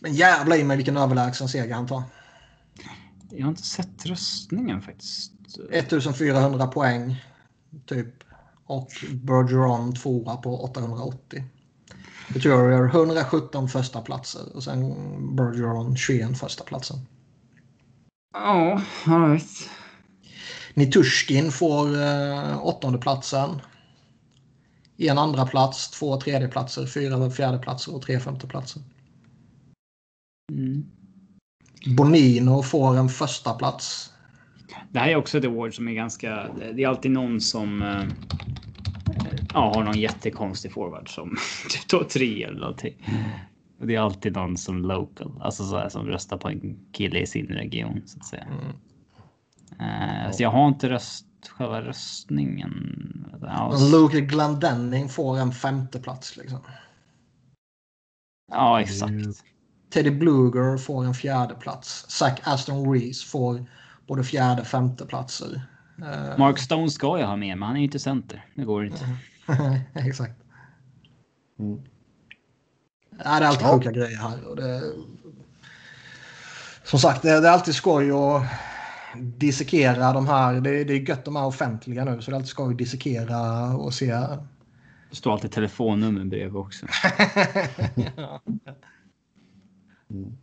Men 0.00 0.12
jävla 0.12 0.56
i 0.56 0.64
mig 0.64 0.76
vilken 0.76 0.96
överlägsen 0.96 1.48
seger 1.48 1.74
han 1.74 1.86
tar. 1.86 2.02
Jag 3.36 3.44
har 3.44 3.50
inte 3.50 3.62
sett 3.62 4.06
röstningen 4.06 4.82
faktiskt. 4.82 5.32
1400 5.70 6.66
poäng. 6.66 7.24
Typ. 7.86 8.14
Och 8.64 8.90
Bergeron 9.12 9.94
tvåa 9.94 10.36
på 10.36 10.64
880. 10.64 11.44
Couturier 12.28 12.84
117 12.84 13.68
första 13.68 14.00
platser 14.00 14.56
och 14.56 14.64
sen 14.64 15.36
Bergeron 15.36 15.96
21 15.96 16.38
första 16.38 16.64
platsen. 16.64 16.96
Ja, 18.34 18.82
all 19.06 19.30
right. 19.30 19.70
Nitushkin 20.74 21.52
får 21.52 22.02
eh, 22.02 22.66
åttonde 22.66 22.98
platsen. 22.98 23.60
En 24.96 25.18
andra 25.18 25.46
plats, 25.46 25.90
två 25.90 26.20
tredjeplatser, 26.20 26.86
fyra 26.86 27.30
fjärdeplatser 27.30 27.94
och 27.94 28.02
tre 28.02 28.20
femteplatser. 28.20 28.82
Mm. 30.52 30.86
Bonino 31.86 32.62
får 32.62 32.96
en 32.96 33.08
första 33.08 33.54
plats. 33.54 34.12
Det 34.90 34.98
här 34.98 35.08
är 35.08 35.16
också 35.16 35.38
ett 35.38 35.44
award 35.44 35.74
som 35.74 35.88
är 35.88 35.92
ganska... 35.92 36.48
Det 36.74 36.82
är 36.82 36.88
alltid 36.88 37.10
någon 37.10 37.40
som 37.40 37.82
eh, 37.82 38.04
ja, 39.54 39.72
har 39.74 39.84
någon 39.84 39.98
jättekonstig 39.98 40.72
forward 40.72 41.14
som 41.14 41.36
typ 41.70 41.88
tar 41.88 42.04
tre 42.04 42.44
eller 42.44 42.60
någonting. 42.60 42.94
Och 43.80 43.86
det 43.86 43.94
är 43.94 44.00
alltid 44.00 44.32
någon 44.32 44.56
som 44.56 44.82
local, 44.82 45.32
alltså 45.40 45.64
så 45.64 45.78
här, 45.78 45.88
som 45.88 46.06
röstar 46.06 46.36
på 46.36 46.48
en 46.48 46.78
kille 46.92 47.18
i 47.18 47.26
sin 47.26 47.46
region 47.46 48.02
så 48.06 48.18
att 48.18 48.26
säga. 48.26 48.44
Mm. 48.44 48.66
Uh, 49.80 50.32
så 50.32 50.42
jag 50.42 50.50
har 50.50 50.68
inte 50.68 50.90
röst, 50.90 51.26
själva 51.48 51.82
röstningen. 51.82 52.72
Alltså... 53.48 53.96
Luke 53.96 54.20
Glendenning 54.20 55.08
får 55.08 55.38
en 55.38 55.52
femteplats 55.52 56.36
liksom. 56.36 56.58
Ja, 58.52 58.80
exakt. 58.80 59.44
Teddy 59.92 60.10
Bluger 60.10 60.76
får 60.76 61.04
en 61.04 61.14
fjärde 61.14 61.54
plats. 61.54 62.04
Zach 62.08 62.40
Aston 62.44 62.92
Reese 62.92 63.24
får 63.24 63.64
både 64.06 64.24
fjärde 64.24 64.60
och 64.60 64.66
femte 64.66 65.06
platser. 65.06 65.62
Uh... 65.98 66.38
Mark 66.38 66.58
Stone 66.58 66.90
ska 66.90 67.18
jag 67.18 67.26
ha 67.26 67.36
med, 67.36 67.58
men 67.58 67.66
han 67.66 67.76
är 67.76 67.80
ju 67.80 67.84
inte 67.84 67.98
center. 67.98 68.46
Det 68.54 68.64
går 68.64 68.86
inte. 68.86 69.04
exakt. 69.94 70.34
Mm. 71.58 71.82
Ja, 73.24 73.40
det 73.40 73.44
är 73.44 73.48
alltid 73.48 73.66
sjuka 73.66 73.90
grejer 73.90 74.18
här. 74.18 74.48
Och 74.48 74.56
det... 74.56 74.82
Som 76.84 76.98
sagt, 76.98 77.22
det 77.22 77.30
är, 77.30 77.42
är 77.42 77.48
alltid 77.48 77.74
skoj 77.74 78.10
att 78.10 78.42
dissekera 79.16 80.12
de 80.12 80.26
här. 80.26 80.60
Det, 80.60 80.84
det 80.84 80.92
är 80.92 81.08
gött 81.08 81.24
de 81.24 81.36
är 81.36 81.44
offentliga 81.44 82.04
nu 82.04 82.22
så 82.22 82.30
det 82.30 82.34
är 82.34 82.36
alltid 82.36 82.48
skoj 82.48 82.72
att 82.72 82.78
dissekera 82.78 83.66
och 83.76 83.94
se. 83.94 84.12
Det 85.10 85.16
står 85.16 85.32
alltid 85.32 85.52
telefonnummer 85.52 86.24
bredvid 86.24 86.56
också. 86.56 86.86
ja. 88.16 88.40
Mm. 90.12 90.36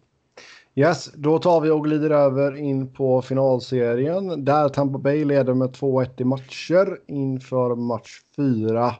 Yes, 0.75 1.11
då 1.13 1.39
tar 1.39 1.61
vi 1.61 1.69
och 1.69 1.83
glider 1.83 2.09
över 2.09 2.55
in 2.55 2.93
på 2.93 3.21
finalserien 3.21 4.45
där 4.45 4.69
Tampa 4.69 4.97
Bay 4.97 5.25
leder 5.25 5.53
med 5.53 5.69
2-1 5.69 6.21
i 6.21 6.23
matcher 6.23 6.99
inför 7.07 7.75
match 7.75 8.21
4. 8.35 8.95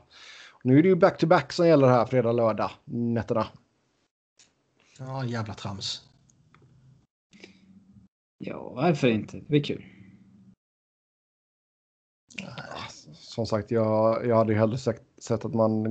Nu 0.63 0.79
är 0.79 0.83
det 0.83 0.89
ju 0.89 0.95
back-to-back 0.95 1.43
-back 1.43 1.53
som 1.53 1.67
gäller 1.67 1.87
här 1.87 2.05
fredag, 2.05 2.31
lördag 2.31 2.71
nätterna. 2.85 3.47
Ja, 4.99 5.25
jävla 5.25 5.53
trams. 5.53 6.01
Ja, 8.37 8.71
varför 8.75 9.07
inte? 9.07 9.37
Det 9.37 9.47
blir 9.47 9.63
kul. 9.63 9.85
Som 13.13 13.45
sagt, 13.45 13.71
jag, 13.71 14.25
jag 14.27 14.35
hade 14.35 14.53
hellre 14.53 14.77
sett, 14.77 15.03
sett 15.17 15.45
att 15.45 15.53
man 15.53 15.85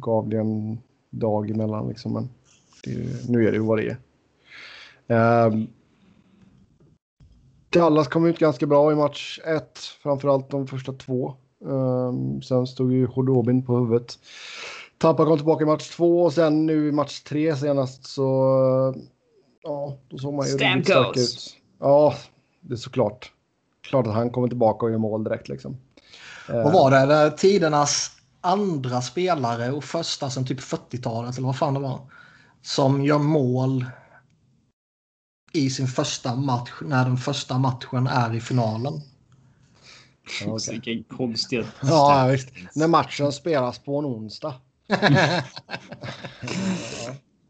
gav 0.00 0.28
det 0.28 0.38
en 0.38 0.78
dag 1.10 1.50
emellan. 1.50 1.88
Liksom, 1.88 2.12
men 2.12 2.28
det, 2.84 3.28
nu 3.28 3.46
är 3.46 3.50
det 3.50 3.56
ju 3.56 3.64
vad 3.64 3.78
det 3.78 3.90
är. 3.90 3.96
Um, 5.06 5.68
Dallas 7.70 8.08
kom 8.08 8.26
ut 8.26 8.38
ganska 8.38 8.66
bra 8.66 8.92
i 8.92 8.94
match 8.94 9.40
1, 9.44 9.78
framförallt 10.02 10.50
de 10.50 10.66
första 10.66 10.92
två. 10.92 11.34
Um, 11.60 12.42
sen 12.42 12.66
stod 12.66 12.92
ju 12.92 13.06
Hodobin 13.06 13.66
på 13.66 13.76
huvudet. 13.76 14.18
Tampa 14.98 15.24
kom 15.24 15.36
tillbaka 15.36 15.64
i 15.64 15.66
match 15.66 15.90
två 15.96 16.22
och 16.22 16.32
sen 16.32 16.66
nu 16.66 16.88
i 16.88 16.92
match 16.92 17.20
tre 17.20 17.56
senast 17.56 18.06
så... 18.06 18.94
Ja, 19.62 19.96
då 20.08 20.18
såg 20.18 20.34
man 20.34 20.46
ju 20.46 20.52
riktigt 20.52 20.86
stark 20.86 21.16
ut. 21.16 21.56
Ja, 21.80 22.14
det 22.60 22.74
är 22.74 22.76
såklart. 22.76 23.32
Klart 23.82 24.06
att 24.06 24.14
han 24.14 24.30
kommer 24.30 24.48
tillbaka 24.48 24.86
och 24.86 24.92
gör 24.92 24.98
mål 24.98 25.24
direkt 25.24 25.48
liksom. 25.48 25.76
Vad 26.48 26.72
var 26.72 26.90
det? 26.90 27.06
det 27.06 27.30
tidernas 27.30 28.10
andra 28.40 29.02
spelare 29.02 29.72
och 29.72 29.84
första 29.84 30.30
sen 30.30 30.46
typ 30.46 30.60
40-talet 30.60 31.38
eller 31.38 31.46
vad 31.46 31.58
fan 31.58 31.74
det 31.74 31.80
var. 31.80 32.00
Som 32.62 33.04
gör 33.04 33.18
mål 33.18 33.84
i 35.54 35.70
sin 35.70 35.86
första 35.86 36.36
match 36.36 36.72
när 36.80 37.04
den 37.04 37.16
första 37.16 37.58
matchen 37.58 38.06
är 38.06 38.34
i 38.34 38.40
finalen. 38.40 39.00
Ja, 40.40 40.52
okay. 40.52 40.74
Vilken 40.74 41.16
konstig... 41.16 41.64
Ja, 41.82 42.28
visst. 42.32 42.48
När 42.74 42.88
matchen 42.88 43.32
spelas 43.32 43.78
på 43.78 43.98
en 43.98 44.04
onsdag. 44.04 44.54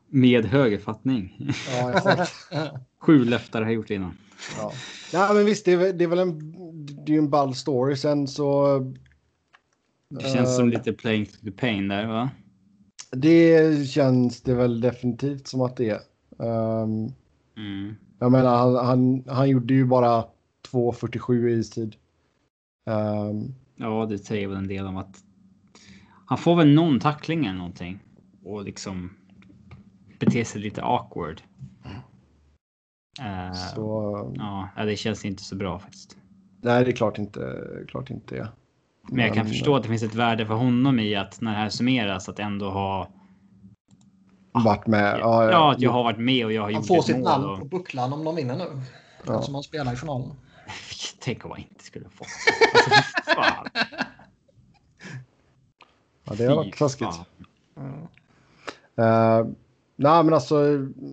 Med 0.08 0.44
högerfattning. 0.44 1.52
Ja, 1.70 1.92
exakt. 1.92 2.32
Sju 3.00 3.24
löftare 3.24 3.64
har 3.64 3.72
gjort 3.72 3.88
det 3.88 3.94
innan. 3.94 4.18
Ja. 4.58 4.72
ja, 5.12 5.32
men 5.34 5.44
visst, 5.44 5.64
det 5.64 5.72
är, 5.72 5.92
det 5.92 6.04
är 6.04 6.08
väl 6.08 6.18
en, 6.18 6.54
det 7.04 7.14
är 7.14 7.18
en 7.18 7.30
ball 7.30 7.54
story. 7.54 7.96
Sen 7.96 8.28
så... 8.28 8.78
Det 10.08 10.20
känns 10.20 10.48
uh, 10.48 10.56
som 10.56 10.68
lite 10.68 10.92
playing 10.92 11.26
to 11.26 11.36
the 11.44 11.50
pain 11.50 11.88
där, 11.88 12.06
va? 12.06 12.30
Det 13.10 13.88
känns 13.88 14.42
det 14.42 14.54
väl 14.54 14.80
definitivt 14.80 15.46
som 15.46 15.60
att 15.60 15.76
det 15.76 15.90
är. 15.90 16.00
Um, 16.36 17.14
mm. 17.56 17.94
Jag 18.18 18.32
menar, 18.32 18.56
han, 18.56 18.86
han, 18.86 19.24
han 19.28 19.50
gjorde 19.50 19.74
ju 19.74 19.84
bara 19.84 20.24
2.47 20.72 21.48
i 21.48 21.52
istid. 21.52 21.96
Um, 22.86 23.54
ja, 23.76 24.06
det 24.06 24.18
säger 24.18 24.48
väl 24.48 24.56
en 24.56 24.68
del 24.68 24.86
om 24.86 24.96
att 24.96 25.24
han 26.26 26.38
får 26.38 26.56
väl 26.56 26.74
någon 26.74 27.00
tackling 27.00 27.46
eller 27.46 27.58
någonting 27.58 27.98
och 28.44 28.64
liksom 28.64 29.10
beter 30.18 30.44
sig 30.44 30.60
lite 30.60 30.82
awkward. 30.82 31.42
Uh, 33.20 33.52
så, 33.52 34.32
ja, 34.36 34.84
det 34.84 34.96
känns 34.96 35.24
inte 35.24 35.42
så 35.42 35.56
bra 35.56 35.78
faktiskt. 35.78 36.16
Nej, 36.60 36.84
det 36.84 36.90
är 36.90 36.96
klart 36.96 37.18
inte. 37.18 37.64
Klart 37.88 38.10
inte. 38.10 38.36
Ja. 38.36 38.46
Men, 39.02 39.16
Men 39.16 39.26
jag 39.26 39.34
kan 39.34 39.46
förstå 39.46 39.76
att 39.76 39.82
det 39.82 39.88
finns 39.88 40.02
ett 40.02 40.14
värde 40.14 40.46
för 40.46 40.54
honom 40.54 41.00
i 41.00 41.14
att 41.14 41.40
när 41.40 41.50
det 41.50 41.58
här 41.58 41.68
summeras 41.68 42.28
att 42.28 42.38
ändå 42.38 42.70
ha 42.70 43.08
varit 44.62 44.86
med. 44.86 45.18
Ja, 45.20 45.50
ja, 45.50 45.72
att 45.72 45.80
jag 45.80 45.90
har 45.90 46.04
varit 46.04 46.18
med 46.18 46.44
och 46.46 46.52
jag 46.52 46.62
har 46.62 46.72
han 46.72 46.80
gjort 46.80 46.86
får 46.86 47.02
sitt 47.02 47.16
namn 47.16 47.44
och... 47.44 47.58
på 47.58 47.64
bucklan 47.64 48.12
om 48.12 48.24
de 48.24 48.36
vinner 48.36 48.56
nu. 48.56 48.80
Ja. 49.26 49.42
Som 49.42 49.54
han 49.54 49.62
spelar 49.62 49.92
i 49.92 49.96
finalen. 49.96 50.30
Tänk 51.20 51.44
om 51.44 51.50
han 51.50 51.60
inte 51.60 51.84
skulle 51.84 52.08
få. 52.08 52.24
Alltså, 52.24 52.90
fan. 53.34 53.66
Ja, 56.24 56.34
det 56.34 56.44
har 56.44 56.56
varit 56.56 56.78
taskigt. 56.78 57.08
Mm. 57.76 57.92
Uh, 58.98 59.46
nej, 59.96 60.24
men 60.24 60.34
alltså 60.34 60.54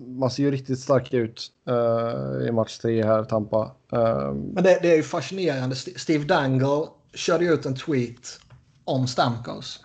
man 0.06 0.30
ser 0.30 0.42
ju 0.42 0.50
riktigt 0.50 0.78
stark 0.78 1.14
ut 1.14 1.50
uh, 1.70 2.48
i 2.48 2.52
match 2.52 2.78
tre 2.78 3.04
här, 3.04 3.24
Tampa. 3.24 3.70
Uh, 3.92 4.34
men 4.34 4.64
det, 4.64 4.78
det, 4.82 4.92
är 4.92 4.96
ju 4.96 5.02
fascinerande. 5.02 5.76
Steve 5.76 6.24
Dangle 6.24 6.86
körde 7.14 7.44
ut 7.44 7.66
en 7.66 7.76
tweet 7.76 8.40
om 8.84 9.06
Stamkos. 9.06 9.84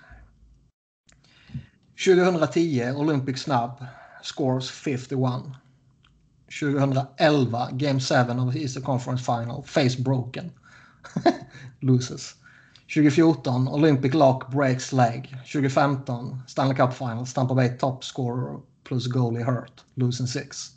2010 1.97 2.95
Olympic 2.95 3.37
Snabb. 3.37 3.89
scores 4.21 4.69
51. 4.69 5.57
2011 6.47 7.77
Game 7.77 7.99
7 7.99 8.39
of 8.39 8.55
Easter 8.55 8.81
Conference 8.81 9.19
Final 9.21 9.63
face 9.63 9.95
broken. 9.95 10.53
Loses. 11.81 12.35
2014 12.87 13.67
Olympic 13.67 14.13
Lock 14.13 14.51
breaks 14.51 14.93
leg. 14.93 15.27
2015 15.49 16.43
Stanley 16.45 16.75
Cup 16.75 16.93
Final 16.93 17.25
Tampa 17.25 17.55
Bay 17.55 17.75
top 17.79 18.03
scorer 18.03 18.59
plus 18.83 19.07
goalie 19.07 19.43
hurt. 19.43 19.83
Losing 19.97 20.27
6. 20.27 20.73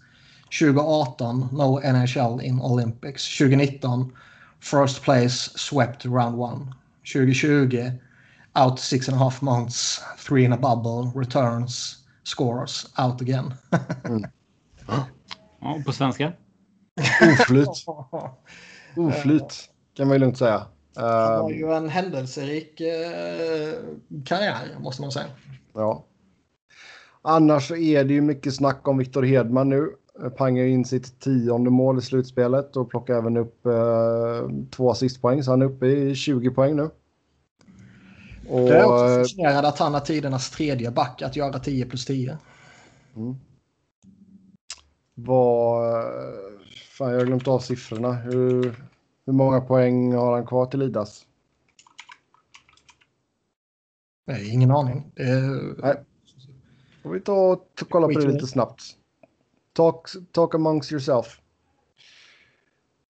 2018 0.49 1.51
No 1.53 1.81
NHL 1.85 2.43
in 2.43 2.59
Olympics. 2.61 3.29
2019 3.37 4.11
First 4.61 5.03
place 5.03 5.53
swept 5.55 6.07
round 6.07 6.39
1. 6.39 6.75
2020 7.05 8.01
out 8.55 8.79
six 8.79 9.09
and 9.09 9.17
a 9.17 9.19
half 9.19 9.43
months, 9.43 10.01
three 10.19 10.45
in 10.45 10.53
a 10.53 10.57
bubble, 10.57 11.13
returns, 11.15 12.05
scores, 12.25 12.87
out 12.99 13.21
again. 13.21 13.55
mm. 14.05 14.31
Ja, 15.61 15.83
på 15.87 15.93
svenska? 15.93 16.33
Oflyt. 17.33 17.69
Oflyt 18.97 19.69
kan 19.95 20.09
man 20.09 20.15
ju 20.15 20.19
lugnt 20.19 20.39
säga. 20.39 20.67
Han 20.97 21.41
har 21.41 21.51
ju 21.51 21.73
en 21.73 21.89
händelserik 21.89 22.81
eh, 22.81 23.75
karriär 24.25 24.79
måste 24.81 25.03
man 25.03 25.13
säga. 25.13 25.27
Ja. 25.75 26.05
Annars 27.23 27.69
så 27.69 27.77
är 27.77 28.05
det 28.05 28.15
ju 28.15 28.21
mycket 28.21 28.55
snack 28.55 28.89
om 28.89 28.99
Viktor 28.99 29.23
Hedman 29.23 29.69
nu. 29.69 29.91
Pangar 30.37 30.65
in 30.65 30.85
sitt 30.85 31.21
tionde 31.21 31.71
mål 31.71 31.99
i 31.99 32.03
slutspelet 32.03 32.77
och 32.77 32.91
plockar 32.91 33.15
även 33.15 33.37
upp 33.37 33.67
eh, 33.67 34.49
två 34.71 34.91
assistpoäng. 34.91 35.43
Så 35.43 35.51
han 35.51 35.63
är 35.63 35.67
uppe 35.67 35.87
i 35.87 36.15
20 36.15 36.51
poäng 36.51 36.77
nu. 36.77 36.91
Och, 38.51 38.61
det 38.61 38.79
är 38.79 38.85
också 38.85 39.05
eh, 39.05 39.19
fascinerande 39.19 39.69
att 39.69 39.79
han 39.79 39.95
är 39.95 40.01
tidernas 40.01 40.51
tredje 40.51 40.91
back 40.91 41.23
att 41.23 41.37
göra 41.37 41.59
10 41.59 41.87
plus 41.87 42.05
10. 42.05 42.39
Mm. 43.17 43.37
Vad... 45.15 46.05
Fan, 46.91 47.11
jag 47.11 47.19
har 47.19 47.27
glömt 47.27 47.49
av 47.49 47.59
siffrorna. 47.59 48.13
Hur, 48.13 48.63
hur 49.27 49.33
många 49.33 49.61
poäng 49.61 50.15
har 50.15 50.33
han 50.33 50.47
kvar 50.47 50.67
till 50.67 50.81
Lidas? 50.81 51.27
Nej, 54.27 54.51
ingen 54.51 54.71
aning. 54.71 55.13
Det... 55.15 55.41
Nej. 55.79 56.05
Får 57.03 57.11
vi 57.11 57.21
ta 57.21 57.53
och 57.53 57.83
kolla 57.89 58.07
på 58.07 58.13
det 58.13 58.33
lite 58.33 58.47
snabbt. 58.47 58.83
Talk, 59.73 60.09
talk 60.33 60.55
amongst 60.55 60.93
yourself. 60.93 61.41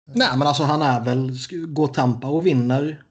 Nej, 0.04 0.28
men 0.38 0.46
alltså 0.48 0.62
han 0.62 0.82
är 0.82 1.04
väl, 1.04 1.32
går 1.68 1.86
Tampa 1.86 2.26
och 2.26 2.46
vinner 2.46 3.04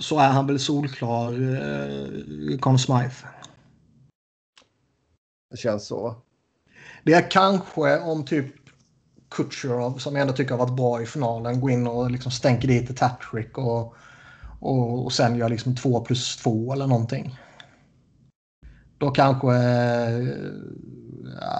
så 0.00 0.18
är 0.18 0.28
han 0.28 0.46
väl 0.46 0.58
solklar 0.58 1.32
eh, 1.32 2.58
Conn 2.58 2.78
Smythe. 2.78 3.28
Det 5.50 5.56
känns 5.56 5.86
så. 5.86 6.16
Det 7.04 7.12
är 7.12 7.30
kanske 7.30 8.00
om 8.00 8.24
typ 8.24 8.54
Kutjerov 9.30 9.98
som 9.98 10.14
jag 10.14 10.22
ändå 10.22 10.34
tycker 10.34 10.50
har 10.50 10.66
varit 10.66 10.76
bra 10.76 11.02
i 11.02 11.06
finalen 11.06 11.60
går 11.60 11.70
in 11.70 11.86
och 11.86 12.10
liksom 12.10 12.32
stänker 12.32 12.68
dit 12.68 12.90
ett 12.90 13.00
hattrick 13.00 13.58
och, 13.58 13.94
och, 14.60 15.04
och 15.04 15.12
sen 15.12 15.36
gör 15.36 15.48
liksom 15.48 15.76
två 15.76 16.00
plus 16.00 16.36
två 16.36 16.72
eller 16.72 16.86
någonting. 16.86 17.38
Då 18.98 19.10
kanske 19.10 19.54
eh, 19.54 20.36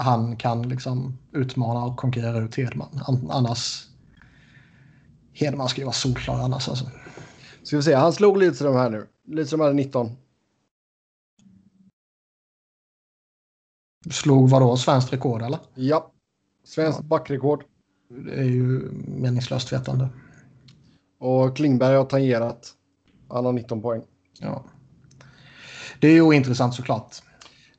han 0.01 0.37
kan 0.37 0.69
liksom 0.69 1.19
utmana 1.33 1.85
och 1.85 1.97
konkurrera 1.97 2.39
ut 2.39 2.57
Hedman. 2.57 3.01
Annars... 3.31 3.87
Hedman 5.33 5.69
ska 5.69 5.81
ju 5.81 5.85
vara 5.85 5.95
solklar 5.95 6.41
annars 6.41 6.69
alltså. 6.69 6.91
Ska 7.67 7.77
vi 7.77 7.83
se, 7.83 7.95
han 7.95 8.13
slog 8.13 8.39
Lidström 8.39 8.75
här 8.75 8.91
nu. 8.91 9.07
Lidström 9.25 9.61
hade 9.61 9.73
19. 9.73 10.17
Slog 14.11 14.51
vadå? 14.51 14.77
Svenskt 14.77 15.13
rekord 15.13 15.43
eller? 15.43 15.59
Ja. 15.75 16.13
Svenskt 16.65 17.01
ja. 17.01 17.07
backrekord. 17.07 17.65
Det 18.09 18.35
är 18.35 18.45
ju 18.45 18.91
meningslöst 19.07 19.73
vetande. 19.73 20.09
Och 21.19 21.57
Klingberg 21.57 21.97
har 21.97 22.05
tangerat. 22.05 22.75
Han 23.29 23.45
har 23.45 23.53
19 23.53 23.83
poäng. 23.83 24.03
Ja. 24.41 24.65
Det 26.01 26.09
är 26.09 26.13
ju 26.13 26.23
ointressant 26.23 26.75
såklart. 26.75 27.17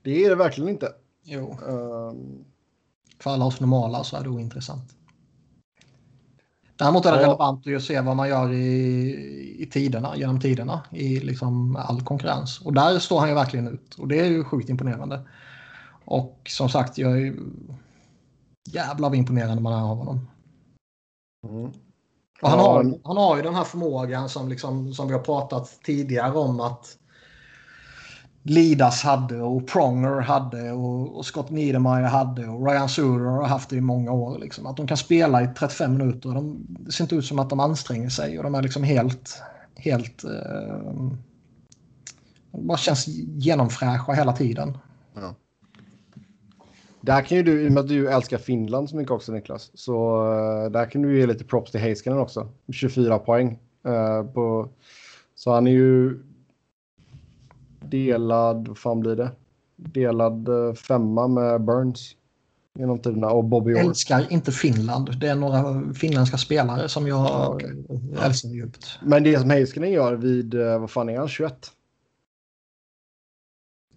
Det 0.01 0.25
är 0.25 0.29
det 0.29 0.35
verkligen 0.35 0.69
inte. 0.69 0.93
Jo. 1.23 1.57
Um... 1.65 2.45
För 3.19 3.29
alla 3.29 3.45
oss 3.45 3.59
normala 3.59 4.03
så 4.03 4.17
är 4.17 4.23
det 4.23 4.29
ointressant. 4.29 4.96
Däremot 6.77 7.05
är 7.05 7.11
det 7.11 7.21
ja. 7.21 7.27
relevant 7.27 7.67
att 7.67 7.83
se 7.83 8.01
vad 8.01 8.15
man 8.15 8.29
gör 8.29 8.53
i, 8.53 9.55
i 9.59 9.65
tiderna, 9.71 10.17
genom 10.17 10.39
tiderna 10.39 10.81
i 10.91 11.19
liksom 11.19 11.75
all 11.75 12.01
konkurrens. 12.01 12.61
Och 12.61 12.73
där 12.73 12.99
står 12.99 13.19
han 13.19 13.29
ju 13.29 13.35
verkligen 13.35 13.67
ut 13.67 13.95
och 13.95 14.07
det 14.07 14.19
är 14.19 14.25
ju 14.25 14.43
sjukt 14.43 14.69
imponerande. 14.69 15.21
Och 16.05 16.41
som 16.49 16.69
sagt, 16.69 16.97
jag 16.97 17.11
är 17.11 17.17
ju 17.17 17.39
jävlar 18.67 19.09
vad 19.09 19.17
imponerande 19.17 19.61
man 19.61 19.73
är 19.73 19.81
av 19.81 19.97
honom. 19.97 20.27
Mm. 21.47 21.71
Och 22.41 22.49
han, 22.49 22.59
har, 22.59 22.99
han 23.03 23.17
har 23.17 23.37
ju 23.37 23.43
den 23.43 23.55
här 23.55 23.63
förmågan 23.63 24.29
som, 24.29 24.49
liksom, 24.49 24.93
som 24.93 25.07
vi 25.07 25.13
har 25.13 25.21
pratat 25.21 25.79
tidigare 25.83 26.33
om 26.33 26.59
att 26.59 26.97
Lidas 28.49 29.03
hade 29.03 29.41
och 29.41 29.67
Pronger 29.67 30.21
hade 30.21 30.71
och, 30.71 31.17
och 31.17 31.25
Scott 31.25 31.49
Niedermayer 31.49 32.07
hade 32.07 32.47
och 32.47 32.67
Ryan 32.67 32.89
Suder 32.89 33.25
har 33.25 33.47
haft 33.47 33.69
det 33.69 33.75
i 33.75 33.81
många 33.81 34.11
år. 34.11 34.39
Liksom. 34.39 34.65
Att 34.65 34.77
de 34.77 34.87
kan 34.87 34.97
spela 34.97 35.43
i 35.43 35.47
35 35.47 35.97
minuter. 35.97 36.29
De, 36.29 36.65
det 36.67 36.91
ser 36.91 37.03
inte 37.03 37.15
ut 37.15 37.25
som 37.25 37.39
att 37.39 37.49
de 37.49 37.59
anstränger 37.59 38.09
sig 38.09 38.37
och 38.37 38.43
de 38.43 38.55
är 38.55 38.61
liksom 38.61 38.83
helt... 38.83 39.41
helt 39.75 40.23
eh, 40.23 40.29
de 42.51 42.67
bara 42.67 42.77
känns 42.77 43.07
genomfräscha 43.07 44.13
hela 44.13 44.33
tiden. 44.33 44.77
Ja. 45.13 45.35
Där 47.01 47.21
kan 47.21 47.37
ju 47.37 47.43
du, 47.43 47.65
i 47.65 47.67
och 47.67 47.71
med 47.71 47.81
att 47.81 47.87
du 47.87 48.09
älskar 48.09 48.37
Finland 48.37 48.89
så 48.89 48.95
mycket 48.95 49.11
också 49.11 49.31
Niklas, 49.31 49.71
så 49.73 50.25
eh, 50.33 50.71
där 50.71 50.91
kan 50.91 51.01
du 51.01 51.19
ge 51.19 51.25
lite 51.25 51.43
props 51.43 51.71
till 51.71 51.79
Heiskanen 51.79 52.19
också. 52.19 52.49
24 52.71 53.19
poäng. 53.19 53.59
Eh, 53.85 54.23
på, 54.23 54.69
så 55.35 55.53
han 55.53 55.67
är 55.67 55.71
ju 55.71 56.19
delad, 57.89 58.67
vad 58.67 58.77
fan 58.77 58.99
blir 58.99 59.15
det? 59.15 59.31
Delad 59.75 60.47
eh, 60.49 60.73
femma 60.73 61.27
med 61.27 61.61
Burns 61.61 62.15
genom 62.79 62.99
tiderna 62.99 63.29
och 63.29 63.43
Bobby 63.43 63.71
Jag 63.71 63.85
Orr. 63.85 63.89
älskar 63.89 64.25
inte 64.33 64.51
Finland. 64.51 65.19
Det 65.19 65.27
är 65.27 65.35
några 65.35 65.93
finländska 65.93 66.37
spelare 66.37 66.89
som 66.89 67.07
jag 67.07 67.17
Ja, 67.25 67.47
okej. 67.53 67.85
älskar 68.21 68.49
djupt. 68.49 68.99
Men 69.01 69.23
det 69.23 69.39
som 69.39 69.49
Heiskanen 69.49 69.91
gör 69.91 70.13
vid, 70.15 70.53
eh, 70.53 70.79
vad 70.79 70.91
fan 70.91 71.09
är 71.09 71.17
han, 71.17 71.27
21? 71.27 71.71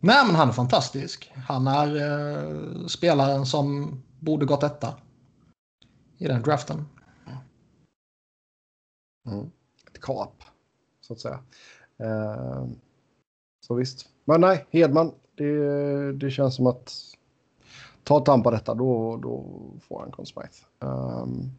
Nej, 0.02 0.26
men 0.26 0.34
han 0.34 0.48
är 0.48 0.52
fantastisk. 0.52 1.32
Han 1.48 1.66
är 1.66 1.96
eh, 1.96 2.86
spelaren 2.86 3.46
som 3.46 4.02
borde 4.20 4.46
gått 4.46 4.62
etta 4.62 4.94
i 6.18 6.26
den 6.28 6.42
draften. 6.42 6.84
Mm. 9.26 9.50
Ett 9.92 10.00
kap, 10.00 10.42
så 11.00 11.12
att 11.12 11.20
säga. 11.20 11.38
Eh, 11.98 12.64
så 13.70 13.74
visst. 13.74 14.08
Men 14.24 14.40
nej, 14.40 14.66
Hedman, 14.70 15.12
det, 15.34 16.12
det 16.12 16.30
känns 16.30 16.56
som 16.56 16.66
att 16.66 16.92
ta 18.04 18.20
Tampa 18.20 18.50
detta, 18.50 18.74
då, 18.74 19.16
då 19.22 19.44
får 19.88 20.00
han 20.00 20.10
Conn 20.10 20.26
Smythe. 20.26 20.64
Um, 20.78 21.50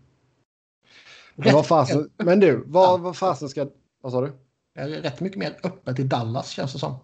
men, 1.36 1.54
vad 1.54 1.66
fasen, 1.66 2.10
men 2.18 2.40
du, 2.40 2.64
vad, 2.66 3.02
vad 3.02 3.18
fasen 3.18 3.50
ska... 3.50 3.68
Vad 4.02 4.12
sa 4.12 4.22
du? 4.22 4.32
Är 4.76 4.88
rätt 4.88 5.20
mycket 5.20 5.38
mer 5.38 5.58
öppet 5.64 6.00
i 6.00 6.04
Dallas 6.04 6.50
känns 6.50 6.74
det 6.74 6.80
som. 6.80 6.96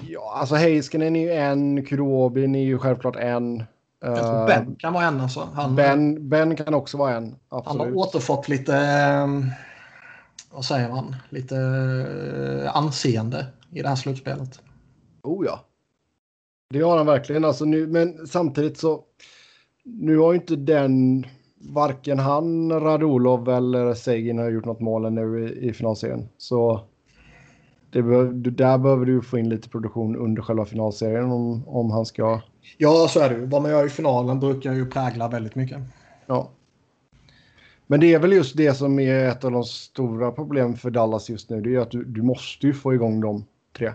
Ja, 0.00 0.32
alltså 0.36 0.54
Heiskanen 0.54 1.16
är 1.16 1.20
ju 1.20 1.32
en, 1.32 1.86
Kurobin 1.86 2.54
är 2.54 2.64
ju 2.64 2.78
självklart 2.78 3.16
en. 3.16 3.60
Eh, 4.04 4.46
Ben 4.46 4.76
kan 4.78 4.92
vara 4.92 5.04
en 5.04 5.20
alltså. 5.20 5.48
Han, 5.54 5.76
ben, 5.76 6.28
ben 6.28 6.56
kan 6.56 6.74
också 6.74 6.96
vara 6.96 7.16
en, 7.16 7.36
han 7.48 7.58
absolut. 7.58 7.80
har 7.80 7.94
återfått 7.94 8.48
lite, 8.48 8.76
eh, 8.76 9.26
vad 10.50 10.64
säger 10.64 10.88
man, 10.88 11.16
lite 11.30 11.56
eh, 12.64 12.76
anseende 12.76 13.46
i 13.72 13.82
det 13.82 13.88
här 13.88 13.96
slutspelet. 13.96 14.60
Oh 15.22 15.46
ja. 15.46 15.64
Det 16.70 16.80
har 16.80 16.96
han 16.96 17.06
verkligen. 17.06 17.44
Alltså 17.44 17.64
nu, 17.64 17.86
men 17.86 18.26
samtidigt 18.26 18.78
så. 18.78 19.04
Nu 19.84 20.18
har 20.18 20.32
ju 20.32 20.38
inte 20.38 20.56
den. 20.56 21.26
Varken 21.64 22.18
han, 22.18 22.80
Radulov 22.80 23.48
eller 23.48 23.94
Seguin 23.94 24.38
har 24.38 24.50
gjort 24.50 24.64
något 24.64 24.80
mål 24.80 25.12
nu 25.12 25.48
i, 25.48 25.68
i 25.68 25.72
finalserien. 25.72 26.28
Så. 26.38 26.80
Det 27.90 28.02
behöv, 28.02 28.42
där 28.42 28.78
behöver 28.78 29.06
du 29.06 29.22
få 29.22 29.38
in 29.38 29.48
lite 29.48 29.68
produktion 29.68 30.16
under 30.16 30.42
själva 30.42 30.64
finalserien 30.64 31.30
om, 31.30 31.68
om 31.68 31.90
han 31.90 32.06
ska. 32.06 32.40
Ja, 32.76 33.06
så 33.08 33.20
är 33.20 33.30
det 33.30 33.36
ju. 33.36 33.46
Vad 33.46 33.62
man 33.62 33.70
gör 33.70 33.86
i 33.86 33.88
finalen 33.88 34.40
brukar 34.40 34.72
ju 34.72 34.86
prägla 34.86 35.28
väldigt 35.28 35.54
mycket. 35.54 35.78
Ja. 36.26 36.50
Men 37.86 38.00
det 38.00 38.14
är 38.14 38.18
väl 38.18 38.32
just 38.32 38.56
det 38.56 38.74
som 38.74 38.98
är 38.98 39.28
ett 39.28 39.44
av 39.44 39.52
de 39.52 39.64
stora 39.64 40.32
problemen 40.32 40.76
för 40.76 40.90
Dallas 40.90 41.30
just 41.30 41.50
nu. 41.50 41.60
Det 41.60 41.68
är 41.68 41.70
ju 41.70 41.82
att 41.82 41.90
du, 41.90 42.04
du 42.04 42.22
måste 42.22 42.66
ju 42.66 42.72
få 42.72 42.94
igång 42.94 43.20
de 43.20 43.44
tre. 43.72 43.92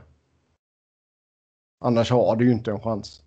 Annars 1.79 2.11
har 2.11 2.35
du 2.35 2.45
ju 2.45 2.51
inte 2.51 2.71
en 2.71 2.79
chans. 2.79 3.21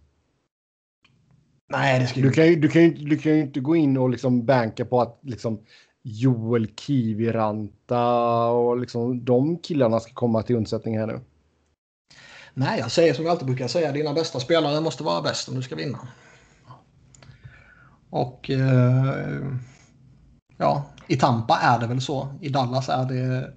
Nej, 1.69 2.01
det 2.01 2.07
ska 2.07 2.21
Du 2.21 2.31
kan 2.31 2.47
ju, 2.47 2.57
du 2.57 2.69
kan 2.69 2.83
ju, 2.83 2.91
du 2.91 3.19
kan 3.19 3.33
ju 3.33 3.41
inte 3.41 3.61
gå 3.61 3.77
in 3.77 3.97
och 3.97 4.11
liksom 4.11 4.47
banka 4.47 4.85
på 4.85 5.01
att 5.01 5.19
liksom 5.23 5.61
Joel 6.03 6.69
Kiviranta 6.77 8.47
och 8.49 8.79
liksom 8.79 9.25
de 9.25 9.59
killarna 9.59 10.01
ska 10.01 10.13
komma 10.13 10.43
till 10.43 10.57
undsättning 10.57 10.99
här 10.99 11.07
nu. 11.07 11.21
Nej, 12.55 12.79
jag 12.79 12.91
säger 12.91 13.15
som 13.15 13.25
jag 13.25 13.33
alltid 13.33 13.47
brukar 13.47 13.69
säga. 13.69 13.93
Dina 13.93 14.15
bästa 14.15 14.41
spelare 14.41 14.81
måste 14.81 15.03
vara 15.03 15.23
bäst 15.23 15.49
om 15.49 15.55
du 15.55 15.63
ska 15.63 15.77
vinna. 15.77 15.99
Och 18.11 18.51
eh, 18.51 19.47
ja, 20.57 20.85
i 21.07 21.17
Tampa 21.17 21.59
är 21.59 21.79
det 21.79 21.87
väl 21.87 22.01
så. 22.01 22.35
I 22.41 22.49
Dallas 22.49 22.89
är 22.89 23.05
det 23.05 23.53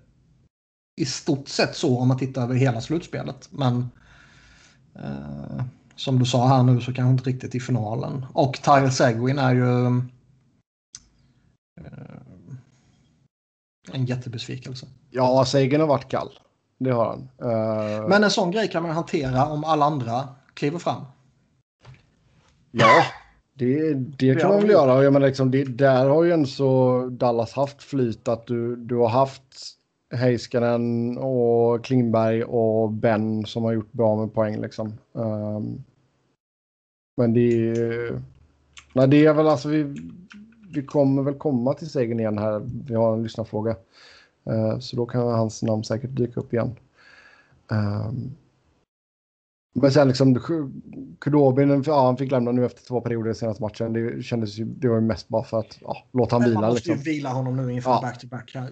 i 0.96 1.06
stort 1.06 1.48
sett 1.48 1.76
så 1.76 2.00
om 2.00 2.08
man 2.08 2.18
tittar 2.18 2.44
över 2.44 2.56
hela 2.56 2.82
slutspelet. 2.82 3.50
Men 3.52 3.90
eh, 4.96 5.64
som 5.96 6.20
du 6.20 6.26
sa 6.26 6.48
här 6.48 6.64
nu 6.64 6.82
så 6.82 6.94
kanske 6.94 7.12
inte 7.12 7.30
riktigt 7.30 7.56
i 7.56 7.60
finalen. 7.60 8.26
Och 8.34 8.60
Tyler 8.64 8.90
Seguin 8.90 9.40
är 9.40 9.56
ju 9.56 9.88
eh, 9.88 10.04
en 13.92 14.06
jättebesvikelse. 14.06 14.88
Ja, 15.10 15.46
Sagan 15.46 15.82
har 15.82 15.88
varit 15.88 16.10
kall. 16.10 16.40
Det 16.78 16.92
har 16.92 17.06
han. 17.06 17.30
Eh, 17.52 18.08
Men 18.08 18.24
en 18.24 18.32
sån 18.32 18.52
grej 18.52 18.70
kan 18.70 18.84
man 18.84 18.92
hantera 18.92 19.46
om 19.46 19.64
alla 19.64 19.86
andra 19.86 20.28
kliver 20.54 20.80
fram. 20.80 21.02
Ja, 22.72 23.04
det, 23.54 23.94
det 23.94 24.42
kan 24.42 24.50
man 24.50 24.62
väl 24.62 24.70
göra. 24.70 25.04
Jag 25.04 25.14
menar, 25.14 25.28
liksom, 25.28 25.52
det, 25.52 25.64
där 25.64 26.10
har 26.10 26.24
ju 26.24 26.32
ändå 26.32 26.48
så 26.48 27.02
Dallas 27.12 27.54
haft 27.54 27.84
flyt 27.84 28.28
att 28.28 28.48
du, 28.48 28.76
du 28.76 28.96
har 28.96 29.10
haft 29.10 29.78
Heiskanen 30.14 31.18
och 31.18 31.86
Klingberg 31.86 32.44
och 32.44 32.92
Ben 32.92 33.46
som 33.46 33.64
har 33.64 33.72
gjort 33.72 33.92
bra 33.92 34.16
med 34.16 34.34
poäng. 34.34 34.62
Liksom. 34.62 34.94
Ehm, 35.16 35.84
men 37.18 37.34
det 37.34 37.70
är... 37.70 38.22
Nej, 38.94 39.08
det 39.08 39.26
är 39.26 39.34
väl 39.34 39.48
alltså 39.48 39.70
vi, 39.70 39.96
vi 40.74 40.84
kommer 40.84 41.24
väl 41.24 41.34
komma 41.34 41.74
till 41.74 41.90
segern 41.90 42.20
igen 42.20 42.38
här. 42.38 42.62
Vi 42.88 42.96
har 42.96 43.14
en 43.14 43.24
lyssnarfråga. 43.24 43.76
Eh, 44.46 44.80
så 44.80 44.96
då 44.96 45.06
kan 45.06 45.22
hans 45.22 45.64
namn 45.64 45.84
säkert 45.84 46.16
dyka 46.16 46.40
upp 46.40 46.54
igen. 46.54 46.76
Ehm, 47.72 48.32
men 49.76 49.92
sen 49.92 50.08
liksom 50.08 50.40
Kudobin, 51.20 51.84
ja, 51.86 52.06
han 52.06 52.18
fick 52.18 52.32
lämna 52.32 52.52
nu 52.52 52.66
efter 52.66 52.84
två 52.86 53.02
perioder 53.02 53.32
i 53.32 53.36
senaste 53.36 53.64
matchen. 53.64 53.94
Det 53.94 54.24
kändes 54.24 54.58
ju, 54.60 54.66
det 54.66 54.88
var 54.88 54.96
ju 54.96 55.02
mest 55.02 55.28
bara 55.30 55.44
för 55.44 55.60
att 55.60 55.78
ja, 55.82 55.98
låta 56.12 56.36
han 56.36 56.44
vila. 56.44 56.62
man 56.62 56.70
måste 56.70 56.90
Liksom. 56.90 57.12
ju 57.12 57.16
vila 57.16 57.30
honom 57.30 57.58
nu 57.58 57.74
inför 57.74 57.90
Ja. 57.92 58.00
back-to-back 58.02 58.52
här. 58.56 58.70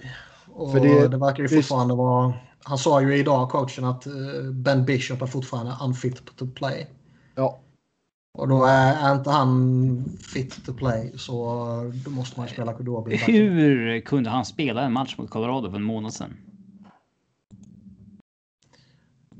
Och 0.53 0.71
För 0.71 0.79
det, 0.79 1.07
det- 1.07 1.17
verkar 1.17 1.43
ju 1.43 1.49
fortfarande 1.49 1.95
vara... 1.95 2.33
Han 2.63 2.77
sa 2.77 3.01
ju 3.01 3.17
idag, 3.17 3.49
coachen, 3.49 3.85
att 3.85 4.05
eh, 4.05 4.13
Ben 4.53 4.85
Bishop 4.85 5.21
är 5.21 5.25
fortfarande 5.25 5.75
unfit 5.83 6.35
to 6.35 6.47
play. 6.47 6.87
Ja, 7.35 7.59
Och 8.37 8.47
då 8.47 8.65
är, 8.65 8.93
är 8.95 9.15
inte 9.15 9.29
han 9.29 10.05
fit 10.33 10.65
to 10.65 10.73
play 10.73 11.13
så 11.17 11.33
då 12.05 12.11
måste 12.11 12.39
man 12.39 12.49
spela 12.49 12.73
Kudobi. 12.73 13.15
Hur 13.15 14.01
kunde 14.01 14.29
han 14.29 14.45
spela 14.45 14.81
en 14.81 14.93
match 14.93 15.17
mot 15.17 15.29
Colorado 15.29 15.69
för 15.69 15.77
en 15.77 15.83
månad 15.83 16.13
sedan? 16.13 16.37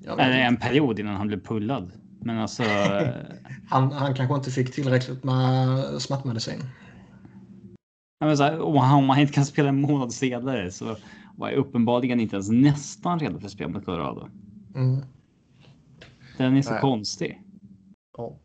Eller 0.08 0.38
en 0.40 0.58
period 0.58 1.00
innan 1.00 1.16
han 1.16 1.28
blev 1.28 1.44
pullad. 1.44 1.92
Men 2.22 2.40
alltså. 2.40 2.64
Han, 3.70 3.92
han 3.92 4.16
kanske 4.16 4.36
inte 4.36 4.52
fick 4.52 4.74
tillräckligt 4.74 5.24
med 5.24 5.78
smärtmedicin. 6.02 6.64
Menar 8.28 8.36
så 8.36 8.44
här, 8.44 8.62
om 8.62 9.06
man 9.06 9.20
inte 9.20 9.34
kan 9.34 9.46
spela 9.46 9.70
en 9.70 9.82
månad 9.82 10.14
senare 10.14 10.72
så 10.72 10.96
var 11.38 11.50
jag 11.50 11.58
uppenbarligen 11.58 12.20
inte 12.20 12.36
ens 12.36 12.50
nästan 12.50 13.20
redo 13.20 13.40
för 13.40 13.48
spel 13.48 13.70
mot 13.70 13.86
Colorado. 13.86 14.28
Mm. 14.76 15.02
Den 16.38 16.58
är 16.58 16.62
så 16.62 16.72
Nej. 16.72 16.82
konstig. 16.82 17.42
ja. 18.18 18.38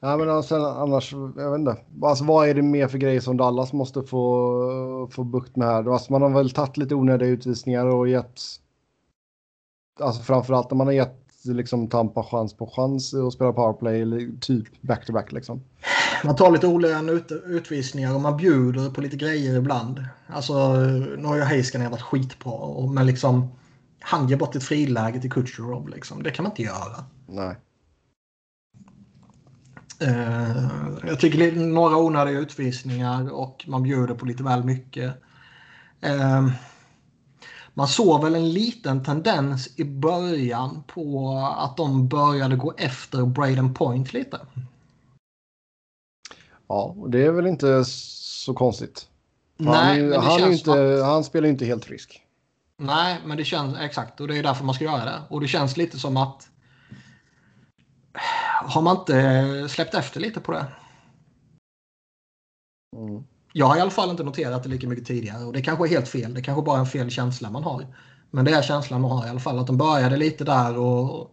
Ja, 0.00 0.16
men 0.16 0.42
sen 0.42 0.64
annars, 0.64 1.12
jag 1.12 1.50
vet 1.50 1.58
inte. 1.58 1.76
Alltså, 2.02 2.24
vad 2.24 2.48
är 2.48 2.54
det 2.54 2.62
mer 2.62 2.88
för 2.88 2.98
grejer 2.98 3.20
som 3.20 3.36
Dallas 3.36 3.72
måste 3.72 4.02
få, 4.02 5.08
få 5.12 5.24
bukt 5.24 5.56
med 5.56 5.68
här? 5.68 5.92
Alltså, 5.92 6.12
man 6.12 6.22
har 6.22 6.30
väl 6.30 6.50
tagit 6.50 6.76
lite 6.76 6.94
onödiga 6.94 7.28
utvisningar 7.28 7.86
och 7.86 8.08
gett... 8.08 8.40
Alltså 10.00 10.22
framförallt 10.22 10.70
när 10.70 10.76
man 10.76 10.86
har 10.86 10.94
gett 10.94 11.25
liksom 11.46 11.88
Tampa 11.88 12.22
chans 12.22 12.54
på 12.54 12.66
chans 12.76 13.14
att 13.14 13.32
spela 13.32 13.52
powerplay, 13.52 14.02
eller 14.02 14.40
typ 14.40 14.82
back-to-back 14.82 15.32
liksom. 15.32 15.60
Man 16.24 16.36
tar 16.36 16.50
lite 16.50 16.66
olöna 16.66 17.12
ut, 17.12 17.32
utvisningar 17.46 18.14
och 18.14 18.20
man 18.20 18.36
bjuder 18.36 18.90
på 18.90 19.00
lite 19.00 19.16
grejer 19.16 19.56
ibland. 19.56 20.04
Alltså, 20.26 20.76
nu 21.18 21.24
har 21.24 21.36
ju 21.36 21.42
Heiskanen 21.42 21.90
varit 21.90 22.02
skitbra, 22.02 22.52
och- 22.52 22.90
men 22.90 23.06
liksom 23.06 23.48
han 24.00 24.28
ger 24.28 24.36
bort 24.36 24.56
ett 24.56 24.64
friläge 24.64 25.20
till 25.20 25.32
Kutjerov. 25.32 25.88
Liksom. 25.88 26.22
Det 26.22 26.30
kan 26.30 26.42
man 26.42 26.52
inte 26.52 26.62
göra. 26.62 27.04
Nej. 27.26 27.56
Eh, 30.00 30.68
jag 31.06 31.20
tycker 31.20 31.52
några 31.56 31.96
onödiga 31.96 32.38
utvisningar 32.38 33.32
och 33.32 33.64
man 33.68 33.82
bjuder 33.82 34.14
på 34.14 34.26
lite 34.26 34.42
väl 34.42 34.64
mycket. 34.64 35.14
Eh, 36.00 36.48
man 37.76 37.88
såg 37.88 38.24
väl 38.24 38.34
en 38.34 38.52
liten 38.52 39.04
tendens 39.04 39.78
i 39.78 39.84
början 39.84 40.82
på 40.86 41.30
att 41.58 41.76
de 41.76 42.08
började 42.08 42.56
gå 42.56 42.74
efter 42.76 43.22
Braden 43.26 43.74
Point 43.74 44.12
lite. 44.12 44.40
Ja, 46.66 46.94
och 46.98 47.10
det 47.10 47.26
är 47.26 47.30
väl 47.30 47.46
inte 47.46 47.84
så 47.84 48.54
konstigt. 48.54 49.08
han, 49.58 49.66
Nej, 49.66 50.16
han, 50.16 50.40
som 50.40 50.52
inte, 50.52 50.98
att- 50.98 51.04
han 51.04 51.24
spelar 51.24 51.46
ju 51.46 51.52
inte 51.52 51.64
helt 51.64 51.84
frisk. 51.84 52.22
Nej, 52.78 53.20
men 53.24 53.36
det 53.36 53.44
känns 53.44 53.78
exakt 53.78 54.20
och 54.20 54.28
det 54.28 54.38
är 54.38 54.42
därför 54.42 54.64
man 54.64 54.74
ska 54.74 54.84
göra 54.84 55.04
det. 55.04 55.22
Och 55.28 55.40
det 55.40 55.48
känns 55.48 55.76
lite 55.76 55.98
som 55.98 56.16
att 56.16 56.48
har 58.64 58.82
man 58.82 58.96
inte 58.96 59.68
släppt 59.68 59.94
efter 59.94 60.20
lite 60.20 60.40
på 60.40 60.52
det? 60.52 60.66
Mm. 62.96 63.24
Jag 63.58 63.66
har 63.66 63.76
i 63.76 63.80
alla 63.80 63.90
fall 63.90 64.10
inte 64.10 64.22
noterat 64.22 64.62
det 64.62 64.68
lika 64.68 64.88
mycket 64.88 65.06
tidigare 65.06 65.44
och 65.44 65.52
det 65.52 65.62
kanske 65.62 65.86
är 65.86 65.88
helt 65.88 66.08
fel. 66.08 66.34
Det 66.34 66.42
kanske 66.42 66.62
bara 66.62 66.76
är 66.76 66.80
en 66.80 66.86
fel 66.86 67.10
känsla 67.10 67.50
man 67.50 67.62
har. 67.62 67.86
Men 68.30 68.44
det 68.44 68.50
är 68.50 68.62
känslan 68.62 69.00
man 69.00 69.10
har 69.10 69.26
i 69.26 69.30
alla 69.30 69.40
fall. 69.40 69.58
Att 69.58 69.66
de 69.66 69.76
började 69.76 70.16
lite 70.16 70.44
där 70.44 70.78
och 70.78 71.30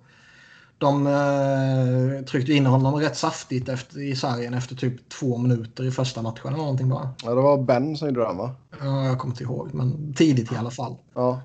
de 0.78 1.08
eh, 1.08 2.26
tryckte 2.26 2.54
in 2.54 2.66
honom 2.66 2.95
rätt 2.95 3.18
saftigt 3.18 3.70
efter, 3.70 4.00
i 4.00 4.16
sargen 4.16 4.54
efter 4.54 4.76
typ 4.76 5.10
två 5.10 5.38
minuter 5.38 5.84
i 5.84 5.91
första 5.91 6.22
matchen 6.22 6.48
eller 6.48 6.58
någonting 6.58 6.90
bara. 6.90 7.10
Ja, 7.24 7.30
det 7.30 7.41
var 7.41 7.58
Ben 7.58 7.98
som 7.98 8.08
gjorde 8.08 8.26
den 8.26 8.38
va? 8.38 8.56
Ja, 8.82 9.06
jag 9.06 9.20
kommer 9.20 9.34
inte 9.34 9.44
ihåg, 9.44 9.74
men 9.74 10.14
tidigt 10.14 10.52
i 10.52 10.56
alla 10.56 10.72
fall. 10.72 10.95
Ja. 11.14 11.41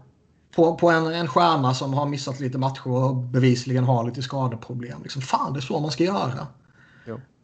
på, 0.56 0.74
på 0.74 0.90
en, 0.90 1.06
en 1.06 1.28
stjärna 1.28 1.74
som 1.74 1.94
har 1.94 2.06
missat 2.06 2.40
lite 2.40 2.58
matcher 2.58 2.88
och 2.88 3.16
bevisligen 3.16 3.84
har 3.84 4.04
lite 4.04 4.22
skadeproblem. 4.22 5.02
Liksom, 5.02 5.22
fan, 5.22 5.52
det 5.52 5.58
är 5.58 5.60
så 5.60 5.80
man 5.80 5.90
ska 5.90 6.04
göra. 6.04 6.46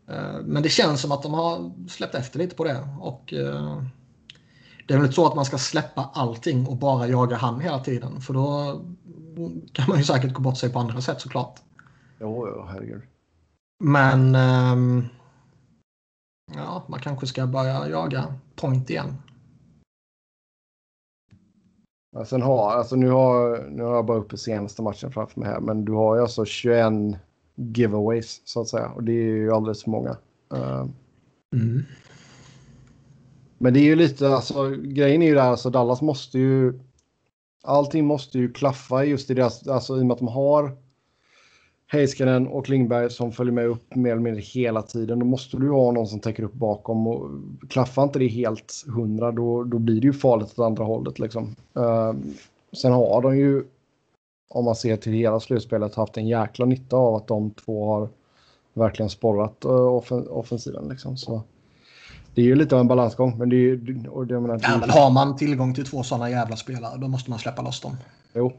Eh, 0.09 0.41
Men 0.45 0.63
det 0.63 0.69
känns 0.69 1.01
som 1.01 1.13
att 1.13 1.23
de 1.23 1.35
har 1.35 1.73
släppt 1.89 2.15
efter 2.15 2.39
lite 2.39 2.57
på 2.57 2.65
det. 2.65 2.89
Och 3.01 3.33
eh, 3.33 3.83
Det 4.87 4.95
är 4.95 4.99
väl 4.99 5.07
inte 5.07 5.15
så 5.15 5.27
att 5.27 5.37
man 5.37 5.45
ska 5.45 5.59
släppa 5.59 6.11
allting 6.15 6.67
och 6.67 6.77
bara 6.77 7.07
jaga 7.09 7.37
han 7.37 7.61
hela 7.61 7.79
tiden. 7.79 8.21
För 8.21 8.35
då 8.35 8.81
kan 9.73 9.89
man 9.89 9.99
ju 9.99 10.05
säkert 10.05 10.33
gå 10.33 10.43
bort 10.43 10.59
sig 10.59 10.73
på 10.73 10.79
andra 10.79 11.01
sätt 11.01 11.21
såklart. 11.21 11.61
Jo, 12.21 12.49
jo, 12.49 12.67
herregud. 12.69 13.03
Men 13.85 14.35
ehm, 14.35 15.05
ja, 16.55 16.85
man 16.89 17.01
kanske 17.01 17.27
ska 17.27 17.47
börja 17.47 17.89
jaga 17.89 18.35
point 18.57 18.91
igen. 18.91 19.17
Ja, 22.17 22.25
sen 22.25 22.43
har, 22.43 22.73
alltså 22.73 22.97
nu 22.97 23.11
har, 23.11 23.69
nu 23.71 23.83
har 23.83 23.95
jag 23.95 24.07
bara 24.07 24.19
uppe 24.19 24.37
senaste 24.37 24.83
matchen 24.83 25.13
framför 25.13 25.41
mig 25.41 25.49
här, 25.49 25.61
men 25.61 25.85
du 25.85 25.93
har 25.93 26.17
ju 26.17 26.23
alltså 26.23 26.45
21 26.45 26.93
giveaways 27.55 28.41
så 28.45 28.61
att 28.61 28.69
säga 28.69 28.89
och 28.89 29.03
det 29.03 29.13
är 29.13 29.37
ju 29.37 29.53
alldeles 29.53 29.83
för 29.83 29.91
många. 29.91 30.17
Eh, 30.55 30.87
Men 33.59 33.75
det 33.75 33.81
är 33.81 33.85
ju 33.85 33.97
lite, 33.97 34.29
alltså 34.29 34.71
grejen 34.71 35.23
är 35.23 35.27
ju 35.27 35.35
där, 35.35 35.43
alltså 35.43 35.71
Dallas 35.71 36.03
måste 36.03 36.39
ju, 36.39 36.81
allting 37.63 38.07
måste 38.07 38.39
ju 38.39 38.53
klaffa 38.53 39.05
just 39.05 39.31
i 39.31 39.35
deras, 39.35 39.69
alltså 39.69 39.99
i 39.99 40.01
och 40.01 40.07
med 40.07 40.13
att 40.13 40.19
de 40.19 40.29
har 40.29 40.77
Heiskanen 41.87 42.49
och 42.49 42.67
Klingberg 42.67 43.11
som 43.11 43.33
följer 43.33 43.53
med 43.53 43.67
upp 43.67 43.95
mer 43.95 44.11
eller 44.11 44.23
mindre 44.23 44.43
hela 44.43 44.83
tiden. 44.83 45.19
Då 45.19 45.27
måste 45.27 45.57
du 45.57 45.71
ha 45.71 45.93
någon 45.93 46.07
som 46.07 46.21
täcker 46.21 46.43
upp 46.43 46.53
bakom 46.53 47.07
och 47.07 47.31
klaffar 47.69 48.03
inte 48.03 48.19
det 48.19 48.27
helt 48.27 48.85
hundra 48.95 49.33
då, 49.33 49.65
då 49.65 49.79
blir 49.79 50.01
det 50.01 50.07
ju 50.07 50.13
farligt 50.13 50.59
åt 50.59 50.65
andra 50.65 50.85
hållet 50.85 51.19
liksom. 51.19 51.57
Uh, 51.77 52.13
sen 52.73 52.93
har 52.93 53.23
de 53.23 53.39
ju, 53.39 53.65
om 54.55 54.65
man 54.65 54.77
ser 54.77 54.97
till 54.97 55.13
hela 55.13 55.41
slutspelet, 55.41 55.95
haft 55.95 56.17
en 56.17 56.29
jäkla 56.29 56.67
nytta 56.67 56.97
av 56.97 57.15
att 57.15 57.27
de 57.27 57.51
två 57.51 57.87
har 57.93 58.09
verkligen 58.75 59.11
sporrat 59.11 59.65
offen 59.65 60.29
offensiven 60.29 60.89
liksom. 60.89 61.17
Så 61.17 61.43
det 62.35 62.41
är 62.41 62.45
ju 62.45 62.55
lite 62.55 62.75
av 62.75 62.81
en 62.81 62.89
balansgång, 62.89 63.39
men 63.39 63.49
det 63.49 63.57
är 63.57 63.59
ju... 63.59 64.05
Och 64.09 64.27
det, 64.27 64.41
menar, 64.41 64.61
Ja, 64.63 64.79
men 64.81 64.91
har 64.91 65.11
man 65.11 65.37
tillgång 65.37 65.75
till 65.75 65.87
två 65.87 66.03
sådana 66.03 66.31
jävla 66.31 66.57
spelare 66.57 66.99
då 66.99 67.09
måste 67.09 67.31
man 67.31 67.39
släppa 67.39 67.63
loss 67.63 67.81
dem. 67.81 67.97
Jo, 68.35 68.53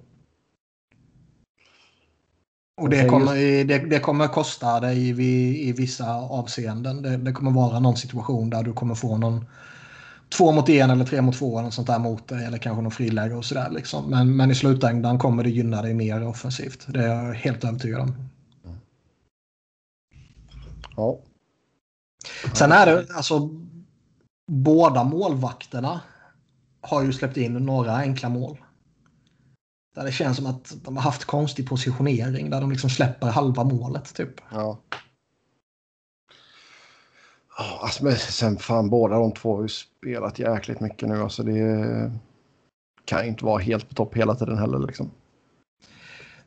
Och 2.82 2.90
det 2.90 3.10
kommer, 3.10 3.64
det, 3.64 3.78
det 3.78 4.00
kommer 4.00 4.28
kosta 4.28 4.80
dig 4.80 5.10
i, 5.10 5.70
i 5.70 5.72
vissa 5.72 6.16
avseenden. 6.16 7.02
Det, 7.02 7.18
det 7.18 7.32
kommer 7.32 7.52
vara 7.52 7.80
någon 7.80 7.98
situation 7.98 8.50
där 8.50 8.64
du 8.64 8.74
kommer 8.74 8.96
få 8.96 9.18
någon 9.18 9.46
två 10.30 10.52
mot 10.52 10.70
en 10.70 10.90
eller 10.90 11.06
tre 11.06 11.22
mot 11.22 11.38
två 11.38 11.60
eller 11.60 11.70
sånt 11.70 11.88
där 11.88 12.00
mot 12.00 12.28
dig. 12.28 12.46
Eller 12.46 12.58
kanske 12.58 12.82
någon 12.82 12.92
friläge 12.92 13.36
och 13.36 13.46
sådär. 13.46 13.70
Liksom. 13.70 14.10
Men, 14.10 14.36
men 14.36 14.52
i 14.52 14.56
slutändan 14.56 15.20
kommer 15.20 15.44
det 15.44 15.50
gynna 15.50 15.82
dig 15.82 15.94
mer 15.94 16.28
offensivt. 16.28 16.86
Det 16.88 17.00
är 17.00 17.08
jag 17.08 17.34
helt 17.34 17.64
övertygad 17.64 18.02
om. 18.02 18.30
ja. 20.96 21.20
Sen 22.54 22.72
är 22.72 22.86
det 22.86 23.08
alltså 23.16 23.50
båda 24.52 25.04
målvakterna 25.04 26.02
har 26.82 27.04
ju 27.04 27.14
släppt 27.14 27.38
in 27.38 27.54
några 27.54 27.96
enkla 27.96 28.30
mål. 28.30 28.58
Där 29.96 30.04
det 30.04 30.12
känns 30.12 30.38
som 30.38 30.46
att 30.46 30.74
de 30.84 30.98
har 30.98 31.04
haft 31.04 31.26
konstig 31.26 31.70
positionering 31.70 32.50
där 32.50 32.62
de 32.62 32.72
liksom 32.72 32.90
släpper 32.90 33.28
halva 33.28 33.64
målet 33.64 34.16
typ. 34.16 34.42
Ja. 34.52 34.80
Ja, 37.58 37.80
alltså, 37.82 38.04
men 38.04 38.16
sen 38.16 38.58
fan 38.58 38.90
båda 38.90 39.20
de 39.20 39.32
två 39.32 39.56
har 39.56 39.62
ju 39.62 39.68
spelat 39.68 40.40
jäkligt 40.40 40.80
mycket 40.80 41.10
nu. 41.10 41.22
Alltså 41.22 41.44
det 41.44 42.12
kan 43.06 43.24
ju 43.24 43.30
inte 43.30 43.46
vara 43.46 43.62
helt 43.62 43.90
på 43.90 43.96
topp 43.96 44.16
hela 44.16 44.36
tiden 44.36 44.58
heller 44.58 44.80
liksom. 44.80 45.12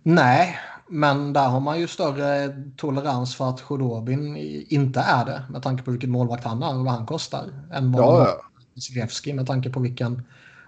Nej, 0.02 0.58
men 0.88 1.32
där 1.32 1.48
har 1.48 1.60
man 1.60 1.80
ju 1.80 1.86
större 1.86 2.56
tolerans 2.76 3.36
för 3.36 3.48
att 3.48 3.62
Khudobin 3.62 4.36
inte 4.68 5.00
är 5.00 5.24
det 5.24 5.42
med 5.50 5.62
tanke 5.62 5.82
på 5.82 5.90
vilken 5.90 6.10
målvakt 6.10 6.44
han 6.44 6.62
är 6.62 6.78
och 6.78 6.84
vad 6.84 6.94
han 6.94 7.06
kostar. 7.06 7.44
Än 7.72 7.92
vad 7.92 8.20
Ja, 8.20 8.28
ja. 8.28 8.80
Zilewski 8.80 9.32
med 9.32 9.46
tanke 9.46 9.70
på 9.70 9.80
vilken 9.80 10.22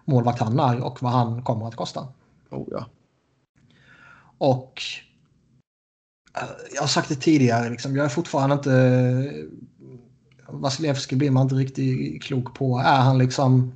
målvakt 0.04 0.40
han 0.40 0.60
är 0.60 0.84
och 0.84 1.02
vad 1.02 1.12
han 1.12 1.42
kommer 1.42 1.68
att 1.68 1.76
kosta. 1.76 2.08
Oh, 2.50 2.68
ja. 2.70 2.86
Och 4.38 4.82
eh, 6.36 6.48
jag 6.74 6.80
har 6.80 6.88
sagt 6.88 7.08
det 7.08 7.14
tidigare, 7.14 7.70
liksom, 7.70 7.96
jag 7.96 8.04
är 8.04 8.08
fortfarande 8.08 8.54
inte... 8.54 8.70
Vasilevski 10.52 11.16
blir 11.16 11.30
man 11.30 11.42
inte 11.42 11.54
riktigt 11.54 12.22
klok 12.22 12.54
på. 12.54 12.78
Är 12.78 13.00
han 13.00 13.18
liksom... 13.18 13.72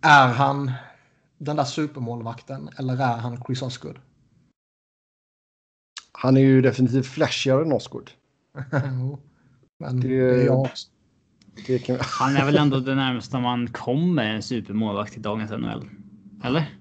Är 0.00 0.28
han 0.28 0.72
den 1.38 1.56
där 1.56 1.64
supermålvakten 1.64 2.68
eller 2.78 2.94
är 2.94 3.16
han 3.16 3.42
Chris 3.46 3.62
Osgood? 3.62 3.98
Han 6.12 6.36
är 6.36 6.40
ju 6.40 6.62
definitivt 6.62 7.06
flashigare 7.06 7.62
än 7.64 7.72
Osgood. 7.72 8.10
Men 9.78 10.00
Det- 10.00 10.08
det 10.08 10.42
är 10.42 10.46
jag 10.46 10.60
också. 10.60 10.88
Det 11.66 11.78
kan... 11.78 11.96
Han 12.00 12.36
är 12.36 12.44
väl 12.44 12.56
ändå 12.56 12.80
det 12.80 12.94
närmsta 12.94 13.40
man 13.40 13.68
kommer 13.68 14.24
en 14.24 14.42
supermålvakt 14.42 15.16
i 15.16 15.20
dagens 15.20 15.50
NHL. 15.50 15.88
Eller? 16.44 16.78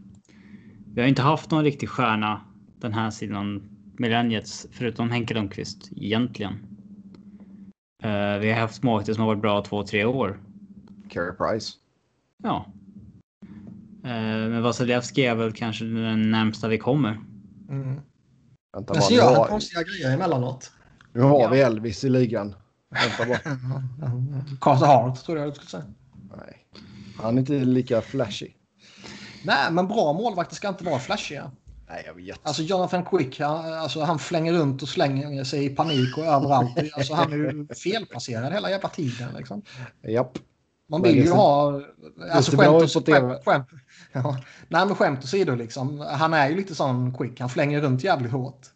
Vi 0.94 1.02
har 1.02 1.08
inte 1.08 1.22
haft 1.22 1.52
någon 1.52 1.64
riktig 1.64 1.90
stjärna 1.90 2.42
den 2.80 2.94
här 2.94 3.12
sidan 3.12 3.70
millenniets 3.98 4.68
förutom 4.72 5.12
Henke 5.12 5.34
Lundqvist 5.34 5.90
egentligen. 5.96 6.75
Eh, 8.06 8.40
vi 8.40 8.52
har 8.52 8.60
haft 8.60 8.84
målvakter 8.84 9.14
som 9.14 9.22
har 9.22 9.28
varit 9.28 9.42
bra 9.42 9.62
två, 9.62 9.84
tre 9.84 10.06
år. 10.06 10.40
Carey 11.10 11.32
Price. 11.32 11.74
Ja. 12.44 12.66
Eh, 14.04 14.12
men 14.50 14.62
Vasilevski 14.64 15.26
är 15.26 15.36
väl 15.36 15.52
kanske 15.54 15.86
den 15.86 16.32
närmsta 16.32 16.68
vi 16.68 16.78
kommer. 16.78 17.12
Mm. 17.70 17.86
Vänta 17.86 18.02
Men 18.74 18.84
bara, 18.86 19.02
så 19.02 19.10
nu 19.10 19.16
gör 19.16 19.26
han 19.26 19.36
har, 19.36 19.48
konstiga 19.48 19.84
grejer 19.84 20.14
emellanåt. 20.14 20.72
nu 21.14 21.22
har 21.22 21.42
Ja. 21.42 21.50
vi 21.50 21.62
Elvis 21.62 22.04
i 22.04 22.10
ligan. 22.10 22.56
Vänta 22.90 23.26
bara. 23.28 23.56
Carter 24.62 24.86
Hart 24.86 25.24
tror 25.26 25.38
jag 25.40 25.48
du 25.50 25.54
skulle 25.56 25.70
säga. 25.70 25.84
Nej. 26.38 26.66
Han 27.22 27.36
är 27.36 27.40
inte 27.40 27.54
lika 27.54 28.02
flashy. 28.02 28.48
Nej, 29.44 29.72
men 29.72 29.88
bra 29.88 30.14
målvakter 30.14 30.56
ska 30.56 30.68
inte 30.70 30.84
vara 30.84 31.00
flashiga. 31.00 31.52
Nej, 31.88 32.04
jag 32.06 32.14
vet. 32.14 32.40
Alltså 32.44 32.62
Jonathan 32.62 33.06
Quick, 33.06 33.40
han, 33.40 33.74
alltså, 33.74 34.02
han 34.02 34.20
flänger 34.20 34.54
runt 34.54 34.82
och 34.82 34.90
slänger 34.90 35.44
sig 35.44 35.66
i 35.66 35.70
panik 35.70 36.18
och 36.18 36.26
överallt. 36.26 36.78
Alltså, 36.94 37.14
han 37.14 37.34
är 37.34 37.38
ju 37.38 37.68
felplacerad 37.68 38.54
hela 38.54 38.70
jävla 38.70 38.90
tiden. 38.90 39.30
Liksom. 39.38 39.62
Japp. 40.08 40.38
Man 40.90 41.02
vill 41.02 41.16
ju 41.16 41.26
ser- 41.26 41.32
ha... 41.32 41.82
Alltså, 42.32 42.58
skämt, 42.58 42.84
åsido, 42.84 43.00
på 43.00 43.12
TV. 43.12 43.40
skämt, 43.46 43.68
ja. 44.12 44.38
Nej, 44.68 44.86
men 44.86 44.96
skämt 44.96 45.24
åsido 45.24 45.56
liksom. 45.56 46.00
Han 46.00 46.34
är 46.34 46.50
ju 46.50 46.56
lite 46.56 46.76
sån 46.76 47.18
Quick. 47.18 47.40
Han 47.40 47.50
flänger 47.50 47.82
runt 47.82 48.04
jävligt 48.04 48.32
hårt. 48.32 48.68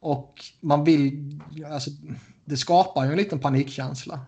Och 0.00 0.34
man 0.60 0.84
vill... 0.84 1.40
Alltså, 1.72 1.90
det 2.44 2.56
skapar 2.56 3.04
ju 3.04 3.10
en 3.10 3.16
liten 3.16 3.38
panikkänsla. 3.38 4.20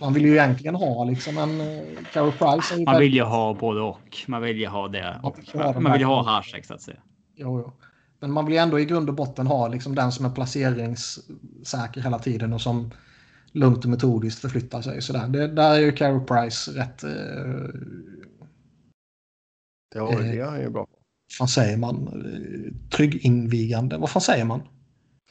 Man 0.00 0.12
vill 0.14 0.24
ju 0.24 0.32
egentligen 0.32 0.74
ha 0.74 1.04
liksom 1.04 1.38
en... 1.38 1.60
eh, 1.60 2.04
Carey 2.12 2.30
Price. 2.32 2.76
Man 2.76 2.84
väldigt- 2.84 3.00
vill 3.00 3.14
ju 3.14 3.22
ha 3.22 3.54
både 3.54 3.80
och. 3.80 4.16
Man 4.26 4.42
vill 4.42 4.56
ju 4.60 4.66
ha 4.66 4.88
det. 4.88 5.20
Man 5.22 5.32
vill 5.52 5.62
ha 5.62 5.72
de 5.72 5.82
man 5.82 5.92
vill 5.92 6.00
ju 6.00 6.06
ha 6.06 6.22
Hasek 6.22 6.64
så 6.64 6.74
att 6.74 6.82
säga. 6.82 6.96
Jo, 7.36 7.60
jo. 7.60 7.72
Men 8.20 8.32
man 8.32 8.44
vill 8.44 8.54
ju 8.54 8.60
ändå 8.60 8.80
i 8.80 8.84
grund 8.84 9.08
och 9.08 9.14
botten 9.14 9.46
ha 9.46 9.68
liksom 9.68 9.94
den 9.94 10.12
som 10.12 10.24
är 10.24 10.30
placeringssäker 10.30 12.00
hela 12.00 12.18
tiden 12.18 12.52
och 12.52 12.60
som 12.60 12.90
lugnt 13.52 13.84
och 13.84 13.90
metodiskt 13.90 14.40
förflyttar 14.40 14.82
sig. 14.82 15.02
Sådär. 15.02 15.28
Det, 15.28 15.46
där 15.48 15.70
är 15.74 15.78
ju 15.80 15.92
Carey 15.92 16.20
Price 16.26 16.70
rätt... 16.70 17.04
Eh, 17.04 17.10
Ja, 19.94 20.12
Eh. 20.12 20.18
det 20.18 20.38
är 20.40 20.44
han 20.44 20.60
ju 20.60 20.70
bra 20.70 20.84
på. 20.86 20.90
vad 20.92 21.36
fan 21.38 21.48
säger 21.48 21.76
man? 21.76 21.96
Eh, 22.08 22.90
Trygginvigande. 22.96 23.96
Vad 23.96 24.10
fan 24.10 24.22
säger 24.22 24.44
man? 24.44 24.62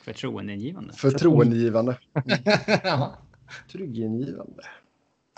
Förtroendeingivande. 0.02 0.94
Förtroendegivande. 0.94 1.98
ja, 2.84 3.18
Trygginggivande. 3.72 4.64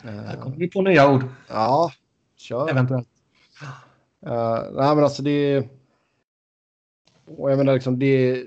här 0.03 0.41
kommer 0.41 0.57
vi 0.57 0.67
på 0.67 0.81
nya 0.81 1.11
ord. 1.11 1.23
ja, 1.49 1.91
kör. 2.35 2.69
Eventuellt. 2.69 3.07
Uh, 4.27 4.71
nej, 4.73 4.95
men 4.95 5.03
alltså 5.03 5.23
det... 5.23 5.67
Och 7.25 7.51
jag 7.51 7.57
menar 7.57 7.73
liksom 7.73 7.99
det... 7.99 8.45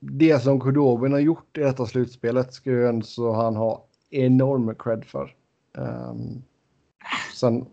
Det 0.00 0.42
som 0.42 0.60
Kudobin 0.60 1.12
har 1.12 1.18
gjort 1.18 1.56
i 1.58 1.60
detta 1.60 1.86
slutspelet 1.86 2.52
ska 2.52 2.70
ju 2.70 2.88
ändå 2.88 3.06
så 3.06 3.32
han 3.32 3.56
ha 3.56 3.84
enorm 4.10 4.74
cred 4.74 5.04
för. 5.04 5.34
Um, 5.76 6.42
sen... 7.34 7.66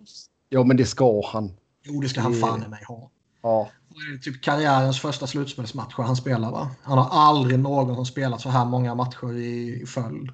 Ja, 0.49 0.63
men 0.63 0.77
det 0.77 0.85
ska 0.85 1.21
han. 1.27 1.51
Jo, 1.83 2.01
det 2.01 2.09
ska 2.09 2.21
han 2.21 2.31
Det- 2.31 2.37
fan 2.37 2.63
i 2.63 2.67
mig 2.67 2.83
ha. 2.87 3.09
Ja, 3.41 3.69
är 3.95 4.17
Typ 4.17 4.41
karriärens 4.41 5.01
första 5.01 5.27
slutspelsmatcher 5.27 6.03
han 6.03 6.15
spelar 6.15 6.51
va? 6.51 6.71
Han 6.83 6.97
har 6.97 7.09
aldrig 7.09 7.59
någon 7.59 8.05
spelat 8.05 8.41
så 8.41 8.49
här 8.49 8.65
många 8.65 8.95
matcher 8.95 9.33
i, 9.33 9.81
i 9.81 9.85
följd. 9.85 10.31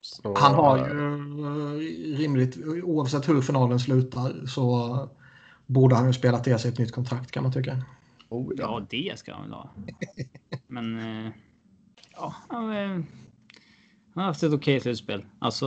så, 0.00 0.38
Han 0.38 0.54
har 0.54 0.78
ju 0.78 0.84
eh, 0.84 2.18
rimligt, 2.18 2.58
oavsett 2.82 3.28
hur 3.28 3.42
finalen 3.42 3.80
slutar 3.80 4.46
så 4.46 5.08
borde 5.66 5.94
han 5.94 6.06
ju 6.06 6.12
spela 6.12 6.38
till 6.38 6.58
sig 6.58 6.70
ett 6.70 6.78
nytt 6.78 6.92
kontrakt 6.92 7.30
kan 7.30 7.42
man 7.42 7.52
tycka. 7.52 7.84
Oh, 8.28 8.52
ja. 8.56 8.62
Ja, 8.62 8.86
det 8.90 9.18
ska 9.18 9.34
han 9.34 9.42
väl 9.42 9.52
ha. 9.52 9.70
Men 10.66 10.98
eh, 10.98 11.32
ja, 12.12 12.34
han, 12.48 12.70
eh, 12.70 12.88
han 12.88 13.04
har 14.14 14.22
haft 14.22 14.42
ett 14.42 14.52
okej 14.52 14.80
slutspel. 14.80 15.24
Alltså. 15.38 15.66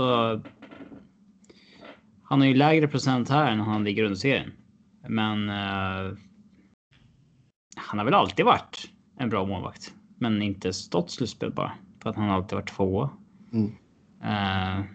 Han 2.24 2.40
har 2.40 2.48
ju 2.48 2.54
lägre 2.54 2.88
procent 2.88 3.30
här 3.30 3.52
än 3.52 3.60
han 3.60 3.70
hade 3.70 3.90
i 3.90 3.94
grundserien. 3.94 4.52
Men 5.08 5.50
uh, 5.50 6.18
han 7.76 8.00
har 8.00 8.06
väl 8.06 8.14
alltid 8.14 8.46
varit 8.46 8.90
en 9.18 9.30
bra 9.30 9.46
målvakt, 9.46 9.94
men 10.18 10.42
inte 10.42 10.74
stått 10.74 11.12
slutspel 11.12 11.52
bara 11.52 11.72
för 12.02 12.10
att 12.10 12.16
han 12.16 12.30
alltid 12.30 12.56
varit 12.56 12.70
tvåa. 12.70 13.10
Mm. 13.54 13.66
Uh, 14.22 14.86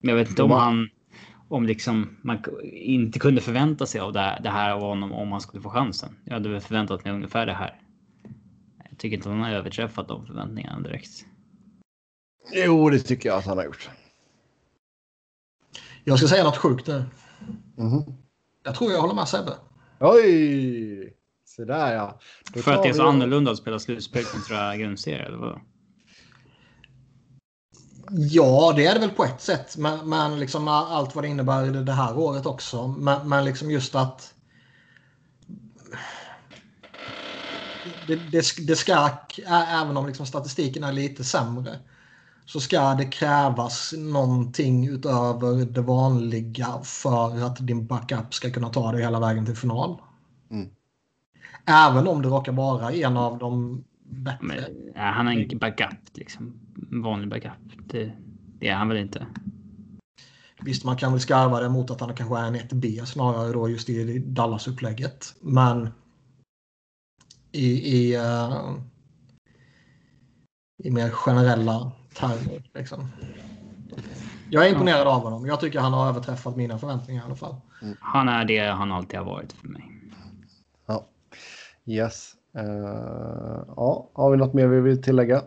men 0.00 0.08
jag 0.10 0.16
vet 0.16 0.30
inte 0.30 0.42
om 0.42 0.50
han 0.50 0.88
om 1.48 1.66
liksom 1.66 2.16
man 2.22 2.38
inte 2.72 3.18
kunde 3.18 3.40
förvänta 3.40 3.86
sig 3.86 4.00
av 4.00 4.12
det 4.12 4.20
här, 4.20 4.40
det 4.40 4.50
här 4.50 4.70
av 4.70 4.80
honom 4.80 5.12
om 5.12 5.28
man 5.28 5.40
skulle 5.40 5.62
få 5.62 5.70
chansen. 5.70 6.16
Jag 6.24 6.32
hade 6.32 6.48
väl 6.48 6.60
förväntat 6.60 7.04
mig 7.04 7.12
ungefär 7.12 7.46
det 7.46 7.52
här. 7.52 7.80
Jag 8.90 8.98
tycker 8.98 9.16
inte 9.16 9.28
att 9.28 9.34
han 9.34 9.44
har 9.44 9.50
överträffat 9.50 10.08
de 10.08 10.26
förväntningarna 10.26 10.80
direkt. 10.80 11.26
Jo, 12.52 12.90
det 12.90 12.98
tycker 12.98 13.28
jag 13.28 13.38
att 13.38 13.46
han 13.46 13.56
har 13.56 13.64
gjort. 13.64 13.90
Jag 16.08 16.18
ska 16.18 16.28
säga 16.28 16.44
något 16.44 16.56
sjukt 16.56 16.86
nu. 16.86 17.04
Mm. 17.78 18.02
Jag 18.64 18.74
tror 18.74 18.92
jag 18.92 19.00
håller 19.00 19.14
med 19.14 19.28
Sebbe. 19.28 19.52
Oj! 20.00 21.14
Så 21.44 21.64
där 21.64 21.94
ja. 21.94 22.18
Då 22.52 22.62
För 22.62 22.72
att 22.72 22.82
det 22.82 22.88
är 22.88 22.92
så 22.92 23.02
vi... 23.02 23.08
annorlunda 23.08 23.50
att 23.50 23.58
spela 23.58 23.78
slutspel 23.78 24.24
kontra 24.24 24.76
grundserie 24.76 25.26
eller 25.26 25.36
vad? 25.36 25.60
Ja, 28.10 28.72
det 28.76 28.86
är 28.86 28.94
det 28.94 29.00
väl 29.00 29.10
på 29.10 29.24
ett 29.24 29.40
sätt. 29.40 29.76
Men, 29.76 30.08
men 30.08 30.40
liksom 30.40 30.68
allt 30.68 31.14
vad 31.14 31.24
det 31.24 31.28
innebär 31.28 31.66
det 31.66 31.92
här 31.92 32.18
året 32.18 32.46
också. 32.46 32.88
Men, 32.88 33.28
men 33.28 33.44
liksom 33.44 33.70
just 33.70 33.94
att... 33.94 34.34
Det, 38.06 38.16
det, 38.16 38.66
det 38.66 38.76
ska, 38.76 39.08
även 39.46 39.96
om 39.96 40.06
liksom 40.06 40.26
statistiken 40.26 40.84
är 40.84 40.92
lite 40.92 41.24
sämre, 41.24 41.78
så 42.48 42.60
ska 42.60 42.94
det 42.94 43.04
krävas 43.04 43.94
någonting 43.98 44.88
utöver 44.88 45.64
det 45.64 45.80
vanliga 45.80 46.80
för 46.82 47.44
att 47.46 47.66
din 47.66 47.86
backup 47.86 48.34
ska 48.34 48.50
kunna 48.50 48.68
ta 48.68 48.92
dig 48.92 49.02
hela 49.02 49.20
vägen 49.20 49.46
till 49.46 49.56
final. 49.56 50.00
Mm. 50.50 50.68
Även 51.64 52.08
om 52.08 52.22
det 52.22 52.28
råkar 52.28 52.52
vara 52.52 52.92
en 52.92 53.16
av 53.16 53.38
de 53.38 53.84
bättre. 54.02 54.46
Men, 54.46 54.56
ja, 54.94 55.02
han 55.02 55.28
är 55.28 55.52
en 55.52 55.58
backup, 55.58 55.98
liksom. 56.14 56.60
vanlig 57.02 57.30
backup. 57.30 57.88
Det, 57.88 58.12
det 58.58 58.68
är 58.68 58.74
han 58.74 58.88
väl 58.88 58.96
inte. 58.96 59.26
Visst, 60.60 60.84
man 60.84 60.96
kan 60.96 61.12
väl 61.12 61.20
skarva 61.20 61.60
det 61.60 61.68
mot 61.68 61.90
att 61.90 62.00
han 62.00 62.14
kanske 62.14 62.38
är 62.38 62.46
en 62.46 62.56
1B 62.56 63.04
snarare 63.04 63.52
då 63.52 63.68
just 63.68 63.88
i 63.88 64.18
Dallas-upplägget. 64.18 65.34
Men 65.40 65.88
i, 67.52 67.96
i, 67.96 68.16
uh, 68.16 68.78
i 70.84 70.90
mer 70.90 71.10
generella 71.10 71.92
termer. 72.18 72.62
Liksom. 72.74 73.08
Jag 74.50 74.66
är 74.66 74.70
imponerad 74.70 75.06
ja. 75.06 75.16
av 75.16 75.22
honom. 75.22 75.46
Jag 75.46 75.60
tycker 75.60 75.80
han 75.80 75.92
har 75.92 76.08
överträffat 76.08 76.56
mina 76.56 76.78
förväntningar 76.78 77.22
i 77.22 77.24
alla 77.24 77.34
fall. 77.34 77.56
Mm. 77.82 77.96
Han 78.00 78.28
är 78.28 78.44
det 78.44 78.58
han 78.58 78.92
alltid 78.92 79.18
har 79.18 79.26
varit 79.26 79.52
för 79.52 79.68
mig. 79.68 79.84
Ja. 80.86 81.06
Yes. 81.86 82.34
Uh, 82.58 82.64
ja, 83.76 84.10
har 84.12 84.30
vi 84.30 84.36
något 84.36 84.54
mer 84.54 84.66
vi 84.66 84.80
vill 84.80 85.02
tillägga? 85.02 85.42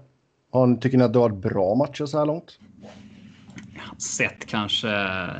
Har, 0.51 0.75
tycker 0.75 0.97
ni 0.97 1.03
att 1.03 1.13
det 1.13 1.19
har 1.19 1.29
varit 1.29 1.41
bra 1.41 1.75
matcher 1.75 2.05
så 2.05 2.17
här 2.17 2.25
långt? 2.25 2.59
Sett 4.17 4.45
kanske 4.45 4.89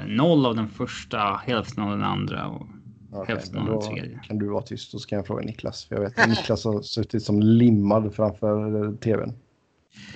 noll 0.08 0.46
av 0.46 0.56
den 0.56 0.70
första, 0.70 1.42
hälften 1.46 1.84
av 1.84 1.90
den 1.90 2.04
andra 2.04 2.48
och 2.48 2.68
okay, 3.12 3.36
hälften 3.36 3.60
av 3.60 3.68
den 3.68 3.82
tredje. 3.82 4.20
Kan 4.20 4.38
du 4.38 4.50
vara 4.50 4.62
tyst 4.62 4.92
så 4.92 5.00
ska 5.00 5.16
jag 5.16 5.28
fråga 5.28 5.44
Niklas. 5.44 5.86
För 5.86 5.96
jag 5.96 6.02
vet 6.02 6.20
att 6.20 6.30
Niklas 6.30 6.66
har 6.66 6.82
suttit 6.82 7.24
som 7.24 7.40
limmad 7.40 8.14
framför 8.14 8.98
tvn. 8.98 9.34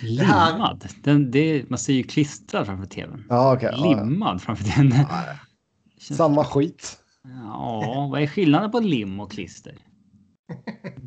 Limmad? 0.02 0.88
Den, 1.04 1.32
det, 1.32 1.70
man 1.70 1.80
ser 1.80 1.94
ju 1.94 2.04
klistrad 2.04 2.66
framför 2.66 2.86
tvn. 2.86 3.24
Ja, 3.30 3.56
okay, 3.56 3.72
Limmad 3.72 4.36
ja, 4.36 4.40
framför 4.40 4.64
tvn. 4.64 4.94
Ja, 5.10 5.24
Samma 6.16 6.46
skit. 6.46 6.98
Ja, 7.24 8.10
vad 8.12 8.22
är 8.22 8.28
skillnaden 8.28 8.72
på 8.72 8.80
lim 8.80 9.20
och 9.20 9.32
klister? 9.32 9.78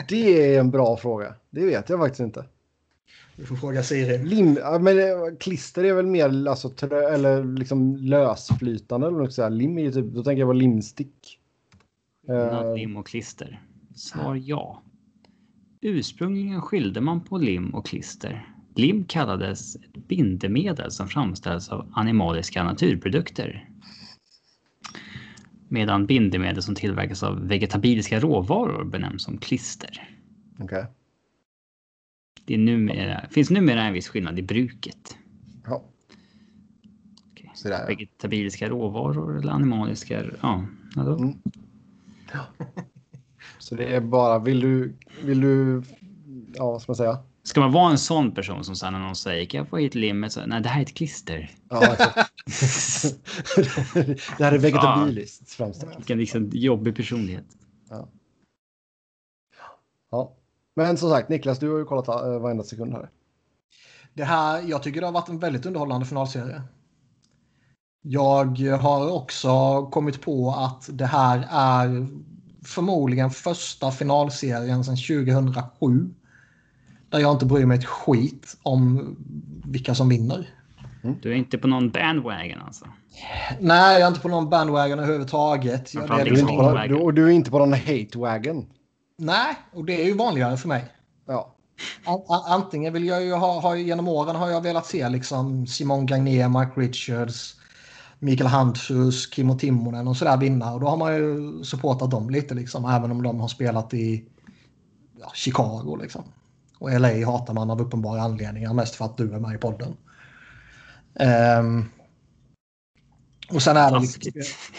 Det 0.08 0.54
är 0.54 0.60
en 0.60 0.70
bra 0.70 0.96
fråga. 0.96 1.34
Det 1.50 1.66
vet 1.66 1.88
jag 1.88 1.98
faktiskt 1.98 2.20
inte. 2.20 2.44
Du 3.36 3.46
får 3.46 3.56
fråga 3.56 3.82
Siri. 3.82 4.24
Lim, 4.24 4.58
men 4.80 4.98
eh, 4.98 5.36
klister 5.40 5.84
är 5.84 5.94
väl 5.94 6.06
mer 6.06 6.48
alltså, 6.48 6.68
trö, 6.68 7.14
eller 7.14 7.44
liksom 7.44 7.96
lösflytande 7.96 9.06
eller 9.06 9.18
något 9.18 9.32
sådär. 9.32 9.50
Lim 9.50 9.78
är 9.78 9.82
ju 9.82 9.92
typ, 9.92 10.06
då 10.06 10.22
tänker 10.22 10.40
jag 10.40 10.48
på 10.48 10.52
limstick. 10.52 11.38
Uh, 12.30 12.74
lim 12.74 12.96
och 12.96 13.06
klister. 13.06 13.62
Svar 13.94 14.34
ja. 14.34 14.82
Ursprungligen 15.80 16.62
skilde 16.62 17.00
man 17.00 17.20
på 17.20 17.38
lim 17.38 17.74
och 17.74 17.86
klister. 17.86 18.57
Lim 18.78 19.04
kallades 19.04 19.76
ett 19.76 20.08
bindemedel 20.08 20.90
som 20.90 21.08
framställs 21.08 21.68
av 21.68 21.92
animaliska 21.92 22.64
naturprodukter. 22.64 23.68
Medan 25.68 26.06
bindemedel 26.06 26.62
som 26.62 26.74
tillverkas 26.74 27.22
av 27.22 27.48
vegetabiliska 27.48 28.20
råvaror 28.20 28.84
benämns 28.84 29.22
som 29.22 29.38
klister. 29.38 30.18
Okay. 30.58 30.84
Det 32.44 32.54
är 32.54 32.58
numera, 32.58 33.28
finns 33.30 33.50
numera 33.50 33.82
en 33.82 33.92
viss 33.92 34.08
skillnad 34.08 34.38
i 34.38 34.42
bruket. 34.42 35.16
Ja. 35.64 35.84
Okay. 37.32 37.86
Vegetabiliska 37.86 38.68
råvaror 38.68 39.38
eller 39.38 39.52
animaliska? 39.52 40.24
Ja. 40.40 40.64
Mm. 40.96 41.34
ja. 42.32 42.46
Så 43.58 43.74
det 43.74 43.94
är 43.94 44.00
bara, 44.00 44.38
vill 44.38 44.60
du, 44.60 44.94
vill 45.24 45.40
du, 45.40 45.82
ja 46.54 46.70
vad 46.70 46.82
ska 46.82 46.90
man 46.90 46.96
säga? 46.96 47.18
Ska 47.42 47.60
man 47.60 47.72
vara 47.72 47.90
en 47.90 47.98
sån 47.98 48.34
person 48.34 48.64
som 48.64 48.76
sen 48.76 48.92
när 48.92 49.00
någon 49.00 49.16
säger 49.16 49.46
kan 49.46 49.58
jag 49.58 49.68
få 49.68 49.76
hit 49.76 49.94
limmet? 49.94 50.32
Så, 50.32 50.46
Nej, 50.46 50.60
det 50.60 50.68
här 50.68 50.80
är 50.80 50.84
ett 50.84 50.94
klister. 50.94 51.50
Ja, 51.68 51.80
det 54.38 54.44
här 54.44 54.52
är 54.52 54.58
vegetabiliskt 54.58 55.42
ja. 55.46 55.64
framställt. 55.64 55.98
Vilken 55.98 56.18
liksom 56.18 56.50
jobbig 56.52 56.96
personlighet. 56.96 57.44
Ja. 57.90 58.08
ja. 60.10 60.32
Men 60.76 60.98
som 60.98 61.10
sagt, 61.10 61.28
Niklas, 61.28 61.58
du 61.58 61.70
har 61.70 61.78
ju 61.78 61.84
kollat 61.84 62.08
uh, 62.08 62.38
varenda 62.38 62.64
sekund 62.64 62.92
här. 62.92 63.10
Det 64.14 64.24
här, 64.24 64.62
jag 64.62 64.82
tycker 64.82 65.00
det 65.00 65.06
har 65.06 65.12
varit 65.12 65.28
en 65.28 65.38
väldigt 65.38 65.66
underhållande 65.66 66.06
finalserie. 66.06 66.62
Jag 68.02 68.58
har 68.58 69.12
också 69.12 69.82
kommit 69.86 70.22
på 70.22 70.50
att 70.50 70.88
det 70.92 71.06
här 71.06 71.48
är 71.50 72.06
förmodligen 72.64 73.30
första 73.30 73.90
finalserien 73.90 74.84
sedan 74.84 74.96
2007 74.96 76.14
där 77.10 77.18
jag 77.18 77.32
inte 77.32 77.46
bryr 77.46 77.66
mig 77.66 77.78
ett 77.78 77.86
skit 77.86 78.56
om 78.62 79.16
vilka 79.64 79.94
som 79.94 80.08
vinner. 80.08 80.48
Mm. 81.04 81.16
Du 81.22 81.30
är 81.30 81.36
inte 81.36 81.58
på 81.58 81.68
någon 81.68 81.90
bandwagon 81.90 82.60
alltså? 82.66 82.86
Nej, 83.60 83.92
jag 83.92 84.02
är 84.02 84.08
inte 84.08 84.20
på 84.20 84.28
någon 84.28 84.50
bandwagon 84.50 84.98
överhuvudtaget. 84.98 85.94
Jag, 85.94 86.08
du, 86.08 86.14
är 86.14 86.38
inte 86.38 86.42
på, 86.42 86.84
du, 86.88 86.94
och 86.94 87.14
du 87.14 87.26
är 87.26 87.30
inte 87.30 87.50
på 87.50 87.58
någon 87.58 87.74
hate-wagon? 87.74 88.66
Nej, 89.18 89.56
och 89.72 89.84
det 89.84 90.02
är 90.02 90.04
ju 90.04 90.14
vanligare 90.14 90.56
för 90.56 90.68
mig. 90.68 90.84
Ja. 91.26 91.54
Antingen 92.46 92.92
vill 92.92 93.06
jag 93.06 93.24
ju 93.24 93.32
ha, 93.32 93.60
ha, 93.60 93.76
genom 93.76 94.08
åren 94.08 94.36
har 94.36 94.50
jag 94.50 94.60
velat 94.60 94.86
se 94.86 95.08
liksom 95.08 95.66
Simon 95.66 96.06
Gagné, 96.06 96.48
Mike 96.48 96.72
Richards, 96.80 97.54
Mikael 98.18 98.48
Handfus, 98.48 99.32
Kimmo 99.34 99.58
Timonen 99.58 100.08
och 100.08 100.16
sådär 100.16 100.36
vinna. 100.36 100.74
Och 100.74 100.80
då 100.80 100.86
har 100.86 100.96
man 100.96 101.14
ju 101.16 101.64
supportat 101.64 102.10
dem 102.10 102.30
lite 102.30 102.54
liksom, 102.54 102.84
även 102.84 103.10
om 103.10 103.22
de 103.22 103.40
har 103.40 103.48
spelat 103.48 103.94
i 103.94 104.24
ja, 105.20 105.30
Chicago 105.34 105.98
liksom. 106.02 106.24
Och 106.78 107.00
LA 107.00 107.26
hatar 107.26 107.54
man 107.54 107.70
av 107.70 107.80
uppenbara 107.80 108.22
anledningar, 108.22 108.74
mest 108.74 108.94
för 108.94 109.04
att 109.04 109.16
du 109.16 109.34
är 109.34 109.38
med 109.38 109.54
i 109.54 109.58
podden. 109.58 109.96
Um, 111.60 111.90
och 113.50 113.62
sen 113.62 113.76
är 113.76 113.90
det... 113.90 114.00
Liksom, 114.00 114.32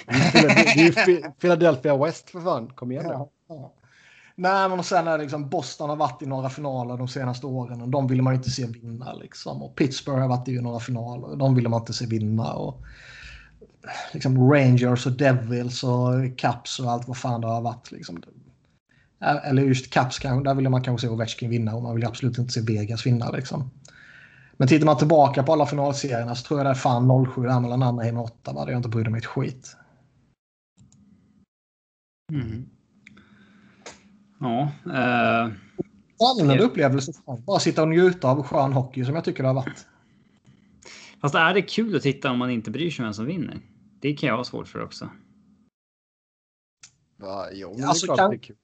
det 0.05 0.39
är 0.39 0.77
ju 0.77 1.21
Philadelphia 1.41 1.97
West 1.97 2.29
för 2.29 2.41
fan, 2.41 2.67
kom 2.75 2.91
igen 2.91 3.05
ja, 3.07 3.29
ja. 3.47 3.73
Nej, 4.35 4.69
men 4.69 4.79
och 4.79 4.85
sen 4.85 5.07
är 5.07 5.17
det 5.17 5.23
liksom 5.23 5.49
Boston 5.49 5.89
har 5.89 5.95
varit 5.95 6.21
i 6.21 6.25
några 6.25 6.49
finaler 6.49 6.97
de 6.97 7.07
senaste 7.07 7.45
åren 7.45 7.81
och 7.81 7.89
de 7.89 8.07
vill 8.07 8.21
man 8.21 8.33
inte 8.33 8.49
se 8.49 8.65
vinna. 8.65 9.13
Liksom. 9.13 9.63
Och 9.63 9.75
Pittsburgh 9.75 10.19
har 10.19 10.27
varit 10.27 10.47
i 10.47 10.61
några 10.61 10.79
finaler 10.79 11.27
och 11.27 11.37
de 11.37 11.55
vill 11.55 11.69
man 11.69 11.79
inte 11.79 11.93
se 11.93 12.05
vinna. 12.05 12.53
Och, 12.53 12.83
liksom 14.13 14.51
Rangers 14.51 15.05
och 15.05 15.11
Devils 15.11 15.83
och 15.83 16.37
Caps 16.37 16.79
och 16.79 16.91
allt 16.91 17.07
vad 17.07 17.17
fan 17.17 17.41
det 17.41 17.47
har 17.47 17.61
varit. 17.61 17.91
Liksom. 17.91 18.23
Eller 19.21 19.63
just 19.63 19.89
Caps 19.93 20.19
kanske, 20.19 20.49
där 20.49 20.55
vill 20.55 20.69
man 20.69 20.83
kanske 20.83 21.07
se 21.07 21.13
Ovechkin 21.13 21.49
vinna 21.49 21.75
och 21.75 21.83
man 21.83 21.95
vill 21.95 22.05
absolut 22.05 22.37
inte 22.37 22.53
se 22.53 22.61
Vegas 22.61 23.05
vinna. 23.05 23.31
Liksom. 23.31 23.71
Men 24.57 24.67
tittar 24.67 24.85
man 24.85 24.97
tillbaka 24.97 25.43
på 25.43 25.53
alla 25.53 25.65
finalserierna 25.65 26.35
så 26.35 26.47
tror 26.47 26.59
jag 26.59 26.65
det 26.65 26.69
är 26.69 26.73
fan 26.73 27.25
07 27.35 27.41
där 27.41 27.59
mellan 27.59 27.83
Anaheim 27.83 28.17
och 28.17 28.23
Ottawa 28.23 28.65
där 28.65 28.71
jag 28.71 28.79
inte 28.79 28.89
brydde 28.89 29.09
mig 29.09 29.19
ett 29.19 29.25
skit. 29.25 29.75
Mm. 32.31 32.69
Ja. 34.39 34.71
Eh... 34.85 35.51
Annorlunda 36.21 36.63
upplevelse. 36.63 37.11
Bara 37.45 37.59
sitta 37.59 37.81
och 37.81 37.87
njuta 37.87 38.27
av 38.27 38.43
skön 38.43 38.73
hockey 38.73 39.05
som 39.05 39.15
jag 39.15 39.23
tycker 39.23 39.43
det 39.43 39.49
har 39.49 39.53
varit. 39.53 39.87
Fast 41.21 41.35
är 41.35 41.53
det 41.53 41.61
kul 41.61 41.95
att 41.95 42.01
titta 42.01 42.31
om 42.31 42.37
man 42.37 42.49
inte 42.49 42.71
bryr 42.71 42.91
sig 42.91 43.05
vem 43.05 43.13
som 43.13 43.25
vinner? 43.25 43.59
Det 43.99 44.13
kan 44.13 44.29
jag 44.29 44.37
ha 44.37 44.43
svårt 44.43 44.67
för 44.67 44.83
också. 44.83 45.09
Ja, 47.17 47.47
jo, 47.53 47.75
alltså, 47.83 48.05
det 48.05 48.11
är 48.11 48.15
klart 48.15 48.17
kan... 48.17 48.29
det 48.29 48.35
är 48.35 48.39
kul. 48.39 48.55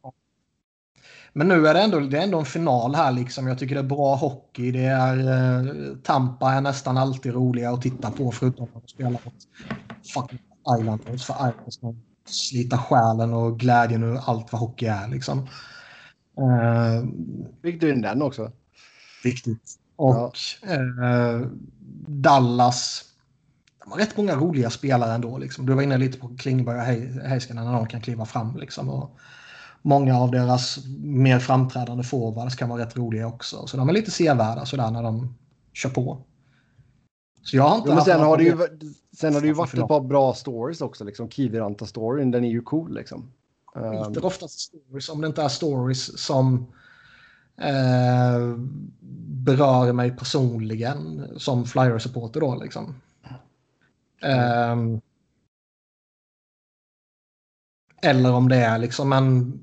Men 1.38 1.48
nu 1.48 1.68
är 1.68 1.74
det 1.74 1.82
ändå, 1.82 2.00
det 2.00 2.18
är 2.18 2.24
ändå 2.24 2.40
en 2.40 2.46
final 2.46 2.96
här 2.96 3.12
liksom. 3.12 3.48
Jag 3.48 3.60
tycker 3.60 3.76
det 3.76 3.82
är 3.82 3.84
bra 3.84 4.16
hockey. 4.16 4.72
Det 4.72 4.86
är, 4.86 5.18
eh, 5.18 5.96
Tampa 6.04 6.52
är 6.54 6.62
nästan 6.62 6.98
alltid 6.98 7.34
roliga 7.34 7.72
att 7.72 7.82
titta 7.82 8.12
på 8.12 8.32
förutom 8.32 8.66
att 8.66 8.82
de 8.82 8.88
spelar 8.88 9.12
mot 9.12 9.34
fucking 10.14 10.40
Islanders. 10.80 11.26
För 11.26 11.34
Islanders 11.34 11.78
kan 11.78 12.02
slita 12.26 12.78
själen 12.78 13.34
och 13.34 13.60
glädjen 13.60 14.04
ur 14.04 14.20
allt 14.26 14.52
vad 14.52 14.62
hockey 14.62 14.86
är 14.86 15.08
liksom. 15.08 15.40
Eh, 16.38 17.08
Fick 17.62 17.82
du 17.82 17.94
in 17.94 18.02
den 18.02 18.22
också? 18.22 18.52
Viktigt. 19.24 19.76
Och 19.96 20.38
eh, 20.68 21.48
Dallas. 22.08 23.04
De 23.84 23.92
har 23.92 23.98
rätt 23.98 24.18
många 24.18 24.36
roliga 24.36 24.70
spelare 24.70 25.14
ändå. 25.14 25.38
Liksom. 25.38 25.66
Du 25.66 25.74
var 25.74 25.82
inne 25.82 25.98
lite 25.98 26.18
på 26.18 26.38
Klingberg 26.38 26.78
och 26.78 26.86
Hei- 26.86 27.28
Heiskanen 27.28 27.66
när 27.66 27.74
de 27.74 27.88
kan 27.88 28.02
kliva 28.02 28.26
fram. 28.26 28.58
Liksom. 28.58 28.90
Och 28.90 29.18
många 29.86 30.20
av 30.20 30.32
deras 30.32 30.80
mer 30.98 31.40
framträdande 31.40 32.04
forwards 32.04 32.56
kan 32.56 32.70
vara 32.70 32.82
rätt 32.82 32.98
roliga 32.98 33.28
också. 33.28 33.68
Så 33.68 33.78
de 33.78 33.90
är 33.90 33.94
lite 33.94 34.12
sevärda 34.12 34.66
sådär 34.66 34.92
när 34.92 35.04
de 35.04 35.36
kör 35.74 35.90
på. 35.90 36.18
Så 37.42 37.56
jag 37.56 37.64
har 37.64 37.78
inte 37.78 37.90
Jo, 37.90 37.96
men 37.96 38.04
sen 38.04 38.20
har, 38.20 38.38
det 38.38 38.44
ju, 38.44 38.58
sen 39.18 39.34
har 39.34 39.42
det 39.42 39.48
ju 39.48 39.54
varit 39.54 39.74
ett 39.74 39.88
par 39.88 40.02
bra 40.02 40.34
stories 40.34 40.82
också. 40.82 41.04
Liksom. 41.04 41.30
Kiviranta-storyn, 41.30 42.32
den 42.32 42.44
är 42.44 42.50
ju 42.50 42.62
cool 42.62 42.94
liksom. 42.94 43.32
Um, 43.76 44.04
skiter 44.04 44.26
oftast 44.26 44.60
stories 44.60 45.10
om 45.10 45.22
det 45.22 45.28
inte 45.28 45.44
är 45.44 45.48
stories 45.48 46.20
som 46.20 46.66
eh, 47.58 48.58
berör 49.46 49.94
mig 49.94 50.12
personligen 50.12 51.28
som 51.38 51.66
flyer-supporter 51.66 52.40
då 52.40 52.56
liksom. 52.56 52.96
Ehm, 54.22 55.02
eller 58.02 58.34
om 58.34 58.50
det 58.50 58.56
är 58.56 58.78
liksom 58.78 59.14
en... 59.14 59.60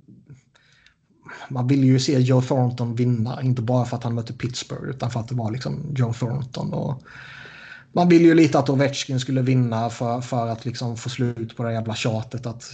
Man 1.49 1.67
vill 1.67 1.85
ju 1.85 1.99
se 2.01 2.19
Joe 2.19 2.43
Thornton 2.43 2.95
vinna, 2.95 3.43
inte 3.43 3.63
bara 3.63 3.85
för 3.85 3.97
att 3.97 4.05
han 4.05 4.15
mötte 4.15 4.33
Pittsburgh 4.33 4.89
utan 4.91 5.11
för 5.11 5.21
att 5.21 5.29
det 5.29 5.35
var 5.35 5.51
liksom 5.51 5.95
Joe 5.97 6.13
Thornton. 6.13 6.73
Och 6.73 7.03
man 7.93 8.09
vill 8.09 8.23
ju 8.23 8.35
lite 8.35 8.59
att 8.59 8.71
Ovechkin 8.71 9.21
skulle 9.21 9.43
vinna 9.43 9.91
för, 9.91 10.21
för 10.21 10.47
att 10.49 10.65
liksom 10.65 10.97
få 10.97 11.09
slut 11.09 11.57
på 11.57 11.63
det 11.63 11.73
jävla 11.73 11.95
tjatet 11.95 12.47
att 12.47 12.71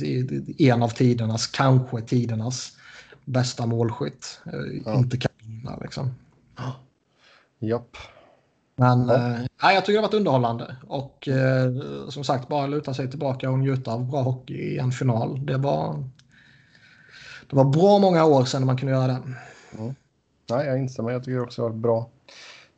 en 0.59 0.82
av 0.82 0.89
tidernas, 0.89 1.47
kanske 1.47 2.01
tidernas 2.03 2.73
bästa 3.24 3.66
målskytt 3.66 4.40
eh, 4.47 4.81
Ja. 4.85 4.95
inte 4.99 5.16
kan 5.16 5.31
vinna. 5.43 5.77
Liksom. 5.82 6.11
Japp. 7.61 7.97
Men 8.77 9.09
Ja. 9.09 9.15
eh, 9.70 9.74
jag 9.74 9.85
tycker 9.85 9.93
det 9.93 9.99
har 9.99 10.03
varit 10.09 10.15
underhållande. 10.15 10.77
Och 10.86 11.28
eh, 11.28 11.73
som 12.09 12.24
sagt, 12.24 12.49
bara 12.49 12.66
luta 12.66 12.95
sig 12.95 13.11
tillbaka 13.11 13.51
och 13.51 13.59
njuta 13.59 13.93
av 13.93 14.11
bra 14.11 14.23
hockey 14.23 14.55
i 14.55 14.78
en 14.78 14.93
final. 14.93 15.47
Det 15.47 15.57
var, 15.57 16.05
det 17.51 17.57
var 17.57 17.65
bra 17.65 17.99
många 17.99 18.25
år 18.25 18.45
sedan 18.45 18.66
man 18.66 18.77
kunde 18.77 18.93
göra 18.95 19.07
det. 19.07 19.19
Nej, 20.51 20.66
jag 20.66 20.79
instämmer. 20.79 21.11
Jag 21.11 21.25
tycker 21.25 21.37
det 21.37 21.43
också 21.43 21.62
har 21.62 21.69
varit 21.69 21.81
bra. 21.83 22.11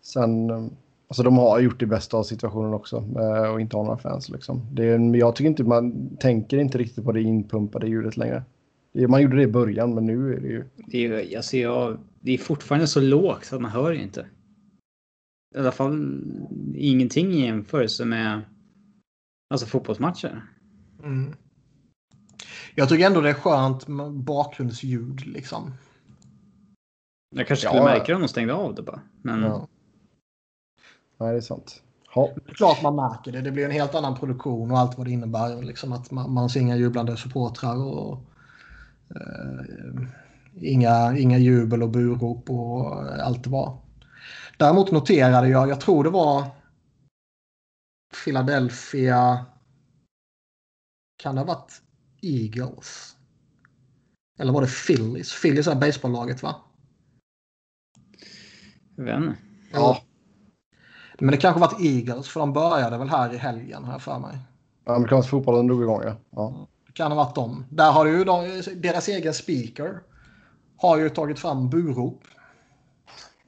Sen, 0.02 0.50
um, 0.50 0.70
alltså 1.08 1.22
de 1.22 1.38
har 1.38 1.60
gjort 1.60 1.80
det 1.80 1.86
bästa 1.86 2.16
av 2.16 2.22
situationen 2.22 2.74
också 2.74 2.96
eh, 2.96 3.52
och 3.52 3.60
inte 3.60 3.76
har 3.76 3.84
några 3.84 3.98
fans 3.98 4.28
liksom. 4.28 4.66
Det 4.72 4.84
jag 5.18 5.36
tycker 5.36 5.48
inte 5.50 5.64
man 5.64 6.16
tänker 6.16 6.58
inte 6.58 6.78
riktigt 6.78 7.04
på 7.04 7.12
det 7.12 7.22
inpumpade 7.22 7.88
ljudet 7.88 8.16
längre. 8.16 8.42
Det- 8.92 9.08
Man 9.08 9.22
gjorde 9.22 9.36
det 9.36 9.42
i 9.42 9.46
början, 9.46 9.94
men 9.94 10.06
nu 10.06 10.34
är 10.34 10.40
det 10.40 10.48
ju... 10.48 10.64
Det 10.86 11.06
är, 11.06 11.36
alltså 11.36 11.56
jag, 11.56 11.98
det 12.20 12.32
är 12.34 12.38
fortfarande 12.38 12.86
så 12.86 13.00
lågt 13.00 13.44
så 13.44 13.54
att 13.56 13.62
man 13.62 13.70
hör 13.70 13.92
ju 13.92 14.02
inte. 14.02 14.26
I 15.54 15.58
alla 15.58 15.72
fall 15.72 16.22
ingenting 16.76 17.32
i 17.32 17.46
jämförelse 17.46 18.04
med 18.04 18.40
alltså 19.50 19.66
fotbollsmatcher. 19.66 20.42
Mm. 21.04 21.32
Jag 22.74 22.88
tycker 22.88 23.06
ändå 23.06 23.20
det 23.20 23.30
är 23.30 23.34
skönt 23.34 23.88
med 23.88 24.12
bakgrundsljud. 24.12 25.26
Liksom. 25.26 25.72
Jag 27.36 27.46
kanske 27.46 27.66
skulle 27.66 27.80
ja. 27.80 27.84
märka 27.84 28.04
det 28.06 28.14
om 28.14 28.20
de 28.20 28.28
stängde 28.28 28.54
av 28.54 28.74
det 28.74 28.82
bara. 28.82 29.00
Men 29.22 29.42
Ja. 29.42 29.68
Nej, 31.18 31.30
det 31.30 31.36
är 31.36 31.40
sant. 31.40 31.82
Ja, 32.14 32.30
Det 32.34 32.50
är 32.50 32.54
klart 32.54 32.82
man 32.82 32.96
märker 32.96 33.32
det. 33.32 33.40
Det 33.40 33.50
blir 33.50 33.64
en 33.64 33.70
helt 33.70 33.94
annan 33.94 34.16
produktion 34.16 34.70
och 34.70 34.78
allt 34.78 34.98
vad 34.98 35.06
det 35.06 35.10
innebär. 35.10 35.62
Liksom 35.62 35.92
att 35.92 36.10
man, 36.10 36.32
man 36.32 36.50
ser 36.50 36.60
inga 36.60 36.76
jublande 36.76 37.16
supportrar 37.16 37.76
och 37.76 38.18
eh, 39.10 40.06
inga, 40.54 41.18
inga 41.18 41.38
jubel 41.38 41.82
och 41.82 41.90
burop 41.90 42.50
och 42.50 43.02
allt 43.22 43.44
det 43.44 43.50
var. 43.50 43.78
Däremot 44.56 44.90
noterade 44.90 45.48
jag, 45.48 45.68
jag 45.68 45.80
tror 45.80 46.04
det 46.04 46.10
var 46.10 46.44
Philadelphia. 48.24 49.46
Kan 51.22 51.34
det 51.34 51.40
ha 51.40 51.46
varit 51.46 51.82
Eagles? 52.22 53.16
Eller 54.38 54.52
var 54.52 54.60
det 54.60 54.86
Phillies? 54.86 55.42
Phillies 55.42 55.66
är 55.66 55.74
baseballlaget 55.74 56.42
va? 56.42 56.54
inte. 58.98 59.36
ja. 59.72 60.02
Men 61.18 61.30
det 61.30 61.36
kanske 61.36 61.60
varit 61.60 61.80
Eagles 61.80 62.28
för 62.28 62.40
de 62.40 62.52
började 62.52 62.98
väl 62.98 63.08
här 63.08 63.34
i 63.34 63.36
helgen 63.36 63.84
har 63.84 63.92
jag 63.92 64.02
för 64.02 64.18
mig. 64.18 64.38
amerikansk 64.84 65.28
fotboll 65.28 65.66
drog 65.66 65.82
igång, 65.82 66.02
ja. 66.04 66.16
ja. 66.30 66.68
Det 66.86 66.92
kan 66.92 67.12
ha 67.12 67.24
varit 67.24 67.34
dem. 67.34 67.64
Där 67.70 67.92
har 67.92 68.06
ju 68.06 68.24
de, 68.24 68.62
deras 68.76 69.08
egen 69.08 69.34
speaker 69.34 70.00
har 70.76 70.98
ju 70.98 71.08
tagit 71.08 71.38
fram 71.38 71.70
burop 71.70 72.24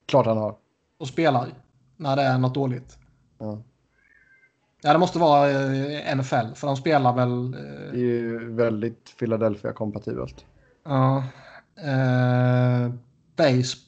Klart 0.07 0.27
han 0.27 0.37
har. 0.37 0.57
och 0.99 1.09
spelar 1.09 1.49
när 1.97 2.17
det 2.17 2.23
är 2.23 2.39
något 2.39 2.55
dåligt. 2.55 2.99
Ja. 3.39 3.63
Ja, 4.83 4.93
det 4.93 4.99
måste 4.99 5.19
vara 5.19 5.51
eh, 5.51 6.17
NFL 6.17 6.55
för 6.55 6.67
de 6.67 6.77
spelar 6.77 7.13
väl... 7.13 7.51
Det 7.51 7.59
är 7.93 7.95
ju 7.97 8.53
väldigt 8.55 9.17
Philadelphia-kompatibelt. 9.19 10.45
ja, 10.85 11.25
eh, 11.77 12.93
basebollen 13.37 13.79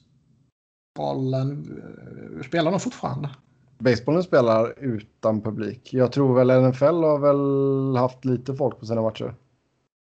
eh, 2.39 2.43
spelar 2.47 2.71
de 2.71 2.81
fortfarande. 2.81 3.31
Basebollen 3.79 4.23
spelar 4.23 4.75
utan 4.79 5.41
publik. 5.43 5.89
Jag 5.95 6.13
tror 6.13 6.35
väl 6.35 6.63
NFL 6.71 6.85
har 6.85 7.19
väl 7.19 7.97
haft 7.97 8.25
lite 8.25 8.55
folk 8.55 8.81
på 8.81 8.87
sina 8.87 9.03
matcher. 9.03 9.35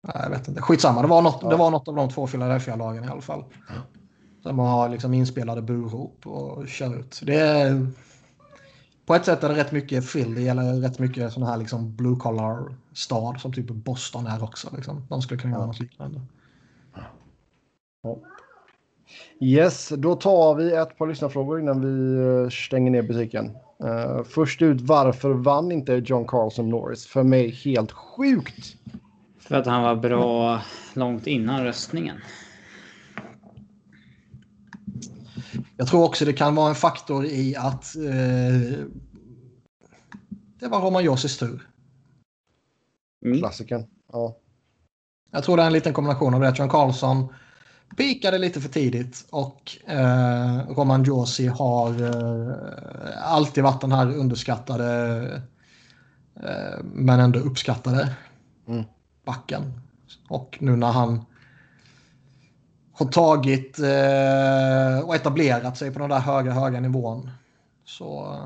Nej, 0.07 0.17
jag 0.23 0.29
vet 0.29 0.47
inte. 0.47 0.61
Skitsamma, 0.61 1.01
det 1.01 1.07
var 1.07 1.21
något, 1.21 1.39
Ja. 1.41 1.49
det 1.49 1.55
var 1.55 1.71
något 1.71 1.87
av 1.87 1.95
de 1.95 2.09
två 2.09 2.27
Philadelphia-lagen 2.27 3.03
i 3.03 3.07
alla 3.07 3.21
fall. 3.21 3.43
Som 4.43 4.59
har 4.59 4.89
liksom 4.89 5.13
inspelade 5.13 5.61
burop 5.61 6.27
och 6.27 6.67
kör 6.67 6.99
ut. 6.99 7.19
Det 7.23 7.35
är, 7.35 7.87
på 9.05 9.15
ett 9.15 9.25
sätt 9.25 9.43
är 9.43 9.49
det 9.49 9.55
rätt 9.55 9.71
mycket 9.71 10.11
Philly 10.11 10.47
eller 10.47 10.73
rätt 10.73 10.99
mycket 10.99 11.33
sån 11.33 11.43
här 11.43 11.57
liksom 11.57 11.95
blue 11.95 12.15
collar 12.15 12.75
stad 12.93 13.41
som 13.41 13.53
typ 13.53 13.69
Boston 13.69 14.27
är 14.27 14.43
också. 14.43 14.69
Liksom. 14.75 15.05
De 15.09 15.21
skulle 15.21 15.39
kunna 15.39 15.53
göra 15.53 15.65
något 15.65 15.79
liknande. 15.79 16.21
Yes, 19.39 19.89
då 19.89 20.15
tar 20.15 20.55
vi 20.55 20.73
ett 20.73 20.97
par 20.97 21.07
lyssnarfrågor 21.07 21.59
innan 21.59 21.81
vi 21.81 22.17
eh, 22.43 22.49
stänger 22.49 22.91
ner 22.91 23.01
butiken. 23.01 23.51
Eh, 23.83 24.23
först 24.23 24.61
ut, 24.61 24.81
varför 24.81 25.29
vann 25.29 25.71
inte 25.71 25.93
John 25.93 26.27
Carlson 26.27 26.69
Norris? 26.69 27.05
För 27.05 27.23
mig 27.23 27.49
helt 27.49 27.91
sjukt. 27.91 28.75
För 29.39 29.55
att 29.55 29.65
han 29.65 29.83
var 29.83 29.95
bra 29.95 30.61
långt 30.93 31.27
innan 31.27 31.63
röstningen. 31.63 32.17
Jag 35.77 35.87
tror 35.87 36.03
också 36.03 36.25
det 36.25 36.33
kan 36.33 36.55
vara 36.55 36.69
en 36.69 36.75
faktor 36.75 37.25
i 37.25 37.55
att 37.55 37.95
eh, 37.95 38.85
det 40.59 40.67
var 40.67 40.81
Roman 40.81 41.03
Jossis 41.03 41.37
tur. 41.37 41.69
Mm. 43.25 43.39
Klassikern. 43.39 43.85
Ja. 44.11 44.37
Jag 45.31 45.43
tror 45.43 45.57
det 45.57 45.63
är 45.63 45.67
en 45.67 45.73
liten 45.73 45.93
kombination 45.93 46.33
av 46.33 46.39
det. 46.41 46.53
John 46.57 46.69
Carlson 46.69 47.33
pikade 47.97 48.37
lite 48.37 48.61
för 48.61 48.69
tidigt 48.69 49.25
och 49.29 49.77
eh, 49.87 50.67
Roman 50.69 51.03
Josi 51.03 51.47
har 51.47 52.01
eh, 52.03 53.33
alltid 53.33 53.63
varit 53.63 53.81
den 53.81 53.91
här 53.91 54.15
underskattade 54.17 55.25
eh, 56.35 56.83
men 56.83 57.19
ändå 57.19 57.39
uppskattade 57.39 58.15
Mm. 58.67 58.83
backen. 59.25 59.73
Och 60.29 60.57
nu 60.61 60.75
när 60.75 60.91
han 60.91 61.25
har 62.93 63.05
tagit 63.05 63.79
eh, 63.79 65.07
och 65.07 65.15
etablerat 65.15 65.77
sig 65.77 65.93
på 65.93 65.99
den 65.99 66.09
där 66.09 66.19
höga, 66.19 66.51
höga 66.51 66.79
nivån 66.79 67.29
så 67.85 68.37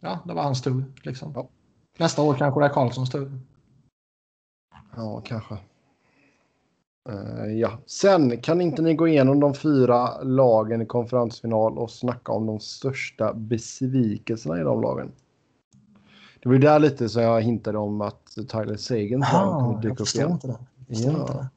ja, 0.00 0.18
det 0.24 0.34
var 0.34 0.42
hans 0.42 0.62
tur. 0.62 0.84
Liksom. 1.02 1.32
Ja. 1.34 1.48
Nästa 1.98 2.22
år 2.22 2.34
kanske 2.34 2.60
det 2.60 2.66
är 2.66 2.70
Karlssons 2.70 3.10
tur. 3.10 3.40
Ja, 4.96 5.22
kanske. 5.24 5.54
Eh, 7.08 7.52
ja. 7.52 7.78
Sen 7.86 8.40
kan 8.40 8.60
inte 8.60 8.82
ni 8.82 8.94
gå 8.94 9.08
igenom 9.08 9.40
de 9.40 9.54
fyra 9.54 10.22
lagen 10.22 10.82
i 10.82 10.86
konferensfinal 10.86 11.78
och 11.78 11.90
snacka 11.90 12.32
om 12.32 12.46
de 12.46 12.60
största 12.60 13.34
besvikelserna 13.34 14.60
i 14.60 14.62
de 14.62 14.82
lagen. 14.82 15.12
Det 16.42 16.48
var 16.48 16.54
ju 16.54 16.60
där 16.60 16.78
lite 16.78 17.08
som 17.08 17.22
jag 17.22 17.40
hintade 17.42 17.78
om 17.78 18.00
att 18.00 18.26
Tyler 18.34 18.76
Sagan 18.76 19.22
kommer 19.22 19.82
dyka 19.82 20.02
upp 20.02 20.14
igen. 20.14 20.30
inte 20.30 20.46
det. 20.46 20.58
Jag 20.86 21.00
Ja. 21.00 21.20
inte 21.20 21.32
det. 21.32 21.48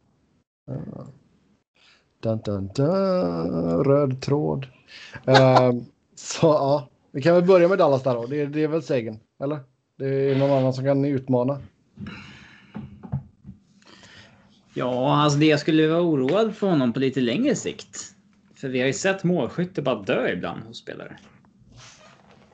Dun, 2.21 2.39
dun, 2.45 2.67
dun, 2.75 3.83
röd 3.83 4.21
tråd. 4.21 4.67
Ehm, 5.25 5.85
så 6.15 6.47
ja, 6.47 6.89
vi 7.11 7.21
kan 7.21 7.35
väl 7.35 7.43
börja 7.45 7.67
med 7.67 7.77
Dallas 7.77 8.03
där 8.03 8.13
då. 8.15 8.25
Det, 8.25 8.41
är- 8.41 8.47
det 8.47 8.63
är 8.63 8.67
väl 8.67 8.83
Sagan, 8.83 9.19
eller? 9.43 9.59
Det 9.97 10.05
är 10.31 10.35
någon 10.39 10.51
annan 10.51 10.73
som 10.73 10.83
kan 10.85 11.05
utmana. 11.05 11.59
Ja, 14.73 15.15
alltså 15.23 15.39
det 15.39 15.45
jag 15.45 15.59
skulle 15.59 15.87
vara 15.87 16.01
oroad 16.01 16.55
för 16.55 16.69
honom 16.69 16.93
på 16.93 16.99
lite 16.99 17.21
längre 17.21 17.55
sikt. 17.55 18.15
För 18.55 18.67
vi 18.69 18.79
har 18.79 18.87
ju 18.87 18.93
sett 18.93 19.23
målskytte 19.23 19.81
bara 19.81 20.01
dö 20.01 20.29
ibland 20.31 20.63
hos 20.63 20.77
spelare. 20.77 21.17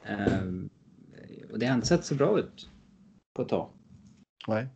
Ehm, 0.06 0.70
och 1.52 1.60
det 1.60 1.66
har 1.66 1.76
inte 1.76 1.88
sett 1.88 2.06
så 2.06 2.16
bra 2.16 2.40
ut 2.40 2.70
på 3.36 3.42
ett 3.42 3.50
tag. 3.50 3.70
Nej. 4.48 4.68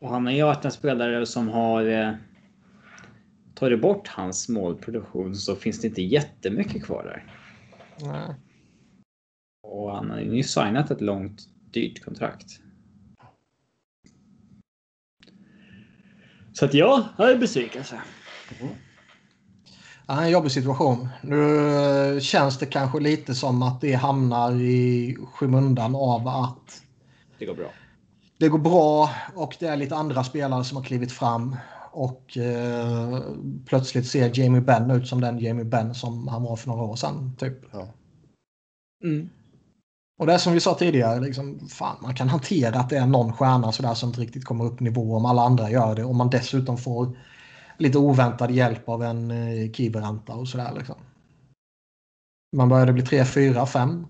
Och 0.00 0.08
han 0.10 0.26
har 0.26 0.32
ju 0.32 0.42
varit 0.42 0.64
en 0.64 0.70
spelare 0.72 1.26
som 1.26 1.48
har 1.48 1.82
eh, 3.66 3.68
tagit 3.68 3.82
bort 3.82 4.08
hans 4.08 4.48
målproduktion 4.48 5.36
så 5.36 5.56
finns 5.56 5.80
det 5.80 5.88
inte 5.88 6.02
jättemycket 6.02 6.84
kvar 6.84 7.04
där. 7.04 7.34
Nej. 8.12 8.34
Och 9.62 9.96
han 9.96 10.10
har 10.10 10.20
ju 10.20 10.30
nyss 10.32 10.52
signat 10.52 10.90
ett 10.90 11.00
långt, 11.00 11.40
dyrt 11.72 12.04
kontrakt. 12.04 12.60
Så 16.52 16.64
att 16.64 16.74
ja, 16.74 17.08
jag 17.18 17.30
är 17.30 17.38
besvikelse. 17.38 18.00
Ja, 20.06 20.22
en 20.22 20.30
jobbig 20.30 20.52
situation. 20.52 21.08
Nu 21.22 21.68
eh, 22.14 22.20
känns 22.20 22.58
det 22.58 22.66
kanske 22.66 23.00
lite 23.00 23.34
som 23.34 23.62
att 23.62 23.80
det 23.80 23.92
hamnar 23.92 24.52
i 24.52 25.16
skymundan 25.32 25.94
av 25.94 26.28
att 26.28 26.82
Det 27.38 27.46
går 27.46 27.54
bra. 27.54 27.70
det 28.38 28.48
går 28.48 28.58
bra 28.58 29.10
och 29.34 29.56
det 29.60 29.66
är 29.66 29.76
lite 29.76 29.96
andra 29.96 30.24
spelare 30.24 30.64
som 30.64 30.76
har 30.76 30.84
klivit 30.84 31.12
fram. 31.12 31.56
Och 31.92 32.36
eh, 32.36 33.18
plötsligt 33.66 34.06
ser 34.06 34.38
Jamie 34.38 34.60
Benn 34.60 34.90
ut 34.90 35.08
som 35.08 35.20
den 35.20 35.38
Jamie 35.38 35.64
Benn 35.64 35.94
som 35.94 36.28
han 36.28 36.42
var 36.42 36.56
för 36.56 36.68
några 36.68 36.82
år 36.82 36.96
sedan. 36.96 37.36
Typ. 37.38 37.58
Ja. 37.72 37.88
Mm. 39.04 39.28
Och 40.18 40.26
det 40.26 40.32
är 40.32 40.38
som 40.38 40.52
vi 40.52 40.60
sa 40.60 40.74
tidigare, 40.74 41.20
liksom, 41.20 41.68
fan, 41.68 41.96
man 42.02 42.14
kan 42.14 42.28
hantera 42.28 42.80
att 42.80 42.90
det 42.90 42.96
är 42.96 43.06
någon 43.06 43.32
stjärna 43.32 43.72
sådär 43.72 43.94
som 43.94 44.08
inte 44.08 44.20
riktigt 44.20 44.44
kommer 44.44 44.64
upp 44.64 44.80
nivå 44.80 45.16
om 45.16 45.26
alla 45.26 45.42
andra 45.42 45.70
gör 45.70 45.94
det. 45.94 46.04
Och 46.04 46.14
man 46.14 46.30
dessutom 46.30 46.76
får 46.76 47.16
lite 47.78 47.98
oväntad 47.98 48.50
hjälp 48.50 48.88
av 48.88 49.02
en 49.02 49.30
eh, 49.30 49.72
Kiberanta 49.72 50.32
och 50.32 50.48
sådär. 50.48 50.72
Liksom. 50.78 50.96
Man 52.56 52.68
började 52.68 52.92
bli 52.92 53.02
3, 53.02 53.24
4, 53.24 53.66
5 53.66 54.06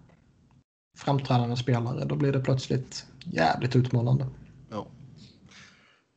framträdande 0.98 1.57
spelare. 1.57 2.05
Då 2.05 2.16
blir 2.16 2.32
det 2.32 2.40
plötsligt 2.40 3.07
jävligt 3.24 3.77
utmanande. 3.77 4.27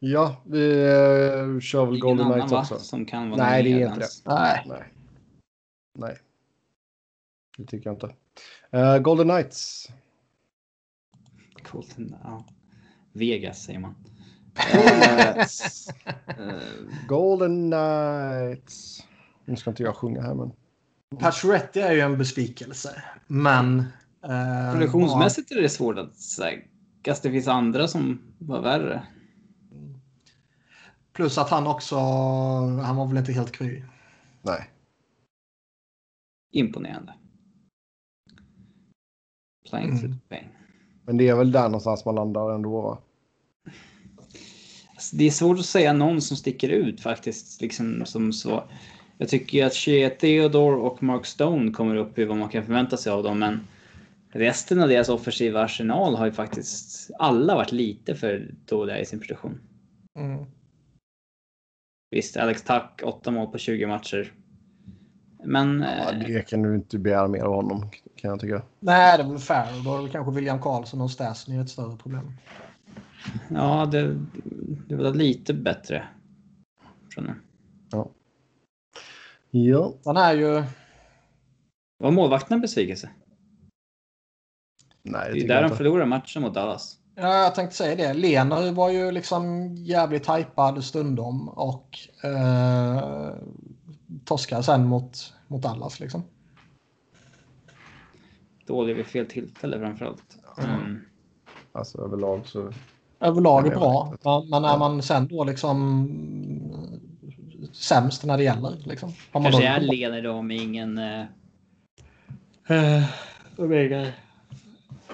Ja, 0.06 0.42
vi 0.46 0.60
uh, 0.60 1.60
kör 1.60 1.86
väl 1.86 2.00
Golden 2.00 2.32
Knights 2.32 2.52
också. 2.52 2.80
Som 2.80 3.06
kan 3.06 3.30
vara 3.30 3.44
Nej, 3.44 3.64
det 3.64 3.70
är 3.70 3.88
inte 3.88 4.00
ens. 4.00 4.26
Nej. 4.26 4.66
Nej. 4.68 4.84
Nej. 6.00 6.18
Det 7.58 7.66
tycker 7.66 7.90
jag 7.90 7.96
inte. 7.96 8.16
Eh, 8.72 8.98
Golden 8.98 9.30
Knights. 9.30 9.90
Golden, 11.72 12.16
ja. 12.24 12.46
Vegas 13.12 13.64
säger 13.64 13.80
man. 13.80 13.96
Eh, 16.28 17.08
Golden 17.08 17.72
Knights. 17.72 19.04
Nu 19.46 19.56
ska 19.56 19.70
inte 19.70 19.84
jag 19.84 19.96
sjunga 19.96 20.22
här 20.22 20.34
men. 20.34 20.52
Pacioretty 21.20 21.80
är 21.80 21.92
ju 21.92 22.00
en 22.00 22.18
besvikelse. 22.18 23.04
Men... 23.28 23.80
Eh, 24.24 24.72
Produktionsmässigt 24.74 25.52
är 25.52 25.62
det 25.62 25.70
svårt 25.70 25.98
att 25.98 26.16
säga. 26.16 26.60
Det 27.02 27.32
finns 27.32 27.48
andra 27.48 27.88
som 27.88 28.22
var 28.38 28.62
värre. 28.62 29.04
Plus 31.14 31.38
att 31.38 31.50
han 31.50 31.68
också... 31.68 31.96
Han 31.96 32.96
var 32.96 33.08
väl 33.08 33.18
inte 33.18 33.34
helt 33.34 33.52
kry. 33.52 33.84
Nej. 34.42 34.70
Imponerande. 36.52 37.14
Playing 39.70 39.90
Mm. 39.90 40.20
pain. 40.30 40.48
Men 41.06 41.18
det 41.18 41.28
är 41.28 41.36
väl 41.36 41.52
där 41.52 41.64
någonstans 41.64 42.06
man 42.06 42.16
landar 42.16 42.56
ändå 42.56 42.82
va? 42.82 42.98
Alltså, 44.94 45.16
det 45.16 45.24
är 45.28 45.32
svårt 45.32 45.60
att 45.60 45.66
säga 45.66 45.94
någon 45.94 46.22
som 46.22 46.38
sticker 46.38 46.70
ut 46.70 47.02
faktiskt. 47.02 47.62
Liksom, 47.62 48.06
som 48.06 48.34
så. 48.34 48.64
Jag 49.18 49.30
tycker 49.30 49.66
att 49.66 49.74
Shea 49.74 50.10
Theodore 50.10 50.76
och 50.76 51.04
Mark 51.04 51.26
Stone 51.26 51.72
kommer 51.72 51.96
upp 51.96 52.20
i 52.20 52.26
vad 52.26 52.38
man 52.38 52.50
kan 52.50 52.66
förvänta 52.66 52.98
sig 52.98 53.12
av 53.12 53.24
dem. 53.24 53.40
Men 53.40 53.68
resten 54.30 54.82
av 54.82 54.90
deras 54.90 55.10
offensiva 55.10 55.64
arsenal 55.64 56.16
har 56.16 56.26
ju 56.26 56.32
faktiskt 56.32 57.12
alla 57.20 57.56
varit 57.56 57.72
lite 57.72 58.16
för 58.16 58.54
dåliga 58.66 59.00
i 59.00 59.06
sin 59.06 59.20
produktion. 59.20 59.60
Mm. 60.20 60.46
Visst, 62.14 62.38
Alex 62.38 62.64
Tuck, 62.64 63.02
8 63.04 63.32
mål 63.32 63.48
på 63.52 63.58
20 63.58 63.88
matcher. 63.88 64.34
Men 65.44 65.82
Ja, 65.82 66.12
eh, 66.12 66.20
det 66.20 66.48
kan 66.50 66.62
du 66.62 66.76
inte 66.76 66.98
begära 67.00 67.28
mer 67.28 67.42
av 67.42 67.54
honom 67.56 67.90
kan 68.16 68.30
jag 68.30 68.40
tycka. 68.40 68.62
Nej, 68.80 69.18
det 69.18 69.24
är 69.24 69.28
väl 69.30 69.40
fair. 69.40 69.84
Då 69.86 69.98
är 69.98 70.04
det 70.04 70.10
kanske 70.10 70.32
William 70.36 70.62
Karlsson 70.62 71.02
och 71.02 71.12
Stasny 71.12 71.58
ett 71.60 71.70
större 71.70 71.98
problem. 71.98 72.32
ja, 73.50 73.86
det, 73.92 74.20
det 74.88 74.96
var 74.96 75.14
lite 75.14 75.54
bättre. 75.54 76.04
Från 77.14 77.26
det. 77.26 77.36
Ja. 79.52 79.94
Han 80.06 80.18
är 80.18 80.34
ju... 80.34 80.64
Var 81.98 82.12
målvakten 82.12 82.56
en 82.56 82.62
besvikelse? 82.62 83.10
Nej, 85.04 85.30
det 85.34 85.40
Det 85.40 85.44
är 85.46 85.48
där 85.48 85.62
de 85.62 85.66
inte. 85.66 85.78
förlorade 85.78 86.06
matchen 86.06 86.42
mot 86.42 86.54
Dallas. 86.54 86.98
Ja, 87.16 87.44
jag 87.44 87.56
tänkte 87.56 87.76
säga 87.76 87.96
det. 87.96 88.14
Lener 88.14 88.72
var 88.72 88.90
ju 88.90 89.12
liksom 89.12 89.76
jävligt 89.76 90.30
hypad 90.30 90.84
stundom 90.84 91.50
och 91.50 92.00
eh, 92.24 93.34
torskade 94.26 94.64
sen 94.64 94.86
mot, 94.86 95.34
mot 95.48 95.62
Dallas 95.62 96.00
liksom. 96.00 96.24
Dålig 98.68 98.96
vid 98.96 99.06
fel 99.06 99.26
tillfälle 99.26 99.80
framförallt. 99.80 100.38
Mm. 100.58 101.00
Alltså 101.72 102.02
överlag 102.02 102.42
så. 102.48 102.72
Överlag 103.20 103.68
är 103.68 103.72
Ja, 103.72 103.80
bra, 103.80 104.12
vet. 104.12 104.50
men, 104.50 104.64
är 104.64 104.68
Ja. 104.70 104.78
man 104.78 105.02
sen 105.02 105.28
då 105.28 105.44
liksom 105.44 106.10
sämst 107.74 108.24
när 108.26 108.38
det 108.38 108.44
gäller 108.44 108.72
liksom. 108.86 109.10
Har 109.32 109.42
man 109.42 109.52
Kanske 109.52 109.70
då- 109.70 109.76
är 109.76 109.80
Lener 109.80 110.22
då 110.22 110.42
med 110.42 110.58
ingen... 110.58 110.98
Eh, 110.98 111.22
eh, 112.68 113.04
vad 113.56 113.72
egen 113.74 114.08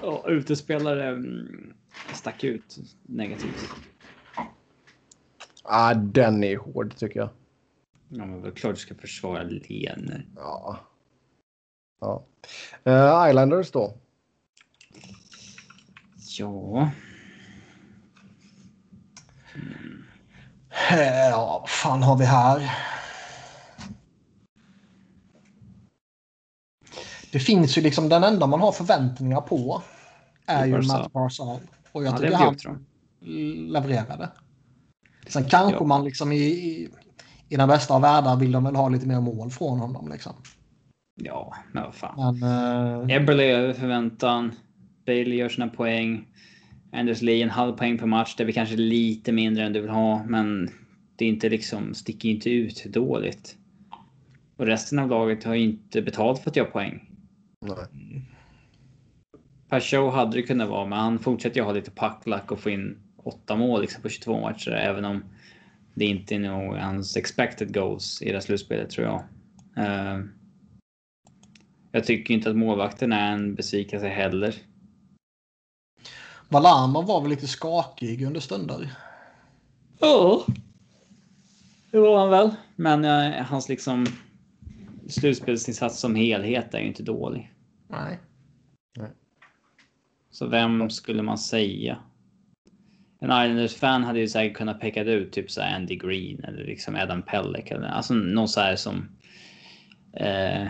ja, 0.02 0.24
utespelare 0.28 1.08
mm, 1.10 1.69
stack 2.14 2.44
ut 2.44 2.78
negativt. 3.04 3.70
Ah, 5.64 5.94
den 5.94 6.44
är 6.44 6.58
hård 6.58 6.96
tycker 6.98 7.20
jag. 7.20 7.30
Ja, 8.10 8.26
men 8.26 8.42
väl 8.42 8.52
klart 8.52 8.76
du 8.76 8.82
ska 8.82 8.96
försvara 8.96 9.44
Lener. 9.44 10.26
Ja. 10.36 10.80
Ja. 12.00 12.26
Eh, 12.84 13.30
Islanders 13.30 13.72
då. 13.72 13.98
Ja, 16.38 16.92
Eh, 20.92 21.30
Ja, 21.30 21.58
vad 21.60 21.70
fan 21.70 22.04
har 22.04 22.18
vi 22.18 22.26
här? 22.26 22.72
Det 27.32 27.40
finns 27.40 27.78
ju 27.78 27.82
liksom 27.82 28.10
den 28.10 28.24
enda 28.24 28.48
man 28.48 28.60
har 28.60 28.72
förväntningar 28.72 29.42
på 29.42 29.82
är 30.46 30.66
ju. 30.66 30.82
Matt 30.82 31.12
Barzal. 31.14 31.60
Och 31.92 32.04
jag 32.04 32.12
han 32.12 32.22
tycker 32.22 32.36
han 32.36 32.54
upp 32.54 32.60
tror 32.60 32.80
jag. 33.20 33.30
levererade. 33.72 34.30
Sen 35.28 35.44
kanske 35.44 35.78
Ja. 35.80 35.84
man 35.84 36.04
liksom 36.04 36.32
i, 36.32 36.36
i, 36.38 36.90
i 37.50 37.56
den 37.56 37.68
bästa 37.68 37.94
av 37.94 38.02
världar 38.02 38.36
vill 38.36 38.52
de 38.52 38.64
väl 38.64 38.76
ha 38.76 38.90
lite 38.90 39.08
mer 39.08 39.22
mål 39.22 39.50
från 39.50 39.80
honom 39.80 40.10
liksom. 40.12 40.34
Ja, 41.22 41.56
men 41.72 41.84
vad 41.84 41.96
fan. 41.96 42.40
Men 42.40 43.10
eh, 43.10 43.16
Eberle 43.16 43.44
är 43.44 43.60
över 43.60 43.74
förväntan. 43.74 44.52
Bailey 45.06 45.38
gör 45.38 45.50
sina 45.50 45.68
poäng. 45.68 46.28
Anders 46.92 47.22
Lee 47.22 47.44
en 47.44 47.50
halv 47.50 47.74
poäng 47.78 47.98
per 47.98 48.06
match. 48.06 48.36
Det 48.38 48.44
är 48.44 48.46
väl 48.46 48.54
kanske 48.54 48.76
lite 48.76 49.32
mindre 49.32 49.64
än 49.66 49.74
du 49.74 49.82
vill 49.82 49.90
ha, 49.90 50.24
men 50.24 50.70
det 51.16 51.26
är 51.26 51.30
inte 51.30 51.50
liksom, 51.50 51.94
sticker 51.94 52.30
inte 52.30 52.50
ut 52.50 52.86
dåligt. 52.86 53.56
Och 54.58 54.66
resten 54.66 55.00
av 55.00 55.10
laget 55.10 55.44
har 55.44 55.56
ju 55.56 55.64
inte 55.64 56.02
betalt 56.02 56.40
för 56.40 56.50
att 56.50 56.56
göra 56.56 56.68
poäng. 56.70 57.10
Nej. 57.62 57.76
Per 59.70 59.80
show 59.80 60.12
hade 60.12 60.38
det 60.38 60.42
kunnat 60.42 60.70
vara, 60.70 60.86
men 60.86 61.00
han 61.00 61.20
fortsätter 61.20 61.58
ju 61.58 61.64
ha 61.64 61.72
lite 61.72 61.92
packlack 61.92 62.52
och 62.52 62.60
få 62.60 62.70
in 62.70 62.98
åtta 63.18 63.56
mål 63.56 63.82
liksom 63.82 64.02
på 64.02 64.10
22 64.10 64.42
matcher, 64.42 64.72
även 64.72 65.06
om 65.06 65.24
det 65.94 66.06
inte 66.06 66.36
är 66.36 66.40
nog 66.40 66.76
hans 66.76 67.18
expected 67.18 67.74
goals 67.74 68.22
i 68.22 68.26
det 68.26 68.34
här 68.34 68.42
slutspelet 68.42 68.90
tror 68.90 69.08
jag. 69.08 69.24
Eh, 69.86 70.20
jag 71.92 72.04
tycker 72.04 72.34
inte 72.34 72.50
att 72.50 72.56
målvakten 72.56 73.14
är 73.14 73.32
en 73.34 73.56
besvikelse 73.56 74.08
heller. 74.08 74.56
Valamov 76.50 77.06
var 77.06 77.22
väl 77.22 77.30
lite 77.30 77.48
skakig 77.48 78.22
under 78.22 78.40
stunder. 78.40 78.96
Ja. 80.00 80.46
Det 81.92 82.00
var 82.00 82.20
han 82.20 82.30
väl. 82.30 82.52
Men 82.76 83.06
eh, 83.06 83.46
hans 83.46 83.70
liksom 83.70 84.06
slutspelsinsats 85.08 86.00
som 86.00 86.16
helhet 86.16 86.74
är 86.74 86.80
ju 86.80 86.88
inte 86.88 87.04
dålig. 87.04 87.54
Nej. 87.88 88.20
Så 90.40 90.48
vem 90.48 90.90
skulle 90.90 91.24
man 91.24 91.38
säga? 91.38 91.98
En 93.20 93.30
Islanders-fan 93.30 94.04
hade 94.04 94.20
ju 94.20 94.28
säkert 94.28 94.58
kunnat 94.58 94.80
peka 94.80 95.04
ut 95.04 95.32
typ 95.32 95.52
så 95.52 95.62
Andy 95.62 95.96
Green 95.96 96.44
eller 96.44 96.64
liksom 96.64 96.96
Adam 96.96 97.22
Pellick 97.22 97.72
eller 97.72 97.88
alltså 97.88 98.14
någon 98.14 98.48
så 98.48 98.60
här 98.60 98.76
som. 98.76 99.10
Eh, 100.14 100.68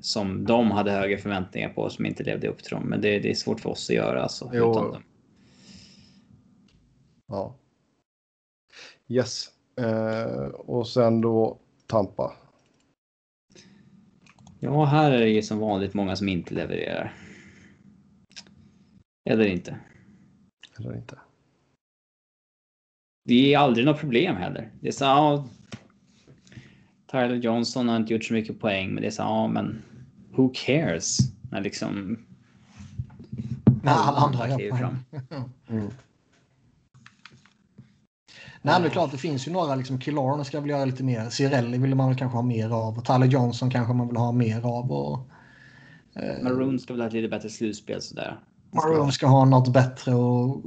som 0.00 0.44
de 0.44 0.70
hade 0.70 0.90
höga 0.90 1.18
förväntningar 1.18 1.68
på 1.68 1.90
som 1.90 2.06
inte 2.06 2.24
levde 2.24 2.48
upp 2.48 2.62
till 2.62 2.74
dem. 2.74 2.82
Men 2.82 3.00
det, 3.00 3.18
det 3.18 3.30
är 3.30 3.34
svårt 3.34 3.60
för 3.60 3.70
oss 3.70 3.90
att 3.90 3.96
göra 3.96 4.22
alltså. 4.22 4.50
Jo. 4.54 4.70
Utan 4.70 4.92
dem. 4.92 5.02
Ja. 7.28 7.56
Yes. 9.08 9.48
Eh, 9.76 10.44
och 10.46 10.88
sen 10.88 11.20
då 11.20 11.58
Tampa. 11.86 12.32
Ja, 14.60 14.84
här 14.84 15.10
är 15.10 15.20
det 15.20 15.28
ju 15.28 15.42
som 15.42 15.58
vanligt 15.58 15.94
många 15.94 16.16
som 16.16 16.28
inte 16.28 16.54
levererar. 16.54 17.21
Eller 19.24 19.46
inte. 19.46 19.78
Eller 20.78 20.96
inte. 20.96 21.18
Det 23.24 23.54
är 23.54 23.58
aldrig 23.58 23.86
något 23.86 24.00
problem 24.00 24.36
heller. 24.36 24.70
Det 24.80 24.88
är 24.88 24.92
så 24.92 25.04
ja, 25.04 25.48
Tyler 27.10 27.34
Johnson 27.34 27.88
har 27.88 27.96
inte 27.96 28.12
gjort 28.12 28.24
så 28.24 28.34
mycket 28.34 28.60
poäng, 28.60 28.94
men 28.94 29.02
det 29.02 29.06
är 29.06 29.10
så 29.10 29.22
ja, 29.22 29.48
men 29.48 29.82
who 30.30 30.52
cares? 30.54 31.18
När 31.50 31.60
liksom 31.60 32.18
När 33.82 33.92
alla 33.92 34.18
andra 34.18 34.48
gör 34.48 34.58
kliver 34.58 34.78
poäng. 34.78 34.96
Mm. 35.68 35.90
Nej, 38.64 38.74
men 38.74 38.82
det 38.82 38.88
är 38.88 38.90
klart, 38.90 39.10
det 39.10 39.18
finns 39.18 39.48
ju 39.48 39.52
några. 39.52 39.74
Liksom, 39.74 40.00
Killorn 40.00 40.44
ska 40.44 40.60
väl 40.60 40.70
göra 40.70 40.84
lite 40.84 41.04
mer. 41.04 41.30
Cirelli 41.30 41.78
vill 41.78 41.94
man 41.94 42.08
väl 42.08 42.18
kanske 42.18 42.36
ha 42.36 42.42
mer 42.42 42.70
av. 42.70 42.98
Och 42.98 43.04
Tyler 43.04 43.26
Johnson 43.26 43.70
kanske 43.70 43.94
man 43.94 44.08
vill 44.08 44.16
ha 44.16 44.32
mer 44.32 44.66
av. 44.66 44.92
Och, 44.92 45.18
eh, 46.14 46.42
Maroon 46.42 46.78
ska 46.78 46.92
väl 46.92 47.00
ha 47.00 47.06
ett 47.06 47.12
lite 47.12 47.28
bättre 47.28 47.48
slutspel 47.50 48.02
sådär. 48.02 48.38
Maroon 48.72 49.12
ska 49.12 49.26
ha 49.26 49.44
något 49.44 49.72
bättre. 49.72 50.14
Och, 50.14 50.62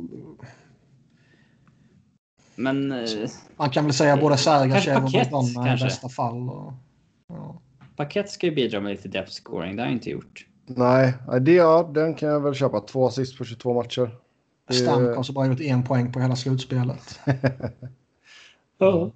Men 2.56 2.92
eh, 2.92 3.30
man 3.58 3.70
kan 3.70 3.86
väl 3.86 3.94
säga 3.94 4.18
både 4.18 4.38
Sergachev 4.38 5.04
och 5.04 5.12
Madonna 5.12 5.74
i 5.74 5.78
bästa 5.78 6.10
fall. 6.10 6.50
Och, 6.50 6.74
ja. 7.28 7.62
Paket 7.96 8.30
ska 8.30 8.48
ju 8.48 8.56
bidra 8.56 8.80
med 8.80 8.92
lite 8.92 9.08
depth 9.08 9.32
scoring. 9.32 9.76
Det 9.76 9.82
har 9.82 9.88
jag 9.88 9.96
inte 9.96 10.10
gjort. 10.10 10.46
Nej, 10.66 11.14
det, 11.42 11.54
ja, 11.54 11.92
den 11.94 12.14
kan 12.14 12.30
jag 12.30 12.40
väl 12.40 12.54
köpa. 12.54 12.80
Två 12.80 13.08
assist 13.08 13.38
på 13.38 13.46
22 13.46 13.74
matcher. 13.74 14.10
Stamkos 14.70 15.28
har 15.28 15.34
bara 15.34 15.48
gjort 15.48 15.62
en 15.62 15.84
poäng 15.84 16.12
på 16.12 16.20
hela 16.20 16.36
slutspelet. 16.36 17.20
Ja. 18.78 19.12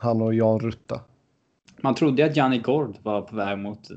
Han 0.00 0.22
och 0.22 0.34
Jan 0.34 0.60
Rutta. 0.60 1.00
Man 1.82 1.94
trodde 1.94 2.26
att 2.26 2.36
Gianni 2.36 2.58
Gord 2.58 2.96
var 3.02 3.22
på 3.22 3.36
väg 3.36 3.58
mot... 3.58 3.90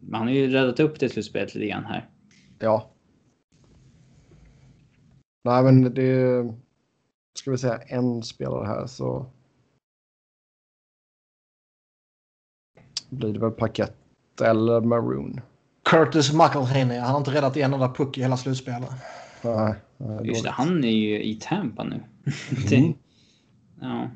Men 0.00 0.14
han 0.14 0.26
har 0.26 0.34
ju 0.34 0.48
räddat 0.48 0.80
upp 0.80 1.00
det 1.00 1.08
slutspelet 1.08 1.54
lite 1.54 1.66
grann 1.66 1.84
här. 1.84 2.08
Ja. 2.58 2.90
Nej, 5.44 5.64
men 5.64 5.94
det... 5.94 6.54
Ska 7.38 7.50
vi 7.50 7.58
säga 7.58 7.78
en 7.78 8.22
spelare 8.22 8.66
här 8.66 8.86
så... 8.86 9.26
Blir 13.10 13.32
det 13.32 13.38
väl 13.38 13.50
Paket 13.50 13.96
eller 14.42 14.80
Maroon. 14.80 15.40
Curtis 15.84 16.32
McElhaney, 16.32 16.98
han 16.98 17.10
har 17.10 17.18
inte 17.18 17.30
räddat 17.30 17.56
en 17.56 17.74
enda 17.74 17.92
puck 17.92 18.18
i 18.18 18.22
hela 18.22 18.36
slutspelet. 18.36 18.90
Nej, 19.42 19.74
nej, 19.96 20.26
Just 20.26 20.44
det, 20.44 20.50
han 20.50 20.84
är 20.84 20.88
ju 20.88 21.22
i 21.22 21.34
Tampa 21.34 21.84
nu. 21.84 22.02
det, 22.68 22.76
Mm. 22.76 22.94
ja. 23.80 24.10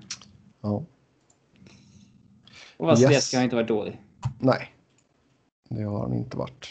Ja. 0.62 0.84
Och 2.80 2.86
Vasilevskij 2.86 3.16
Yes. 3.16 3.34
har 3.34 3.42
inte 3.44 3.56
varit 3.56 3.68
dålig. 3.68 4.00
Nej, 4.38 4.74
det 5.70 5.82
har 5.82 6.00
han 6.00 6.14
inte 6.14 6.36
varit. 6.36 6.68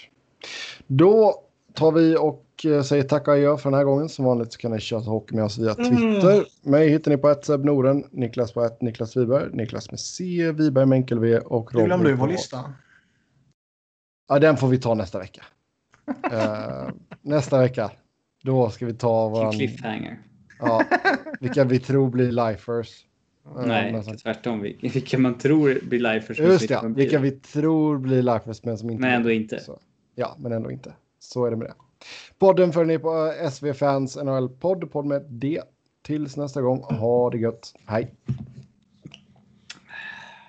Då 0.87 1.43
tar 1.73 1.91
vi 1.91 2.17
och 2.17 2.45
eh, 2.65 2.81
säger 2.81 3.03
tack 3.03 3.27
och 3.27 3.33
adjö 3.33 3.57
för 3.57 3.69
den 3.69 3.77
här 3.77 3.85
gången. 3.85 4.09
Som 4.09 4.25
vanligt 4.25 4.53
så 4.53 4.59
kan 4.59 4.71
ni 4.71 4.79
köra 4.79 4.99
hockey 4.99 5.35
med 5.35 5.43
oss 5.43 5.57
via 5.57 5.75
Twitter. 5.75 6.45
Mig 6.69 6.89
hittar 6.89 7.11
ni 7.11 7.17
på 7.17 7.29
ett 7.29 7.45
Seb 7.45 7.65
Noren, 7.65 8.03
Niklas 8.11 8.51
på 8.51 8.63
ett 8.63 8.81
Niklas 8.81 9.17
Wiberg, 9.17 9.49
Niklas 9.53 9.91
med 9.91 9.99
C, 9.99 10.51
Wiberg 10.51 10.85
med 10.85 10.95
enkel 10.95 11.19
V 11.19 11.39
och 11.39 11.69
Du 11.73 11.85
glömde 11.85 12.13
vår 12.13 12.27
lista. 12.27 12.73
Ja, 14.27 14.39
den 14.39 14.57
får 14.57 14.67
vi 14.67 14.77
ta 14.79 14.93
nästa 14.93 15.19
vecka. 15.19 15.43
Eh, 16.31 16.87
nästa 17.21 17.59
vecka, 17.59 17.91
då 18.43 18.69
ska 18.69 18.85
vi 18.85 18.93
ta 18.93 19.29
våran, 19.29 19.51
cliffhanger. 19.51 20.19
ja, 20.59 20.83
vilka 21.39 21.63
vi 21.63 21.79
tror 21.79 22.09
blir 22.09 22.31
lifers. 22.31 23.05
Nej, 23.55 23.91
men 23.91 24.17
tvärtom. 24.17 24.61
Vil- 24.63 24.77
Vilka 24.93 25.17
man 25.17 25.37
tror 25.37 25.79
blir 25.83 26.13
lifers. 26.13 26.39
Just 26.39 26.67
det, 26.67 26.73
ja, 26.73 26.81
vilka 26.81 27.19
vi 27.19 27.31
tror 27.31 27.97
blir 27.97 28.21
lifers 28.21 28.63
men 28.63 28.77
som 28.77 28.89
inte 28.89 29.01
Men 29.01 29.13
ändå 29.13 29.31
inte. 29.31 29.59
Så, 29.59 29.79
ja, 30.15 30.35
men 30.39 30.51
ändå 30.51 30.71
inte. 30.71 30.93
Så 31.19 31.45
är 31.45 31.49
det 31.51 31.57
med 31.57 31.67
det. 31.67 31.73
Podden 32.39 32.73
följer 32.73 32.97
ni 32.97 32.99
på 32.99 33.33
eh, 33.41 33.49
SV 33.49 33.73
Fans 33.73 34.15
NHL 34.23 34.49
Podd, 34.49 35.05
med 35.05 35.25
D. 35.29 35.61
Tills 36.01 36.37
nästa 36.37 36.61
gång, 36.61 36.79
ha 36.83 37.29
det 37.29 37.37
gött. 37.37 37.73
Hej! 37.85 38.13